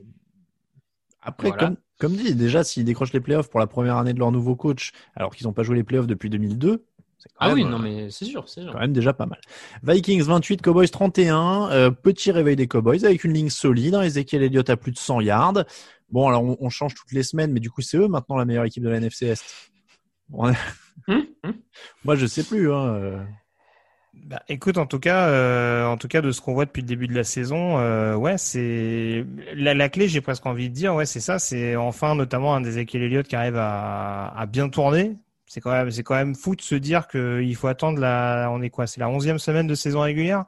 après, 1.21 1.51
comme, 1.53 1.77
comme 1.97 2.15
dit, 2.15 2.35
déjà, 2.35 2.63
s'ils 2.63 2.85
décrochent 2.85 3.13
les 3.13 3.19
playoffs 3.19 3.49
pour 3.49 3.59
la 3.59 3.67
première 3.67 3.97
année 3.97 4.13
de 4.13 4.19
leur 4.19 4.31
nouveau 4.31 4.55
coach, 4.55 4.91
alors 5.15 5.35
qu'ils 5.35 5.47
n'ont 5.47 5.53
pas 5.53 5.63
joué 5.63 5.75
les 5.75 5.83
playoffs 5.83 6.05
depuis 6.05 6.29
2002 6.29 6.85
ah 7.37 7.53
oui, 7.53 7.65
non, 7.65 7.79
mais 7.79 8.09
c'est 8.11 8.25
sûr, 8.25 8.47
c'est 8.47 8.65
Quand 8.65 8.79
même 8.79 8.93
déjà 8.93 9.13
pas 9.13 9.25
mal. 9.25 9.39
Vikings 9.83 10.23
28, 10.23 10.61
Cowboys 10.61 10.89
31. 10.89 11.69
Euh, 11.71 11.91
petit 11.91 12.31
réveil 12.31 12.55
des 12.55 12.67
Cowboys 12.67 13.03
avec 13.03 13.23
une 13.23 13.33
ligne 13.33 13.49
solide. 13.49 13.95
Hein. 13.95 14.03
Ezekiel 14.03 14.43
Elliott 14.43 14.69
a 14.69 14.77
plus 14.77 14.91
de 14.91 14.97
100 14.97 15.21
yards. 15.21 15.65
Bon, 16.09 16.27
alors 16.27 16.43
on, 16.43 16.69
change 16.69 16.93
toutes 16.93 17.11
les 17.11 17.23
semaines, 17.23 17.51
mais 17.51 17.59
du 17.59 17.69
coup, 17.69 17.81
c'est 17.81 17.97
eux 17.97 18.07
maintenant 18.07 18.37
la 18.37 18.45
meilleure 18.45 18.65
équipe 18.65 18.83
de 18.83 18.89
la 18.89 18.97
NFC 18.97 19.25
Est. 19.25 19.71
Hum, 20.31 20.53
hum. 21.07 21.25
Moi, 22.05 22.15
je 22.15 22.25
sais 22.25 22.43
plus. 22.43 22.71
Hein. 22.71 22.85
Euh. 22.95 23.23
Bah, 24.13 24.41
écoute, 24.47 24.77
en 24.77 24.85
tout 24.85 24.99
cas, 24.99 25.27
euh, 25.27 25.85
en 25.85 25.97
tout 25.97 26.07
cas, 26.07 26.21
de 26.21 26.31
ce 26.31 26.39
qu'on 26.39 26.53
voit 26.53 26.65
depuis 26.65 26.81
le 26.81 26.87
début 26.87 27.07
de 27.07 27.15
la 27.15 27.25
saison, 27.25 27.75
ouais, 28.15 28.37
c'est 28.37 29.25
la, 29.55 29.89
clé. 29.89 30.07
J'ai 30.07 30.21
presque 30.21 30.45
envie 30.45 30.69
de 30.69 30.73
dire, 30.73 30.95
ouais, 30.95 31.05
c'est 31.05 31.19
ça. 31.19 31.37
C'est 31.37 31.75
enfin, 31.75 32.15
notamment 32.15 32.55
un 32.55 32.61
des 32.61 32.69
Ezekiel 32.69 33.03
Elliott 33.03 33.27
qui 33.27 33.35
arrive 33.35 33.57
à, 33.57 34.27
à 34.27 34.45
bien 34.45 34.69
tourner. 34.69 35.17
C'est 35.47 35.61
quand 35.61 35.71
même, 35.71 35.91
c'est 35.91 36.03
quand 36.03 36.15
même 36.15 36.35
fou 36.35 36.55
de 36.55 36.61
se 36.61 36.75
dire 36.75 37.07
qu'il 37.07 37.55
faut 37.55 37.67
attendre 37.67 37.99
la, 37.99 38.49
on 38.51 38.61
est 38.61 38.69
quoi, 38.69 38.87
c'est 38.87 38.99
la 38.99 39.09
onzième 39.09 39.39
semaine 39.39 39.67
de 39.67 39.75
saison 39.75 40.01
régulière? 40.01 40.45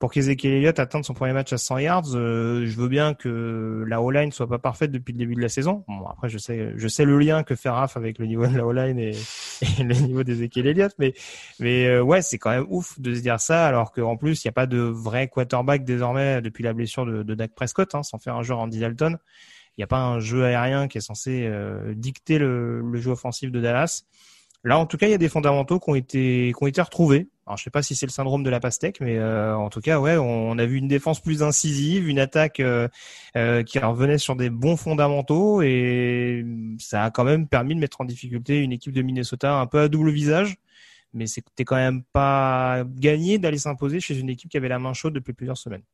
Pour 0.00 0.12
qu'Ezekiel 0.12 0.54
Elliott 0.54 0.78
atteigne 0.80 1.04
son 1.04 1.14
premier 1.14 1.32
match 1.32 1.52
à 1.52 1.56
100 1.56 1.78
yards. 1.78 2.14
Euh, 2.14 2.66
je 2.66 2.76
veux 2.76 2.88
bien 2.88 3.14
que 3.14 3.84
la 3.86 4.02
O-line 4.02 4.32
soit 4.32 4.48
pas 4.48 4.58
parfaite 4.58 4.90
depuis 4.90 5.12
le 5.12 5.18
début 5.18 5.36
de 5.36 5.40
la 5.40 5.48
saison. 5.48 5.84
Bon, 5.86 6.06
après, 6.06 6.28
je 6.28 6.36
sais, 6.36 6.72
je 6.76 6.88
sais 6.88 7.04
le 7.04 7.16
lien 7.16 7.44
que 7.44 7.54
fait 7.54 7.70
Raph 7.70 7.96
avec 7.96 8.18
le 8.18 8.26
niveau 8.26 8.46
de 8.46 8.56
la 8.56 8.66
O-line 8.66 8.98
et, 8.98 9.12
le 9.78 9.94
niveau 9.94 10.24
d'Ezekiel 10.24 10.66
Elliott, 10.66 10.92
mais, 10.98 11.14
mais 11.60 11.86
euh, 11.86 12.02
ouais, 12.02 12.22
c'est 12.22 12.38
quand 12.38 12.50
même 12.50 12.66
ouf 12.68 13.00
de 13.00 13.14
se 13.14 13.20
dire 13.20 13.38
ça, 13.40 13.66
alors 13.66 13.92
qu'en 13.92 14.16
plus, 14.16 14.44
il 14.44 14.48
n'y 14.48 14.50
a 14.50 14.52
pas 14.52 14.66
de 14.66 14.78
vrai 14.78 15.28
quarterback 15.28 15.84
désormais 15.84 16.42
depuis 16.42 16.64
la 16.64 16.72
blessure 16.72 17.06
de, 17.06 17.22
de 17.22 17.34
Dak 17.34 17.54
Prescott, 17.54 17.94
hein, 17.94 18.02
sans 18.02 18.18
faire 18.18 18.34
un 18.34 18.42
joueur 18.42 18.58
Andy 18.58 18.80
Dalton. 18.80 19.16
Il 19.76 19.80
n'y 19.80 19.84
a 19.84 19.88
pas 19.88 20.00
un 20.00 20.20
jeu 20.20 20.44
aérien 20.44 20.86
qui 20.86 20.98
est 20.98 21.02
censé 21.02 21.46
euh, 21.46 21.94
dicter 21.94 22.38
le, 22.38 22.80
le, 22.80 23.00
jeu 23.00 23.10
offensif 23.10 23.50
de 23.50 23.60
Dallas. 23.60 24.04
Là, 24.62 24.78
en 24.78 24.86
tout 24.86 24.96
cas, 24.96 25.06
il 25.06 25.10
y 25.10 25.14
a 25.14 25.18
des 25.18 25.28
fondamentaux 25.28 25.78
qui 25.78 25.90
ont 25.90 25.94
été 25.94 26.52
qui 26.56 26.64
ont 26.64 26.66
été 26.66 26.80
retrouvés. 26.80 27.28
Alors, 27.46 27.58
je 27.58 27.64
sais 27.64 27.70
pas 27.70 27.82
si 27.82 27.94
c'est 27.94 28.06
le 28.06 28.10
syndrome 28.10 28.42
de 28.42 28.48
la 28.48 28.60
pastèque, 28.60 29.00
mais 29.00 29.18
euh, 29.18 29.54
en 29.54 29.68
tout 29.68 29.80
cas, 29.80 30.00
ouais, 30.00 30.16
on, 30.16 30.56
a 30.56 30.64
vu 30.64 30.78
une 30.78 30.88
défense 30.88 31.20
plus 31.20 31.42
incisive, 31.42 32.08
une 32.08 32.18
attaque 32.18 32.60
euh, 32.60 32.88
qui 33.64 33.78
revenait 33.78 34.16
sur 34.16 34.34
des 34.36 34.48
bons 34.48 34.78
fondamentaux, 34.78 35.60
et 35.60 36.42
ça 36.78 37.04
a 37.04 37.10
quand 37.10 37.24
même 37.24 37.46
permis 37.46 37.74
de 37.74 37.80
mettre 37.80 38.00
en 38.00 38.06
difficulté 38.06 38.60
une 38.60 38.72
équipe 38.72 38.94
de 38.94 39.02
Minnesota 39.02 39.56
un 39.56 39.66
peu 39.66 39.80
à 39.80 39.88
double 39.88 40.10
visage. 40.10 40.56
Mais 41.12 41.26
c'était 41.26 41.64
quand 41.64 41.76
même 41.76 42.02
pas 42.02 42.84
gagné 42.96 43.38
d'aller 43.38 43.58
s'imposer 43.58 44.00
chez 44.00 44.18
une 44.18 44.30
équipe 44.30 44.50
qui 44.50 44.56
avait 44.56 44.68
la 44.68 44.78
main 44.78 44.94
chaude 44.94 45.12
depuis 45.12 45.34
plusieurs 45.34 45.58
semaines. 45.58 45.84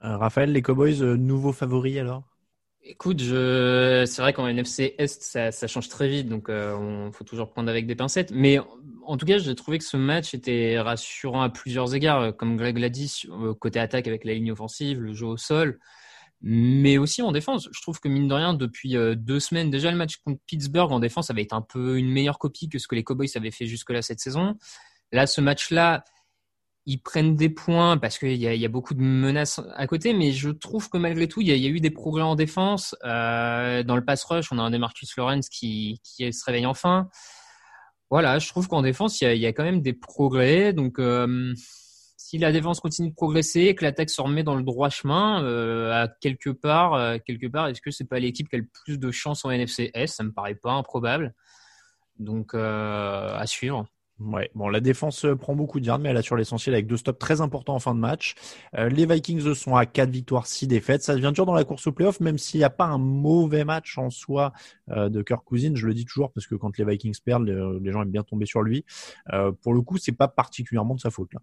Raphaël, 0.00 0.52
les 0.52 0.62
Cowboys, 0.62 1.00
nouveaux 1.16 1.52
favoris 1.52 1.96
alors? 1.98 2.31
Écoute, 2.84 3.20
je... 3.20 4.04
c'est 4.06 4.22
vrai 4.22 4.32
qu'en 4.32 4.48
NFC 4.48 4.96
Est, 4.98 5.22
ça, 5.22 5.52
ça, 5.52 5.66
change 5.68 5.88
très 5.88 6.08
vite, 6.08 6.28
donc 6.28 6.48
euh, 6.48 6.74
on 6.74 7.12
faut 7.12 7.22
toujours 7.22 7.48
prendre 7.48 7.70
avec 7.70 7.86
des 7.86 7.94
pincettes. 7.94 8.32
Mais 8.32 8.58
en 9.04 9.16
tout 9.16 9.24
cas, 9.24 9.38
j'ai 9.38 9.54
trouvé 9.54 9.78
que 9.78 9.84
ce 9.84 9.96
match 9.96 10.34
était 10.34 10.80
rassurant 10.80 11.42
à 11.42 11.48
plusieurs 11.48 11.94
égards, 11.94 12.36
comme 12.36 12.56
Greg 12.56 12.78
l'a 12.78 12.88
dit, 12.88 13.22
euh, 13.30 13.54
côté 13.54 13.78
attaque 13.78 14.08
avec 14.08 14.24
la 14.24 14.34
ligne 14.34 14.50
offensive, 14.50 15.00
le 15.00 15.12
jeu 15.12 15.26
au 15.26 15.36
sol, 15.36 15.78
mais 16.40 16.98
aussi 16.98 17.22
en 17.22 17.30
défense. 17.30 17.68
Je 17.70 17.80
trouve 17.82 18.00
que 18.00 18.08
mine 18.08 18.26
de 18.26 18.34
rien, 18.34 18.52
depuis 18.52 18.96
euh, 18.96 19.14
deux 19.14 19.38
semaines, 19.38 19.70
déjà 19.70 19.92
le 19.92 19.96
match 19.96 20.16
contre 20.16 20.40
Pittsburgh 20.46 20.90
en 20.90 20.98
défense 20.98 21.30
avait 21.30 21.42
été 21.42 21.54
un 21.54 21.62
peu 21.62 21.98
une 21.98 22.10
meilleure 22.10 22.40
copie 22.40 22.68
que 22.68 22.80
ce 22.80 22.88
que 22.88 22.96
les 22.96 23.04
Cowboys 23.04 23.30
avaient 23.36 23.52
fait 23.52 23.66
jusque-là 23.66 24.02
cette 24.02 24.18
saison. 24.18 24.56
Là, 25.12 25.28
ce 25.28 25.40
match-là, 25.40 26.04
ils 26.84 26.98
prennent 27.00 27.36
des 27.36 27.48
points 27.48 27.96
parce 27.96 28.18
qu'il 28.18 28.34
y 28.34 28.64
a, 28.64 28.68
beaucoup 28.68 28.94
de 28.94 29.02
menaces 29.02 29.60
à 29.74 29.86
côté, 29.86 30.12
mais 30.14 30.32
je 30.32 30.50
trouve 30.50 30.88
que 30.88 30.98
malgré 30.98 31.28
tout, 31.28 31.40
il 31.40 31.48
y 31.48 31.66
a, 31.66 31.68
eu 31.68 31.80
des 31.80 31.90
progrès 31.90 32.22
en 32.22 32.34
défense. 32.34 32.96
Euh, 33.04 33.82
dans 33.84 33.94
le 33.94 34.04
pass 34.04 34.24
rush, 34.24 34.50
on 34.50 34.58
a 34.58 34.62
un 34.62 34.70
des 34.70 34.78
Marcus 34.78 35.16
Lawrence 35.16 35.48
qui, 35.48 36.00
se 36.04 36.44
réveille 36.44 36.66
enfin. 36.66 37.08
Voilà, 38.10 38.38
je 38.38 38.48
trouve 38.48 38.68
qu'en 38.68 38.82
défense, 38.82 39.20
il 39.20 39.38
y, 39.38 39.46
a, 39.46 39.52
quand 39.52 39.62
même 39.62 39.80
des 39.80 39.92
progrès. 39.92 40.72
Donc, 40.72 40.98
euh, 40.98 41.54
si 42.16 42.36
la 42.38 42.50
défense 42.50 42.80
continue 42.80 43.10
de 43.10 43.14
progresser, 43.14 43.74
que 43.74 43.84
l'attaque 43.84 44.10
se 44.10 44.20
remet 44.20 44.42
dans 44.42 44.56
le 44.56 44.64
droit 44.64 44.90
chemin, 44.90 45.42
euh, 45.44 45.92
à 45.92 46.08
quelque 46.08 46.50
part, 46.50 47.22
quelque 47.24 47.46
part, 47.46 47.68
est-ce 47.68 47.80
que 47.80 47.92
c'est 47.92 48.08
pas 48.08 48.18
l'équipe 48.18 48.48
qui 48.48 48.56
a 48.56 48.58
le 48.58 48.68
plus 48.84 48.98
de 48.98 49.10
chance 49.12 49.44
en 49.44 49.50
NFC 49.50 49.92
S? 49.94 50.16
Ça 50.16 50.24
me 50.24 50.32
paraît 50.32 50.56
pas 50.56 50.72
improbable. 50.72 51.32
Donc, 52.18 52.54
à 52.54 53.46
suivre. 53.46 53.86
Ouais, 54.24 54.50
bon, 54.54 54.68
la 54.68 54.80
défense 54.80 55.24
euh, 55.24 55.34
prend 55.34 55.54
beaucoup 55.54 55.80
de 55.80 55.86
yards, 55.86 55.98
mais 55.98 56.10
elle 56.10 56.16
assure 56.16 56.36
l'essentiel 56.36 56.74
avec 56.74 56.86
deux 56.86 56.96
stops 56.96 57.18
très 57.18 57.40
importants 57.40 57.74
en 57.74 57.80
fin 57.80 57.94
de 57.94 57.98
match. 57.98 58.34
Euh, 58.76 58.88
les 58.88 59.06
Vikings 59.06 59.54
sont 59.54 59.74
à 59.74 59.84
4 59.84 60.10
victoires, 60.10 60.46
6 60.46 60.68
défaites. 60.68 61.02
Ça 61.02 61.14
devient 61.14 61.32
dur 61.34 61.44
dans 61.44 61.54
la 61.54 61.64
course 61.64 61.86
au 61.88 61.92
playoff, 61.92 62.20
même 62.20 62.38
s'il 62.38 62.58
n'y 62.58 62.64
a 62.64 62.70
pas 62.70 62.84
un 62.84 62.98
mauvais 62.98 63.64
match 63.64 63.98
en 63.98 64.10
soi 64.10 64.52
euh, 64.90 65.08
de 65.08 65.22
Kirk 65.22 65.44
Cousins. 65.44 65.74
Je 65.74 65.86
le 65.86 65.94
dis 65.94 66.04
toujours 66.04 66.30
parce 66.32 66.46
que 66.46 66.54
quand 66.54 66.76
les 66.78 66.84
Vikings 66.84 67.18
perdent, 67.24 67.46
les, 67.46 67.92
gens 67.92 68.02
aiment 68.02 68.10
bien 68.10 68.22
tomber 68.22 68.46
sur 68.46 68.62
lui. 68.62 68.84
pour 69.62 69.74
le 69.74 69.80
coup, 69.80 69.98
c'est 69.98 70.12
pas 70.12 70.28
particulièrement 70.28 70.94
de 70.94 71.00
sa 71.00 71.10
faute 71.10 71.32
là. 71.34 71.40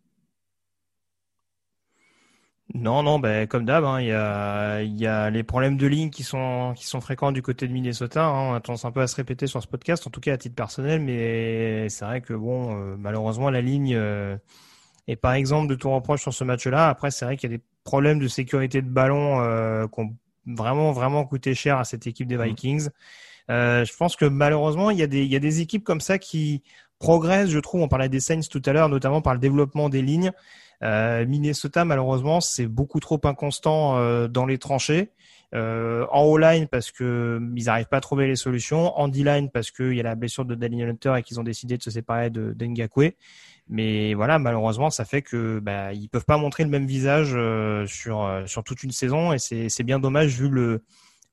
Non, 2.76 3.02
non, 3.02 3.18
ben 3.18 3.48
comme 3.48 3.66
d'hab, 3.66 3.84
hein, 3.84 4.00
il 4.00 4.08
y, 4.08 4.12
a, 4.12 4.84
y 4.84 5.08
a 5.08 5.32
les 5.32 5.42
problèmes 5.44 5.76
de 5.76 5.88
ligne 5.88 6.12
qui 6.12 6.22
sont 6.22 6.74
qui 6.76 6.86
sont 6.86 7.02
fréquents 7.02 7.32
du 7.32 7.42
côté 7.42 7.68
de 7.68 7.74
Minnesota. 7.74 8.24
Hein, 8.26 8.52
on 8.52 8.54
a 8.54 8.60
tendance 8.62 8.86
un 8.86 8.92
peu 8.92 9.02
à 9.02 9.08
se 9.08 9.16
répéter 9.16 9.48
sur 9.48 9.62
ce 9.62 9.68
podcast, 9.68 10.06
en 10.06 10.12
tout 10.12 10.20
cas 10.22 10.34
à 10.34 10.38
titre 10.38 10.56
personnel, 10.56 11.02
mais 11.02 11.90
c'est 11.90 12.06
vrai 12.06 12.22
que 12.22 12.34
bon, 12.34 12.78
euh, 12.78 12.96
malheureusement 12.96 13.50
la 13.50 13.62
ligne 13.62 13.96
euh, 13.96 14.38
est 15.08 15.16
par 15.16 15.34
exemple 15.34 15.68
de 15.68 15.74
tout 15.76 15.90
reproche 15.90 16.22
sur 16.22 16.34
ce 16.34 16.44
match-là. 16.44 16.90
Après, 16.90 17.10
c'est 17.10 17.26
vrai 17.26 17.38
qu'il 17.38 17.52
y 17.52 17.56
a 17.56 17.58
des 17.58 17.64
problèmes 17.84 18.20
de 18.20 18.28
sécurité 18.28 18.84
de 18.84 18.90
ballon 18.90 19.42
euh, 19.42 19.88
qui 19.88 20.02
ont 20.02 20.16
vraiment 20.46 20.92
vraiment 20.92 21.26
coûté 21.26 21.56
cher 21.56 21.80
à 21.80 21.84
cette 21.84 22.06
équipe 22.06 22.28
des 22.28 22.38
mmh. 22.38 22.44
Vikings. 22.44 22.90
Euh, 23.50 23.84
je 23.84 23.96
pense 23.96 24.16
que 24.16 24.26
malheureusement, 24.26 24.92
il 24.92 25.00
y 25.00 25.04
a 25.04 25.08
des 25.08 25.24
il 25.24 25.32
y 25.32 25.36
a 25.36 25.40
des 25.40 25.62
équipes 25.62 25.84
comme 25.84 26.02
ça 26.02 26.20
qui 26.20 26.62
progressent. 27.00 27.50
Je 27.50 27.60
trouve, 27.60 27.82
on 27.82 27.88
parlait 27.88 28.10
des 28.10 28.20
Saints 28.20 28.42
tout 28.50 28.62
à 28.66 28.74
l'heure, 28.74 28.90
notamment 28.90 29.22
par 29.22 29.34
le 29.34 29.40
développement 29.40 29.90
des 29.90 30.04
lignes. 30.04 30.32
Euh, 30.84 31.26
Minnesota, 31.26 31.86
malheureusement, 31.86 32.42
c'est 32.42 32.68
beaucoup 32.68 33.00
trop 33.00 33.20
inconstant 33.24 33.98
euh, 33.98 34.28
dans 34.28 34.46
les 34.46 34.58
tranchées. 34.58 35.12
Euh, 35.56 36.06
en 36.12 36.26
O-line 36.26 36.68
parce 36.68 36.92
que 36.92 37.42
ils 37.56 37.66
n'arrivent 37.66 37.88
pas 37.88 37.98
à 37.98 38.02
trouver 38.02 38.28
les 38.28 38.36
solutions. 38.36 38.96
En 39.00 39.08
D-line 39.08 39.50
parce 39.50 39.72
qu'il 39.72 39.94
y 39.94 40.00
a 40.00 40.04
la 40.04 40.14
blessure 40.14 40.46
de 40.46 40.54
Daniel 40.54 40.90
Hunter 40.90 41.16
et 41.18 41.24
qu'ils 41.24 41.40
ont 41.40 41.44
décidé 41.44 41.76
de 41.76 41.82
se 41.82 41.90
séparer 41.90 42.30
de 42.30 42.54
d'Engakwe. 42.54 43.14
Mais 43.68 44.14
voilà, 44.14 44.38
malheureusement, 44.38 44.92
ça 44.92 45.06
fait 45.06 45.24
que 45.24 45.60
bah, 45.60 45.92
ils 45.94 46.08
peuvent 46.08 46.26
pas 46.26 46.38
montrer 46.38 46.64
le 46.64 46.70
même 46.70 46.86
visage 46.86 47.36
sur 47.88 48.44
sur 48.46 48.64
toute 48.64 48.84
une 48.84 48.92
saison 48.92 49.34
et 49.34 49.40
c'est 49.40 49.70
c'est 49.70 49.84
bien 49.84 49.98
dommage 49.98 50.40
vu 50.40 50.50
le 50.50 50.84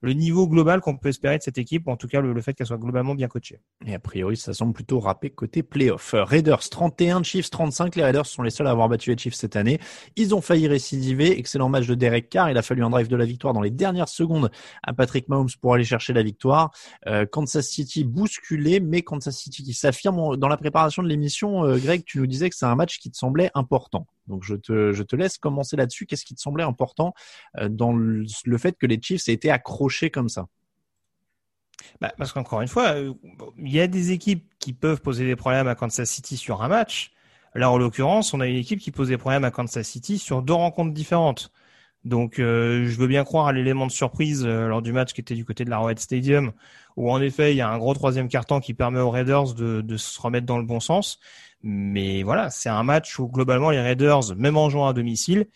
le 0.00 0.12
niveau 0.12 0.46
global 0.46 0.80
qu'on 0.80 0.96
peut 0.96 1.08
espérer 1.08 1.38
de 1.38 1.42
cette 1.42 1.58
équipe, 1.58 1.86
ou 1.86 1.90
en 1.90 1.96
tout 1.96 2.08
cas 2.08 2.20
le, 2.20 2.40
fait 2.40 2.54
qu'elle 2.54 2.66
soit 2.66 2.76
globalement 2.76 3.14
bien 3.14 3.28
coachée. 3.28 3.60
Et 3.86 3.94
a 3.94 3.98
priori, 3.98 4.36
ça 4.36 4.52
semble 4.52 4.72
plutôt 4.72 5.00
râpé 5.00 5.30
côté 5.30 5.62
playoff. 5.62 6.14
Raiders 6.16 6.68
31, 6.68 7.22
Chiefs 7.22 7.50
35. 7.50 7.96
Les 7.96 8.04
Raiders 8.04 8.26
sont 8.26 8.42
les 8.42 8.50
seuls 8.50 8.66
à 8.66 8.70
avoir 8.70 8.88
battu 8.88 9.10
les 9.10 9.18
Chiefs 9.18 9.34
cette 9.34 9.56
année. 9.56 9.80
Ils 10.16 10.34
ont 10.34 10.40
failli 10.40 10.68
récidiver. 10.68 11.38
Excellent 11.38 11.68
match 11.68 11.86
de 11.86 11.94
Derek 11.94 12.28
Carr. 12.28 12.50
Il 12.50 12.58
a 12.58 12.62
fallu 12.62 12.84
un 12.84 12.90
drive 12.90 13.08
de 13.08 13.16
la 13.16 13.24
victoire 13.24 13.54
dans 13.54 13.62
les 13.62 13.70
dernières 13.70 14.08
secondes 14.08 14.50
à 14.82 14.92
Patrick 14.92 15.28
Mahomes 15.28 15.48
pour 15.60 15.74
aller 15.74 15.84
chercher 15.84 16.12
la 16.12 16.22
victoire. 16.22 16.70
Euh, 17.06 17.26
Kansas 17.26 17.66
City 17.66 18.04
bousculé, 18.04 18.80
mais 18.80 19.02
Kansas 19.02 19.36
City 19.36 19.62
qui 19.62 19.74
s'affirme 19.74 20.36
dans 20.36 20.48
la 20.48 20.56
préparation 20.56 21.02
de 21.02 21.08
l'émission. 21.08 21.64
Euh, 21.64 21.78
Greg, 21.78 22.04
tu 22.04 22.18
nous 22.18 22.26
disais 22.26 22.50
que 22.50 22.56
c'est 22.56 22.66
un 22.66 22.74
match 22.74 22.98
qui 22.98 23.10
te 23.10 23.16
semblait 23.16 23.50
important. 23.54 24.06
Donc 24.26 24.44
je 24.44 24.54
te, 24.54 25.16
laisse 25.16 25.38
commencer 25.38 25.76
là-dessus. 25.76 26.06
Qu'est-ce 26.06 26.24
qui 26.24 26.34
te 26.34 26.40
semblait 26.40 26.64
important 26.64 27.14
euh, 27.58 27.68
dans 27.68 27.92
le, 27.92 28.24
le 28.44 28.58
fait 28.58 28.76
que 28.78 28.86
les 28.86 29.00
Chiefs 29.00 29.28
aient 29.28 29.32
été 29.32 29.50
accrochés 29.50 30.10
comme 30.10 30.28
ça? 30.28 30.46
Bah, 32.00 32.12
parce 32.16 32.32
qu'encore 32.32 32.60
une 32.60 32.68
fois, 32.68 32.94
euh, 32.94 33.14
il 33.58 33.72
y 33.72 33.80
a 33.80 33.86
des 33.86 34.12
équipes 34.12 34.44
qui 34.58 34.72
peuvent 34.72 35.00
poser 35.00 35.26
des 35.26 35.36
problèmes 35.36 35.68
à 35.68 35.74
Kansas 35.74 36.08
City 36.08 36.36
sur 36.36 36.62
un 36.62 36.68
match. 36.68 37.12
Là, 37.54 37.70
en 37.70 37.78
l'occurrence, 37.78 38.34
on 38.34 38.40
a 38.40 38.46
une 38.46 38.56
équipe 38.56 38.80
qui 38.80 38.90
pose 38.90 39.08
des 39.08 39.18
problèmes 39.18 39.44
à 39.44 39.50
Kansas 39.50 39.86
City 39.86 40.18
sur 40.18 40.42
deux 40.42 40.52
rencontres 40.52 40.92
différentes. 40.92 41.50
Donc, 42.06 42.38
euh, 42.38 42.86
je 42.86 42.96
veux 42.98 43.08
bien 43.08 43.24
croire 43.24 43.48
à 43.48 43.52
l'élément 43.52 43.84
de 43.84 43.90
surprise 43.90 44.44
euh, 44.46 44.68
lors 44.68 44.80
du 44.80 44.92
match 44.92 45.12
qui 45.12 45.20
était 45.20 45.34
du 45.34 45.44
côté 45.44 45.64
de 45.64 45.70
la 45.70 45.78
Red 45.78 45.98
Stadium, 45.98 46.52
où 46.96 47.10
en 47.10 47.20
effet, 47.20 47.52
il 47.52 47.56
y 47.56 47.60
a 47.60 47.68
un 47.68 47.78
gros 47.78 47.94
troisième 47.94 48.28
carton 48.28 48.60
qui 48.60 48.74
permet 48.74 49.00
aux 49.00 49.10
Raiders 49.10 49.54
de, 49.54 49.80
de 49.80 49.96
se 49.96 50.20
remettre 50.20 50.46
dans 50.46 50.58
le 50.58 50.64
bon 50.64 50.78
sens. 50.78 51.18
Mais 51.64 52.22
voilà, 52.22 52.48
c'est 52.48 52.68
un 52.68 52.84
match 52.84 53.18
où 53.18 53.26
globalement 53.26 53.70
les 53.70 53.80
Raiders, 53.80 54.36
même 54.36 54.56
en 54.56 54.70
jouant 54.70 54.86
à 54.86 54.92
domicile, 54.92 55.46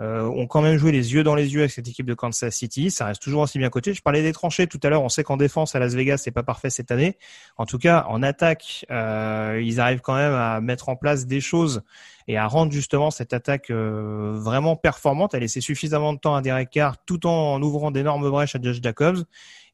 euh, 0.00 0.22
ont 0.22 0.46
quand 0.46 0.62
même 0.62 0.78
joué 0.78 0.92
les 0.92 1.12
yeux 1.12 1.22
dans 1.22 1.34
les 1.34 1.52
yeux 1.52 1.60
avec 1.60 1.72
cette 1.72 1.86
équipe 1.86 2.06
de 2.06 2.14
Kansas 2.14 2.54
City. 2.54 2.90
Ça 2.90 3.04
reste 3.04 3.20
toujours 3.20 3.42
aussi 3.42 3.58
bien 3.58 3.68
coté. 3.68 3.92
Je 3.92 4.00
parlais 4.00 4.22
des 4.22 4.32
tranchées 4.32 4.66
tout 4.66 4.80
à 4.82 4.88
l'heure. 4.88 5.02
On 5.02 5.10
sait 5.10 5.24
qu'en 5.24 5.36
défense 5.36 5.74
à 5.74 5.78
Las 5.78 5.94
Vegas, 5.94 6.18
c'est 6.18 6.30
pas 6.30 6.42
parfait 6.42 6.70
cette 6.70 6.90
année. 6.90 7.18
En 7.58 7.66
tout 7.66 7.78
cas, 7.78 8.06
en 8.08 8.22
attaque, 8.22 8.86
euh, 8.90 9.60
ils 9.62 9.78
arrivent 9.78 10.00
quand 10.00 10.14
même 10.14 10.32
à 10.32 10.60
mettre 10.62 10.88
en 10.88 10.96
place 10.96 11.26
des 11.26 11.42
choses 11.42 11.82
et 12.28 12.38
à 12.38 12.46
rendre 12.46 12.72
justement 12.72 13.10
cette 13.10 13.34
attaque 13.34 13.70
euh, 13.70 14.32
vraiment 14.36 14.74
performante, 14.74 15.34
à 15.34 15.38
laisser 15.38 15.60
suffisamment 15.60 16.14
de 16.14 16.18
temps 16.18 16.34
à 16.34 16.40
Derek 16.40 16.70
Carr 16.70 16.96
tout 17.04 17.26
en 17.26 17.60
ouvrant 17.60 17.90
d'énormes 17.90 18.30
brèches 18.30 18.56
à 18.56 18.62
Josh 18.62 18.80
Jacobs. 18.82 19.24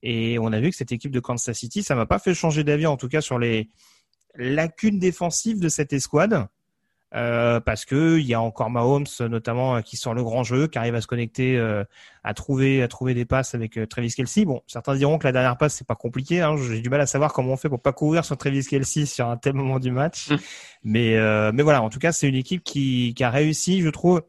Et 0.02 0.38
on 0.40 0.52
a 0.52 0.58
vu 0.58 0.70
que 0.70 0.76
cette 0.76 0.92
équipe 0.92 1.12
de 1.12 1.20
Kansas 1.20 1.56
City, 1.56 1.84
ça 1.84 1.94
m'a 1.94 2.06
pas 2.06 2.18
fait 2.18 2.34
changer 2.34 2.64
d'avis 2.64 2.86
en 2.86 2.96
tout 2.96 3.08
cas 3.08 3.20
sur 3.20 3.38
les 3.38 3.70
lacunes 4.34 4.98
défensives 4.98 5.60
de 5.60 5.68
cette 5.68 5.92
escouade. 5.92 6.48
Euh, 7.14 7.60
parce 7.60 7.84
que 7.84 8.18
il 8.18 8.26
y 8.26 8.34
a 8.34 8.40
encore 8.40 8.68
Mahomes 8.68 9.06
notamment 9.20 9.76
euh, 9.76 9.80
qui 9.80 9.96
sort 9.96 10.12
le 10.12 10.24
grand 10.24 10.42
jeu, 10.42 10.66
qui 10.66 10.76
arrive 10.76 10.96
à 10.96 11.00
se 11.00 11.06
connecter, 11.06 11.56
euh, 11.56 11.84
à 12.24 12.34
trouver 12.34 12.82
à 12.82 12.88
trouver 12.88 13.14
des 13.14 13.24
passes 13.24 13.54
avec 13.54 13.78
Travis 13.88 14.12
Kelsey. 14.12 14.44
Bon, 14.44 14.62
certains 14.66 14.96
diront 14.96 15.16
que 15.16 15.24
la 15.24 15.32
dernière 15.32 15.56
passe 15.56 15.74
c'est 15.74 15.86
pas 15.86 15.94
compliqué. 15.94 16.42
Hein. 16.42 16.56
J'ai 16.56 16.80
du 16.80 16.90
mal 16.90 17.00
à 17.00 17.06
savoir 17.06 17.32
comment 17.32 17.52
on 17.52 17.56
fait 17.56 17.68
pour 17.68 17.80
pas 17.80 17.92
courir 17.92 18.24
sur 18.24 18.36
Travis 18.36 18.64
Kelsey 18.64 19.06
sur 19.06 19.28
un 19.28 19.36
tel 19.36 19.54
moment 19.54 19.78
du 19.78 19.92
match. 19.92 20.30
Hum. 20.30 20.38
mais 20.82 21.16
mais 21.52 21.62
voilà, 21.62 21.82
en 21.82 21.90
tout 21.90 22.00
cas 22.00 22.10
c'est 22.12 22.28
une 22.28 22.34
équipe 22.34 22.64
qui 22.64 23.14
qui 23.14 23.22
a 23.22 23.30
réussi, 23.30 23.82
je 23.82 23.88
trouve. 23.88 24.22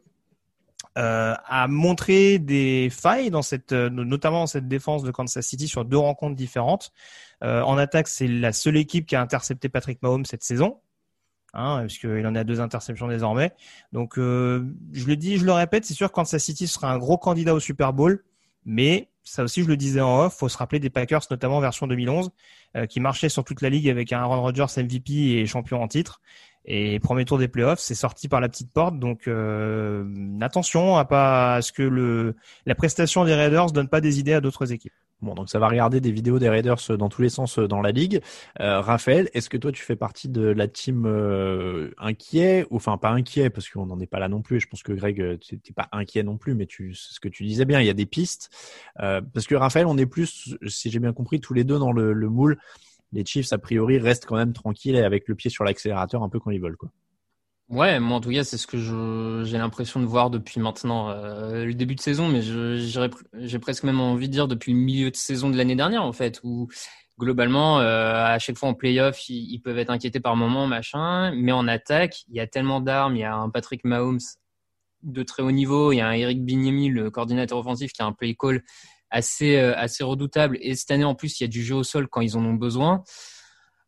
à 0.96 1.68
montrer 1.68 2.40
des 2.40 2.90
failles 2.92 3.32
dans 3.32 3.44
cette, 3.44 3.72
notamment 3.74 4.42
dans 4.42 4.48
cette 4.48 4.68
défense 4.68 5.04
de 5.04 5.12
Kansas 5.12 5.46
City 5.46 5.68
sur 5.68 5.84
deux 5.84 5.98
rencontres 5.98 6.36
différentes. 6.36 6.92
en 7.42 7.78
attaque, 7.78 8.08
c'est 8.08 8.28
la 8.28 8.54
seule 8.54 8.78
équipe 8.78 9.08
qui 9.08 9.16
a 9.16 9.22
intercepté 9.22 9.68
Patrick 9.70 10.02
Mahomes 10.04 10.26
cette 10.26 10.44
saison 10.44 10.80
hein, 11.54 11.82
puisqu'il 11.82 12.26
en 12.28 12.36
a 12.36 12.44
deux 12.44 12.62
interceptions 12.62 13.08
désormais. 13.08 13.52
Donc, 13.92 14.18
euh, 14.18 14.66
je 14.92 15.08
le 15.08 15.16
dis, 15.16 15.38
je 15.38 15.46
le 15.46 15.52
répète, 15.52 15.86
c'est 15.86 15.94
sûr 15.94 16.12
Kansas 16.12 16.44
City 16.44 16.68
sera 16.68 16.92
un 16.92 16.98
gros 16.98 17.18
candidat 17.18 17.54
au 17.54 17.60
Super 17.60 17.94
Bowl, 17.94 18.24
mais 18.66 19.10
ça 19.24 19.44
aussi, 19.44 19.64
je 19.64 19.68
le 19.68 19.78
disais 19.78 20.02
en 20.02 20.22
off, 20.26 20.36
faut 20.38 20.50
se 20.50 20.58
rappeler 20.58 20.80
des 20.80 20.90
Packers, 20.90 21.22
notamment 21.30 21.60
version 21.60 21.86
2011, 21.88 22.32
euh, 22.76 22.86
qui 22.86 23.00
marchaient 23.00 23.30
sur 23.30 23.44
toute 23.44 23.62
la 23.62 23.70
ligue 23.70 23.90
avec 23.90 24.14
un 24.14 24.20
Aaron 24.20 24.42
Rodgers 24.42 24.66
MVP 24.78 25.14
et 25.14 25.46
champion 25.46 25.82
en 25.82 25.88
titre. 25.88 26.22
Et 26.66 27.00
premier 27.00 27.24
tour 27.24 27.38
des 27.38 27.48
playoffs, 27.48 27.80
c'est 27.80 27.96
sorti 27.96 28.28
par 28.28 28.42
la 28.42 28.50
petite 28.50 28.72
porte. 28.72 29.00
Donc 29.00 29.28
euh, 29.28 30.06
attention 30.42 30.98
à 30.98 31.06
pas 31.06 31.56
à 31.56 31.62
ce 31.62 31.72
que 31.72 31.84
le 31.84 32.36
la 32.66 32.76
prestation 32.76 33.24
des 33.24 33.34
Raiders 33.34 33.72
donne 33.72 33.88
pas 33.88 34.02
des 34.02 34.20
idées 34.20 34.34
à 34.34 34.42
d'autres 34.42 34.74
équipes. 34.74 34.94
Bon, 35.22 35.34
donc 35.34 35.50
ça 35.50 35.58
va 35.58 35.68
regarder 35.68 36.00
des 36.00 36.12
vidéos 36.12 36.38
des 36.38 36.48
Raiders 36.48 36.78
dans 36.98 37.10
tous 37.10 37.24
les 37.24 37.30
sens 37.30 37.58
dans 37.58 37.82
la 37.82 37.92
ligue. 37.92 38.22
Euh, 38.60 38.82
Raphaël, 38.82 39.30
est-ce 39.34 39.50
que 39.50 39.58
toi 39.58 39.72
tu 39.72 39.82
fais 39.82 39.96
partie 39.96 40.30
de 40.30 40.44
la 40.44 40.68
team 40.68 41.06
euh, 41.08 41.90
inquiet, 41.98 42.68
ou 42.70 42.76
enfin 42.76 42.98
pas 42.98 43.10
inquiet 43.10 43.50
parce 43.50 43.68
qu'on 43.68 43.88
n'en 43.88 44.00
est 44.00 44.06
pas 44.06 44.20
là 44.20 44.30
non 44.30 44.44
plus. 44.44 44.58
Et 44.58 44.60
je 44.60 44.68
pense 44.68 44.84
que 44.84 44.92
Greg, 44.94 45.20
euh, 45.20 45.38
tu 45.38 45.74
pas 45.74 45.90
inquiet 45.92 46.22
non 46.22 46.38
plus, 46.38 46.54
mais 46.54 46.68
tu, 46.68 46.94
ce 46.94 47.20
que 47.20 47.30
tu 47.30 47.46
disais 47.46 47.66
bien, 47.66 47.80
il 47.82 47.88
y 47.88 47.90
a 47.90 47.96
des 47.96 48.06
pistes. 48.06 48.52
Euh, 49.00 49.22
parce 49.34 49.48
que 49.48 49.56
Raphaël, 49.56 49.88
on 49.88 49.98
est 49.98 50.06
plus, 50.06 50.56
si 50.68 50.92
j'ai 50.92 51.00
bien 51.00 51.14
compris, 51.14 51.40
tous 51.40 51.56
les 51.56 51.64
deux 51.64 51.80
dans 51.80 51.92
le, 51.92 52.14
le 52.14 52.30
moule. 52.30 52.60
Les 53.12 53.26
Chiefs 53.26 53.52
a 53.54 53.58
priori 53.58 53.98
restent 53.98 54.26
quand 54.26 54.36
même 54.36 54.54
tranquilles 54.54 54.96
et 54.96 55.04
avec 55.04 55.28
le 55.28 55.34
pied 55.34 55.50
sur 55.50 55.64
l'accélérateur 55.64 56.22
un 56.22 56.30
peu 56.30 56.40
quand 56.40 56.52
ils 56.52 56.62
veulent 56.62 56.78
quoi. 56.78 56.92
Ouais, 57.70 58.00
moi 58.00 58.18
en 58.18 58.22
tout 58.22 58.32
cas, 58.32 58.46
c'est 58.46 58.58
ce 58.58 58.66
que 58.66 58.78
j'ai 59.44 59.58
l'impression 59.58 60.00
de 60.00 60.06
voir 60.06 60.30
depuis 60.30 60.62
maintenant 60.62 61.10
euh, 61.10 61.66
le 61.66 61.74
début 61.74 61.96
de 61.96 62.00
saison, 62.00 62.30
mais 62.30 62.42
j'ai 62.42 63.60
presque 63.60 63.84
même 63.84 64.00
envie 64.00 64.30
de 64.30 64.32
dire 64.34 64.48
depuis 64.48 64.72
le 64.72 64.80
milieu 64.80 65.12
de 65.12 65.18
saison 65.18 65.50
de 65.50 65.58
l'année 65.58 65.76
dernière 65.76 66.04
en 66.04 66.14
fait, 66.14 66.40
où 66.44 66.70
globalement, 67.20 67.82
euh, 67.82 68.26
à 68.26 68.40
chaque 68.40 68.58
fois 68.58 68.70
en 68.70 68.74
playoff, 68.74 69.28
ils, 69.28 69.52
ils, 69.52 69.60
peuvent 69.60 69.78
être 69.80 69.90
inquiétés 69.90 70.22
par 70.22 70.38
moment, 70.38 70.66
machin, 70.66 71.32
mais 71.36 71.52
en 71.52 71.68
attaque, 71.68 72.24
il 72.30 72.36
y 72.36 72.40
a 72.40 72.48
tellement 72.48 72.80
d'armes, 72.80 73.18
il 73.18 73.20
y 73.20 73.24
a 73.26 73.36
un 73.36 73.50
Patrick 73.50 73.84
Mahomes 73.84 74.20
de 75.04 75.24
très 75.24 75.44
haut 75.44 75.52
niveau, 75.52 75.92
il 75.92 75.98
y 75.98 76.02
a 76.02 76.08
un 76.08 76.14
Eric 76.14 76.46
Bignemi, 76.46 76.88
le 76.90 77.12
coordinateur 77.12 77.58
offensif, 77.58 77.92
qui 77.92 78.02
a 78.02 78.06
un 78.06 78.14
play 78.14 78.34
call 78.40 78.64
assez 79.10 79.58
euh, 79.58 79.76
assez 79.76 80.06
redoutable, 80.06 80.58
et 80.62 80.74
cette 80.76 80.92
année 80.92 81.04
en 81.04 81.16
plus, 81.16 81.38
il 81.42 81.44
y 81.44 81.46
a 81.46 81.50
du 81.50 81.64
jeu 81.64 81.76
au 81.76 81.84
sol 81.84 82.08
quand 82.08 82.22
ils 82.22 82.38
en 82.38 82.46
ont 82.46 82.54
besoin 82.54 83.04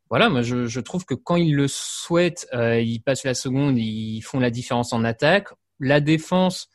voilà, 0.10 0.30
moi 0.30 0.41
je, 0.41 0.80
trouve 0.80 1.05
que 1.05 1.14
quand 1.14 1.36
ils 1.36 1.55
le 1.55 1.68
souhaitent, 1.68 2.47
euh, 2.53 2.82
ils 2.82 2.99
passent 2.99 3.24
la 3.24 3.36
seconde, 3.36 3.78
ils 3.78 4.22
font 4.22 4.39
la 4.39 4.49
différence 4.49 4.91
en 4.91 5.03
attaque. 5.03 5.49
La 5.80 5.99
défense, 5.99 6.68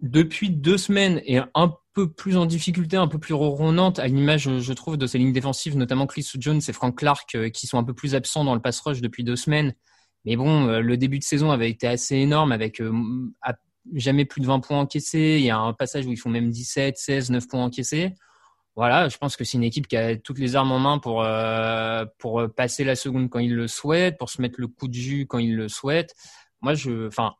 depuis 0.00 0.48
deux 0.48 0.78
semaines, 0.78 1.20
est 1.26 1.42
un 1.54 1.74
peu 1.92 2.10
plus 2.10 2.38
en 2.38 2.46
difficulté, 2.46 2.96
un 2.96 3.06
peu 3.06 3.18
plus 3.18 3.34
ronronante, 3.34 3.98
à 3.98 4.06
l'image, 4.06 4.48
je 4.58 4.72
trouve, 4.72 4.96
de 4.96 5.06
ces 5.06 5.18
lignes 5.18 5.34
défensives, 5.34 5.76
notamment 5.76 6.06
Chris 6.06 6.26
Jones 6.38 6.62
et 6.66 6.72
Frank 6.72 6.96
Clark, 6.96 7.34
euh, 7.34 7.50
qui 7.50 7.66
sont 7.66 7.76
un 7.76 7.84
peu 7.84 7.92
plus 7.92 8.14
absents 8.14 8.44
dans 8.44 8.54
le 8.54 8.62
pass 8.62 8.80
rush 8.80 9.02
depuis 9.02 9.24
deux 9.24 9.36
semaines. 9.36 9.74
Mais 10.24 10.36
bon, 10.36 10.68
euh, 10.68 10.80
le 10.80 10.96
début 10.96 11.18
de 11.18 11.24
saison 11.24 11.50
avait 11.50 11.68
été 11.68 11.86
assez 11.86 12.16
énorme, 12.16 12.50
avec 12.50 12.80
jamais 13.94 14.24
plus 14.24 14.40
de 14.40 14.46
20 14.46 14.60
points 14.60 14.80
encaissés. 14.80 15.36
Il 15.38 15.44
y 15.44 15.50
a 15.50 15.58
un 15.58 15.74
passage 15.74 16.06
où 16.06 16.12
ils 16.12 16.16
font 16.16 16.30
même 16.30 16.50
17, 16.50 16.96
16, 16.96 17.30
9 17.30 17.46
points 17.46 17.64
encaissés 17.64 18.14
voilà, 18.74 19.08
je 19.08 19.18
pense 19.18 19.36
que 19.36 19.44
c'est 19.44 19.58
une 19.58 19.64
équipe 19.64 19.86
qui 19.86 19.96
a 19.96 20.16
toutes 20.16 20.38
les 20.38 20.56
armes 20.56 20.72
en 20.72 20.78
main 20.78 20.98
pour 20.98 21.22
euh, 21.22 22.06
pour 22.18 22.42
passer 22.56 22.84
la 22.84 22.96
seconde 22.96 23.28
quand 23.28 23.38
il 23.38 23.54
le 23.54 23.68
souhaite, 23.68 24.18
pour 24.18 24.30
se 24.30 24.40
mettre 24.40 24.60
le 24.60 24.68
coup 24.68 24.88
de 24.88 24.94
jus 24.94 25.26
quand 25.26 25.38
il 25.38 25.56
le 25.56 25.68
souhaite. 25.68 26.14
Moi, 26.62 26.74
je, 26.74 27.08
enfin, 27.08 27.34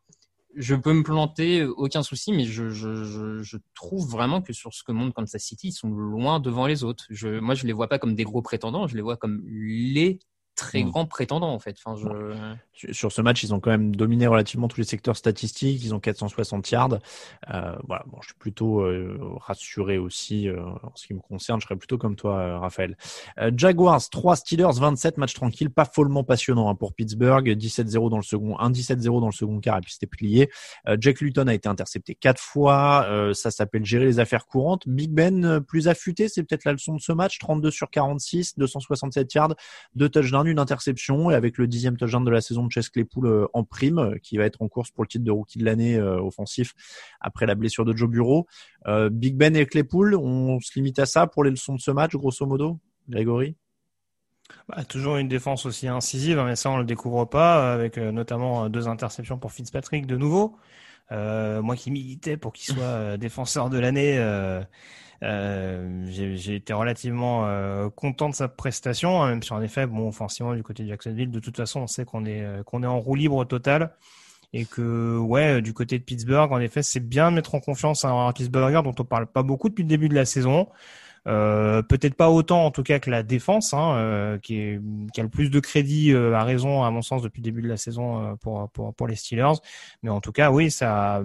je 0.57 0.75
peux 0.75 0.93
me 0.93 1.03
planter, 1.03 1.65
aucun 1.65 2.03
souci, 2.03 2.33
mais 2.33 2.45
je, 2.45 2.71
je, 2.71 3.43
je, 3.43 3.57
trouve 3.75 4.11
vraiment 4.11 4.43
que 4.43 4.53
sur 4.53 4.75
ce 4.75 4.83
que 4.83 4.93
montre 4.93 5.15
Kansas 5.15 5.43
City, 5.43 5.69
ils 5.69 5.73
sont 5.73 5.89
loin 5.89 6.41
devant 6.41 6.67
les 6.67 6.85
autres. 6.85 7.07
Je, 7.11 7.39
moi, 7.41 7.55
je 7.55 7.67
les 7.67 7.73
vois 7.73 7.89
pas 7.89 7.99
comme 7.99 8.15
des 8.15 8.25
gros 8.25 8.43
prétendants, 8.43 8.87
je 8.87 8.97
les 8.97 9.03
vois 9.03 9.17
comme 9.17 9.43
les 9.47 10.19
très 10.55 10.83
mm. 10.83 10.91
grand 10.91 11.07
prétendant 11.07 11.53
en 11.53 11.59
fait. 11.59 11.77
Enfin, 11.85 11.97
je... 11.97 12.55
Sur 12.93 13.13
ce 13.13 13.21
match, 13.21 13.43
ils 13.43 13.55
ont 13.55 13.61
quand 13.61 13.71
même 13.71 13.95
dominé 13.95 14.27
relativement 14.27 14.67
tous 14.67 14.79
les 14.79 14.87
secteurs 14.87 15.17
statistiques. 15.17 15.85
Ils 15.85 15.95
ont 15.95 16.01
460 16.01 16.71
yards. 16.71 16.99
Euh, 17.51 17.77
voilà, 17.87 18.03
bon, 18.07 18.19
je 18.23 18.29
suis 18.29 18.35
plutôt 18.35 18.81
euh, 18.81 19.19
rassuré 19.37 19.99
aussi 19.99 20.49
euh, 20.49 20.61
en 20.83 20.93
ce 20.95 21.07
qui 21.07 21.15
me 21.15 21.21
concerne. 21.21 21.61
Je 21.61 21.67
serais 21.67 21.77
plutôt 21.77 21.99
comme 21.99 22.17
toi, 22.17 22.59
Raphaël. 22.59 22.97
Jaguars 23.57 24.09
3 24.11 24.37
Steelers 24.37 24.81
27 24.81 25.19
match 25.19 25.35
tranquille, 25.35 25.71
pas 25.71 25.85
follement 25.85 26.25
passionnant 26.25 26.69
hein, 26.69 26.75
pour 26.75 26.95
Pittsburgh. 26.95 27.47
17-0 27.49 28.11
dans 28.11 28.17
le 28.17 28.23
second, 28.23 28.57
1-17-0 28.57 29.21
dans 29.21 29.27
le 29.27 29.33
second 29.33 29.61
quart 29.61 29.79
et 29.79 29.83
puis 29.83 29.93
c'était 29.93 30.07
plié. 30.07 30.51
Jack 30.99 31.21
Luton 31.21 31.47
a 31.47 31.55
été 31.55 31.69
intercepté 31.69 32.15
quatre 32.15 32.41
fois. 32.41 33.07
ça 33.35 33.51
s'appelle 33.51 33.85
gérer 33.85 34.07
les 34.07 34.19
affaires 34.19 34.47
courantes. 34.47 34.89
Big 34.89 35.11
Ben 35.11 35.61
plus 35.61 35.89
affûté, 35.89 36.29
c'est 36.29 36.43
peut-être 36.43 36.65
la 36.65 36.73
leçon 36.73 36.95
de 36.95 37.01
ce 37.01 37.13
match. 37.13 37.39
32 37.39 37.71
sur 37.71 37.91
46, 37.91 38.59
267 38.59 39.35
yards, 39.35 39.55
deux 39.95 40.09
touchdowns 40.09 40.42
une 40.51 40.59
interception 40.59 41.31
et 41.31 41.35
avec 41.35 41.59
le 41.59 41.67
dixième 41.67 41.97
touchdown 41.97 42.25
de 42.25 42.31
la 42.31 42.41
saison 42.41 42.67
de 42.67 42.71
Chess 42.71 42.89
Claypool 42.89 43.27
euh, 43.27 43.47
en 43.53 43.65
prime, 43.65 43.99
euh, 43.99 44.15
qui 44.23 44.37
va 44.37 44.45
être 44.45 44.63
en 44.63 44.69
course 44.69 44.91
pour 44.91 45.05
le 45.05 45.09
titre 45.09 45.25
de 45.25 45.31
rookie 45.31 45.59
de 45.59 45.65
l'année 45.65 45.97
euh, 45.97 46.21
offensif 46.21 46.75
après 47.21 47.47
la 47.47 47.55
blessure 47.55 47.85
de 47.85 47.97
Joe 47.97 48.09
Bureau. 48.09 48.47
Big 49.11 49.37
Ben 49.37 49.55
et 49.55 49.65
Claypool, 49.67 50.17
on 50.17 50.59
se 50.61 50.73
limite 50.75 50.99
à 50.99 51.07
ça 51.07 51.27
pour 51.27 51.45
les 51.45 51.51
leçons 51.51 51.75
de 51.75 51.81
ce 51.81 51.91
match, 51.91 52.17
grosso 52.17 52.45
modo, 52.47 52.81
Grégory? 53.09 53.57
Bah, 54.69 54.85
toujours 54.85 55.17
une 55.17 55.29
défense 55.29 55.67
aussi 55.67 55.89
incisive, 55.89 56.39
hein, 56.39 56.45
mais 56.45 56.57
ça 56.57 56.71
on 56.71 56.79
le 56.79 56.85
découvre 56.85 57.25
pas, 57.25 57.73
avec 57.73 57.97
notamment 57.97 58.69
deux 58.69 58.89
interceptions 58.89 59.39
pour 59.39 59.53
Fitzpatrick 59.53 60.07
de 60.07 60.17
nouveau. 60.17 60.57
Moi 61.13 61.77
qui 61.77 61.91
militais 61.91 62.37
pour 62.37 62.53
qu'il 62.53 62.75
soit 62.75 63.17
défenseur 63.17 63.71
de 63.71 63.79
l'année, 63.79 64.19
euh, 65.23 66.05
j'ai 66.09 66.57
été 66.57 66.73
relativement 66.73 67.47
euh, 67.47 67.89
content 67.91 68.29
de 68.29 68.35
sa 68.35 68.49
prestation, 68.49 69.23
hein, 69.23 69.29
même 69.29 69.43
si 69.43 69.53
en 69.53 69.63
effet, 69.63 69.87
bon, 69.87 70.09
offensivement 70.09 70.55
du 70.55 70.65
côté 70.65 70.83
de 70.83 70.89
Jacksonville, 70.89 71.31
de 71.31 71.39
toute 71.39 71.57
façon, 71.57 71.81
on 71.81 71.87
sait 71.87 72.05
qu'on 72.05 72.25
est 72.25 72.43
euh, 72.43 72.63
qu'on 72.65 72.83
est 72.83 72.87
en 72.87 72.99
roue 72.99 73.15
libre 73.15 73.45
total 73.45 73.95
et 74.53 74.65
que 74.65 75.17
ouais, 75.19 75.63
du 75.63 75.75
côté 75.75 75.99
de 75.99 76.05
Pittsburgh, 76.05 76.53
en 76.53 76.59
effet, 76.59 76.83
c'est 76.83 77.01
bien 77.01 77.31
de 77.31 77.37
mettre 77.37 77.55
en 77.55 77.61
confiance 77.61 78.05
un 78.05 78.33
Pittsburgher 78.33 78.83
dont 78.83 78.95
on 78.99 79.05
parle 79.05 79.27
pas 79.27 79.43
beaucoup 79.43 79.69
depuis 79.69 79.83
le 79.83 79.89
début 79.89 80.09
de 80.09 80.15
la 80.15 80.25
saison. 80.25 80.69
Euh, 81.29 81.83
peut-être 81.83 82.15
pas 82.15 82.31
autant 82.31 82.65
en 82.65 82.71
tout 82.73 82.83
cas 82.83 82.99
que 82.99 83.11
la 83.11 83.23
défense, 83.23 83.75
hein, 83.75 83.95
euh, 83.97 84.39
qui, 84.39 84.57
est, 84.57 84.81
qui 85.13 85.21
a 85.21 85.23
le 85.23 85.29
plus 85.29 85.51
de 85.51 85.61
crédit 85.61 86.13
euh, 86.13 86.35
à 86.35 86.43
raison 86.43 86.83
à 86.83 86.91
mon 86.91 87.03
sens 87.03 87.23
depuis 87.23 87.41
le 87.41 87.45
début 87.45 87.63
de 87.63 87.69
la 87.69 87.77
saison 87.77 88.37
pour, 88.41 88.69
pour, 88.71 88.95
pour 88.95 89.07
les 89.07 89.15
Steelers. 89.15 89.61
Mais 90.03 90.11
en 90.11 90.21
tout 90.21 90.33
cas, 90.33 90.51
oui, 90.51 90.71
ça 90.71 91.23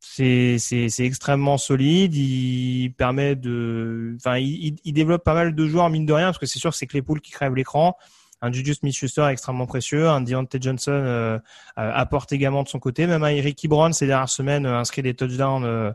c'est 0.00 0.58
extrêmement 0.98 1.58
solide. 1.58 2.14
Il 2.14 2.92
permet 2.96 3.36
de, 3.36 4.14
enfin, 4.16 4.38
il, 4.38 4.76
il, 4.84 4.92
développe 4.92 5.24
pas 5.24 5.34
mal 5.34 5.54
de 5.54 5.66
joueurs 5.66 5.90
mine 5.90 6.06
de 6.06 6.12
rien 6.12 6.26
parce 6.26 6.38
que 6.38 6.46
c'est 6.46 6.58
sûr 6.58 6.70
que 6.70 6.76
c'est 6.76 6.86
Claypool 6.86 7.20
qui 7.20 7.30
crève 7.30 7.54
l'écran. 7.54 7.96
Un 8.40 8.52
Juju 8.52 8.74
Smith-Schuster 8.74 9.26
extrêmement 9.30 9.66
précieux, 9.66 10.08
un 10.08 10.20
Deontay 10.20 10.58
Johnson 10.60 10.92
euh, 10.92 11.38
apporte 11.76 12.32
également 12.32 12.62
de 12.62 12.68
son 12.68 12.78
côté. 12.78 13.06
Même 13.06 13.24
un 13.24 13.30
Eric 13.30 13.66
Brown 13.68 13.92
ces 13.92 14.06
dernières 14.06 14.28
semaines 14.28 14.64
inscrit 14.64 15.02
des 15.02 15.14
touchdowns 15.14 15.64
euh, 15.64 15.92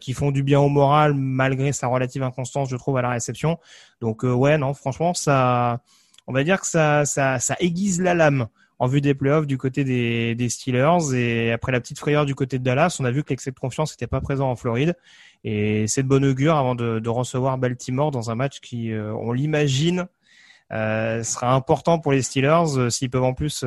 qui 0.00 0.12
font 0.12 0.30
du 0.30 0.42
bien 0.42 0.60
au 0.60 0.68
moral 0.68 1.14
malgré 1.14 1.72
sa 1.72 1.86
relative 1.86 2.22
inconstance, 2.22 2.68
je 2.68 2.76
trouve, 2.76 2.96
à 2.96 3.02
la 3.02 3.10
réception. 3.10 3.58
Donc 4.00 4.24
euh, 4.24 4.32
ouais, 4.32 4.58
non, 4.58 4.74
franchement, 4.74 5.14
ça, 5.14 5.80
on 6.26 6.32
va 6.32 6.44
dire 6.44 6.60
que 6.60 6.66
ça, 6.66 7.04
ça, 7.04 7.38
ça 7.38 7.56
aiguise 7.60 8.00
la 8.00 8.14
lame 8.14 8.48
en 8.78 8.86
vue 8.86 9.00
des 9.00 9.14
playoffs 9.14 9.46
du 9.46 9.58
côté 9.58 9.84
des, 9.84 10.34
des 10.34 10.48
Steelers. 10.48 11.14
Et 11.14 11.52
après 11.52 11.72
la 11.72 11.80
petite 11.80 11.98
frayeur 11.98 12.26
du 12.26 12.34
côté 12.34 12.58
de 12.58 12.64
Dallas, 12.64 12.96
on 13.00 13.04
a 13.04 13.10
vu 13.10 13.22
que 13.22 13.30
l'excès 13.30 13.52
de 13.52 13.58
confiance 13.58 13.92
n'était 13.92 14.08
pas 14.08 14.20
présent 14.20 14.50
en 14.50 14.56
Floride. 14.56 14.96
Et 15.44 15.86
c'est 15.86 16.02
de 16.02 16.08
bonne 16.08 16.24
augure 16.24 16.56
avant 16.56 16.74
de, 16.74 16.98
de, 16.98 17.08
recevoir 17.08 17.58
Baltimore 17.58 18.10
dans 18.10 18.30
un 18.30 18.34
match 18.34 18.60
qui, 18.60 18.92
euh, 18.92 19.14
on 19.14 19.32
l'imagine, 19.32 20.06
euh, 20.72 21.22
sera 21.22 21.52
important 21.54 21.98
pour 21.98 22.12
les 22.12 22.22
Steelers. 22.22 22.90
S'ils 22.90 23.10
peuvent 23.10 23.22
en 23.24 23.34
plus 23.34 23.64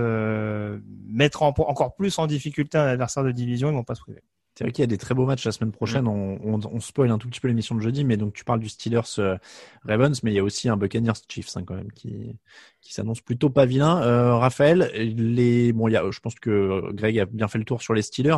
mettre 1.07 1.43
encore 1.43 1.95
plus 1.95 2.17
en 2.19 2.27
difficulté 2.27 2.77
un 2.77 2.87
adversaire 2.87 3.23
de 3.23 3.31
division, 3.31 3.69
ils 3.69 3.75
vont 3.75 3.83
pas 3.83 3.95
se 3.95 4.01
priver. 4.01 4.21
C'est 4.57 4.63
vrai 4.63 4.71
qu'il 4.71 4.83
y 4.83 4.85
a 4.85 4.87
des 4.87 4.97
très 4.97 5.13
beaux 5.13 5.25
matchs 5.25 5.45
la 5.45 5.51
semaine 5.51 5.73
prochaine. 5.73 6.05
Mm. 6.05 6.07
On, 6.07 6.39
on, 6.43 6.59
on, 6.71 6.79
spoil 6.79 7.11
un 7.11 7.17
tout 7.17 7.27
petit 7.27 7.41
peu 7.41 7.49
l'émission 7.49 7.75
de 7.75 7.81
jeudi, 7.81 8.05
mais 8.05 8.15
donc 8.15 8.33
tu 8.33 8.45
parles 8.45 8.61
du 8.61 8.69
Steelers 8.69 9.01
euh, 9.19 9.37
Ravens, 9.83 10.23
mais 10.23 10.31
il 10.31 10.35
y 10.35 10.39
a 10.39 10.43
aussi 10.43 10.69
un 10.69 10.77
Buccaneers 10.77 11.13
Chiefs 11.27 11.57
hein, 11.57 11.63
quand 11.65 11.75
même 11.75 11.91
qui 11.91 12.37
qui 12.85 12.93
s'annonce 12.93 13.19
plutôt 13.19 13.49
pas 13.49 13.65
vilain. 13.65 14.01
Euh, 14.03 14.35
Raphaël, 14.35 14.91
les 14.93 15.73
bon, 15.73 15.87
il 15.87 15.93
y 15.93 15.97
a, 15.97 16.09
je 16.09 16.19
pense 16.19 16.35
que 16.35 16.91
Greg 16.93 17.19
a 17.19 17.25
bien 17.25 17.47
fait 17.47 17.57
le 17.57 17.65
tour 17.65 17.81
sur 17.81 17.93
les 17.95 18.03
Steelers. 18.03 18.37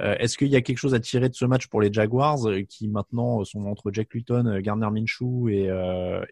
Euh, 0.00 0.14
Est-ce 0.18 0.38
qu'il 0.38 0.48
y 0.48 0.56
a 0.56 0.60
quelque 0.62 0.78
chose 0.78 0.94
à 0.94 1.00
tirer 1.00 1.28
de 1.28 1.34
ce 1.34 1.44
match 1.44 1.66
pour 1.66 1.80
les 1.80 1.92
Jaguars 1.92 2.48
euh, 2.48 2.62
qui 2.62 2.88
maintenant 2.88 3.44
sont 3.44 3.64
entre 3.64 3.90
Jack 3.92 4.14
Luton, 4.14 4.46
euh, 4.46 4.60
Garner 4.60 4.88
Minshew 4.90 5.48
et, 5.50 5.68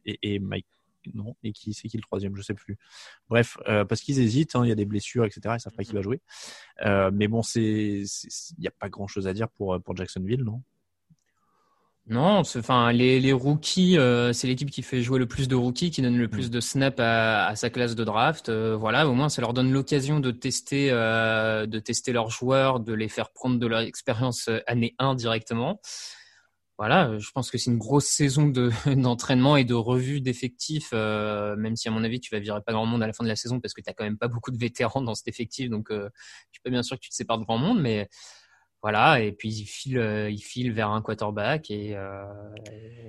et, 0.06 0.34
et 0.34 0.38
Mike 0.38 0.66
non. 1.14 1.36
Et 1.42 1.52
qui 1.52 1.74
c'est 1.74 1.88
qui 1.88 1.96
le 1.96 2.02
troisième 2.02 2.36
Je 2.36 2.42
sais 2.42 2.54
plus. 2.54 2.78
Bref, 3.28 3.58
euh, 3.68 3.84
parce 3.84 4.00
qu'ils 4.00 4.20
hésitent, 4.20 4.56
hein, 4.56 4.64
il 4.64 4.68
y 4.68 4.72
a 4.72 4.76
des 4.76 4.84
blessures, 4.84 5.24
etc. 5.24 5.54
Ils 5.56 5.60
savent 5.60 5.74
pas 5.74 5.84
qui 5.84 5.92
va 5.92 6.02
jouer. 6.02 6.20
Euh, 6.84 7.10
mais 7.12 7.28
bon, 7.28 7.42
c'est 7.42 7.60
il 7.62 8.60
n'y 8.60 8.68
a 8.68 8.72
pas 8.72 8.88
grand 8.88 9.06
chose 9.06 9.26
à 9.26 9.32
dire 9.32 9.48
pour 9.48 9.80
pour 9.82 9.96
Jacksonville, 9.96 10.42
non? 10.42 10.62
Non, 12.08 12.42
enfin 12.42 12.92
les, 12.92 13.18
les 13.18 13.32
rookies, 13.32 13.98
euh, 13.98 14.32
c'est 14.32 14.46
l'équipe 14.46 14.70
qui 14.70 14.82
fait 14.82 15.02
jouer 15.02 15.18
le 15.18 15.26
plus 15.26 15.48
de 15.48 15.56
rookies, 15.56 15.90
qui 15.90 16.02
donne 16.02 16.16
le 16.16 16.28
plus 16.28 16.46
mm. 16.46 16.50
de 16.50 16.60
snaps 16.60 17.00
à, 17.00 17.46
à 17.48 17.56
sa 17.56 17.68
classe 17.68 17.96
de 17.96 18.04
draft. 18.04 18.48
voilà, 18.48 19.08
au 19.08 19.12
moins 19.12 19.28
ça 19.28 19.42
leur 19.42 19.52
donne 19.52 19.72
l'occasion 19.72 20.20
de 20.20 20.30
tester, 20.30 20.90
de 20.90 21.78
tester 21.80 22.12
leurs 22.12 22.30
joueurs, 22.30 22.78
de 22.78 22.92
les 22.92 23.08
faire 23.08 23.30
prendre 23.30 23.58
de 23.58 23.66
leur 23.66 23.80
expérience 23.80 24.48
année 24.68 24.94
1 25.00 25.16
directement 25.16 25.80
voilà, 26.78 27.08
euh, 27.08 27.18
je 27.18 27.30
pense 27.30 27.50
que 27.50 27.56
c'est 27.56 27.70
une 27.70 27.78
grosse 27.78 28.06
saison 28.06 28.48
de, 28.48 28.70
d'entraînement 28.94 29.56
et 29.56 29.64
de 29.64 29.74
revue 29.74 30.20
d'effectifs, 30.20 30.90
euh, 30.92 31.56
même 31.56 31.74
si 31.74 31.88
à 31.88 31.90
mon 31.90 32.04
avis 32.04 32.20
tu 32.20 32.34
vas 32.34 32.40
virer 32.40 32.60
pas 32.60 32.72
grand 32.72 32.86
monde 32.86 33.02
à 33.02 33.06
la 33.06 33.12
fin 33.12 33.24
de 33.24 33.28
la 33.28 33.36
saison 33.36 33.60
parce 33.60 33.72
que 33.72 33.80
tu 33.80 33.88
as 33.88 33.94
quand 33.94 34.04
même 34.04 34.18
pas 34.18 34.28
beaucoup 34.28 34.50
de 34.50 34.58
vétérans 34.58 35.00
dans 35.00 35.14
cet 35.14 35.28
effectif, 35.28 35.70
donc 35.70 35.90
euh, 35.90 36.10
je 36.50 36.56
suis 36.56 36.62
pas 36.62 36.70
bien 36.70 36.82
sûr 36.82 36.96
que 36.96 37.00
tu 37.00 37.10
te 37.10 37.14
sépares 37.14 37.38
de 37.38 37.44
grand 37.44 37.58
monde, 37.58 37.80
mais 37.80 38.08
voilà, 38.82 39.20
et 39.20 39.32
puis 39.32 39.48
il 39.48 39.64
file, 39.64 39.98
euh, 39.98 40.30
il 40.30 40.40
file 40.40 40.72
vers 40.72 40.90
un 40.90 41.00
quarterback 41.00 41.70
et, 41.70 41.96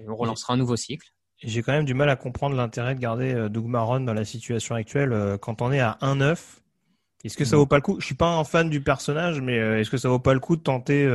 on 0.07 0.15
relancera 0.15 0.53
un 0.53 0.57
nouveau 0.57 0.78
cycle. 0.78 1.09
J'ai 1.43 1.61
quand 1.61 1.74
même 1.74 1.86
du 1.86 1.93
mal 1.93 2.09
à 2.09 2.15
comprendre 2.15 2.55
l'intérêt 2.55 2.95
de 2.95 2.99
garder 2.99 3.47
Doug 3.49 3.65
Maron 3.65 3.99
dans 3.99 4.13
la 4.13 4.26
situation 4.26 4.74
actuelle 4.74 5.38
quand 5.39 5.61
on 5.61 5.72
est 5.72 5.82
à 5.82 5.97
1-9. 6.01 6.39
Est-ce 7.24 7.38
que 7.38 7.45
ça 7.45 7.57
mm. 7.57 7.59
vaut 7.59 7.65
pas 7.68 7.76
le 7.76 7.82
coup? 7.82 7.99
Je 7.99 8.05
suis 8.05 8.15
pas 8.15 8.38
un 8.38 8.43
fan 8.43 8.70
du 8.70 8.82
personnage, 8.82 9.41
mais 9.41 9.57
est-ce 9.57 9.91
que 9.91 9.97
ça 9.97 10.09
vaut 10.09 10.18
pas 10.18 10.34
le 10.34 10.39
coup 10.39 10.55
de 10.55 10.61
tenter 10.61 11.05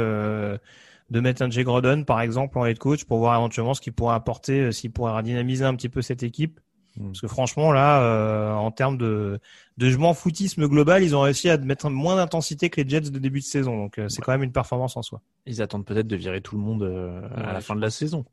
de 1.12 1.20
mettre 1.20 1.42
un 1.42 1.50
Jay 1.50 1.62
Grodon, 1.62 2.04
par 2.04 2.22
exemple, 2.22 2.58
en 2.58 2.64
head 2.64 2.78
coach 2.78 3.04
pour 3.04 3.18
voir 3.18 3.36
éventuellement 3.36 3.74
ce 3.74 3.82
qu'il 3.82 3.92
pourrait 3.92 4.14
apporter, 4.14 4.60
euh, 4.60 4.72
s'il 4.72 4.90
pourrait 4.92 5.22
dynamiser 5.22 5.64
un 5.64 5.76
petit 5.76 5.90
peu 5.90 6.00
cette 6.00 6.22
équipe. 6.22 6.58
Hmm. 6.96 7.06
Parce 7.06 7.20
que 7.20 7.26
franchement, 7.26 7.72
là, 7.72 8.02
euh, 8.02 8.52
en 8.52 8.70
termes 8.70 8.98
de, 8.98 9.40
de 9.78 9.88
je 9.88 9.96
m'en 9.96 10.12
foutisme 10.12 10.66
global, 10.66 11.02
ils 11.02 11.16
ont 11.16 11.22
réussi 11.22 11.48
à 11.48 11.56
mettre 11.56 11.88
moins 11.88 12.16
d'intensité 12.16 12.68
que 12.68 12.80
les 12.80 12.88
Jets 12.88 13.10
de 13.10 13.18
début 13.18 13.40
de 13.40 13.44
saison. 13.44 13.76
Donc, 13.76 13.98
euh, 13.98 14.08
c'est 14.08 14.20
quand 14.20 14.32
même 14.32 14.42
une 14.42 14.52
performance 14.52 14.96
en 14.96 15.02
soi. 15.02 15.22
Ils 15.46 15.62
attendent 15.62 15.86
peut-être 15.86 16.06
de 16.06 16.16
virer 16.16 16.40
tout 16.40 16.56
le 16.56 16.62
monde 16.62 16.84
à 17.34 17.52
la 17.52 17.60
fin 17.60 17.74
de 17.74 17.80
la 17.80 17.90
saison. 17.90 18.24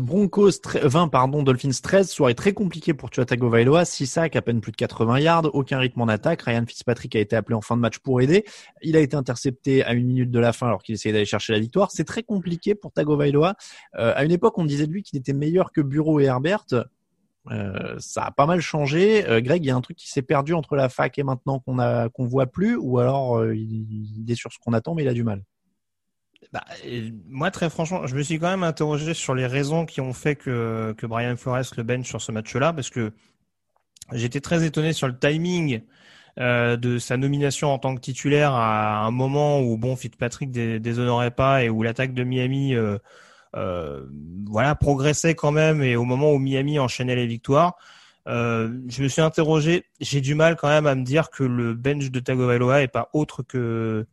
Broncos 0.00 0.50
20, 0.82 1.06
pardon, 1.08 1.44
Dolphins 1.44 1.70
13, 1.80 2.10
soirée 2.10 2.34
très 2.34 2.52
compliquée 2.52 2.92
pour 2.92 3.10
Tua 3.10 3.24
Tagovailoa. 3.24 3.84
6 3.84 4.06
sacs, 4.06 4.34
à 4.34 4.42
peine 4.42 4.60
plus 4.60 4.72
de 4.72 4.76
80 4.76 5.20
yards, 5.20 5.54
aucun 5.54 5.78
rythme 5.78 6.00
en 6.00 6.08
attaque. 6.08 6.42
Ryan 6.42 6.64
Fitzpatrick 6.66 7.14
a 7.14 7.20
été 7.20 7.36
appelé 7.36 7.54
en 7.54 7.60
fin 7.60 7.76
de 7.76 7.82
match 7.82 7.98
pour 7.98 8.20
aider. 8.20 8.44
Il 8.82 8.96
a 8.96 9.00
été 9.00 9.16
intercepté 9.16 9.84
à 9.84 9.92
une 9.92 10.06
minute 10.06 10.32
de 10.32 10.40
la 10.40 10.52
fin 10.52 10.66
alors 10.66 10.82
qu'il 10.82 10.96
essayait 10.96 11.12
d'aller 11.12 11.24
chercher 11.24 11.52
la 11.52 11.60
victoire. 11.60 11.92
C'est 11.92 12.04
très 12.04 12.24
compliqué 12.24 12.74
pour 12.74 12.90
Tagovailoa. 12.90 13.54
à 13.92 14.24
une 14.24 14.32
époque, 14.32 14.58
on 14.58 14.64
disait 14.64 14.88
de 14.88 14.92
lui 14.92 15.04
qu'il 15.04 15.20
était 15.20 15.34
meilleur 15.34 15.70
que 15.70 15.82
Bureau 15.82 16.18
et 16.18 16.24
Herbert. 16.24 16.64
Euh, 17.50 17.96
ça 17.98 18.24
a 18.24 18.30
pas 18.30 18.46
mal 18.46 18.60
changé. 18.60 19.28
Euh, 19.28 19.40
Greg, 19.40 19.62
il 19.64 19.68
y 19.68 19.70
a 19.70 19.76
un 19.76 19.80
truc 19.80 19.96
qui 19.96 20.08
s'est 20.08 20.22
perdu 20.22 20.54
entre 20.54 20.76
la 20.76 20.88
fac 20.88 21.18
et 21.18 21.22
maintenant 21.22 21.58
qu'on 21.58 21.78
a 21.78 22.08
qu'on 22.08 22.26
voit 22.26 22.46
plus, 22.46 22.76
ou 22.76 22.98
alors 22.98 23.38
euh, 23.38 23.54
il, 23.54 24.24
est 24.28 24.34
sur 24.34 24.52
ce 24.52 24.58
qu'on 24.58 24.72
attend, 24.72 24.94
mais 24.94 25.02
il 25.02 25.08
a 25.08 25.12
du 25.12 25.24
mal? 25.24 25.42
Bah, 26.52 26.64
moi, 27.28 27.50
très 27.50 27.68
franchement, 27.68 28.06
je 28.06 28.14
me 28.14 28.22
suis 28.22 28.38
quand 28.38 28.48
même 28.48 28.62
interrogé 28.62 29.12
sur 29.12 29.34
les 29.34 29.46
raisons 29.46 29.86
qui 29.86 30.00
ont 30.00 30.12
fait 30.12 30.36
que, 30.36 30.94
que 30.96 31.06
Brian 31.06 31.36
Flores 31.36 31.64
le 31.76 31.82
bench 31.82 32.06
sur 32.06 32.20
ce 32.20 32.32
match-là, 32.32 32.72
parce 32.72 32.90
que 32.90 33.12
j'étais 34.12 34.40
très 34.40 34.64
étonné 34.64 34.92
sur 34.92 35.08
le 35.08 35.18
timing 35.18 35.82
de 36.36 36.98
sa 36.98 37.16
nomination 37.16 37.72
en 37.72 37.78
tant 37.78 37.94
que 37.94 38.00
titulaire 38.00 38.52
à 38.52 39.04
un 39.04 39.10
moment 39.12 39.60
où 39.60 39.76
bon 39.78 39.94
Fitzpatrick 39.94 40.50
déshonorait 40.50 41.30
pas 41.30 41.62
et 41.62 41.70
où 41.70 41.82
l'attaque 41.84 42.12
de 42.12 42.24
Miami 42.24 42.74
euh, 43.56 44.04
voilà, 44.46 44.74
progressait 44.74 45.34
quand 45.34 45.52
même 45.52 45.82
et 45.82 45.96
au 45.96 46.04
moment 46.04 46.32
où 46.32 46.38
Miami 46.38 46.78
enchaînait 46.78 47.14
les 47.14 47.26
victoires, 47.26 47.76
euh, 48.26 48.72
je 48.88 49.02
me 49.02 49.08
suis 49.08 49.20
interrogé. 49.20 49.84
J'ai 50.00 50.20
du 50.20 50.34
mal 50.34 50.56
quand 50.56 50.68
même 50.68 50.86
à 50.86 50.94
me 50.94 51.04
dire 51.04 51.30
que 51.30 51.44
le 51.44 51.74
bench 51.74 52.10
de 52.10 52.20
Tagovailoa 52.20 52.82
est 52.82 52.88
pas 52.88 53.10
autre 53.12 53.42
que 53.42 54.06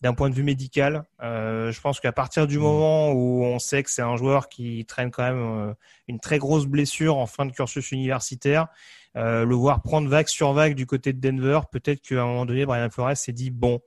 d'un 0.00 0.12
point 0.12 0.28
de 0.28 0.34
vue 0.34 0.42
médical. 0.42 1.04
Euh, 1.22 1.72
je 1.72 1.80
pense 1.80 1.98
qu'à 1.98 2.12
partir 2.12 2.46
du 2.46 2.58
mmh. 2.58 2.62
moment 2.62 3.12
où 3.12 3.44
on 3.44 3.58
sait 3.58 3.82
que 3.82 3.90
c'est 3.90 4.02
un 4.02 4.16
joueur 4.16 4.48
qui 4.48 4.84
traîne 4.84 5.10
quand 5.10 5.22
même 5.22 5.74
une 6.08 6.20
très 6.20 6.38
grosse 6.38 6.66
blessure 6.66 7.16
en 7.16 7.26
fin 7.26 7.46
de 7.46 7.52
cursus 7.52 7.90
universitaire, 7.92 8.66
le 9.14 9.54
voir 9.54 9.80
prendre 9.80 10.08
vague 10.08 10.28
sur 10.28 10.52
vague 10.52 10.74
du 10.74 10.84
côté 10.84 11.12
de 11.14 11.20
Denver, 11.20 11.60
peut-être 11.70 12.02
qu'à 12.02 12.22
un 12.22 12.26
moment 12.26 12.44
donné, 12.44 12.66
Brian 12.66 12.90
Flores 12.90 13.16
s'est 13.16 13.32
dit 13.32 13.50
bon, 13.50 13.80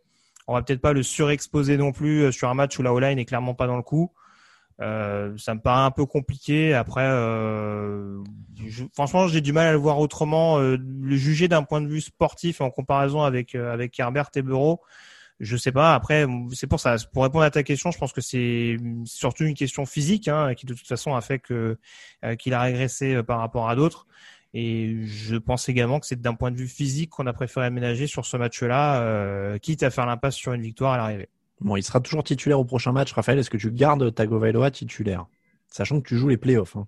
on 0.48 0.54
va 0.54 0.64
peut-être 0.64 0.82
pas 0.82 0.94
le 0.94 1.04
surexposer 1.04 1.78
non 1.78 1.92
plus 1.92 2.32
sur 2.32 2.50
un 2.50 2.56
match 2.56 2.80
où 2.80 2.82
la 2.82 2.94
O-line 2.94 3.20
est 3.20 3.26
clairement 3.26 3.54
pas 3.54 3.68
dans 3.68 3.78
le 3.78 3.84
coup. 3.84 4.12
Euh, 4.80 5.36
ça 5.38 5.56
me 5.56 5.60
paraît 5.60 5.86
un 5.86 5.92
peu 5.92 6.06
compliqué. 6.06 6.74
Après, 6.74 7.06
euh, 7.06 8.24
franchement, 8.94 9.28
j'ai 9.28 9.42
du 9.42 9.52
mal 9.54 9.68
à 9.68 9.72
le 9.72 9.78
voir 9.78 10.00
autrement. 10.00 10.60
Euh, 10.60 10.78
le 10.78 11.16
juger 11.16 11.48
d'un 11.48 11.64
point 11.64 11.82
de 11.82 11.88
vue 11.88 12.02
sportif 12.02 12.62
en 12.62 12.70
comparaison 12.70 13.24
avec 13.24 13.56
euh, 13.56 13.74
avec 13.74 14.00
Herbert 14.00 14.30
et 14.36 14.42
Bureau, 14.44 14.82
je 15.40 15.58
sais 15.58 15.72
pas. 15.72 15.96
Après, 15.96 16.28
c'est 16.54 16.68
pour 16.68 16.80
ça. 16.80 16.96
Pour 17.14 17.24
répondre 17.24 17.44
à 17.44 17.52
ta 17.52 17.64
question, 17.64 17.92
je 17.92 17.98
pense 17.98 18.14
que 18.14 18.22
c'est 18.22 18.78
surtout 19.06 19.46
une 19.46 19.56
question 19.56 19.86
physique 19.86 20.28
hein, 20.28 20.54
qui 20.56 20.66
de 20.66 20.74
toute 20.74 20.88
façon 20.88 21.16
a 21.16 21.22
fait 21.22 21.40
que 21.40 21.78
qu'il 22.40 22.54
a 22.54 22.62
régressé 22.62 23.22
par 23.24 23.40
rapport 23.40 23.70
à 23.70 23.76
d'autres. 23.76 24.08
Et 24.54 25.02
je 25.06 25.36
pense 25.36 25.70
également 25.70 26.00
que 26.00 26.06
c'est 26.08 26.22
d'un 26.22 26.34
point 26.34 26.52
de 26.52 26.58
vue 26.58 26.68
physique 26.68 27.12
qu'on 27.12 27.28
a 27.28 27.34
préféré 27.34 27.66
aménager 27.66 28.08
sur 28.08 28.26
ce 28.26 28.38
match-là, 28.38 29.58
quitte 29.60 29.84
à 29.84 29.90
faire 29.92 30.06
l'impasse 30.06 30.36
sur 30.36 30.54
une 30.54 30.62
victoire 30.62 30.94
à 30.94 30.98
l'arrivée. 30.98 31.30
Bon, 31.62 31.76
il 31.76 31.84
sera 31.84 32.00
toujours 32.00 32.24
titulaire 32.24 32.60
au 32.60 32.66
prochain 32.66 32.92
match. 32.92 33.12
Raphaël, 33.14 33.40
est-ce 33.40 33.50
que 33.50 33.58
tu 33.58 33.72
gardes 33.72 34.14
Tagovailoa 34.14 34.72
titulaire 34.72 35.26
Sachant 35.68 36.00
que 36.02 36.08
tu 36.08 36.18
joues 36.18 36.30
les 36.30 36.38
playoffs. 36.38 36.76
Hein. 36.76 36.88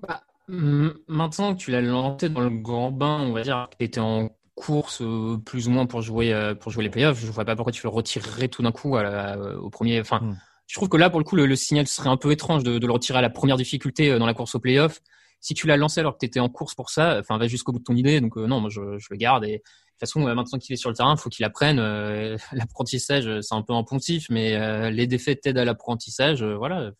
Bah, 0.00 0.22
maintenant 0.48 1.54
que 1.54 1.58
tu 1.58 1.70
l'as 1.70 1.82
lancé 1.82 2.28
dans 2.28 2.40
le 2.40 2.50
grand 2.50 2.90
bain, 2.90 3.20
on 3.20 3.32
va 3.32 3.42
dire 3.42 3.68
que 3.70 3.76
tu 3.76 3.84
étais 3.84 4.00
en 4.00 4.30
course 4.54 5.00
euh, 5.02 5.38
plus 5.38 5.68
ou 5.68 5.70
moins 5.70 5.86
pour 5.86 6.02
jouer, 6.02 6.32
euh, 6.32 6.54
pour 6.54 6.72
jouer 6.72 6.84
les 6.84 6.90
playoffs, 6.90 7.20
je 7.20 7.26
ne 7.26 7.32
vois 7.32 7.44
pas 7.44 7.56
pourquoi 7.56 7.72
tu 7.72 7.82
le 7.84 7.88
retirerais 7.88 8.48
tout 8.48 8.62
d'un 8.62 8.72
coup 8.72 8.96
au 8.96 9.70
premier. 9.70 10.00
Enfin, 10.00 10.20
hmm. 10.20 10.36
Je 10.66 10.76
trouve 10.76 10.88
que 10.88 10.96
là, 10.96 11.10
pour 11.10 11.20
le 11.20 11.24
coup, 11.24 11.36
le, 11.36 11.54
signal 11.56 11.86
serait 11.86 12.08
un 12.08 12.16
peu 12.16 12.32
étrange 12.32 12.62
de, 12.62 12.78
le 12.78 12.92
retirer 12.92 13.18
à 13.18 13.22
la 13.22 13.30
première 13.30 13.56
difficulté 13.56 14.10
euh, 14.10 14.18
dans 14.18 14.26
la 14.26 14.34
course 14.34 14.54
aux 14.54 14.60
playoffs. 14.60 15.00
Si 15.40 15.54
tu 15.54 15.66
l'as 15.66 15.76
lancé 15.76 16.00
alors 16.00 16.14
que 16.14 16.20
tu 16.20 16.26
étais 16.26 16.40
en 16.40 16.48
course 16.48 16.74
pour 16.74 16.88
ça, 16.88 17.18
enfin, 17.18 17.36
va 17.36 17.48
jusqu'au 17.48 17.72
bout 17.72 17.80
de 17.80 17.84
ton 17.84 17.96
idée. 17.96 18.20
Donc, 18.20 18.36
non, 18.36 18.60
moi, 18.60 18.70
je, 18.70 18.96
je 18.98 19.08
le 19.10 19.16
garde. 19.16 19.44
Et 19.44 19.62
toute 19.92 20.00
façon, 20.00 20.26
euh, 20.26 20.34
maintenant 20.34 20.58
qu'il 20.58 20.72
est 20.72 20.76
sur 20.76 20.90
le 20.90 20.96
terrain, 20.96 21.14
il 21.16 21.20
faut 21.20 21.30
qu'il 21.30 21.44
apprenne. 21.44 21.78
Euh, 21.78 22.36
l'apprentissage, 22.52 23.28
c'est 23.40 23.54
un 23.54 23.62
peu 23.62 23.72
un 23.72 23.84
pontif, 23.84 24.26
mais 24.30 24.56
euh, 24.56 24.90
les 24.90 25.06
défaites 25.06 25.42
t'aident 25.42 25.58
à 25.58 25.64
l'apprentissage. 25.64 26.42
voilà. 26.42 26.92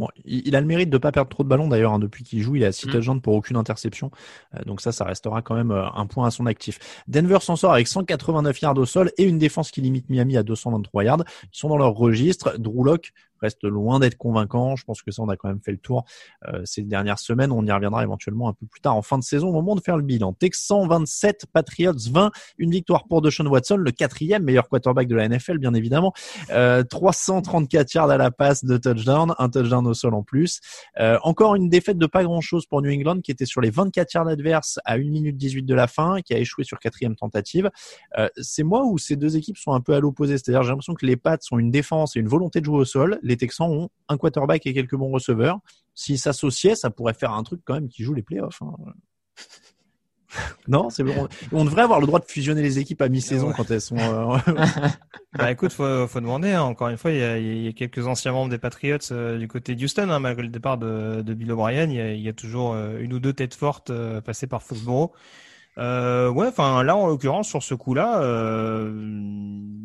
Bon, 0.00 0.08
il, 0.24 0.56
a 0.56 0.62
le 0.62 0.66
mérite 0.66 0.88
de 0.88 0.96
pas 0.96 1.12
perdre 1.12 1.28
trop 1.28 1.42
de 1.42 1.48
ballons 1.48 1.68
d'ailleurs 1.68 1.92
hein, 1.92 1.98
depuis 1.98 2.24
qu'il 2.24 2.40
joue. 2.40 2.56
Il 2.56 2.64
a 2.64 2.72
6 2.72 2.86
Mm. 2.86 2.90
touchdowns 2.90 3.20
pour 3.20 3.34
aucune 3.34 3.58
interception. 3.58 4.10
Euh, 4.54 4.64
donc 4.64 4.80
ça, 4.80 4.92
ça 4.92 5.04
restera 5.04 5.42
quand 5.42 5.54
même 5.54 5.72
euh, 5.72 5.90
un 5.94 6.06
point 6.06 6.26
à 6.26 6.30
son 6.30 6.46
actif. 6.46 6.78
Denver 7.06 7.36
s'en 7.42 7.54
sort 7.54 7.74
avec 7.74 7.86
189 7.86 8.58
yards 8.62 8.78
au 8.78 8.86
sol 8.86 9.12
et 9.18 9.24
une 9.24 9.38
défense 9.38 9.70
qui 9.70 9.82
limite 9.82 10.08
Miami 10.08 10.38
à 10.38 10.42
223 10.42 11.04
yards. 11.04 11.24
Ils 11.52 11.58
sont 11.58 11.68
dans 11.68 11.76
leur 11.76 11.92
registre. 11.92 12.56
Drew 12.58 12.96
reste 13.40 13.64
loin 13.64 13.98
d'être 13.98 14.16
convaincant. 14.16 14.76
Je 14.76 14.84
pense 14.84 15.02
que 15.02 15.10
ça, 15.10 15.22
on 15.22 15.28
a 15.28 15.36
quand 15.36 15.48
même 15.48 15.60
fait 15.60 15.72
le 15.72 15.78
tour 15.78 16.04
euh, 16.48 16.62
ces 16.64 16.82
dernières 16.82 17.18
semaines. 17.18 17.52
On 17.52 17.64
y 17.64 17.72
reviendra 17.72 18.02
éventuellement 18.02 18.48
un 18.48 18.52
peu 18.52 18.66
plus 18.66 18.80
tard 18.80 18.96
en 18.96 19.02
fin 19.02 19.18
de 19.18 19.24
saison 19.24 19.48
au 19.48 19.52
moment 19.52 19.74
de 19.74 19.80
faire 19.80 19.96
le 19.96 20.02
bilan. 20.02 20.32
Texans 20.32 20.86
27, 20.88 21.46
Patriots 21.52 21.92
20. 22.10 22.30
Une 22.58 22.70
victoire 22.70 23.06
pour 23.06 23.22
Deshaun 23.22 23.46
Watson, 23.46 23.76
le 23.76 23.90
quatrième 23.90 24.42
meilleur 24.42 24.68
quarterback 24.68 25.08
de 25.08 25.16
la 25.16 25.28
NFL, 25.28 25.58
bien 25.58 25.74
évidemment. 25.74 26.12
Euh, 26.50 26.82
334 26.82 27.94
yards 27.94 28.10
à 28.10 28.16
la 28.16 28.30
passe 28.30 28.64
de 28.64 28.76
touchdown, 28.76 29.34
un 29.38 29.48
touchdown 29.48 29.86
au 29.86 29.94
sol 29.94 30.14
en 30.14 30.22
plus. 30.22 30.60
Euh, 30.98 31.18
encore 31.22 31.54
une 31.54 31.68
défaite 31.68 31.98
de 31.98 32.06
pas 32.06 32.22
grand 32.22 32.40
chose 32.40 32.66
pour 32.66 32.82
New 32.82 32.90
England 32.90 33.20
qui 33.20 33.30
était 33.30 33.46
sur 33.46 33.60
les 33.60 33.70
24 33.70 34.14
yards 34.14 34.28
adverses 34.28 34.78
à 34.84 34.94
1 34.94 34.98
minute 34.98 35.36
18 35.36 35.62
de 35.62 35.74
la 35.74 35.86
fin, 35.86 36.20
qui 36.22 36.34
a 36.34 36.38
échoué 36.38 36.64
sur 36.64 36.78
quatrième 36.78 37.16
tentative. 37.16 37.70
Euh, 38.18 38.28
c'est 38.36 38.62
moi 38.62 38.84
où 38.84 38.98
ces 38.98 39.16
deux 39.16 39.36
équipes 39.36 39.58
sont 39.58 39.72
un 39.72 39.80
peu 39.80 39.94
à 39.94 40.00
l'opposé? 40.00 40.38
C'est-à-dire, 40.38 40.62
j'ai 40.62 40.70
l'impression 40.70 40.94
que 40.94 41.06
les 41.06 41.16
Pats 41.16 41.38
ont 41.50 41.58
une 41.58 41.70
défense 41.70 42.16
et 42.16 42.20
une 42.20 42.28
volonté 42.28 42.60
de 42.60 42.64
jouer 42.64 42.78
au 42.78 42.84
sol. 42.84 43.18
Les 43.30 43.36
Texans 43.38 43.70
ont 43.70 43.88
un 44.08 44.16
quarterback 44.18 44.66
et 44.66 44.74
quelques 44.74 44.96
bons 44.96 45.10
receveurs. 45.10 45.60
S'ils 45.94 46.18
s'associaient, 46.18 46.74
ça 46.74 46.90
pourrait 46.90 47.14
faire 47.14 47.32
un 47.32 47.42
truc 47.42 47.60
quand 47.64 47.74
même 47.74 47.88
qui 47.88 48.02
joue 48.04 48.12
les 48.14 48.22
playoffs. 48.22 48.60
hein. 48.62 48.74
non, 50.68 50.90
c'est 50.90 51.02
bon. 51.02 51.26
On 51.52 51.64
devrait 51.64 51.82
avoir 51.82 51.98
le 52.00 52.06
droit 52.06 52.20
de 52.20 52.24
fusionner 52.24 52.62
les 52.62 52.78
équipes 52.78 53.02
à 53.02 53.08
mi-saison 53.08 53.48
Ouais. 53.48 53.54
quand 53.56 53.68
elles 53.70 53.80
sont. 53.80 53.96
euh, 53.98 54.36
Bah 55.38 55.50
écoute, 55.50 55.72
faut, 55.72 56.06
faut 56.06 56.20
demander. 56.20 56.50
hein. 56.52 56.62
Encore 56.62 56.88
une 56.88 56.96
fois, 56.96 57.10
il 57.10 57.18
y 57.18 57.22
a, 57.22 57.38
il 57.38 57.62
y 57.64 57.68
a 57.68 57.72
quelques 57.72 58.06
anciens 58.06 58.32
membres 58.32 58.50
des 58.50 58.58
Patriots 58.58 58.98
euh, 59.10 59.38
du 59.38 59.48
côté 59.48 59.74
d'Houston, 59.74 60.08
hein, 60.10 60.18
malgré 60.20 60.42
le 60.42 60.48
départ 60.48 60.78
de, 60.78 61.22
de 61.22 61.34
Bill 61.34 61.50
O'Brien. 61.52 61.84
Il 61.84 61.94
y, 61.94 62.00
a, 62.00 62.12
il 62.12 62.20
y 62.20 62.28
a 62.28 62.32
toujours 62.32 62.74
euh, 62.74 62.98
une 63.00 63.12
ou 63.12 63.18
deux 63.18 63.32
têtes 63.32 63.54
fortes 63.54 63.90
passées 64.20 64.46
par 64.46 64.62
Foxborough. 64.62 65.10
Euh, 65.78 66.28
ouais, 66.30 66.48
enfin 66.48 66.82
là 66.82 66.96
en 66.96 67.06
l'occurrence 67.06 67.48
sur 67.48 67.62
ce 67.62 67.74
coup-là, 67.74 68.20
euh, 68.22 68.92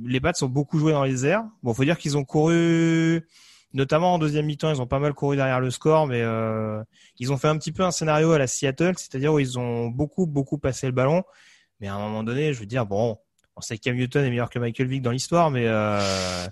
les 0.05 0.19
Pats 0.19 0.33
ont 0.41 0.47
beaucoup 0.47 0.79
joué 0.79 0.91
dans 0.91 1.03
les 1.03 1.25
airs. 1.25 1.45
Bon, 1.63 1.73
faut 1.73 1.83
dire 1.83 1.97
qu'ils 1.97 2.17
ont 2.17 2.25
couru, 2.25 3.27
notamment 3.73 4.15
en 4.15 4.19
deuxième 4.19 4.45
mi-temps, 4.45 4.71
ils 4.71 4.81
ont 4.81 4.87
pas 4.87 4.99
mal 4.99 5.13
couru 5.13 5.35
derrière 5.35 5.59
le 5.59 5.69
score, 5.69 6.07
mais 6.07 6.21
euh, 6.21 6.83
ils 7.19 7.31
ont 7.31 7.37
fait 7.37 7.47
un 7.47 7.57
petit 7.57 7.71
peu 7.71 7.83
un 7.83 7.91
scénario 7.91 8.31
à 8.31 8.39
la 8.39 8.47
Seattle, 8.47 8.93
c'est-à-dire 8.97 9.33
où 9.33 9.39
ils 9.39 9.59
ont 9.59 9.87
beaucoup 9.87 10.25
beaucoup 10.25 10.57
passé 10.57 10.87
le 10.87 10.93
ballon. 10.93 11.23
Mais 11.79 11.87
à 11.87 11.95
un 11.95 11.99
moment 11.99 12.23
donné, 12.23 12.53
je 12.53 12.59
veux 12.59 12.65
dire, 12.65 12.85
bon, 12.85 13.17
on 13.55 13.61
sait 13.61 13.77
que 13.77 13.83
Cam 13.83 13.95
Newton 13.95 14.25
est 14.25 14.29
meilleur 14.29 14.49
que 14.49 14.59
Michael 14.59 14.87
Vick 14.87 15.01
dans 15.01 15.11
l'histoire, 15.11 15.51
mais 15.51 15.67
euh, 15.67 16.47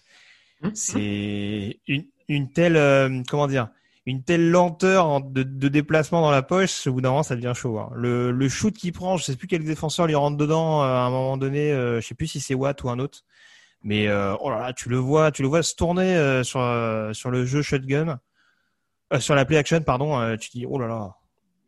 c'est 0.74 1.80
une, 1.88 2.06
une 2.28 2.52
telle, 2.52 2.78
euh, 2.78 3.22
comment 3.28 3.48
dire, 3.48 3.70
une 4.06 4.24
telle 4.24 4.50
lenteur 4.52 5.06
en- 5.08 5.20
de, 5.22 5.44
de 5.44 5.68
déplacement 5.70 6.22
dans 6.22 6.32
la 6.32 6.42
poche, 6.42 6.88
au 6.88 6.94
bout 6.94 7.02
d'un 7.02 7.10
moment, 7.10 7.24
ça 7.24 7.36
devient 7.36 7.54
chaud. 7.56 7.80
hein. 7.80 7.90
Le, 7.96 8.32
le 8.32 8.50
shoot 8.50 8.74
qu'il 8.76 8.92
prend, 8.94 9.18
je 9.18 9.24
sais 9.24 9.36
plus 9.36 9.48
quel 9.48 9.64
défenseur 9.64 10.08
lui 10.08 10.16
rentre 10.16 10.38
dedans 10.38 10.82
euh, 10.84 10.86
à 10.88 11.02
un 11.02 11.10
moment 11.10 11.38
donné, 11.38 11.72
euh, 11.72 12.02
je 12.02 12.08
sais 12.08 12.16
plus 12.16 12.28
si 12.28 12.40
c'est 12.42 12.54
Watt 12.56 12.84
ou 12.84 12.90
un 12.90 13.00
autre, 13.00 13.24
mais 13.84 14.08
euh, 14.08 14.36
oh 14.42 14.50
là 14.50 14.60
là, 14.60 14.74
tu 14.74 14.90
le 14.90 14.98
vois, 14.98 15.32
tu 15.32 15.42
le 15.42 15.48
vois 15.48 15.64
se 15.64 15.76
tourner 15.76 16.16
euh, 16.18 16.44
sur 16.44 16.60
euh, 16.62 17.14
sur 17.14 17.32
le 17.32 17.46
jeu 17.46 17.62
shotgun, 17.62 18.20
euh, 19.14 19.20
sur 19.20 19.36
la 19.36 19.46
play 19.46 19.58
action, 19.58 19.82
pardon. 19.82 20.38
tu 20.38 20.50
dis 20.52 20.66
oh 20.68 20.80
là 20.80 20.88
là, 20.88 21.16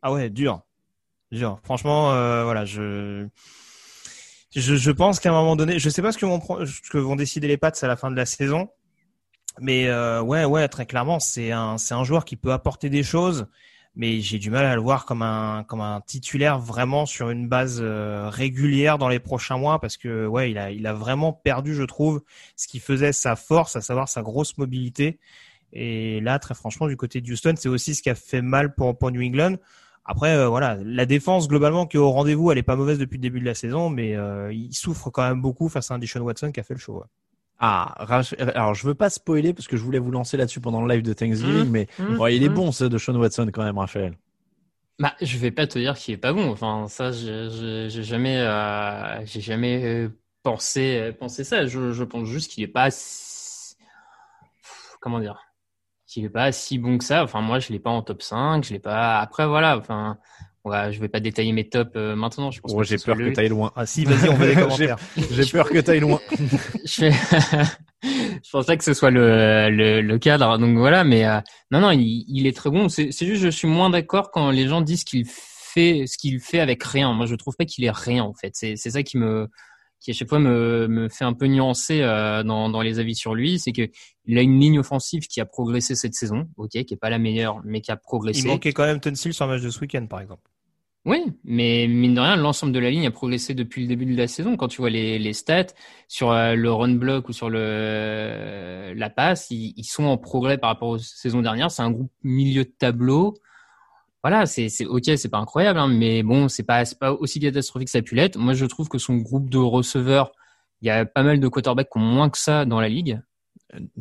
ah 0.02 0.12
ouais, 0.14 0.30
dur, 0.30 0.62
dur. 1.32 1.60
Franchement, 1.64 2.12
voilà, 2.46 2.66
je 2.66 3.28
je, 4.56 4.76
je 4.76 4.92
pense 4.92 5.20
qu'à 5.20 5.30
un 5.30 5.34
moment 5.34 5.56
donné, 5.56 5.80
je 5.80 5.90
sais 5.90 6.02
pas 6.02 6.12
ce 6.12 6.18
que 6.18 6.26
vont, 6.26 6.42
ce 6.66 6.90
que 6.90 6.98
vont 6.98 7.16
décider 7.16 7.48
les 7.48 7.58
Pats 7.58 7.72
à 7.82 7.88
la 7.88 7.96
fin 7.98 8.10
de 8.10 8.16
la 8.16 8.26
saison, 8.26 8.70
mais 9.60 9.88
euh, 9.88 10.22
ouais, 10.22 10.46
ouais, 10.46 10.68
très 10.68 10.86
clairement, 10.86 11.20
c'est 11.20 11.52
un, 11.52 11.76
un 11.90 12.04
joueur 12.04 12.26
qui 12.26 12.36
peut 12.36 12.52
apporter 12.52 12.90
des 12.90 13.04
choses, 13.04 13.48
mais 13.96 14.20
j'ai 14.20 14.40
du 14.40 14.50
mal 14.50 14.66
à 14.66 14.76
le 14.76 14.82
voir 14.82 15.06
comme 15.06 15.22
un, 15.22 15.64
comme 15.64 15.82
un 15.82 16.02
titulaire 16.02 16.60
vraiment 16.60 17.06
sur 17.06 17.30
une 17.30 17.48
base 17.48 17.80
euh, 17.82 18.30
régulière 18.30 18.98
dans 18.98 19.08
les 19.10 19.20
prochains 19.20 19.58
mois, 19.58 19.80
parce 19.80 19.98
que 19.98 20.28
ouais, 20.28 20.52
il 20.52 20.58
a, 20.58 20.72
il 20.72 20.86
a 20.88 20.94
vraiment 20.94 21.32
perdu, 21.32 21.74
je 21.74 21.84
trouve, 21.84 22.22
ce 22.56 22.68
qui 22.68 22.80
faisait 22.80 23.14
sa 23.14 23.36
force, 23.36 23.76
à 23.76 23.82
savoir 23.82 24.10
sa 24.10 24.22
grosse 24.22 24.58
mobilité. 24.58 25.20
Et 25.74 26.22
là, 26.22 26.40
très 26.40 26.56
franchement, 26.56 26.88
du 26.88 26.98
côté 26.98 27.22
de 27.22 27.32
Houston, 27.32 27.54
c'est 27.58 27.70
aussi 27.70 27.96
ce 27.96 28.02
qui 28.02 28.10
a 28.10 28.16
fait 28.16 28.42
mal 28.42 28.76
pour, 28.76 28.98
pour 28.98 29.12
New 29.12 29.22
England. 29.22 29.56
Après, 30.06 30.36
euh, 30.36 30.48
voilà, 30.48 30.78
la 30.84 31.06
défense 31.06 31.48
globalement 31.48 31.88
qui 31.88 31.98
est 31.98 32.00
au 32.00 32.12
rendez-vous, 32.12 32.52
elle 32.52 32.60
est 32.60 32.64
pas 32.64 32.76
mauvaise 32.76 33.00
depuis 33.00 33.18
le 33.18 33.22
début 33.22 33.40
de 33.40 33.46
la 33.46 33.56
saison, 33.56 33.90
mais 33.90 34.16
euh, 34.16 34.54
il 34.54 34.74
souffre 34.74 35.10
quand 35.10 35.28
même 35.28 35.42
beaucoup 35.42 35.68
face 35.68 35.90
à 35.90 35.96
un 35.96 36.00
Deshaun 36.00 36.22
Watson 36.22 36.52
qui 36.52 36.60
a 36.60 36.64
fait 36.64 36.76
le 36.76 36.80
show. 36.80 37.04
Ah, 37.60 37.96
Rach- 38.06 38.34
alors 38.56 38.74
je 38.76 38.86
veux 38.86 38.96
pas 38.96 39.10
spoiler 39.10 39.54
parce 39.54 39.68
que 39.68 39.78
je 39.78 39.84
voulais 39.84 40.00
vous 40.00 40.12
lancer 40.12 40.36
là-dessus 40.38 40.60
pendant 40.62 40.82
le 40.86 40.94
live 40.94 41.04
de 41.04 41.14
Thanksgiving, 41.14 41.68
Mmh, 41.68 41.72
mais 41.72 41.88
mmh, 41.98 42.06
bon, 42.18 42.28
il 42.28 42.44
est 42.44 42.50
mmh. 42.50 42.50
bon 42.50 42.72
ce 42.72 42.84
de 42.86 42.98
Sean 42.98 43.16
Watson 43.16 43.50
quand 43.54 43.64
même, 43.64 43.78
Raphaël. 43.78 44.18
Bah, 44.98 45.14
je 45.22 45.38
vais 45.38 45.52
pas 45.52 45.68
te 45.68 45.78
dire 45.78 45.96
qu'il 45.98 46.14
est 46.14 46.18
pas 46.18 46.32
bon. 46.34 46.50
Enfin, 46.52 46.88
ça, 46.88 47.12
j'ai 47.12 47.90
jamais, 48.04 48.38
euh, 48.40 49.26
j'ai 49.26 49.42
jamais 49.42 49.84
euh, 49.84 50.10
pensé, 50.42 50.98
euh, 51.10 51.14
pensé 51.14 51.44
ça. 51.44 51.66
Je, 51.68 51.92
je 51.92 52.04
pense 52.06 52.28
juste 52.30 52.50
qu'il 52.52 52.64
est 52.64 52.68
pas, 52.68 52.90
si- 52.92 53.76
comment 55.00 55.20
dire, 55.20 55.40
qu'il 56.08 56.26
est 56.26 56.30
pas 56.30 56.52
si 56.52 56.80
bon 56.80 56.98
que 56.98 57.04
ça. 57.06 57.24
Enfin, 57.24 57.42
moi, 57.42 57.60
je 57.60 57.72
l'ai 57.74 57.80
pas 57.80 57.90
en 57.92 58.02
top 58.04 58.22
5. 58.24 58.64
Je 58.66 58.74
l'ai 58.74 58.80
pas. 58.80 59.20
Après, 59.22 59.48
voilà. 59.48 59.78
Enfin, 59.78 60.20
voilà, 60.66 60.92
je 60.92 61.00
vais 61.00 61.08
pas 61.08 61.20
détailler 61.22 61.54
mes 61.54 61.70
tops 61.70 61.92
euh, 61.96 62.16
maintenant. 62.16 62.52
Je 62.52 62.60
pense 62.60 62.74
Oh, 62.76 62.84
j'ai 62.84 62.98
peur 62.98 63.16
que 63.16 63.22
le- 63.22 63.34
t'ailles 63.34 63.50
loin. 63.50 63.72
Ah 63.76 63.86
si, 63.86 64.04
vas-y, 64.04 64.28
on 64.30 64.36
veut 64.36 64.48
des 64.48 64.54
J'ai- 64.56 64.62
commentaires. 64.62 64.98
J'ai 65.32 65.46
peur 65.46 65.70
que 65.70 65.78
t'ailles 65.80 66.00
loin. 66.02 66.20
je 66.86 66.92
fais... 66.92 67.12
je 68.04 68.50
pense 68.52 68.66
pas 68.66 68.76
que 68.78 68.84
ce 68.84 68.94
soit 68.94 69.12
le, 69.12 69.70
le, 69.70 70.02
le 70.02 70.20
cadre. 70.20 70.58
Donc 70.58 70.78
voilà, 70.78 71.04
mais 71.04 71.26
euh, 71.26 71.40
non, 71.72 71.80
non, 71.80 71.92
il, 71.92 72.26
il 72.28 72.48
est 72.48 72.56
très 72.56 72.70
bon. 72.70 72.90
C'est 72.90 73.12
c'est 73.12 73.26
juste, 73.26 73.42
je 73.44 73.50
suis 73.50 73.68
moins 73.68 73.90
d'accord 73.90 74.32
quand 74.32 74.52
les 74.52 74.68
gens 74.68 74.82
disent 74.82 75.04
qu'il 75.04 75.26
fait 75.28 76.06
ce 76.08 76.18
qu'il 76.18 76.40
fait 76.40 76.60
avec 76.60 76.84
rien. 76.84 77.14
Moi, 77.14 77.26
je 77.26 77.36
trouve 77.36 77.56
pas 77.56 77.66
qu'il 77.66 77.84
est 77.86 77.92
rien 77.96 78.24
en 78.24 78.34
fait. 78.34 78.52
C'est 78.54 78.76
c'est 78.76 78.92
ça 78.92 79.04
qui 79.04 79.18
me 79.18 79.48
qui 80.02 80.12
à 80.12 80.14
chaque 80.14 80.30
fois 80.30 80.40
me, 80.40 80.88
me 80.88 81.10
fait 81.10 81.24
un 81.26 81.34
peu 81.34 81.48
nuancer 81.48 82.02
euh, 82.02 82.44
dans, 82.44 82.70
dans 82.70 82.82
les 82.82 83.00
avis 83.00 83.16
sur 83.16 83.34
lui, 83.34 83.58
c'est 83.58 83.72
que 83.72 83.90
il 84.26 84.38
a 84.38 84.42
une 84.42 84.60
ligne 84.60 84.78
offensive 84.78 85.26
qui 85.28 85.42
a 85.42 85.46
progressé 85.46 85.96
cette 85.96 86.14
saison, 86.14 86.48
ok, 86.58 86.70
qui 86.70 86.94
est 86.94 86.98
pas 87.00 87.10
la 87.10 87.18
meilleure, 87.18 87.62
mais 87.64 87.82
qui 87.82 87.92
a 87.92 87.96
progressé. 87.96 88.42
Il 88.42 88.48
manquait 88.48 88.72
quand 88.72 88.86
même 88.86 89.00
Tunsil 89.00 89.34
sur 89.34 89.46
un 89.46 89.48
match 89.48 89.62
de 89.64 89.70
ce 89.72 89.80
week-end, 89.80 90.06
par 90.06 90.20
exemple. 90.22 90.44
Oui, 91.06 91.24
mais 91.44 91.86
mine 91.88 92.16
de 92.16 92.20
rien, 92.20 92.36
l'ensemble 92.36 92.74
de 92.74 92.80
la 92.80 92.90
ligne 92.90 93.06
a 93.06 93.12
progressé 93.12 93.54
depuis 93.54 93.84
le 93.84 93.88
début 93.88 94.08
de 94.08 94.18
la 94.18 94.28
saison. 94.28 94.58
Quand 94.58 94.68
tu 94.68 94.82
vois 94.82 94.90
les, 94.90 95.34
stats 95.34 95.68
sur 96.08 96.32
euh, 96.32 96.56
le 96.56 96.72
run 96.72 96.96
block 96.96 97.30
ou 97.30 97.34
sur 97.34 97.48
le 97.52 98.92
la 98.96 99.10
passe, 99.12 99.52
ils, 99.52 99.84
sont 99.84 100.06
en 100.06 100.18
progrès 100.18 100.58
par 100.58 100.72
rapport 100.72 100.90
aux 100.90 100.98
saisons 100.98 101.44
dernières. 101.44 101.70
C'est 101.70 101.84
un 101.84 101.92
groupe 101.92 102.12
milieu 102.24 102.64
de 102.64 102.72
tableau. 102.72 103.36
Voilà, 104.24 104.48
c'est 104.48 104.68
ok, 104.88 105.04
c'est 105.16 105.30
pas 105.30 105.38
incroyable, 105.38 105.78
hein, 105.78 105.88
mais 105.88 106.24
bon, 106.24 106.48
c'est 106.48 106.64
pas 106.64 106.84
pas 107.00 107.14
aussi 107.14 107.40
catastrophique 107.40 107.88
que 107.88 107.92
ça 107.92 108.02
pu 108.02 108.16
l'être. 108.16 108.40
Moi, 108.40 108.56
je 108.56 108.66
trouve 108.66 108.90
que 108.90 108.98
son 108.98 109.18
groupe 109.18 109.52
de 109.52 109.60
receveurs, 109.60 110.32
il 110.82 110.88
y 110.88 110.90
a 110.90 111.06
pas 111.06 111.22
mal 111.22 111.40
de 111.40 111.48
quarterbacks 111.48 111.90
qui 111.92 112.00
ont 112.00 112.02
moins 112.02 112.32
que 112.32 112.40
ça 112.40 112.66
dans 112.66 112.82
la 112.82 112.90
ligue, 112.90 113.22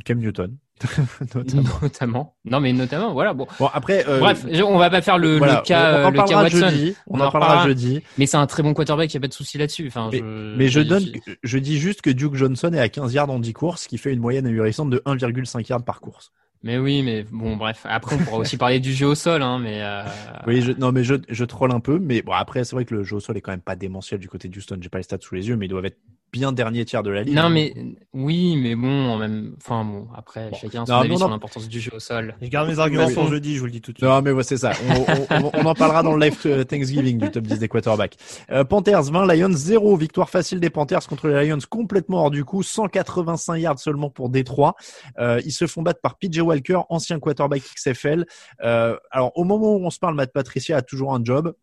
Cam 0.07 0.19
Newton, 0.19 0.57
notamment. 1.35 1.63
notamment. 1.83 2.35
Non, 2.45 2.61
mais 2.61 2.73
notamment, 2.73 3.13
voilà. 3.13 3.33
Bon, 3.35 3.47
Bon 3.59 3.69
après, 3.73 4.05
euh, 4.09 4.19
bref, 4.19 4.45
on 4.67 4.77
va 4.79 4.91
pas 4.91 5.03
faire 5.03 5.19
le, 5.19 5.39
voilà, 5.39 5.57
le 5.57 5.63
cas, 5.63 6.07
on 6.07 6.11
le 6.11 6.17
cas 6.19 6.43
Watson. 6.43 6.59
jeudi. 6.59 6.97
On, 7.07 7.19
On 7.19 7.21
en 7.25 7.31
parlera 7.31 7.65
jeudi. 7.67 8.03
Mais 8.19 8.27
c'est 8.27 8.37
un 8.37 8.47
très 8.47 8.63
bon 8.63 8.75
quarterback, 8.75 9.13
il 9.13 9.17
n'y 9.17 9.19
a 9.19 9.23
pas 9.23 9.29
de 9.29 9.33
souci 9.35 9.57
là-dessus. 9.59 9.87
Enfin, 9.89 10.09
Mais- 10.13 10.19
je- 10.19 10.55
Mais 10.57 10.69
je 10.69 10.81
je- 10.81 10.87
donne, 10.89 11.05
je 11.43 11.59
dis 11.59 11.79
juste 11.79 12.03
que 12.03 12.11
Duke 12.11 12.35
Johnson 12.35 12.73
est 12.73 12.81
à 12.81 12.89
15 12.89 13.13
yards 13.15 13.31
en 13.31 13.39
10 13.39 13.53
courses, 13.53 13.83
ce 13.83 13.89
qui 13.89 13.99
fait 13.99 14.13
une 14.13 14.21
moyenne 14.21 14.47
ahurissante 14.47 14.91
de 14.91 15.01
1,5 15.07 15.69
yards 15.69 15.85
par 15.85 16.01
course. 16.01 16.33
Mais 16.63 16.79
oui, 16.79 17.03
mais 17.03 17.27
bon, 17.31 17.57
bref. 17.57 17.85
Après, 17.85 18.17
on 18.17 18.19
pourra 18.21 18.39
aussi 18.39 18.57
parler 18.57 18.81
du 18.81 18.95
jeu 18.95 19.07
au 19.07 19.15
sol, 19.15 19.43
hein, 19.43 19.59
mais. 19.59 19.83
euh, 19.83 20.03
Oui, 20.47 20.63
je, 20.63 20.73
non, 20.73 20.93
mais 20.93 21.05
je, 21.05 21.17
je 21.29 21.45
troll 21.45 21.71
un 21.73 21.81
peu, 21.81 21.99
mais 21.99 22.23
bon, 22.23 22.33
après, 22.33 22.65
c'est 22.65 22.75
vrai 22.75 22.87
que 22.87 22.95
le 22.95 23.05
jeu 23.05 23.17
au 23.17 23.21
sol 23.21 23.37
est 23.37 23.43
quand 23.43 23.51
même 23.53 23.61
pas 23.61 23.77
démentiel 23.77 24.19
du 24.19 24.29
côté 24.29 24.49
de 24.49 24.57
Houston. 24.57 24.79
J'ai 24.81 24.89
pas 24.89 24.97
les 24.97 25.05
stats 25.05 25.19
sous 25.21 25.35
les 25.35 25.47
yeux, 25.49 25.57
mais 25.57 25.67
ils 25.67 25.69
doivent 25.69 25.85
être 25.85 25.99
bien 26.35 26.51
dernier 26.53 26.85
tiers 26.85 27.05
de 27.05 27.11
la 27.11 27.23
ligue. 27.23 27.35
Non, 27.35 27.49
mais 27.49 27.73
oui, 28.13 28.57
mais 28.61 28.75
bon, 28.75 29.09
en 29.11 29.17
même. 29.19 29.55
Enfin, 29.59 29.85
bon, 29.85 30.09
après, 30.17 30.51
chacun 30.61 30.85
son 30.85 30.93
Non, 30.93 30.99
avis 30.99 31.13
on 31.13 31.17
sur 31.19 31.27
en- 31.27 31.31
l'importance 31.31 31.69
du 31.69 31.81
jeu 31.81 31.93
au 31.95 32.01
sol. 32.01 32.35
Je 32.43 32.49
garde 32.49 32.69
mes 32.69 32.79
arguments 32.81 33.07
Oui. 33.07 33.15
pour 33.15 33.29
jeudi, 33.29 33.55
je 33.55 33.61
vous 33.61 33.67
le 33.67 33.71
dis 33.73 33.81
tout 33.81 33.93
de 33.93 33.99
suite. 33.99 34.09
Non, 34.09 34.21
mais 34.21 34.33
ouais, 34.33 34.43
c'est 34.43 34.57
ça. 34.57 34.73
On, 34.89 35.13
on- 35.13 35.45
on- 35.47 35.51
on 35.55 35.67
en 35.67 35.75
parlera 35.75 36.03
dans 36.03 36.17
le 36.17 36.27
live 36.27 36.37
euh, 36.47 36.65
Thanksgiving 36.65 37.19
du 37.19 37.31
top 37.31 37.45
10 37.45 37.61
des 37.61 37.69
quarterbacks. 37.69 38.17
Euh, 38.51 38.65
Panthers 38.65 39.05
20, 39.05 39.33
Lions 39.33 39.53
0. 39.53 39.97
Victoire 39.97 40.29
facile 40.29 40.59
des 40.59 40.71
Panthers 40.71 41.07
contre 41.07 41.29
les 41.29 41.47
Lions 41.49 41.59
complètement 41.71 42.19
hors 42.25 42.31
du 42.33 42.45
coup. 42.45 42.63
185 42.65 43.57
yards 43.59 43.79
seulement 43.79 44.11
pour 44.11 44.29
Détroit. 44.29 44.75
Euh, 45.19 45.41
ils 45.45 45.53
se 45.53 45.67
font 45.69 45.83
battre 45.83 46.01
par 46.01 46.17
PJ 46.19 46.41
Walker, 46.41 46.81
ancien 46.89 47.21
quarterback 47.21 47.63
XFL. 47.77 48.25
Euh, 48.65 48.97
alors, 49.11 49.31
au 49.37 49.45
moment 49.45 49.77
où 49.77 49.85
on 49.87 49.91
se 49.91 49.99
parle, 50.01 50.15
Matt 50.17 50.33
Patricia 50.33 50.77
a 50.79 50.83
toujours 50.83 51.15
un 51.15 51.23
job. 51.23 51.55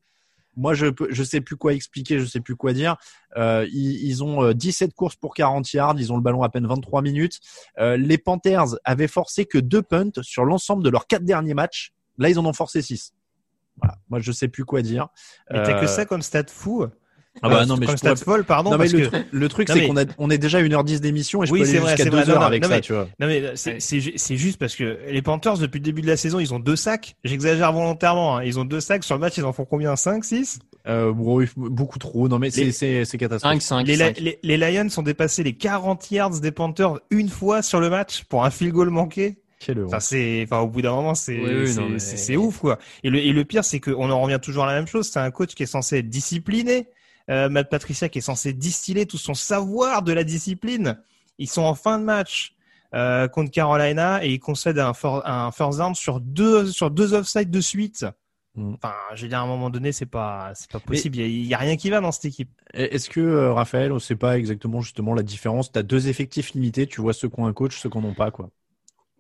Moi, 0.58 0.74
je 0.74 0.88
peux, 0.88 1.08
je 1.12 1.24
sais 1.24 1.42
plus 1.42 1.56
quoi 1.56 1.74
expliquer, 1.74 2.20
je 2.20 2.26
sais 2.26 2.42
plus 2.42 2.56
quoi 2.56 2.74
dire. 2.74 2.98
Euh, 3.38 3.66
ils, 3.72 4.06
ils 4.06 4.24
ont 4.24 4.44
euh, 4.44 4.54
17 4.54 4.94
courses 4.94 5.16
pour 5.16 5.34
40 5.34 5.72
yards, 5.74 5.96
ils 5.98 6.12
ont 6.12 6.18
le 6.18 6.22
ballon 6.22 6.44
à 6.44 6.50
peine 6.50 6.68
23 6.68 7.02
minutes. 7.02 7.40
Euh, 7.80 7.98
les 7.98 8.18
Panthers 8.18 8.76
avaient 8.84 9.08
forcé 9.08 9.46
que 9.46 9.58
deux 9.58 9.82
punts 9.82 10.22
sur 10.22 10.44
l'ensemble 10.46 10.84
de 10.84 10.90
leurs 10.90 11.08
quatre 11.08 11.24
derniers 11.24 11.54
matchs. 11.54 11.94
Là, 12.18 12.30
ils 12.30 12.38
en 12.38 12.46
ont 12.46 12.54
forcé 12.54 12.82
6. 12.82 13.14
Voilà. 13.78 13.98
Moi, 14.10 14.20
je 14.20 14.32
sais 14.32 14.48
plus 14.48 14.66
quoi 14.66 14.82
dire. 14.82 15.08
Mais 15.50 15.64
t'as 15.64 15.78
Euh, 15.78 15.82
que 15.82 15.88
ça 15.88 16.06
comme 16.06 16.22
stat 16.22 16.44
fou. 16.48 16.86
Ah 17.42 17.48
bah 17.50 17.66
non, 17.66 17.78
mais 17.78 17.86
comme 17.86 17.96
je 17.98 18.02
pourrais- 18.02 18.16
folle, 18.18 18.44
pardon, 18.44 18.72
Non, 18.72 18.78
mais 18.78 18.84
parce 18.86 18.94
le, 18.94 19.08
que 19.08 19.16
tru- 19.16 19.24
le 19.32 19.50
truc, 19.50 19.68
c'est 19.70 19.76
mais- 19.76 19.88
qu'on 19.88 19.98
a, 19.98 20.04
on 20.18 20.30
est 20.30 20.38
déjà 20.38 20.58
à 20.58 20.62
1h10 20.62 21.00
d'émission 21.00 21.42
et 21.42 21.46
je 21.48 21.52
Oui, 21.54 21.60
peux 21.60 21.66
c'est 21.66 21.72
aller 21.72 21.80
vrai, 21.80 21.90
jusqu'à 21.92 22.04
c'est 22.04 22.10
2 22.10 22.18
vrai. 22.18 22.26
Non, 22.26 22.32
heures 22.34 22.40
non, 22.42 22.46
avec 22.46 22.62
non, 22.62 22.68
ça, 22.70 22.76
mais- 22.76 22.82
tu 22.82 22.94
vois. 22.94 23.08
Non 23.20 23.28
mais 23.28 23.54
c'est 23.56 24.38
juste 24.38 24.60
parce 24.60 24.76
que 24.76 25.00
les 25.10 25.22
Panthers 25.22 25.58
depuis 25.58 25.78
le 25.80 25.84
début 25.84 26.02
de 26.02 26.08
la 26.08 26.18
saison 26.18 26.40
ils 26.40 26.54
ont 26.54 26.60
deux 26.60 26.76
sacs. 26.76 27.16
J'exagère 27.24 27.72
volontairement. 27.72 28.38
hein. 28.38 28.44
Ils 28.44 28.60
ont 28.60 28.66
deux 28.66 28.82
sacs 28.82 29.04
sur 29.06 29.16
le 29.16 29.22
match. 29.22 29.38
Ils 29.38 29.46
en 29.46 29.54
font 29.54 29.66
combien? 29.66 29.96
5, 29.96 30.24
6 30.26 30.60
Euh, 30.88 31.14
bon, 31.14 31.44
beaucoup 31.56 32.00
trop. 32.00 32.28
Non, 32.28 32.38
mais 32.40 32.50
c'est, 32.52 32.64
Les- 32.66 33.06
c'est, 33.06 33.18
catastrophique. 33.18 33.62
5, 33.62 33.86
5, 33.86 33.88
les, 33.88 33.96
Li- 33.96 34.38
les, 34.44 34.58
les 34.58 34.72
Lions 34.74 34.88
ont 34.98 35.02
dépassé 35.04 35.44
les 35.44 35.54
40 35.54 36.10
yards 36.12 36.40
des 36.42 36.52
Panthers 36.52 37.00
une 37.12 37.30
fois 37.30 37.62
sur 37.62 37.80
le 37.80 37.90
match 37.90 38.24
pour 38.26 38.44
un 38.46 38.50
field 38.50 38.74
goal 38.74 38.90
manqué. 38.90 39.38
Enfin 39.86 40.00
c'est, 40.00 40.42
enfin 40.44 40.60
au 40.62 40.68
bout 40.68 40.82
d'un 40.82 40.92
moment 40.92 41.14
c'est 41.14 41.38
Oui, 41.40 41.70
oui, 41.78 41.98
mais- 42.30 42.36
ouf 42.38 42.58
quoi. 42.58 42.80
Et 43.04 43.12
le 43.12 43.20
et 43.20 43.32
le 43.32 43.46
pire 43.46 43.64
c'est 43.64 43.80
qu'on 43.80 44.10
en 44.10 44.20
revient 44.22 44.40
toujours 44.42 44.64
à 44.64 44.68
la 44.68 44.74
même 44.74 44.88
chose. 44.88 45.08
C'est 45.08 45.20
un 45.20 45.30
coach 45.30 45.54
qui 45.54 45.62
est 45.64 45.68
censé 45.68 46.00
être 46.00 46.10
discipliné. 46.10 46.88
Euh, 47.30 47.50
Matt 47.50 47.70
Patricia 47.70 48.10
qui 48.10 48.18
est 48.20 48.22
censé 48.22 48.54
distiller 48.54 49.06
tout 49.06 49.18
son 49.18 49.34
savoir 49.34 50.02
de 50.04 50.12
la 50.14 50.24
discipline. 50.24 50.98
Ils 51.38 51.50
sont 51.50 51.62
en 51.64 51.76
fin 51.76 52.00
de 52.00 52.04
match. 52.04 52.54
euh, 52.94 53.28
contre 53.30 53.52
Carolina 53.52 54.22
et 54.26 54.34
ils 54.34 54.40
concèdent 54.40 54.80
un, 54.80 54.94
for- 54.94 55.26
un 55.26 55.52
first 55.52 55.78
down 55.80 55.96
sur 55.96 56.20
deux 56.20 56.68
sur 56.72 56.92
deux 56.92 57.14
offsides 57.14 57.50
de 57.50 57.62
suite. 57.62 58.06
Mm. 58.56 58.74
Enfin, 58.74 58.94
je 59.16 59.22
veux 59.22 59.28
dire 59.30 59.40
à 59.40 59.44
un 59.44 59.48
moment 59.48 59.70
donné, 59.70 59.94
c'est 59.94 60.06
pas 60.06 60.52
c'est 60.56 60.70
pas 60.70 60.80
possible. 60.82 61.18
Il 61.20 61.46
y 61.46 61.54
a- 61.54 61.58
rien 61.58 61.78
qui 61.78 61.90
va 61.90 62.02
dans 62.02 62.12
cette 62.12 62.26
équipe. 62.26 62.50
Est-ce 62.74 63.10
que, 63.10 63.22
euh, 63.22 63.54
Raphaël, 63.54 63.94
on 63.94 64.00
sait 64.00 64.18
pas 64.18 64.38
exactement 64.38 64.82
justement 64.82 65.14
la 65.14 65.24
différence? 65.24 65.72
T'as 65.72 65.84
deux 65.84 66.10
effectifs 66.10 66.52
limités, 66.54 66.86
tu 66.86 67.00
vois 67.00 67.14
ceux 67.14 67.30
qui 67.30 67.40
ont 67.40 67.46
un 67.48 67.54
coach, 67.54 67.80
ceux 67.80 67.90
qui 67.90 67.98
en 67.98 68.04
ont 68.04 68.14
pas, 68.14 68.30
quoi. 68.32 68.50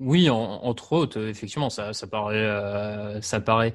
Oui, 0.03 0.32
en- 0.32 0.36
entre 0.64 0.94
autres, 0.94 1.19
effectivement, 1.28 1.69
ça, 1.69 1.94
ça 1.94 2.07
paraît, 2.07 2.36
euh, 2.36 3.22
ça 3.22 3.40
paraît 3.40 3.73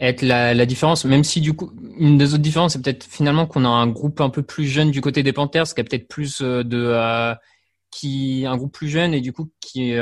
être 0.00 0.22
la, 0.22 0.64
différence. 0.64 1.04
Même 1.04 1.22
si 1.22 1.42
du 1.42 1.52
coup, 1.54 1.70
une 1.98 2.16
des 2.16 2.32
autres 2.32 2.42
différences, 2.42 2.72
c'est 2.72 2.82
peut-être 2.82 3.04
finalement 3.04 3.46
qu'on 3.46 3.64
a 3.66 3.68
un 3.68 3.86
groupe 3.86 4.22
un 4.22 4.30
peu 4.30 4.42
plus 4.42 4.64
jeune 4.66 4.90
du 4.90 5.02
côté 5.02 5.22
des 5.22 5.34
Panthers, 5.34 5.74
qui 5.74 5.80
a 5.80 5.84
peut-être 5.84 6.08
plus 6.08 6.40
euh, 6.40 6.64
de, 6.64 6.78
euh, 6.82 7.34
qui 7.90 8.46
un 8.46 8.56
groupe 8.56 8.72
plus 8.72 8.88
jeune 8.88 9.12
et 9.12 9.20
du 9.20 9.32
coup 9.34 9.50
qui, 9.60 9.92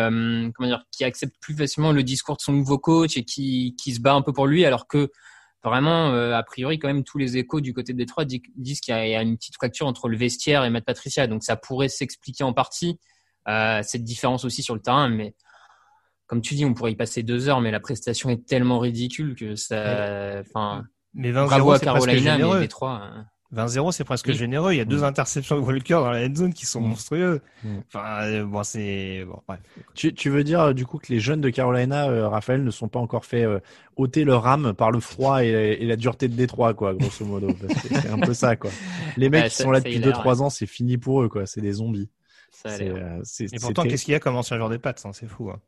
comment 0.55 0.69
dire, 0.69 0.85
qui 0.93 1.05
accepte 1.05 1.35
plus 1.41 1.55
facilement 1.57 1.93
le 1.93 2.03
discours 2.03 2.37
de 2.37 2.43
son 2.43 2.53
nouveau 2.53 2.79
coach 2.79 3.17
et 3.17 3.25
qui, 3.25 3.75
qui 3.77 3.95
se 3.95 4.01
bat 4.01 4.15
un 4.15 4.23
peu 4.23 4.33
pour 4.33 4.47
lui, 4.47 4.65
alors 4.65 4.87
que 4.89 5.11
vraiment, 5.65 6.13
a 6.13 6.43
priori, 6.45 6.79
quand 6.79 6.89
même, 6.89 7.05
tous 7.05 7.19
les 7.19 7.37
échos 7.37 7.61
du 7.61 7.73
côté 7.75 7.93
de 7.93 7.99
Détroit 7.99 8.25
di- 8.25 8.43
disent 8.57 8.81
qu'il 8.81 8.95
y 8.97 9.11
y 9.11 9.15
a 9.17 9.23
une 9.23 9.37
petite 9.37 9.55
fracture 9.57 9.87
entre 9.87 10.09
le 10.09 10.17
vestiaire 10.17 10.65
et 10.65 10.71
Matt 10.71 10.85
Patricia, 10.85 11.27
donc 11.27 11.45
ça 11.45 11.57
pourrait 11.57 11.89
s'expliquer 11.89 12.45
en 12.45 12.53
partie 12.53 12.99
cette 13.47 14.05
différence 14.05 14.45
aussi 14.45 14.63
sur 14.63 14.75
le 14.75 14.81
terrain, 14.81 15.09
mais 15.09 15.35
comme 16.35 16.43
tu 16.43 16.55
dis, 16.55 16.65
on 16.65 16.75
pourrait 16.75 16.91
y 16.93 16.97
passer 16.97 17.23
deux 17.23 17.49
heures, 17.49 17.61
mais 17.61 17.71
la 17.71 17.79
prestation 17.81 18.29
est 18.29 18.45
tellement 18.45 18.81
ridicule 18.81 19.37
que 19.37 19.55
ça. 19.55 20.41
Enfin, 20.41 20.85
Mais 21.15 21.31
bravo 21.31 21.49
20-0, 21.49 21.73
à 21.75 21.79
c'est 21.79 21.87
presque 21.87 22.05
Carolina, 22.07 22.33
mais 22.33 22.39
généreux. 22.39 22.61
Détroit. 22.61 23.01
hein. 23.03 23.27
20-0, 23.55 23.93
c'est 23.93 24.03
presque 24.03 24.27
Oui. 24.27 24.35
généreux. 24.35 24.73
Il 24.73 24.79
y 24.79 24.81
a 24.81 24.85
deux 24.85 25.03
Mm. 25.03 25.05
interceptions 25.05 25.55
de 25.55 25.61
Walker 25.61 25.95
dans 25.95 26.11
la 26.11 26.27
end 26.27 26.35
zone 26.35 26.53
qui 26.53 26.67
sont 26.67 26.81
Mm. 26.81 26.89
monstrueuses. 26.89 27.41
Mm. 27.63 27.69
Enfin, 27.87 28.23
euh, 28.25 28.45
bon, 28.45 28.65
c'est 28.65 29.25
bon, 29.29 29.39
bref. 29.47 29.61
Tu, 29.95 30.13
tu 30.13 30.29
veux 30.29 30.43
dire, 30.43 30.61
euh, 30.61 30.73
du 30.73 30.85
coup, 30.87 30.99
que 30.99 31.13
les 31.13 31.21
jeunes 31.21 31.41
de 31.41 31.51
Carolina, 31.51 32.09
euh, 32.09 32.27
Raphaël, 32.29 32.65
ne 32.65 32.71
sont 32.73 32.89
pas 32.89 32.99
encore 32.99 33.25
fait 33.25 33.45
euh, 33.45 33.61
ôter 33.97 34.25
leur 34.25 34.49
âme 34.49 34.73
par 34.75 34.91
le 34.91 34.99
froid 34.99 35.45
et, 35.45 35.51
et 35.81 35.87
la 35.87 35.95
dureté 35.95 36.27
de 36.27 36.35
Détroit, 36.35 36.75
quoi, 36.75 36.95
grosso 36.95 37.25
modo? 37.25 37.47
C'est 37.83 38.09
un 38.09 38.19
peu 38.19 38.35
ça, 38.35 38.57
quoi. 38.57 38.71
Les 39.17 39.31
mecs 39.31 39.45
Ouais, 39.45 39.49
qui 39.51 39.57
sont 39.57 39.71
là 39.71 39.79
depuis 39.79 39.97
est, 39.97 40.01
2-3 40.01 40.43
ans, 40.43 40.51
c'est 40.51 40.67
fini 40.67 40.99
pour 40.99 41.23
eux, 41.23 41.29
quoi. 41.29 41.47
C'est 41.47 41.61
des 41.61 41.75
zombies. 41.75 42.09
Ça 42.63 42.71
euh, 42.89 43.23
Et 43.45 43.59
pourtant, 43.61 43.83
qu'est-ce 43.91 44.05
qu'il 44.05 44.13
y 44.13 44.15
a 44.15 44.21
comme 44.21 44.37
ancien 44.37 44.57
joueur 44.57 44.71
des 44.71 44.79
pattes 44.79 45.03
hein, 45.05 45.13
C'est 45.13 45.27
fou. 45.27 45.51
hein. 45.51 45.61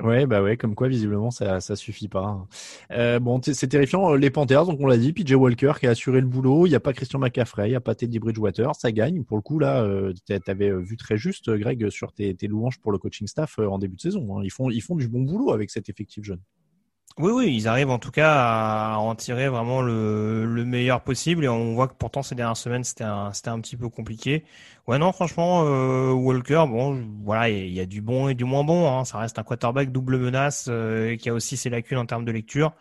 Ouais, 0.00 0.24
bah 0.26 0.42
ouais, 0.42 0.56
comme 0.56 0.74
quoi 0.74 0.86
visiblement 0.88 1.30
ça 1.30 1.60
ça 1.60 1.74
suffit 1.76 2.08
pas. 2.08 2.24
hein. 2.24 2.46
Euh, 2.92 3.18
bon, 3.18 3.40
c'est 3.42 3.66
terrifiant. 3.66 4.14
Les 4.14 4.30
Panthers, 4.30 4.64
donc 4.66 4.78
on 4.80 4.86
l'a 4.86 4.96
dit, 4.96 5.12
PJ 5.12 5.32
Walker 5.34 5.72
qui 5.80 5.86
a 5.86 5.90
assuré 5.90 6.20
le 6.20 6.26
boulot. 6.26 6.66
Il 6.66 6.70
y 6.70 6.74
a 6.74 6.80
pas 6.80 6.92
Christian 6.92 7.18
McCaffrey, 7.18 7.68
il 7.68 7.72
y 7.72 7.76
a 7.76 7.80
pas 7.80 7.94
Teddy 7.94 8.18
Bridgewater, 8.18 8.74
ça 8.76 8.92
gagne. 8.92 9.24
Pour 9.24 9.36
le 9.36 9.42
coup 9.42 9.58
là, 9.58 9.82
euh, 9.82 10.12
t'a- 10.26 10.38
t'avais 10.40 10.70
vu 10.72 10.96
très 10.96 11.16
juste, 11.16 11.50
Greg, 11.50 11.90
sur 11.90 12.12
tes, 12.12 12.34
tes 12.34 12.46
louanges 12.46 12.78
pour 12.78 12.92
le 12.92 12.98
coaching 12.98 13.26
staff 13.26 13.58
euh, 13.58 13.66
en 13.66 13.78
début 13.78 13.96
de 13.96 14.00
saison. 14.00 14.38
hein. 14.38 14.42
Ils 14.44 14.50
font 14.52 14.70
ils 14.70 14.80
font 14.80 14.94
du 14.96 15.08
bon 15.08 15.22
boulot 15.22 15.50
avec 15.52 15.70
cet 15.70 15.88
effectif 15.88 16.24
jeune. 16.24 16.40
Oui, 17.18 17.32
oui, 17.32 17.52
ils 17.52 17.66
arrivent 17.66 17.90
en 17.90 17.98
tout 17.98 18.12
cas 18.12 18.32
à 18.92 18.98
en 18.98 19.12
tirer 19.16 19.48
vraiment 19.48 19.82
le, 19.82 20.44
le 20.46 20.64
meilleur 20.64 21.00
possible 21.02 21.44
et 21.44 21.48
on 21.48 21.74
voit 21.74 21.88
que 21.88 21.94
pourtant 21.94 22.22
ces 22.22 22.36
dernières 22.36 22.56
semaines 22.56 22.84
c'était 22.84 23.02
un, 23.02 23.32
c'était 23.32 23.48
un 23.48 23.58
petit 23.60 23.76
peu 23.76 23.88
compliqué. 23.88 24.44
Ouais, 24.86 24.98
non, 24.98 25.10
franchement, 25.10 25.64
euh, 25.66 26.12
Walker, 26.12 26.64
bon, 26.68 27.04
voilà, 27.24 27.48
il 27.50 27.72
y 27.72 27.80
a 27.80 27.86
du 27.86 28.00
bon 28.02 28.28
et 28.28 28.34
du 28.34 28.44
moins 28.44 28.62
bon. 28.62 28.88
Hein. 28.88 29.04
Ça 29.04 29.18
reste 29.18 29.36
un 29.38 29.42
quarterback 29.42 29.90
double 29.90 30.16
menace 30.16 30.66
euh, 30.68 31.16
qui 31.16 31.28
a 31.28 31.34
aussi 31.34 31.56
ses 31.56 31.70
lacunes 31.70 31.98
en 31.98 32.06
termes 32.06 32.24
de 32.24 32.30
lecture. 32.30 32.72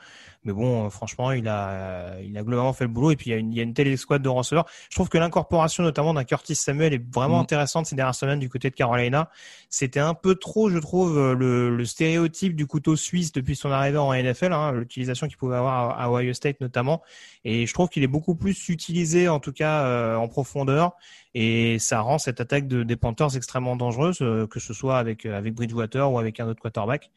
Mais 0.47 0.53
bon, 0.53 0.85
euh, 0.85 0.89
franchement, 0.89 1.31
il 1.31 1.47
a, 1.47 2.19
il 2.21 2.35
a 2.37 2.43
globalement 2.43 2.73
fait 2.73 2.85
le 2.85 2.89
boulot. 2.89 3.11
Et 3.11 3.15
puis 3.15 3.29
il 3.29 3.33
y 3.33 3.35
a 3.35 3.37
une, 3.37 3.53
il 3.53 3.57
y 3.57 3.59
a 3.59 3.63
une 3.63 3.73
telle 3.73 3.87
escouade 3.87 4.21
de 4.23 4.29
receveurs. 4.29 4.65
Je 4.89 4.95
trouve 4.95 5.09
que 5.09 5.17
l'incorporation 5.19 5.83
notamment 5.83 6.13
d'un 6.13 6.23
Curtis 6.23 6.55
Samuel 6.55 6.93
est 6.93 7.13
vraiment 7.13 7.37
Mm. 7.37 7.41
intéressante 7.41 7.85
ces 7.85 7.95
dernières 7.95 8.15
semaines 8.15 8.39
du 8.39 8.49
côté 8.49 8.69
de 8.69 8.75
Carolina. 8.75 9.29
C'était 9.69 9.99
un 9.99 10.13
peu 10.13 10.35
trop, 10.35 10.69
je 10.69 10.77
trouve, 10.79 11.17
euh, 11.17 11.33
le, 11.33 11.75
le 11.75 11.85
stéréotype 11.85 12.55
du 12.55 12.65
couteau 12.65 12.95
suisse 12.95 13.31
depuis 13.31 13.55
son 13.55 13.71
arrivée 13.71 13.97
en 13.97 14.13
NFL, 14.13 14.53
hein, 14.53 14.71
l'utilisation 14.71 15.27
qu'il 15.27 15.37
pouvait 15.37 15.55
avoir 15.57 15.91
à, 15.91 16.03
à 16.03 16.09
Ohio 16.09 16.33
State 16.33 16.61
notamment. 16.61 17.01
Et 17.43 17.65
je 17.65 17.73
trouve 17.73 17.89
qu'il 17.89 18.03
est 18.03 18.07
beaucoup 18.07 18.35
plus 18.35 18.69
utilisé, 18.69 19.29
en 19.29 19.39
tout 19.39 19.53
cas 19.53 19.83
euh, 19.85 20.15
en 20.15 20.27
profondeur, 20.27 20.93
et 21.33 21.77
ça 21.79 22.01
rend 22.01 22.17
cette 22.17 22.41
attaque 22.41 22.67
de, 22.67 22.83
des 22.83 22.95
Panthers 22.95 23.35
extrêmement 23.35 23.75
dangereuse, 23.75 24.19
euh, 24.21 24.47
que 24.47 24.59
ce 24.59 24.73
soit 24.73 24.97
avec 24.97 25.25
euh, 25.25 25.37
avec 25.37 25.53
Bridgewater 25.53 26.11
ou 26.11 26.19
avec 26.19 26.39
un 26.39 26.47
autre 26.47 26.61
quarterback. 26.61 27.11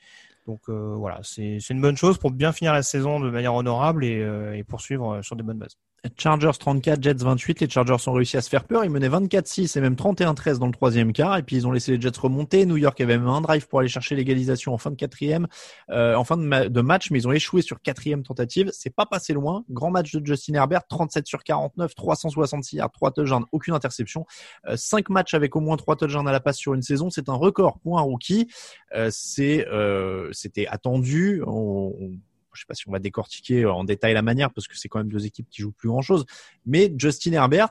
Donc 0.50 0.68
euh, 0.68 0.96
voilà, 0.96 1.20
c'est 1.22 1.58
une 1.70 1.80
bonne 1.80 1.96
chose 1.96 2.18
pour 2.18 2.32
bien 2.32 2.50
finir 2.50 2.72
la 2.72 2.82
saison 2.82 3.20
de 3.20 3.30
manière 3.30 3.54
honorable 3.54 4.04
et, 4.04 4.20
euh, 4.20 4.56
et 4.56 4.64
poursuivre 4.64 5.14
euh, 5.14 5.22
sur 5.22 5.36
des 5.36 5.44
bonnes 5.44 5.58
bases. 5.58 5.78
Chargers 6.16 6.50
34, 6.58 7.02
Jets 7.02 7.14
28. 7.14 7.60
Les 7.60 7.68
Chargers 7.68 7.96
ont 8.08 8.12
réussi 8.12 8.36
à 8.36 8.40
se 8.40 8.48
faire 8.48 8.64
peur. 8.64 8.84
Ils 8.84 8.90
menaient 8.90 9.08
24-6 9.08 9.76
et 9.76 9.80
même 9.82 9.94
31-13 9.94 10.58
dans 10.58 10.66
le 10.66 10.72
troisième 10.72 11.12
quart. 11.12 11.36
Et 11.36 11.42
puis 11.42 11.56
ils 11.56 11.66
ont 11.66 11.72
laissé 11.72 11.92
les 11.92 12.00
Jets 12.00 12.18
remonter. 12.18 12.64
New 12.64 12.76
York 12.78 12.98
avait 13.00 13.18
même 13.18 13.28
un 13.28 13.40
drive 13.42 13.68
pour 13.68 13.80
aller 13.80 13.88
chercher 13.88 14.14
l'égalisation 14.16 14.72
en 14.72 14.78
fin 14.78 14.90
de 14.90 14.96
quatrième, 14.96 15.46
euh, 15.90 16.14
en 16.14 16.24
fin 16.24 16.36
de, 16.38 16.42
ma- 16.42 16.68
de 16.68 16.80
match, 16.80 17.10
mais 17.10 17.18
ils 17.18 17.28
ont 17.28 17.32
échoué 17.32 17.60
sur 17.62 17.82
quatrième 17.82 18.22
tentative. 18.22 18.70
C'est 18.72 18.94
pas 18.94 19.04
passé 19.04 19.34
loin. 19.34 19.64
Grand 19.68 19.90
match 19.90 20.12
de 20.14 20.24
Justin 20.24 20.54
Herbert, 20.54 20.86
37 20.88 21.26
sur 21.26 21.42
49, 21.44 21.94
366 21.94 22.76
yards, 22.76 22.92
3 22.92 23.10
touchdowns, 23.12 23.44
aucune 23.52 23.74
interception. 23.74 24.24
Euh, 24.68 24.76
5 24.76 25.10
matchs 25.10 25.34
avec 25.34 25.54
au 25.54 25.60
moins 25.60 25.76
3 25.76 25.96
touchdowns 25.96 26.26
à 26.28 26.32
la 26.32 26.40
passe 26.40 26.56
sur 26.56 26.72
une 26.74 26.82
saison. 26.82 27.10
C'est 27.10 27.28
un 27.28 27.34
record 27.34 27.78
pour 27.80 27.98
un 27.98 28.02
rookie. 28.02 28.48
Euh, 28.96 29.10
euh, 29.40 30.28
c'était 30.32 30.66
attendu. 30.66 31.42
On- 31.46 31.94
on- 32.00 32.10
je 32.60 32.64
sais 32.64 32.68
pas 32.68 32.74
si 32.74 32.86
on 32.88 32.92
va 32.92 32.98
décortiquer 32.98 33.64
en 33.64 33.84
détail 33.84 34.12
la 34.12 34.20
manière 34.20 34.52
parce 34.52 34.68
que 34.68 34.76
c'est 34.76 34.88
quand 34.88 34.98
même 34.98 35.08
deux 35.08 35.24
équipes 35.24 35.48
qui 35.48 35.62
jouent 35.62 35.72
plus 35.72 35.88
grand 35.88 36.02
chose. 36.02 36.26
Mais 36.66 36.92
Justin 36.98 37.32
Herbert 37.32 37.70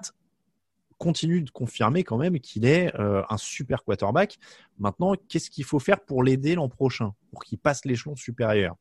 continue 0.98 1.44
de 1.44 1.52
confirmer 1.52 2.04
quand 2.04 2.18
même 2.18 2.40
qu'il 2.40 2.66
est 2.66 2.94
euh, 3.00 3.22
un 3.30 3.38
super 3.38 3.84
quarterback. 3.84 4.40
Maintenant, 4.80 5.14
qu'est-ce 5.30 5.52
qu'il 5.52 5.64
faut 5.64 5.78
faire 5.78 6.00
pour 6.04 6.24
l'aider 6.24 6.56
l'an 6.56 6.70
prochain, 6.70 7.14
pour 7.30 7.44
qu'il 7.44 7.60
passe 7.60 7.86
l'échelon 7.86 8.16
supérieur? 8.16 8.76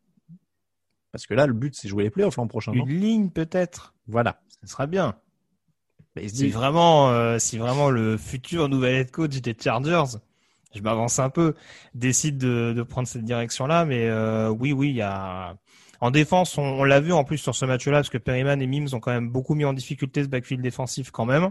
Parce 1.13 1.27
que 1.27 1.35
là, 1.35 1.47
le 1.47 1.53
but, 1.53 1.75
c'est 1.77 1.89
jouer 1.89 2.05
les 2.05 2.11
playoffs 2.11 2.37
l'an 2.37 2.49
prochain. 2.49 2.73
non? 2.73 2.87
Une 2.87 3.01
ligne 3.01 3.31
peut-être, 3.31 3.95
voilà. 4.07 4.41
ça 4.63 4.67
sera 4.67 4.87
bien. 4.87 5.15
Mais 6.17 6.27
Si 6.29 6.49
vraiment, 6.49 7.11
euh, 7.11 7.39
si 7.39 7.59
vraiment 7.59 7.91
le 7.91 8.17
futur 8.17 8.71
nouvel 8.71 8.95
head 8.95 9.11
coach 9.11 9.37
des 9.43 9.55
Chargers, 9.59 10.19
je 10.75 10.81
m'avance 10.81 11.19
un 11.19 11.31
peu, 11.31 11.55
décide 11.95 12.39
de, 12.39 12.73
de 12.77 12.83
prendre 12.83 13.09
cette 13.09 13.25
direction-là, 13.25 13.85
mais 13.85 14.09
euh, 14.09 14.49
oui, 14.49 14.73
oui, 14.73 14.91
il 14.91 14.97
y 14.97 15.03
a. 15.03 15.57
En 16.01 16.11
défense, 16.11 16.57
on, 16.59 16.63
on 16.63 16.85
l'a 16.85 17.01
vu 17.01 17.13
en 17.13 17.25
plus 17.25 17.39
sur 17.39 17.55
ce 17.55 17.65
match-là, 17.65 17.99
parce 17.99 18.09
que 18.11 18.19
Perryman 18.19 18.61
et 18.63 18.67
Mims 18.67 18.89
ont 18.93 19.01
quand 19.01 19.11
même 19.11 19.31
beaucoup 19.31 19.55
mis 19.55 19.65
en 19.65 19.73
difficulté 19.73 20.23
ce 20.23 20.29
backfield 20.29 20.63
défensif 20.63 21.11
quand 21.11 21.25
même. 21.25 21.51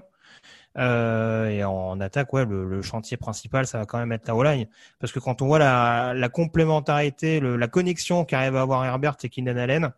Euh, 0.78 1.50
et 1.50 1.64
en 1.64 2.00
attaque, 2.00 2.32
ouais, 2.34 2.46
le, 2.46 2.64
le 2.68 2.82
chantier 2.82 3.18
principal, 3.18 3.66
ça 3.66 3.80
va 3.80 3.86
quand 3.86 3.98
même 3.98 4.12
être 4.12 4.28
la 4.28 4.36
O-line. 4.36 4.68
Parce 5.00 5.12
que 5.12 5.20
quand 5.20 5.42
on 5.42 5.48
voit 5.48 5.60
la, 5.60 6.14
la 6.16 6.30
complémentarité, 6.30 7.40
le- 7.40 7.58
la 7.58 7.68
connexion 7.68 8.26
qu'arrive 8.26 8.56
à 8.56 8.62
avoir 8.62 8.86
Herbert 8.86 9.16
et 9.24 9.30
Keenan 9.30 9.58
Allen. 9.58 9.92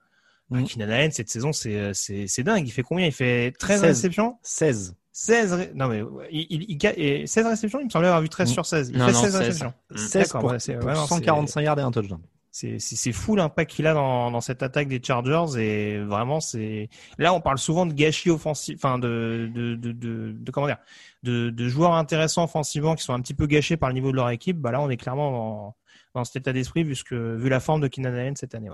Keenan 0.52 0.90
Allen, 0.90 1.12
cette 1.12 1.30
saison, 1.30 1.52
c'est, 1.52 1.94
c'est, 1.94 2.26
c'est 2.28 2.44
dingue. 2.44 2.66
Il 2.68 2.72
fait 2.72 2.82
combien? 2.82 3.06
Il 3.06 3.12
fait 3.12 3.52
13 3.60 3.82
16. 3.82 3.90
réceptions? 3.90 4.38
16. 4.42 4.96
16 5.12 5.54
ré- 5.54 5.72
non 5.76 5.88
mais 5.90 6.02
il, 6.32 6.48
il, 6.50 6.66
il 6.70 6.78
ga- 6.78 6.94
et 6.96 7.28
16 7.28 7.46
réceptions, 7.48 7.80
il 7.82 7.86
me 7.86 7.90
semblait 7.90 8.08
avoir 8.08 8.22
vu 8.22 8.30
13 8.30 8.50
Mm. 8.50 8.54
sur 8.54 8.66
16. 8.66 8.90
Il 8.94 8.98
Non, 9.00 9.06
fait 9.08 9.12
non, 9.12 9.20
16 9.22 9.32
16. 9.32 9.40
réceptions. 9.42 9.74
16 9.96 10.14
D'accord, 10.28 10.42
pour, 10.42 10.50
ouais, 10.52 10.58
pour 10.78 10.88
ouais, 10.88 10.94
non, 10.96 11.06
145 11.06 11.62
yards 11.62 11.80
et 11.80 11.82
un 11.82 11.92
touchdown. 11.92 12.20
C'est 12.52 13.12
fou 13.12 13.36
l'impact 13.36 13.72
qu'il 13.72 13.88
a 13.88 13.94
dans 13.94 14.42
cette 14.42 14.64
attaque 14.64 14.88
des 14.88 15.02
Chargers 15.04 15.60
et 15.60 16.00
vraiment 16.00 16.40
c'est 16.40 16.90
là 17.18 17.34
on 17.34 17.42
parle 17.42 17.60
souvent 17.60 17.86
de 17.86 17.94
gâchis 17.94 18.32
offensif 18.32 18.76
enfin 18.76 18.98
de 18.98 19.52
de, 19.54 19.76
de 19.76 20.52
comment 20.52 20.68
dire 20.68 20.80
de 21.24 21.68
joueurs 21.68 21.94
intéressants 21.94 22.44
offensivement 22.44 22.96
qui 22.96 23.04
sont 23.04 23.14
un 23.14 23.22
petit 23.22 23.36
peu 23.36 23.46
gâchés 23.46 23.78
par 23.78 23.90
le 23.90 23.94
niveau 23.94 24.12
de 24.12 24.16
leur 24.16 24.30
équipe. 24.30 24.58
Bah 24.58 24.72
là 24.72 24.82
on 24.82 24.90
est 24.90 24.98
clairement 24.98 25.76
dans 26.16 26.24
cet 26.24 26.38
état 26.38 26.54
d'esprit 26.54 26.84
vu 26.84 26.96
vu 27.12 27.50
la 27.50 27.60
forme 27.60 27.82
de 27.82 27.88
Keenan 27.88 28.14
Allen 28.14 28.36
cette 28.36 28.56
année. 28.56 28.70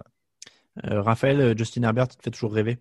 Euh, 0.84 1.02
Raphaël, 1.02 1.40
euh, 1.40 1.56
Justin 1.58 1.84
Herbert, 1.84 2.08
il 2.12 2.18
te 2.18 2.24
fait 2.24 2.32
toujours 2.32 2.54
rêver. 2.54 2.78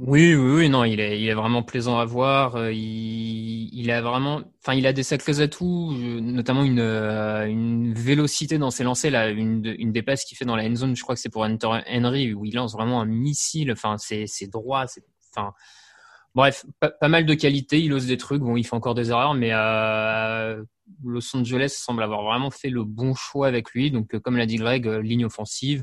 Oui, 0.00 0.32
oui, 0.36 0.54
oui, 0.54 0.68
non, 0.68 0.84
il 0.84 1.00
est, 1.00 1.20
il 1.20 1.28
est 1.28 1.34
vraiment 1.34 1.64
plaisant 1.64 1.98
à 1.98 2.04
voir. 2.04 2.54
euh, 2.54 2.72
Il, 2.72 3.68
il 3.72 3.90
a 3.90 4.00
vraiment, 4.00 4.42
enfin, 4.62 4.74
il 4.74 4.86
a 4.86 4.92
des 4.92 5.02
sacrés 5.02 5.40
atouts, 5.40 5.92
euh, 5.92 6.20
notamment 6.20 6.62
une, 6.62 6.78
euh, 6.78 7.46
une 7.46 7.94
vélocité 7.94 8.58
dans 8.58 8.70
ses 8.70 8.84
lancers. 8.84 9.10
Là, 9.10 9.28
une, 9.30 9.74
une 9.76 9.90
des 9.90 10.02
passes 10.02 10.24
qu'il 10.24 10.36
fait 10.38 10.44
dans 10.44 10.54
la 10.54 10.64
end 10.68 10.76
zone, 10.76 10.94
je 10.94 11.02
crois 11.02 11.16
que 11.16 11.20
c'est 11.20 11.30
pour 11.30 11.42
Henry, 11.42 12.32
où 12.32 12.44
il 12.44 12.54
lance 12.54 12.74
vraiment 12.74 13.00
un 13.00 13.06
missile. 13.06 13.72
Enfin, 13.72 13.96
c'est, 13.98 14.26
c'est 14.28 14.46
droit. 14.46 14.86
C'est, 14.86 15.02
enfin, 15.34 15.52
bref, 16.32 16.64
pas, 16.78 16.90
pas, 16.90 17.08
mal 17.08 17.26
de 17.26 17.34
qualité. 17.34 17.80
Il 17.82 17.92
ose 17.92 18.06
des 18.06 18.18
trucs. 18.18 18.40
Bon, 18.42 18.56
il 18.56 18.64
fait 18.64 18.76
encore 18.76 18.94
des 18.94 19.10
erreurs, 19.10 19.34
mais 19.34 19.50
euh, 19.52 20.62
Los 21.04 21.36
Angeles 21.36 21.74
semble 21.76 22.04
avoir 22.04 22.22
vraiment 22.22 22.50
fait 22.50 22.70
le 22.70 22.84
bon 22.84 23.14
choix 23.16 23.48
avec 23.48 23.72
lui. 23.72 23.90
Donc, 23.90 24.16
comme 24.20 24.36
l'a 24.36 24.46
dit 24.46 24.56
Greg, 24.56 24.86
ligne 24.86 25.24
offensive, 25.24 25.82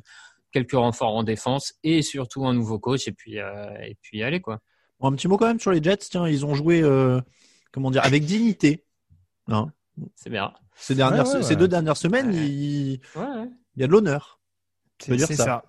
quelques 0.55 0.71
renforts 0.71 1.13
en 1.13 1.23
défense 1.23 1.73
et 1.83 2.01
surtout 2.01 2.47
un 2.47 2.53
nouveau 2.53 2.79
coach. 2.79 3.09
Et 3.09 3.11
puis, 3.11 3.35
et 3.37 3.97
puis, 4.01 4.23
allez 4.23 4.39
quoi. 4.39 4.59
Bon, 5.01 5.09
un 5.09 5.11
petit 5.11 5.27
mot 5.27 5.35
quand 5.35 5.47
même 5.47 5.59
sur 5.59 5.71
les 5.71 5.83
Jets. 5.83 5.97
Tiens, 6.09 6.27
ils 6.29 6.45
ont 6.45 6.55
joué, 6.55 6.81
comment 7.73 7.91
dire, 7.91 8.05
avec 8.05 8.23
dignité. 8.23 8.85
Hein 9.47 9.67
c'est 10.15 10.29
bien. 10.29 10.53
Ces, 10.75 10.95
dernières, 10.95 11.27
ces 11.27 11.55
deux 11.55 11.67
dernières 11.67 11.97
semaines, 11.97 12.33
il... 12.33 12.93
il, 12.93 12.99
y 13.77 13.83
a 13.83 13.87
de 13.87 13.91
l'honneur. 13.91 14.39
C'est 14.99 15.17
ça. 15.17 15.35
ça. 15.35 15.63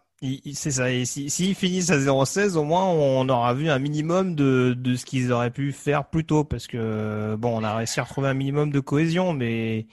C'est 0.54 0.70
ça. 0.70 0.90
Et 0.90 1.04
s'ils 1.04 1.30
si, 1.30 1.54
finissent 1.54 1.90
à 1.90 1.98
0-16, 1.98 2.56
au 2.56 2.64
moins 2.64 2.84
on 2.84 3.28
aura 3.28 3.54
vu 3.54 3.68
un 3.68 3.78
minimum 3.78 4.34
de, 4.34 4.74
de 4.76 4.96
ce 4.96 5.04
qu'ils 5.04 5.30
auraient 5.32 5.50
pu 5.50 5.72
faire 5.72 6.08
plus 6.08 6.24
tôt. 6.24 6.44
Parce 6.44 6.66
que, 6.66 7.36
bon, 7.36 7.60
on 7.60 7.64
a 7.64 7.76
réussi 7.76 8.00
à 8.00 8.04
retrouver 8.04 8.28
un 8.28 8.34
minimum 8.34 8.70
de 8.70 8.80
cohésion, 8.80 9.32
mais 9.32 9.86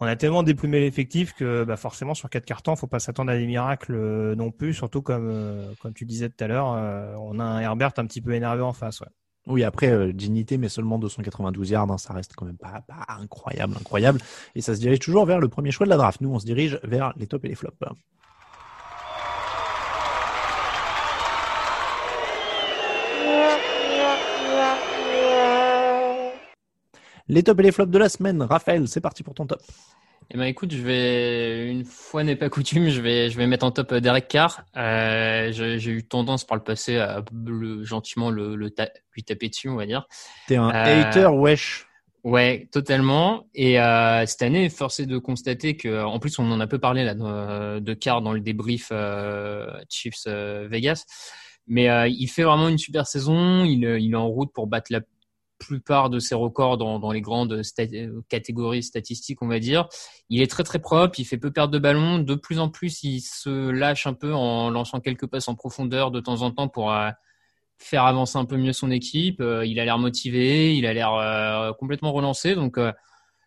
on 0.00 0.06
a 0.06 0.16
tellement 0.16 0.42
déplumé 0.42 0.80
l'effectif 0.80 1.34
que 1.34 1.64
bah, 1.64 1.76
forcément 1.76 2.14
sur 2.14 2.30
quatre 2.30 2.46
cartons, 2.46 2.74
faut 2.74 2.86
pas 2.86 3.00
s'attendre 3.00 3.30
à 3.30 3.36
des 3.36 3.46
miracles 3.46 3.94
euh, 3.94 4.34
non 4.34 4.50
plus. 4.50 4.72
Surtout 4.72 5.02
comme, 5.02 5.28
euh, 5.28 5.72
comme 5.80 5.92
tu 5.92 6.06
disais 6.06 6.30
tout 6.30 6.42
à 6.42 6.46
l'heure, 6.46 6.72
euh, 6.74 7.14
on 7.18 7.38
a 7.38 7.44
un 7.44 7.60
Herbert 7.60 7.92
un 7.98 8.06
petit 8.06 8.22
peu 8.22 8.32
énervé 8.32 8.62
en 8.62 8.72
face. 8.72 9.02
Oui, 9.46 9.62
après, 9.62 10.12
dignité, 10.12 10.58
mais 10.58 10.68
seulement 10.68 10.98
292 10.98 11.70
yards, 11.70 11.90
hein, 11.90 11.98
ça 11.98 12.12
reste 12.14 12.34
quand 12.34 12.46
même 12.46 12.58
pas, 12.58 12.82
pas, 12.86 13.06
incroyable, 13.08 13.74
incroyable. 13.78 14.20
Et 14.54 14.60
ça 14.62 14.74
se 14.74 14.80
dirige 14.80 15.00
toujours 15.00 15.26
vers 15.26 15.38
le 15.38 15.48
premier 15.48 15.70
choix 15.70 15.86
de 15.86 15.90
la 15.90 15.96
draft. 15.96 16.20
Nous, 16.20 16.30
on 16.30 16.38
se 16.38 16.46
dirige 16.46 16.78
vers 16.82 17.12
les 17.16 17.26
tops 17.26 17.44
et 17.44 17.48
les 17.48 17.54
flops. 17.54 17.76
Les 27.30 27.44
tops 27.44 27.60
et 27.60 27.62
les 27.62 27.70
flops 27.70 27.92
de 27.92 27.98
la 27.98 28.08
semaine. 28.08 28.42
Raphaël, 28.42 28.88
c'est 28.88 29.00
parti 29.00 29.22
pour 29.22 29.34
ton 29.34 29.46
top. 29.46 29.62
Eh 30.32 30.36
ben 30.36 30.44
écoute, 30.44 30.72
je 30.72 30.82
vais 30.82 31.70
une 31.70 31.84
fois 31.84 32.24
n'est 32.24 32.34
pas 32.34 32.48
coutume, 32.48 32.88
je 32.88 33.00
vais 33.00 33.30
je 33.30 33.36
vais 33.36 33.46
mettre 33.46 33.64
en 33.64 33.70
top 33.70 33.92
euh, 33.92 34.00
Derek 34.00 34.26
Carr. 34.26 34.64
Euh, 34.76 35.52
j'ai 35.52 35.90
eu 35.90 36.02
tendance 36.02 36.44
par 36.44 36.56
le 36.56 36.64
passé 36.64 36.98
à 36.98 37.24
le, 37.32 37.84
gentiment 37.84 38.30
le, 38.30 38.56
le 38.56 38.72
lui 39.14 39.22
taper 39.22 39.48
dessus, 39.48 39.68
on 39.68 39.76
va 39.76 39.86
dire. 39.86 40.08
T'es 40.48 40.56
un 40.56 40.70
euh, 40.70 41.02
hater, 41.02 41.26
wesh. 41.32 41.86
Ouais, 42.24 42.68
totalement. 42.72 43.46
Et 43.54 43.80
euh, 43.80 44.26
cette 44.26 44.42
année, 44.42 44.68
forcé 44.68 45.06
de 45.06 45.18
constater 45.18 45.76
que, 45.76 46.02
en 46.02 46.18
plus, 46.18 46.38
on 46.40 46.50
en 46.50 46.58
a 46.58 46.66
peu 46.66 46.78
parlé 46.78 47.04
là 47.04 47.14
de 47.14 47.94
Carr 47.94 48.22
dans 48.22 48.32
le 48.32 48.40
débrief 48.40 48.92
Chiefs 49.88 50.26
Vegas, 50.26 51.04
mais 51.68 52.10
il 52.10 52.26
fait 52.26 52.42
vraiment 52.42 52.68
une 52.68 52.78
super 52.78 53.06
saison. 53.06 53.64
Il, 53.64 53.84
il 53.84 54.12
est 54.12 54.16
en 54.16 54.28
route 54.28 54.52
pour 54.52 54.66
battre 54.66 54.92
la 54.92 55.00
plupart 55.60 56.10
de 56.10 56.18
ses 56.18 56.34
records 56.34 56.78
dans, 56.78 56.98
dans 56.98 57.12
les 57.12 57.20
grandes 57.20 57.62
catégories 58.28 58.82
statistiques, 58.82 59.40
on 59.42 59.46
va 59.46 59.60
dire. 59.60 59.88
Il 60.28 60.42
est 60.42 60.50
très 60.50 60.64
très 60.64 60.80
propre, 60.80 61.20
il 61.20 61.24
fait 61.24 61.38
peu 61.38 61.52
perdre 61.52 61.72
de 61.72 61.78
ballon. 61.78 62.18
De 62.18 62.34
plus 62.34 62.58
en 62.58 62.68
plus, 62.68 63.04
il 63.04 63.20
se 63.20 63.70
lâche 63.70 64.08
un 64.08 64.14
peu 64.14 64.34
en 64.34 64.70
lançant 64.70 64.98
quelques 64.98 65.26
passes 65.26 65.46
en 65.46 65.54
profondeur 65.54 66.10
de 66.10 66.18
temps 66.18 66.42
en 66.42 66.50
temps 66.50 66.68
pour 66.68 66.92
euh, 66.92 67.10
faire 67.78 68.04
avancer 68.04 68.38
un 68.38 68.46
peu 68.46 68.56
mieux 68.56 68.72
son 68.72 68.90
équipe. 68.90 69.40
Euh, 69.40 69.64
il 69.64 69.78
a 69.78 69.84
l'air 69.84 69.98
motivé, 69.98 70.74
il 70.76 70.86
a 70.86 70.94
l'air 70.94 71.14
euh, 71.14 71.72
complètement 71.74 72.12
relancé, 72.12 72.54
donc 72.54 72.78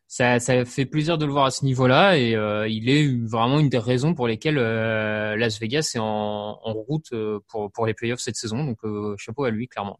ça, 0.08 0.40
ça, 0.40 0.64
fait 0.64 0.86
plaisir 0.86 1.18
de 1.18 1.26
le 1.26 1.32
voir 1.32 1.46
à 1.46 1.52
ce 1.52 1.66
niveau-là 1.66 2.18
et 2.20 2.34
il 2.70 2.90
est 2.90 3.08
vraiment 3.28 3.60
une 3.60 3.70
des 3.70 3.80
raisons 3.80 4.14
pour 4.14 4.28
lesquelles 4.28 4.58
Las 4.58 5.60
Vegas 5.60 5.94
est 5.96 6.00
en, 6.00 6.60
en 6.62 6.74
route 6.74 7.12
pour, 7.48 7.72
pour 7.72 7.88
les 7.88 7.96
playoffs 7.96 8.20
cette 8.20 8.36
saison. 8.36 8.64
Donc 8.64 8.78
chapeau 9.18 9.46
à 9.46 9.50
lui, 9.50 9.68
clairement. 9.68 10.00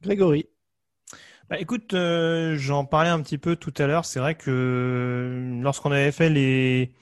Grégory. 0.00 0.46
Bah, 1.48 1.60
écoute, 1.60 1.94
euh, 1.94 2.56
j'en 2.58 2.84
parlais 2.84 3.08
un 3.08 3.20
petit 3.22 3.38
peu 3.38 3.54
tout 3.54 3.72
à 3.78 3.86
l'heure. 3.86 4.04
C'est 4.04 4.18
vrai 4.18 4.34
que 4.34 4.50
euh, 4.50 5.62
lorsqu'on 5.62 5.92
avait 5.92 6.10
fait 6.10 6.28
les 6.28 6.92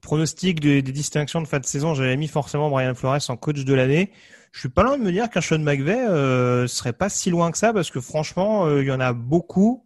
pronostics 0.00 0.58
des 0.60 0.82
distinctions 0.82 1.40
de 1.40 1.46
fin 1.46 1.60
de 1.60 1.66
saison, 1.66 1.94
j'avais 1.94 2.16
mis 2.16 2.26
forcément 2.26 2.70
Brian 2.70 2.94
Flores 2.96 3.20
en 3.28 3.36
coach 3.36 3.64
de 3.64 3.74
l'année. 3.74 4.12
Je 4.50 4.60
suis 4.60 4.68
pas 4.68 4.82
loin 4.82 4.98
de 4.98 5.04
me 5.04 5.12
dire 5.12 5.30
qu'un 5.30 5.40
Sean 5.40 5.60
McVay 5.60 5.96
euh, 6.08 6.66
serait 6.66 6.92
pas 6.92 7.08
si 7.08 7.30
loin 7.30 7.52
que 7.52 7.58
ça 7.58 7.72
parce 7.72 7.90
que 7.90 8.00
franchement, 8.00 8.66
euh, 8.66 8.82
il 8.82 8.88
y 8.88 8.92
en 8.92 9.00
a 9.00 9.12
beaucoup. 9.12 9.84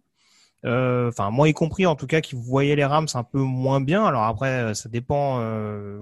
Enfin, 0.64 1.31
moi 1.31 1.48
y 1.48 1.52
compris 1.55 1.86
en 1.86 1.97
tout 1.97 2.06
cas, 2.06 2.20
qui 2.20 2.36
voyaient 2.36 2.77
les 2.77 2.85
Rams 2.85 3.09
un 3.14 3.24
peu 3.24 3.40
moins 3.40 3.81
bien. 3.81 4.05
Alors 4.06 4.23
après, 4.23 4.74
ça 4.74 4.89
dépend 4.89 5.39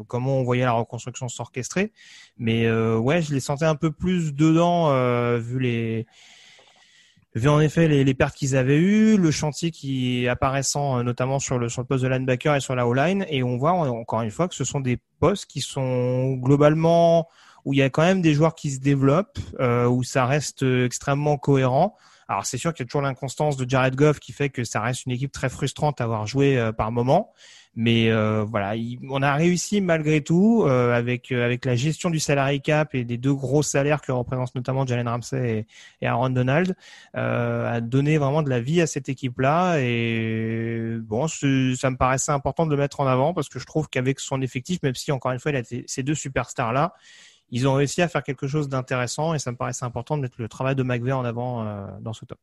comment 0.06 0.36
on 0.36 0.44
voyait 0.44 0.64
la 0.64 0.72
reconstruction 0.72 1.28
s'orchestrer. 1.28 1.92
Mais 2.36 2.70
ouais, 2.70 3.22
je 3.22 3.32
les 3.32 3.40
sentais 3.40 3.64
un 3.64 3.74
peu 3.74 3.90
plus 3.90 4.34
dedans 4.34 4.90
vu 5.38 5.60
les 5.60 6.06
vu 7.34 7.48
en 7.48 7.60
effet 7.60 7.88
les, 7.88 8.14
pertes 8.14 8.34
qu'ils 8.34 8.56
avaient 8.56 8.78
eues, 8.78 9.16
le 9.16 9.30
chantier 9.30 9.70
qui 9.70 10.26
apparaissant 10.28 10.98
euh, 10.98 11.02
notamment 11.02 11.38
sur 11.38 11.58
le, 11.58 11.68
sur 11.68 11.82
le 11.82 11.86
poste 11.86 12.02
de 12.02 12.08
linebacker 12.08 12.56
et 12.56 12.60
sur 12.60 12.74
la 12.74 12.86
O-line, 12.86 13.24
et 13.28 13.42
on 13.42 13.56
voit 13.56 13.72
encore 13.72 14.22
une 14.22 14.30
fois 14.30 14.48
que 14.48 14.54
ce 14.54 14.64
sont 14.64 14.80
des 14.80 14.98
postes 15.20 15.46
qui 15.46 15.60
sont 15.60 16.34
globalement 16.34 17.28
où 17.64 17.74
il 17.74 17.78
y 17.78 17.82
a 17.82 17.90
quand 17.90 18.02
même 18.02 18.22
des 18.22 18.34
joueurs 18.34 18.54
qui 18.54 18.70
se 18.70 18.80
développent, 18.80 19.38
euh, 19.60 19.86
où 19.86 20.02
ça 20.02 20.26
reste 20.26 20.62
extrêmement 20.62 21.36
cohérent. 21.36 21.96
Alors 22.30 22.46
c'est 22.46 22.58
sûr 22.58 22.72
qu'il 22.72 22.84
y 22.84 22.86
a 22.86 22.88
toujours 22.88 23.02
l'inconstance 23.02 23.56
de 23.56 23.68
Jared 23.68 23.96
Goff 23.96 24.20
qui 24.20 24.32
fait 24.32 24.50
que 24.50 24.64
ça 24.64 24.80
reste 24.80 25.04
une 25.04 25.12
équipe 25.12 25.32
très 25.32 25.48
frustrante 25.48 26.00
à 26.00 26.04
avoir 26.04 26.26
joué 26.26 26.56
euh, 26.56 26.70
par 26.72 26.92
moment, 26.92 27.32
mais 27.76 28.10
euh, 28.10 28.44
voilà, 28.44 28.74
on 29.08 29.22
a 29.22 29.34
réussi 29.34 29.80
malgré 29.80 30.22
tout 30.22 30.64
euh, 30.66 30.92
avec 30.92 31.30
euh, 31.30 31.44
avec 31.44 31.64
la 31.64 31.76
gestion 31.76 32.10
du 32.10 32.18
salary 32.18 32.60
cap 32.60 32.96
et 32.96 33.04
des 33.04 33.16
deux 33.16 33.32
gros 33.32 33.62
salaires 33.62 34.00
que 34.00 34.10
représentent 34.10 34.56
notamment 34.56 34.84
Jalen 34.84 35.06
Ramsey 35.06 35.66
et, 36.00 36.06
Aaron 36.06 36.30
Donald 36.30 36.74
à 37.14 37.80
donner 37.80 38.18
vraiment 38.18 38.42
de 38.42 38.50
la 38.50 38.60
vie 38.60 38.80
à 38.80 38.86
cette 38.86 39.08
équipe-là. 39.08 39.78
Et 39.78 40.96
bon, 41.00 41.28
ça 41.28 41.90
me 41.90 41.96
paraissait 41.96 42.32
important 42.32 42.66
de 42.66 42.70
le 42.72 42.76
mettre 42.76 43.00
en 43.00 43.06
avant 43.06 43.34
parce 43.34 43.48
que 43.48 43.60
je 43.60 43.66
trouve 43.66 43.88
qu'avec 43.88 44.18
son 44.18 44.42
effectif, 44.42 44.82
même 44.82 44.96
si 44.96 45.12
encore 45.12 45.32
une 45.32 45.38
fois 45.38 45.52
il 45.52 45.56
a 45.56 45.62
ces 45.86 46.02
deux 46.02 46.14
superstars 46.14 46.72
là, 46.72 46.94
ils 47.50 47.68
ont 47.68 47.74
réussi 47.74 48.02
à 48.02 48.08
faire 48.08 48.22
quelque 48.22 48.46
chose 48.46 48.68
d'intéressant 48.68 49.34
et 49.34 49.38
ça 49.38 49.52
me 49.52 49.56
paraissait 49.56 49.84
important 49.84 50.16
de 50.16 50.22
mettre 50.22 50.36
le 50.38 50.48
travail 50.48 50.74
de 50.74 50.82
McVeigh 50.82 51.12
en 51.12 51.24
avant 51.24 51.64
dans 52.00 52.12
ce 52.12 52.24
top. 52.24 52.38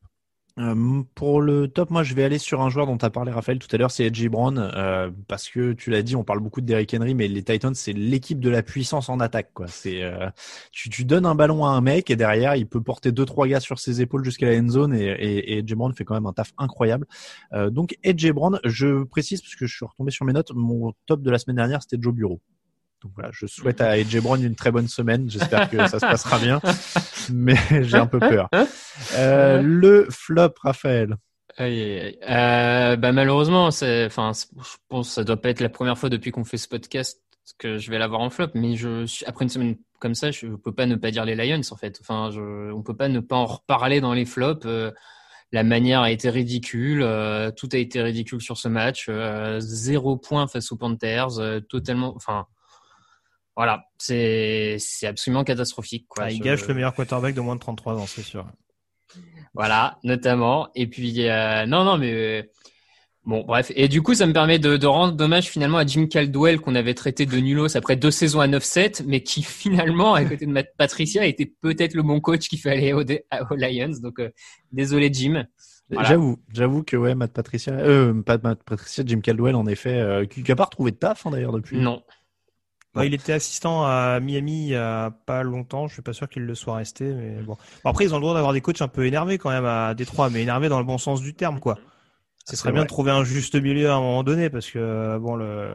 Euh, 0.60 1.04
pour 1.14 1.42
le 1.42 1.68
top, 1.68 1.92
moi 1.92 2.02
je 2.04 2.16
vais 2.16 2.24
aller 2.24 2.40
sur 2.40 2.62
un 2.62 2.70
joueur 2.70 2.88
dont 2.88 2.98
tu 2.98 3.06
as 3.06 3.12
parlé 3.12 3.32
Raphaël 3.32 3.60
tout 3.60 3.68
à 3.72 3.78
l'heure, 3.78 3.92
c'est 3.92 4.06
Edgy 4.06 4.28
Brown, 4.28 4.58
euh, 4.58 5.12
parce 5.28 5.50
que 5.50 5.74
tu 5.74 5.92
l'as 5.92 6.02
dit, 6.02 6.16
on 6.16 6.24
parle 6.24 6.40
beaucoup 6.40 6.62
de 6.62 6.66
Derrick 6.66 6.94
Henry, 6.96 7.14
mais 7.14 7.28
les 7.28 7.44
Titans 7.44 7.76
c'est 7.76 7.94
l'équipe 7.94 8.40
de 8.40 8.50
la 8.50 8.64
puissance 8.64 9.10
en 9.10 9.20
attaque. 9.20 9.52
Quoi. 9.54 9.68
Euh, 9.86 10.30
tu, 10.72 11.06
donnes 11.06 11.28
un 11.28 11.36
ballon 11.36 11.64
à 11.64 11.70
un 11.70 11.82
mec 11.82 12.10
et 12.10 12.16
derrière 12.16 12.56
il 12.56 12.68
peut 12.68 12.82
porter 12.82 13.12
deux 13.12 13.26
trois 13.26 13.48
gars 13.48 13.60
sur 13.60 13.78
ses 13.78 14.02
épaules 14.02 14.24
jusqu'à 14.24 14.48
la 14.50 14.58
end 14.58 14.70
zone 14.70 14.96
et, 14.96 15.06
et, 15.06 15.58
et 15.60 15.62
Brown 15.62 15.94
fait 15.94 16.06
quand 16.06 16.16
même 16.16 16.26
un 16.26 16.34
taf 16.34 16.54
incroyable. 16.58 17.06
donc 17.70 17.96
Edgy 18.04 18.32
Brown, 18.32 18.60
je 18.64 19.04
précise 19.04 19.42
parce 19.42 19.56
que 19.56 19.68
je 19.68 19.76
suis 19.76 19.86
retombé 19.86 20.10
sur 20.12 20.26
mes 20.26 20.34
notes, 20.34 20.52
mon 20.56 20.94
top 21.06 21.22
de 21.22 21.30
la 21.30 21.38
semaine 21.38 21.58
dernière 21.58 21.84
c'était 21.84 21.98
Joe 22.02 22.14
Bureau. 22.14 22.42
Donc 23.04 23.12
voilà, 23.16 23.30
je 23.32 23.46
souhaite 23.48 23.82
à 23.82 23.90
AJ 23.92 24.22
Brown 24.22 24.44
une 24.44 24.56
très 24.56 24.72
bonne 24.72 24.88
semaine. 24.88 25.30
J'espère 25.30 25.70
que 25.70 25.78
ça 25.88 26.00
se 26.00 26.06
passera 26.06 26.40
bien, 26.40 26.62
mais 27.32 27.56
j'ai 27.84 27.98
un 27.98 28.08
peu 28.08 28.20
peur. 28.20 28.50
Euh, 29.16 29.62
le 29.62 30.08
flop, 30.10 30.54
Raphaël. 30.62 31.18
Euh, 31.60 32.96
bah 32.98 33.12
malheureusement, 33.12 33.72
c'est, 33.72 34.06
enfin, 34.06 34.32
je 34.34 34.76
pense 34.90 35.10
que 35.10 35.14
ça 35.16 35.24
doit 35.24 35.42
pas 35.42 35.50
être 35.50 35.62
la 35.62 35.70
première 35.70 35.98
fois 35.98 36.10
depuis 36.10 36.32
qu'on 36.32 36.44
fait 36.44 36.58
ce 36.58 36.68
podcast 36.68 37.22
que 37.58 37.78
je 37.78 37.90
vais 37.90 37.98
l'avoir 37.98 38.22
en 38.22 38.30
flop. 38.30 38.50
Mais 38.54 38.76
je, 38.76 39.06
après 39.26 39.46
une 39.46 39.50
semaine 39.50 39.78
comme 40.00 40.14
ça, 40.14 40.30
je 40.32 40.48
peux 40.48 40.74
pas 40.74 40.86
ne 40.86 40.96
pas 40.96 41.10
dire 41.10 41.26
les 41.26 41.36
Lions 41.36 41.62
en 41.72 41.76
fait. 41.76 41.98
Enfin, 42.02 42.30
je, 42.32 42.72
on 42.72 42.84
peut 42.84 42.96
pas 42.96 43.08
ne 43.08 43.20
pas 43.20 43.38
en 43.38 43.46
reparler 43.46 44.02
dans 44.02 44.14
les 44.14 44.26
flops. 44.26 44.66
Euh, 44.66 44.92
la 45.54 45.64
manière 45.64 46.02
a 46.02 46.12
été 46.12 46.30
ridicule, 46.30 47.02
euh, 47.02 47.52
tout 47.52 47.70
a 47.72 47.78
été 47.78 48.02
ridicule 48.02 48.42
sur 48.42 48.58
ce 48.58 48.68
match. 48.68 49.10
zéro 49.60 50.18
point 50.18 50.48
face 50.48 50.72
aux 50.72 50.78
Panthers, 50.78 51.40
totalement. 51.70 52.14
Enfin, 52.16 52.46
voilà, 53.58 53.86
c'est 53.98 54.78
absolument 55.04 55.44
catastrophique. 55.44 56.06
Quoi. 56.08 56.26
Ah, 56.26 56.32
il 56.32 56.40
gâche 56.40 56.68
le 56.68 56.76
meilleur 56.76 56.94
quarterback 56.94 57.34
de 57.34 57.42
moins 57.42 57.56
de 57.56 57.60
33 57.60 57.96
ans, 57.96 58.06
c'est 58.06 58.22
sûr. 58.22 58.46
Voilà, 59.56 59.98
notamment. 60.04 60.70
Et 60.76 60.86
puis, 60.86 61.28
euh, 61.28 61.66
non, 61.66 61.84
non, 61.84 61.98
mais 61.98 62.14
euh, 62.14 62.44
bon, 63.26 63.44
bref. 63.44 63.72
Et 63.76 63.88
du 63.88 64.04
coup, 64.04 64.14
ça 64.14 64.28
me 64.28 64.34
permet 64.34 64.60
de, 64.60 64.78
de 64.78 64.86
rendre 64.86 65.16
dommage 65.16 65.48
finalement 65.48 65.80
à 65.80 65.86
Jim 65.88 66.06
Caldwell 66.06 66.62
qu'on 66.62 66.76
avait 66.76 66.94
traité 66.94 67.26
de 67.26 67.36
nulos 67.38 67.76
après 67.76 67.96
deux 67.96 68.12
saisons 68.12 68.42
à 68.42 68.48
9-7, 68.48 69.04
mais 69.08 69.24
qui 69.24 69.42
finalement, 69.44 70.14
à 70.14 70.24
côté 70.24 70.46
de 70.46 70.52
Matt 70.52 70.68
Patricia, 70.78 71.26
était 71.26 71.52
peut-être 71.62 71.96
le 71.96 72.04
bon 72.04 72.22
coach 72.22 72.50
qu'il 72.50 72.60
fallait 72.60 72.94
aux, 72.94 73.02
aux 73.02 73.56
Lions. 73.56 74.00
Donc, 74.04 74.20
euh, 74.20 74.30
désolé 74.72 75.10
Jim. 75.12 75.48
J'avoue, 75.90 76.38
j'avoue 76.54 76.84
que 76.84 76.98
ouais, 76.98 77.16
Matt 77.16 77.32
Patricia, 77.32 77.74
euh, 77.74 78.22
pas 78.22 78.38
Matt 78.38 78.62
Patricia, 78.64 79.04
Jim 79.06 79.22
Caldwell 79.22 79.56
en 79.56 79.66
effet, 79.66 79.98
euh, 79.98 80.26
qui 80.26 80.44
n'a 80.44 80.56
pas 80.56 80.66
retrouvé 80.66 80.92
de 80.92 80.98
taf 80.98 81.26
hein, 81.26 81.32
d'ailleurs 81.32 81.54
depuis. 81.54 81.78
Non, 81.78 82.04
il 83.06 83.14
était 83.14 83.34
assistant 83.34 83.86
à 83.86 84.20
Miami 84.20 84.70
il 84.70 85.12
pas 85.26 85.44
longtemps. 85.44 85.88
Je 85.88 85.94
suis 85.94 86.02
pas 86.02 86.14
sûr 86.14 86.28
qu'il 86.30 86.44
le 86.44 86.56
soit 86.56 86.76
resté, 86.76 87.06
mais 87.06 87.42
bon. 87.42 87.58
après, 87.86 88.06
ils 88.06 88.14
ont 88.14 88.18
le 88.18 88.22
droit 88.22 88.34
d'avoir 88.34 88.54
des 88.54 88.62
coachs 88.62 88.82
un 88.82 88.88
peu 88.88 89.06
énervés 89.06 89.38
quand 89.38 89.50
même 89.50 89.66
à 89.66 89.94
Détroit, 89.94 90.30
mais 90.30 90.42
énervés 90.42 90.70
dans 90.70 90.80
le 90.80 90.86
bon 90.86 90.98
sens 90.98 91.22
du 91.22 91.34
terme, 91.34 91.60
quoi. 91.60 91.78
Ce 92.50 92.56
serait 92.56 92.72
bien 92.72 92.84
de 92.84 92.88
trouver 92.88 93.12
un 93.12 93.24
juste 93.26 93.56
milieu 93.56 93.90
à 93.90 93.96
un 93.96 94.00
moment 94.00 94.24
donné 94.24 94.50
parce 94.50 94.70
que 94.72 95.18
bon 95.18 95.36
le 95.36 95.70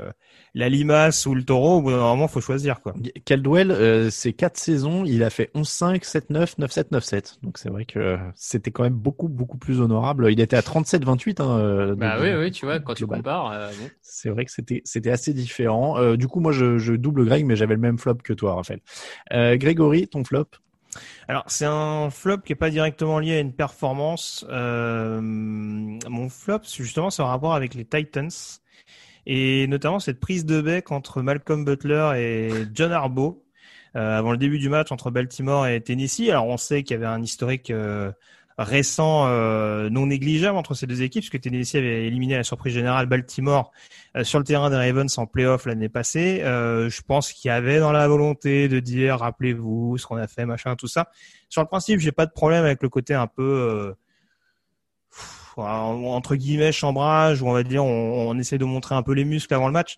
la 0.54 0.68
limace 0.68 1.26
ou 1.26 1.34
le 1.34 1.44
taureau, 1.44 1.78
au 1.78 1.82
bout 1.82 1.90
d'un 1.90 1.98
moment, 1.98 2.28
faut 2.28 2.40
choisir 2.40 2.80
quoi. 2.80 2.94
Caldwell, 3.24 3.70
euh, 3.70 4.10
quatre 4.36 4.58
saisons, 4.58 5.04
il 5.04 5.22
a 5.22 5.30
fait 5.30 5.50
11-5, 5.54 6.02
7-9, 6.04 6.58
9-7, 6.58 6.90
9-7. 6.90 7.38
Donc 7.42 7.58
c'est 7.58 7.68
vrai 7.70 7.84
que 7.84 8.18
c'était 8.34 8.70
quand 8.70 8.82
même 8.84 8.94
beaucoup 8.94 9.28
beaucoup 9.28 9.58
plus 9.58 9.80
honorable. 9.80 10.28
Il 10.30 10.40
était 10.40 10.56
à 10.56 10.62
37-28. 10.62 11.40
Hein, 11.42 11.58
euh, 11.58 11.94
bah 11.94 12.16
oui, 12.20 12.32
oui, 12.34 12.50
tu 12.50 12.64
vois, 12.66 12.80
quand 12.80 12.94
tu 12.94 13.06
compares. 13.06 13.50
euh, 13.52 13.68
bon. 13.68 13.88
C'est 14.02 14.30
vrai 14.30 14.44
que 14.44 14.50
c'était 14.50 14.82
c'était 14.84 15.10
assez 15.10 15.32
différent. 15.34 15.98
Euh, 15.98 16.16
du 16.16 16.26
coup, 16.28 16.40
moi, 16.40 16.52
je, 16.52 16.78
je 16.78 16.94
double 16.94 17.24
Greg, 17.24 17.44
mais 17.46 17.56
j'avais 17.56 17.74
le 17.74 17.80
même 17.80 17.98
flop 17.98 18.16
que 18.16 18.32
toi, 18.32 18.54
Raphaël. 18.54 18.80
Euh, 19.32 19.56
Grégory, 19.56 20.08
ton 20.08 20.24
flop? 20.24 20.46
Alors 21.28 21.44
c'est 21.46 21.66
un 21.66 22.10
flop 22.10 22.38
qui 22.38 22.52
est 22.52 22.56
pas 22.56 22.70
directement 22.70 23.18
lié 23.18 23.36
à 23.36 23.40
une 23.40 23.54
performance. 23.54 24.44
Euh, 24.50 25.20
mon 25.20 26.28
flop, 26.28 26.60
justement, 26.64 27.10
c'est 27.10 27.22
en 27.22 27.28
rapport 27.28 27.54
avec 27.54 27.74
les 27.74 27.84
Titans 27.84 28.30
et 29.26 29.66
notamment 29.68 30.00
cette 30.00 30.20
prise 30.20 30.44
de 30.44 30.60
bec 30.60 30.90
entre 30.90 31.22
Malcolm 31.22 31.64
Butler 31.64 32.12
et 32.16 32.50
John 32.74 32.92
Harbaugh 32.92 33.42
euh, 33.96 34.18
avant 34.18 34.32
le 34.32 34.38
début 34.38 34.58
du 34.58 34.68
match 34.68 34.90
entre 34.90 35.10
Baltimore 35.10 35.66
et 35.66 35.80
Tennessee. 35.80 36.30
Alors 36.30 36.46
on 36.46 36.56
sait 36.56 36.82
qu'il 36.82 36.94
y 36.94 36.96
avait 36.96 37.06
un 37.06 37.22
historique 37.22 37.70
euh, 37.70 38.10
récent 38.62 39.26
euh, 39.26 39.90
non 39.90 40.06
négligeable 40.06 40.56
entre 40.56 40.74
ces 40.74 40.86
deux 40.86 41.02
équipes, 41.02 41.22
puisque 41.22 41.40
Tennessee 41.40 41.76
avait 41.76 42.06
éliminé 42.06 42.34
à 42.34 42.38
la 42.38 42.44
surprise 42.44 42.74
générale 42.74 43.06
Baltimore 43.06 43.72
euh, 44.16 44.24
sur 44.24 44.38
le 44.38 44.44
terrain 44.44 44.70
des 44.70 44.76
Ravens 44.76 45.18
en 45.18 45.26
playoff 45.26 45.66
l'année 45.66 45.88
passée. 45.88 46.40
Euh, 46.42 46.88
je 46.88 47.02
pense 47.02 47.32
qu'il 47.32 47.48
y 47.48 47.52
avait 47.52 47.78
dans 47.78 47.92
la 47.92 48.06
volonté 48.08 48.68
de 48.68 48.80
dire, 48.80 49.18
rappelez-vous 49.18 49.98
ce 49.98 50.06
qu'on 50.06 50.16
a 50.16 50.26
fait, 50.26 50.46
machin, 50.46 50.76
tout 50.76 50.88
ça. 50.88 51.10
Sur 51.48 51.62
le 51.62 51.68
principe, 51.68 52.00
j'ai 52.00 52.12
pas 52.12 52.26
de 52.26 52.32
problème 52.32 52.64
avec 52.64 52.82
le 52.82 52.88
côté 52.88 53.14
un 53.14 53.26
peu 53.26 53.42
euh, 53.42 53.92
pff, 55.10 55.54
entre 55.56 56.34
guillemets 56.36 56.72
chambrage, 56.72 57.42
où 57.42 57.48
on 57.48 57.52
va 57.52 57.62
dire 57.62 57.84
on, 57.84 58.30
on 58.30 58.38
essaie 58.38 58.58
de 58.58 58.64
montrer 58.64 58.94
un 58.94 59.02
peu 59.02 59.12
les 59.12 59.24
muscles 59.24 59.54
avant 59.54 59.66
le 59.66 59.72
match. 59.72 59.96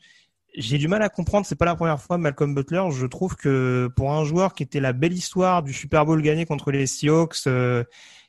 J'ai 0.57 0.79
du 0.79 0.87
mal 0.87 1.03
à 1.03 1.09
comprendre, 1.09 1.45
c'est 1.47 1.57
pas 1.57 1.65
la 1.65 1.75
première 1.75 2.01
fois 2.01 2.17
Malcolm 2.17 2.55
Butler. 2.55 2.85
Je 2.93 3.07
trouve 3.07 3.35
que 3.35 3.91
pour 3.97 4.13
un 4.13 4.25
joueur 4.25 4.55
qui 4.55 4.63
était 4.63 4.79
la 4.79 4.93
belle 4.93 5.13
histoire 5.13 5.65
du 5.65 5.73
Super 5.73 6.07
Bowl 6.07 6.23
gagné 6.23 6.47
contre 6.47 6.71
les 6.71 6.87
Seahawks, 6.87 7.49
euh, 7.49 7.83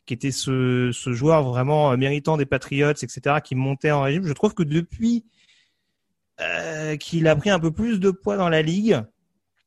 qui 0.05 0.13
était 0.13 0.31
ce, 0.31 0.91
ce 0.93 1.13
joueur 1.13 1.43
vraiment 1.43 1.91
euh, 1.91 1.97
méritant 1.97 2.37
des 2.37 2.45
Patriots, 2.45 2.91
etc., 2.91 3.37
qui 3.43 3.55
montait 3.55 3.91
en 3.91 4.01
régime, 4.01 4.25
je 4.25 4.33
trouve 4.33 4.53
que 4.53 4.63
depuis 4.63 5.25
euh, 6.41 6.97
qu'il 6.97 7.27
a 7.27 7.35
pris 7.35 7.49
un 7.49 7.59
peu 7.59 7.71
plus 7.71 7.99
de 7.99 8.11
poids 8.11 8.37
dans 8.37 8.49
la 8.49 8.61
ligue, 8.61 9.01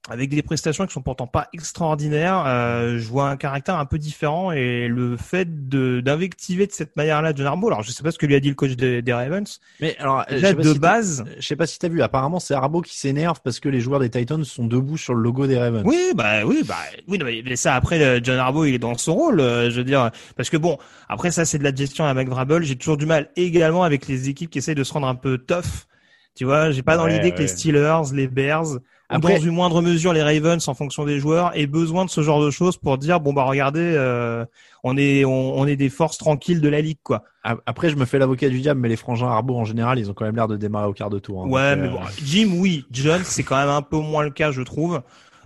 avec 0.09 0.31
des 0.31 0.43
prestations 0.43 0.87
qui 0.87 0.93
sont 0.93 1.03
pourtant 1.03 1.27
pas 1.27 1.49
extraordinaires, 1.53 2.45
euh, 2.47 2.99
je 2.99 3.07
vois 3.09 3.29
un 3.29 3.37
caractère 3.37 3.77
un 3.79 3.85
peu 3.87 3.99
différent 3.99 4.53
et 4.53 4.89
le 4.89 5.17
fait 5.17 5.69
de 5.69 6.01
d'invectiver 6.01 6.67
de 6.67 6.73
cette 6.73 6.97
manière-là 6.97 7.33
John 7.35 7.47
Harbaugh, 7.47 7.69
alors 7.69 7.83
je 7.83 7.91
sais 7.93 8.03
pas 8.03 8.11
ce 8.11 8.19
que 8.19 8.27
lui 8.27 8.35
a 8.35 8.41
dit 8.41 8.49
le 8.49 8.55
coach 8.55 8.73
des, 8.77 9.03
des 9.03 9.13
Ravens, 9.13 9.61
Mais 9.81 9.97
alors, 9.99 10.25
euh, 10.31 10.35
déjà 10.35 10.55
de 10.55 10.63
si 10.63 10.79
base, 10.79 11.25
je 11.39 11.47
sais 11.47 11.57
pas 11.57 11.67
si 11.67 11.79
t'as 11.79 11.89
vu. 11.89 12.03
Apparemment, 12.03 12.41
c'est 12.41 12.55
Harbaugh 12.55 12.83
qui 12.83 12.97
s'énerve 12.97 13.41
parce 13.45 13.61
que 13.61 13.69
les 13.69 13.81
joueurs 13.81 14.01
des 14.01 14.11
Titans 14.11 14.45
sont 14.45 14.67
debout 14.67 14.97
sur 14.97 15.15
le 15.15 15.23
logo 15.23 15.47
des 15.47 15.59
Ravens. 15.59 15.85
Oui, 15.85 16.13
bah 16.17 16.45
oui, 16.45 16.63
bah 16.67 16.77
oui, 17.07 17.19
non, 17.19 17.27
mais 17.27 17.57
ça 17.57 17.75
après 17.75 18.03
euh, 18.03 18.21
John 18.23 18.39
Harbaugh 18.39 18.65
il 18.67 18.75
est 18.75 18.79
dans 18.79 18.97
son 18.97 19.15
rôle, 19.15 19.41
euh, 19.41 19.71
je 19.71 19.77
veux 19.77 19.85
dire, 19.85 20.11
parce 20.37 20.51
que 20.51 20.57
bon, 20.57 20.79
après 21.09 21.31
ça 21.31 21.45
c'est 21.45 21.59
de 21.59 21.65
la 21.65 21.75
gestion 21.75 22.05
à 22.05 22.15
McVrabble. 22.15 22.65
J'ai 22.65 22.77
toujours 22.77 22.97
du 22.97 23.07
mal 23.07 23.31
également 23.37 23.85
avec 23.85 24.09
les 24.09 24.29
équipes 24.29 24.51
qui 24.51 24.59
essayent 24.59 24.75
de 24.75 24.85
se 24.85 24.93
rendre 24.93 25.07
un 25.07 25.15
peu 25.15 25.39
tough. 25.39 25.87
Tu 26.35 26.45
vois, 26.45 26.71
j'ai 26.71 26.83
pas 26.83 26.97
dans 26.97 27.07
Ouais, 27.07 27.13
l'idée 27.13 27.33
que 27.33 27.39
les 27.39 27.49
Steelers, 27.49 28.13
les 28.15 28.29
Bears, 28.29 28.79
Après- 29.17 29.39
dans 29.39 29.41
une 29.45 29.53
moindre 29.55 29.81
mesure 29.81 30.13
les 30.13 30.23
Ravens 30.23 30.67
en 30.69 30.75
fonction 30.75 31.05
des 31.07 31.19
joueurs, 31.19 31.57
aient 31.57 31.67
besoin 31.67 32.05
de 32.05 32.11
ce 32.11 32.21
genre 32.23 32.43
de 32.45 32.51
choses 32.51 32.77
pour 32.77 32.99
dire 32.99 33.21
bon 33.21 33.33
bah 33.33 33.45
regardez, 33.45 33.81
euh, 33.97 34.45
on 34.85 34.97
est 34.99 35.25
on, 35.25 35.59
on 35.59 35.67
est 35.67 35.77
des 35.77 35.89
forces 35.89 36.19
tranquilles 36.19 36.61
de 36.61 36.69
la 36.69 36.81
ligue 36.83 36.99
quoi. 37.03 37.25
Après, 37.65 37.89
je 37.89 37.97
me 37.97 38.05
fais 38.05 38.19
l'avocat 38.19 38.51
du 38.51 38.61
diable, 38.61 38.81
mais 38.81 38.89
les 38.91 38.97
frangins 38.97 39.29
Harbaugh 39.29 39.57
en 39.57 39.65
général, 39.65 39.99
ils 39.99 40.11
ont 40.11 40.15
quand 40.15 40.27
même 40.27 40.37
l'air 40.37 40.49
de 40.49 40.57
démarrer 40.59 40.87
au 40.89 40.93
quart 40.93 41.09
de 41.09 41.19
tour. 41.19 41.43
hein. 41.43 41.49
Ouais, 41.49 41.75
Donc, 41.77 41.85
mais 41.85 41.89
euh, 41.89 41.93
bon, 41.93 42.01
Jim, 42.23 42.51
oui. 42.59 42.85
John, 42.91 43.23
c'est 43.25 43.43
quand 43.45 43.57
même 43.57 43.71
un 43.71 43.81
peu 43.81 43.97
moins 43.97 44.23
le 44.25 44.31
cas, 44.31 44.51
je 44.51 44.61
trouve. 44.61 45.01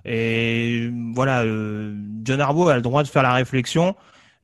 Et 0.04 0.90
voilà, 1.14 1.42
euh, 1.42 1.94
John 2.24 2.40
Harbaugh 2.40 2.68
a 2.68 2.74
le 2.76 2.82
droit 2.82 3.02
de 3.04 3.08
faire 3.08 3.22
la 3.22 3.32
réflexion. 3.34 3.94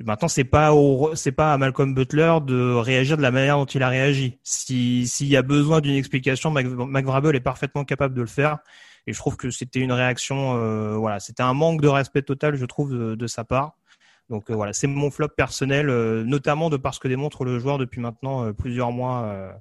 Maintenant, 0.05 0.29
c'est 0.29 0.45
pas 0.45 0.73
au, 0.73 1.11
c'est 1.17 1.33
pas 1.33 1.53
à 1.53 1.59
Malcolm 1.59 1.93
Butler 1.93 2.37
de 2.47 2.73
réagir 2.75 3.17
de 3.17 3.23
la 3.23 3.33
manière 3.33 3.57
dont 3.57 3.65
il 3.65 3.83
a 3.83 3.89
réagi. 3.89 4.39
Si 4.45 5.09
s'il 5.09 5.27
y 5.27 5.37
a 5.37 5.43
besoin 5.43 5.81
d'une 5.81 5.97
explication, 5.97 6.53
Mac- 6.53 6.67
McVrabble 6.67 7.35
est 7.35 7.41
parfaitement 7.41 7.83
capable 7.85 8.15
de 8.15 8.21
le 8.21 8.29
faire. 8.29 8.59
Et 9.09 9.15
je 9.15 9.19
trouve 9.19 9.39
que 9.39 9.49
c'était 9.49 9.81
une 9.81 9.93
réaction, 9.93 10.59
euh, 10.59 10.95
voilà, 10.99 11.19
c'était 11.19 11.43
un 11.43 11.55
manque 11.55 11.81
de 11.81 11.89
respect 11.89 12.21
total, 12.21 12.57
je 12.57 12.67
trouve, 12.67 12.93
de, 13.17 13.27
sa 13.27 13.43
part. 13.43 13.73
Donc 14.29 14.51
euh, 14.51 14.55
voilà, 14.55 14.75
c'est 14.75 14.87
mon 14.87 15.11
flop 15.11 15.29
personnel, 15.29 15.89
euh, 15.89 16.25
notamment 16.25 16.69
de 16.69 16.77
par 16.77 16.93
ce 16.93 17.01
que 17.01 17.09
démontre 17.09 17.47
le 17.47 17.59
joueur 17.59 17.79
depuis 17.79 18.03
maintenant 18.03 18.53
plusieurs 18.53 18.93
mois 18.93 19.55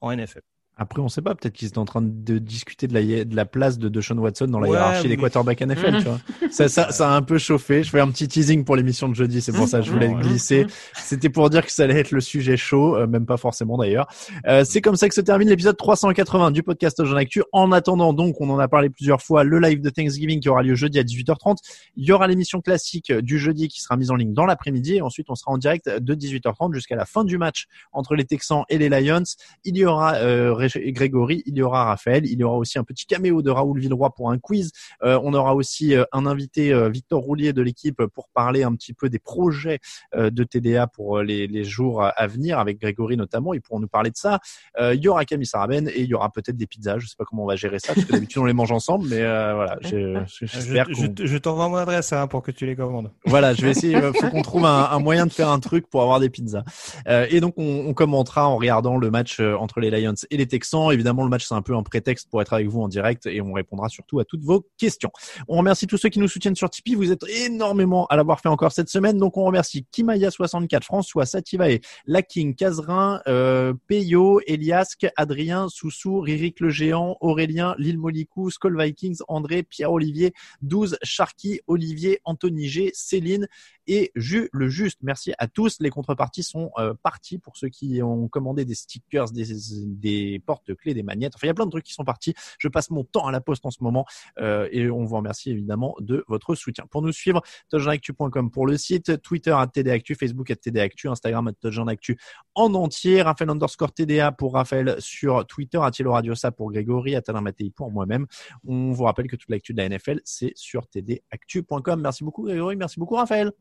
en 0.00 0.16
NFL. 0.16 0.40
Après, 0.76 1.00
on 1.00 1.08
sait 1.08 1.22
pas. 1.22 1.34
Peut-être 1.36 1.52
qu'ils 1.54 1.68
étaient 1.68 1.78
en 1.78 1.84
train 1.84 2.02
de 2.02 2.38
discuter 2.38 2.88
de 2.88 2.94
la, 2.94 3.00
hi- 3.00 3.24
de 3.24 3.36
la 3.36 3.44
place 3.44 3.78
de 3.78 3.88
Deshaun 3.88 4.18
Watson 4.18 4.46
dans 4.46 4.58
la 4.58 4.68
Ouais, 4.68 4.76
hiérarchie 4.76 5.08
des 5.08 5.16
quarterbacks 5.16 5.60
NFL. 5.60 5.98
tu 5.98 6.04
vois. 6.04 6.18
Ça, 6.50 6.68
ça, 6.68 6.90
ça 6.92 7.10
a 7.12 7.16
un 7.16 7.22
peu 7.22 7.38
chauffé. 7.38 7.82
Je 7.82 7.90
fais 7.90 8.00
un 8.00 8.08
petit 8.10 8.28
teasing 8.28 8.64
pour 8.64 8.76
l'émission 8.76 9.08
de 9.08 9.14
jeudi. 9.14 9.40
C'est 9.40 9.52
pour 9.52 9.66
ça 9.68 9.78
que 9.80 9.84
je 9.86 9.90
voulais 9.92 10.08
Ouais. 10.08 10.20
glisser. 10.22 10.66
C'était 10.94 11.28
pour 11.28 11.48
dire 11.50 11.64
que 11.64 11.72
ça 11.72 11.84
allait 11.84 11.98
être 11.98 12.10
le 12.12 12.20
sujet 12.20 12.56
chaud, 12.56 12.96
euh, 12.96 13.06
même 13.06 13.26
pas 13.26 13.36
forcément 13.36 13.76
d'ailleurs. 13.76 14.06
Euh, 14.46 14.64
c'est 14.64 14.80
comme 14.80 14.94
ça 14.96 15.08
que 15.08 15.14
se 15.14 15.20
termine 15.20 15.48
l'épisode 15.48 15.76
380 15.76 16.50
du 16.52 16.62
podcast 16.62 17.04
Jean 17.04 17.16
Actu. 17.16 17.42
En 17.52 17.72
attendant, 17.72 18.12
donc, 18.12 18.40
on 18.40 18.50
en 18.50 18.58
a 18.58 18.68
parlé 18.68 18.88
plusieurs 18.90 19.20
fois, 19.22 19.42
le 19.44 19.58
live 19.58 19.80
de 19.80 19.90
Thanksgiving 19.90 20.40
qui 20.40 20.48
aura 20.48 20.62
lieu 20.62 20.74
jeudi 20.74 20.98
à 20.98 21.02
18h30. 21.02 21.56
Il 21.96 22.04
y 22.04 22.12
aura 22.12 22.26
l'émission 22.28 22.60
classique 22.60 23.12
du 23.12 23.38
jeudi 23.38 23.68
qui 23.68 23.80
sera 23.80 23.96
mise 23.96 24.10
en 24.10 24.16
ligne 24.16 24.32
dans 24.34 24.46
l'après-midi. 24.46 24.96
Et 24.96 25.02
ensuite, 25.02 25.26
on 25.30 25.34
sera 25.34 25.50
en 25.52 25.58
direct 25.58 25.88
de 25.88 26.14
18h30 26.14 26.72
jusqu'à 26.74 26.96
la 26.96 27.04
fin 27.06 27.24
du 27.24 27.38
match 27.38 27.66
entre 27.92 28.14
les 28.16 28.24
Texans 28.24 28.62
et 28.68 28.78
les 28.78 28.88
Lions. 28.88 29.22
Il 29.64 29.76
y 29.76 29.84
aura 29.84 30.14
euh, 30.16 30.52
Grégory, 30.68 31.42
il 31.46 31.56
y 31.56 31.62
aura 31.62 31.84
Raphaël, 31.84 32.24
il 32.26 32.38
y 32.38 32.44
aura 32.44 32.56
aussi 32.56 32.78
un 32.78 32.84
petit 32.84 33.06
caméo 33.06 33.42
de 33.42 33.50
Raoul 33.50 33.78
Villeroy 33.80 34.10
pour 34.14 34.30
un 34.30 34.38
quiz. 34.38 34.72
Euh, 35.02 35.18
on 35.22 35.34
aura 35.34 35.54
aussi 35.54 35.94
euh, 35.94 36.04
un 36.12 36.26
invité, 36.26 36.72
euh, 36.72 36.88
Victor 36.88 37.22
Roulier 37.22 37.52
de 37.52 37.62
l'équipe, 37.62 38.02
pour 38.14 38.28
parler 38.34 38.62
un 38.62 38.74
petit 38.74 38.92
peu 38.94 39.08
des 39.08 39.18
projets 39.18 39.78
euh, 40.14 40.30
de 40.30 40.44
TDA 40.44 40.86
pour 40.86 41.20
les, 41.20 41.46
les 41.46 41.64
jours 41.64 42.02
à- 42.02 42.26
venir, 42.26 42.58
avec 42.58 42.80
Grégory 42.80 43.16
notamment. 43.16 43.52
Ils 43.54 43.60
pourront 43.60 43.80
nous 43.80 43.88
parler 43.88 44.10
de 44.10 44.16
ça. 44.16 44.40
Euh, 44.80 44.94
il 44.94 45.02
y 45.02 45.08
aura 45.08 45.24
Camille 45.24 45.46
Saraben 45.46 45.88
et 45.88 46.00
il 46.00 46.06
y 46.06 46.14
aura 46.14 46.30
peut-être 46.30 46.56
des 46.56 46.66
pizzas. 46.66 46.98
Je 46.98 47.06
sais 47.06 47.14
pas 47.18 47.24
comment 47.24 47.44
on 47.44 47.46
va 47.46 47.56
gérer 47.56 47.78
ça, 47.78 47.92
parce 47.94 48.06
que 48.06 48.12
d'habitude 48.12 48.38
on 48.40 48.44
les 48.46 48.52
mange 48.54 48.72
ensemble, 48.72 49.06
mais 49.08 49.20
euh, 49.20 49.54
voilà, 49.54 49.76
j'espère 49.82 50.86
Je, 50.94 51.06
je, 51.18 51.26
je 51.26 51.38
t'envoie 51.38 51.68
mon 51.68 51.76
adresse 51.76 52.12
hein, 52.12 52.26
pour 52.26 52.42
que 52.42 52.50
tu 52.50 52.66
les 52.66 52.76
commandes. 52.76 53.10
voilà, 53.26 53.52
je 53.54 53.62
vais 53.62 53.70
essayer. 53.72 53.96
Il 53.96 54.12
faut 54.20 54.30
qu'on 54.30 54.42
trouve 54.42 54.64
un, 54.64 54.88
un 54.90 54.98
moyen 54.98 55.26
de 55.26 55.32
faire 55.32 55.48
un 55.48 55.60
truc 55.60 55.88
pour 55.88 56.02
avoir 56.02 56.20
des 56.20 56.30
pizzas. 56.30 56.64
Euh, 57.08 57.26
et 57.30 57.40
donc, 57.40 57.54
on, 57.56 57.84
on 57.86 57.94
commentera 57.94 58.48
en 58.48 58.56
regardant 58.56 58.96
le 58.96 59.10
match 59.10 59.40
entre 59.40 59.80
les 59.80 59.90
Lions 59.90 60.14
et 60.30 60.36
les 60.36 60.46
Évidemment, 60.92 61.24
le 61.24 61.30
match 61.30 61.46
c'est 61.46 61.54
un 61.54 61.62
peu 61.62 61.74
un 61.74 61.82
prétexte 61.82 62.28
pour 62.30 62.40
être 62.42 62.52
avec 62.52 62.68
vous 62.68 62.80
en 62.80 62.88
direct 62.88 63.26
et 63.26 63.40
on 63.40 63.52
répondra 63.52 63.88
surtout 63.88 64.20
à 64.20 64.24
toutes 64.24 64.42
vos 64.42 64.66
questions. 64.78 65.10
On 65.48 65.58
remercie 65.58 65.86
tous 65.86 65.98
ceux 65.98 66.08
qui 66.08 66.18
nous 66.18 66.28
soutiennent 66.28 66.56
sur 66.56 66.70
Tipeee. 66.70 66.94
Vous 66.94 67.12
êtes 67.12 67.24
énormément 67.28 68.06
à 68.06 68.16
l'avoir 68.16 68.40
fait 68.40 68.48
encore 68.48 68.72
cette 68.72 68.88
semaine. 68.88 69.18
Donc, 69.18 69.36
on 69.36 69.44
remercie 69.44 69.86
Kimaya64, 69.92 70.82
François, 70.82 71.26
Sativae, 71.26 71.80
Laking, 72.06 72.54
Cazerin, 72.54 73.20
euh, 73.26 73.74
Peyo, 73.86 74.40
Eliasque, 74.46 75.06
Adrien, 75.16 75.68
Soussou, 75.68 76.20
Ririk 76.20 76.60
le 76.60 76.70
Géant, 76.70 77.16
Aurélien, 77.20 77.74
Lille 77.78 77.98
Molicou, 77.98 78.50
Skull 78.50 78.80
Vikings, 78.80 79.18
André, 79.28 79.62
Pierre-Olivier, 79.62 80.32
12, 80.62 80.98
Sharky, 81.02 81.60
Olivier, 81.66 82.20
Anthony 82.24 82.68
G, 82.68 82.90
Céline 82.94 83.48
et 83.86 84.12
Jus 84.14 84.48
le 84.52 84.68
Juste. 84.68 84.98
Merci 85.02 85.32
à 85.38 85.46
tous. 85.46 85.76
Les 85.80 85.90
contreparties 85.90 86.42
sont 86.42 86.70
euh, 86.78 86.94
parties 87.02 87.38
pour 87.38 87.56
ceux 87.56 87.68
qui 87.68 88.02
ont 88.02 88.28
commandé 88.28 88.64
des 88.64 88.74
stickers, 88.74 89.30
des 89.30 90.42
porte-clés, 90.44 90.94
des 90.94 91.02
magnettes. 91.02 91.32
Enfin, 91.34 91.46
il 91.46 91.48
y 91.48 91.50
a 91.50 91.54
plein 91.54 91.66
de 91.66 91.70
trucs 91.70 91.84
qui 91.84 91.92
sont 91.92 92.04
partis. 92.04 92.34
Je 92.58 92.68
passe 92.68 92.90
mon 92.90 93.04
temps 93.04 93.26
à 93.26 93.32
la 93.32 93.40
poste 93.40 93.66
en 93.66 93.70
ce 93.70 93.82
moment 93.82 94.04
euh, 94.38 94.68
et 94.70 94.90
on 94.90 95.04
vous 95.04 95.16
remercie 95.16 95.50
évidemment 95.50 95.94
de 96.00 96.24
votre 96.28 96.54
soutien. 96.54 96.84
Pour 96.90 97.02
nous 97.02 97.12
suivre, 97.12 97.42
touchdownactu.com 97.70 98.50
pour 98.50 98.66
le 98.66 98.76
site, 98.76 99.20
Twitter 99.22 99.54
à 99.56 99.66
TDActu, 99.66 100.14
Facebook 100.14 100.50
à 100.50 100.56
TDActu, 100.56 101.08
Instagram 101.08 101.48
à 101.48 101.52
touchdownactu 101.52 102.18
en 102.54 102.74
entier, 102.74 103.22
Raphaël 103.22 103.50
underscore 103.50 103.92
TDA 103.92 104.32
pour 104.32 104.54
Raphaël 104.54 104.96
sur 104.98 105.46
Twitter, 105.46 105.78
Attilo 105.82 106.12
Radiosa 106.12 106.50
pour 106.50 106.70
Grégory, 106.70 107.14
Atalin 107.16 107.40
Mattei 107.40 107.70
pour 107.70 107.90
moi-même. 107.90 108.26
On 108.66 108.92
vous 108.92 109.04
rappelle 109.04 109.26
que 109.26 109.36
toute 109.36 109.50
l'actu 109.50 109.72
de 109.72 109.78
la 109.82 109.88
NFL, 109.88 110.20
c'est 110.24 110.52
sur 110.54 110.86
tdactu.com. 110.88 112.00
Merci 112.00 112.24
beaucoup 112.24 112.44
Grégory, 112.44 112.76
merci 112.76 112.98
beaucoup 112.98 113.16
Raphaël. 113.16 113.52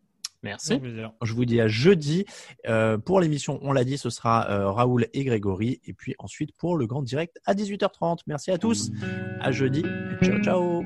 Merci. 0.43 0.79
Je 1.21 1.33
vous 1.33 1.45
dis 1.45 1.59
à 1.61 1.67
jeudi. 1.67 2.25
Euh, 2.67 2.97
pour 2.97 3.19
l'émission, 3.21 3.59
on 3.61 3.71
l'a 3.71 3.83
dit, 3.83 3.97
ce 3.97 4.09
sera 4.09 4.49
euh, 4.49 4.69
Raoul 4.69 5.07
et 5.13 5.23
Grégory. 5.23 5.79
Et 5.85 5.93
puis 5.93 6.15
ensuite 6.19 6.51
pour 6.57 6.77
le 6.77 6.85
grand 6.85 7.01
direct 7.01 7.39
à 7.45 7.53
18h30. 7.53 8.19
Merci 8.27 8.51
à 8.51 8.57
tous. 8.57 8.91
À 9.39 9.51
jeudi. 9.51 9.83
Ciao, 10.21 10.41
ciao. 10.43 10.83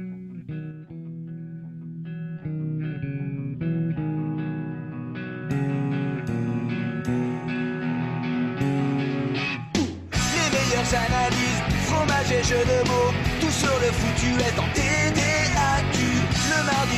Les 10.33 10.49
meilleures 10.53 10.93
analyses, 10.93 11.61
fromage 11.85 12.31
et 12.31 12.43
jeux 12.43 12.55
de 12.55 12.87
mots, 12.87 13.13
tout 13.41 13.51
sur 13.51 13.73
le 13.79 13.91
foutu 13.91 14.29
est 14.39 14.59
en 14.59 14.67
TDAQ 14.73 15.26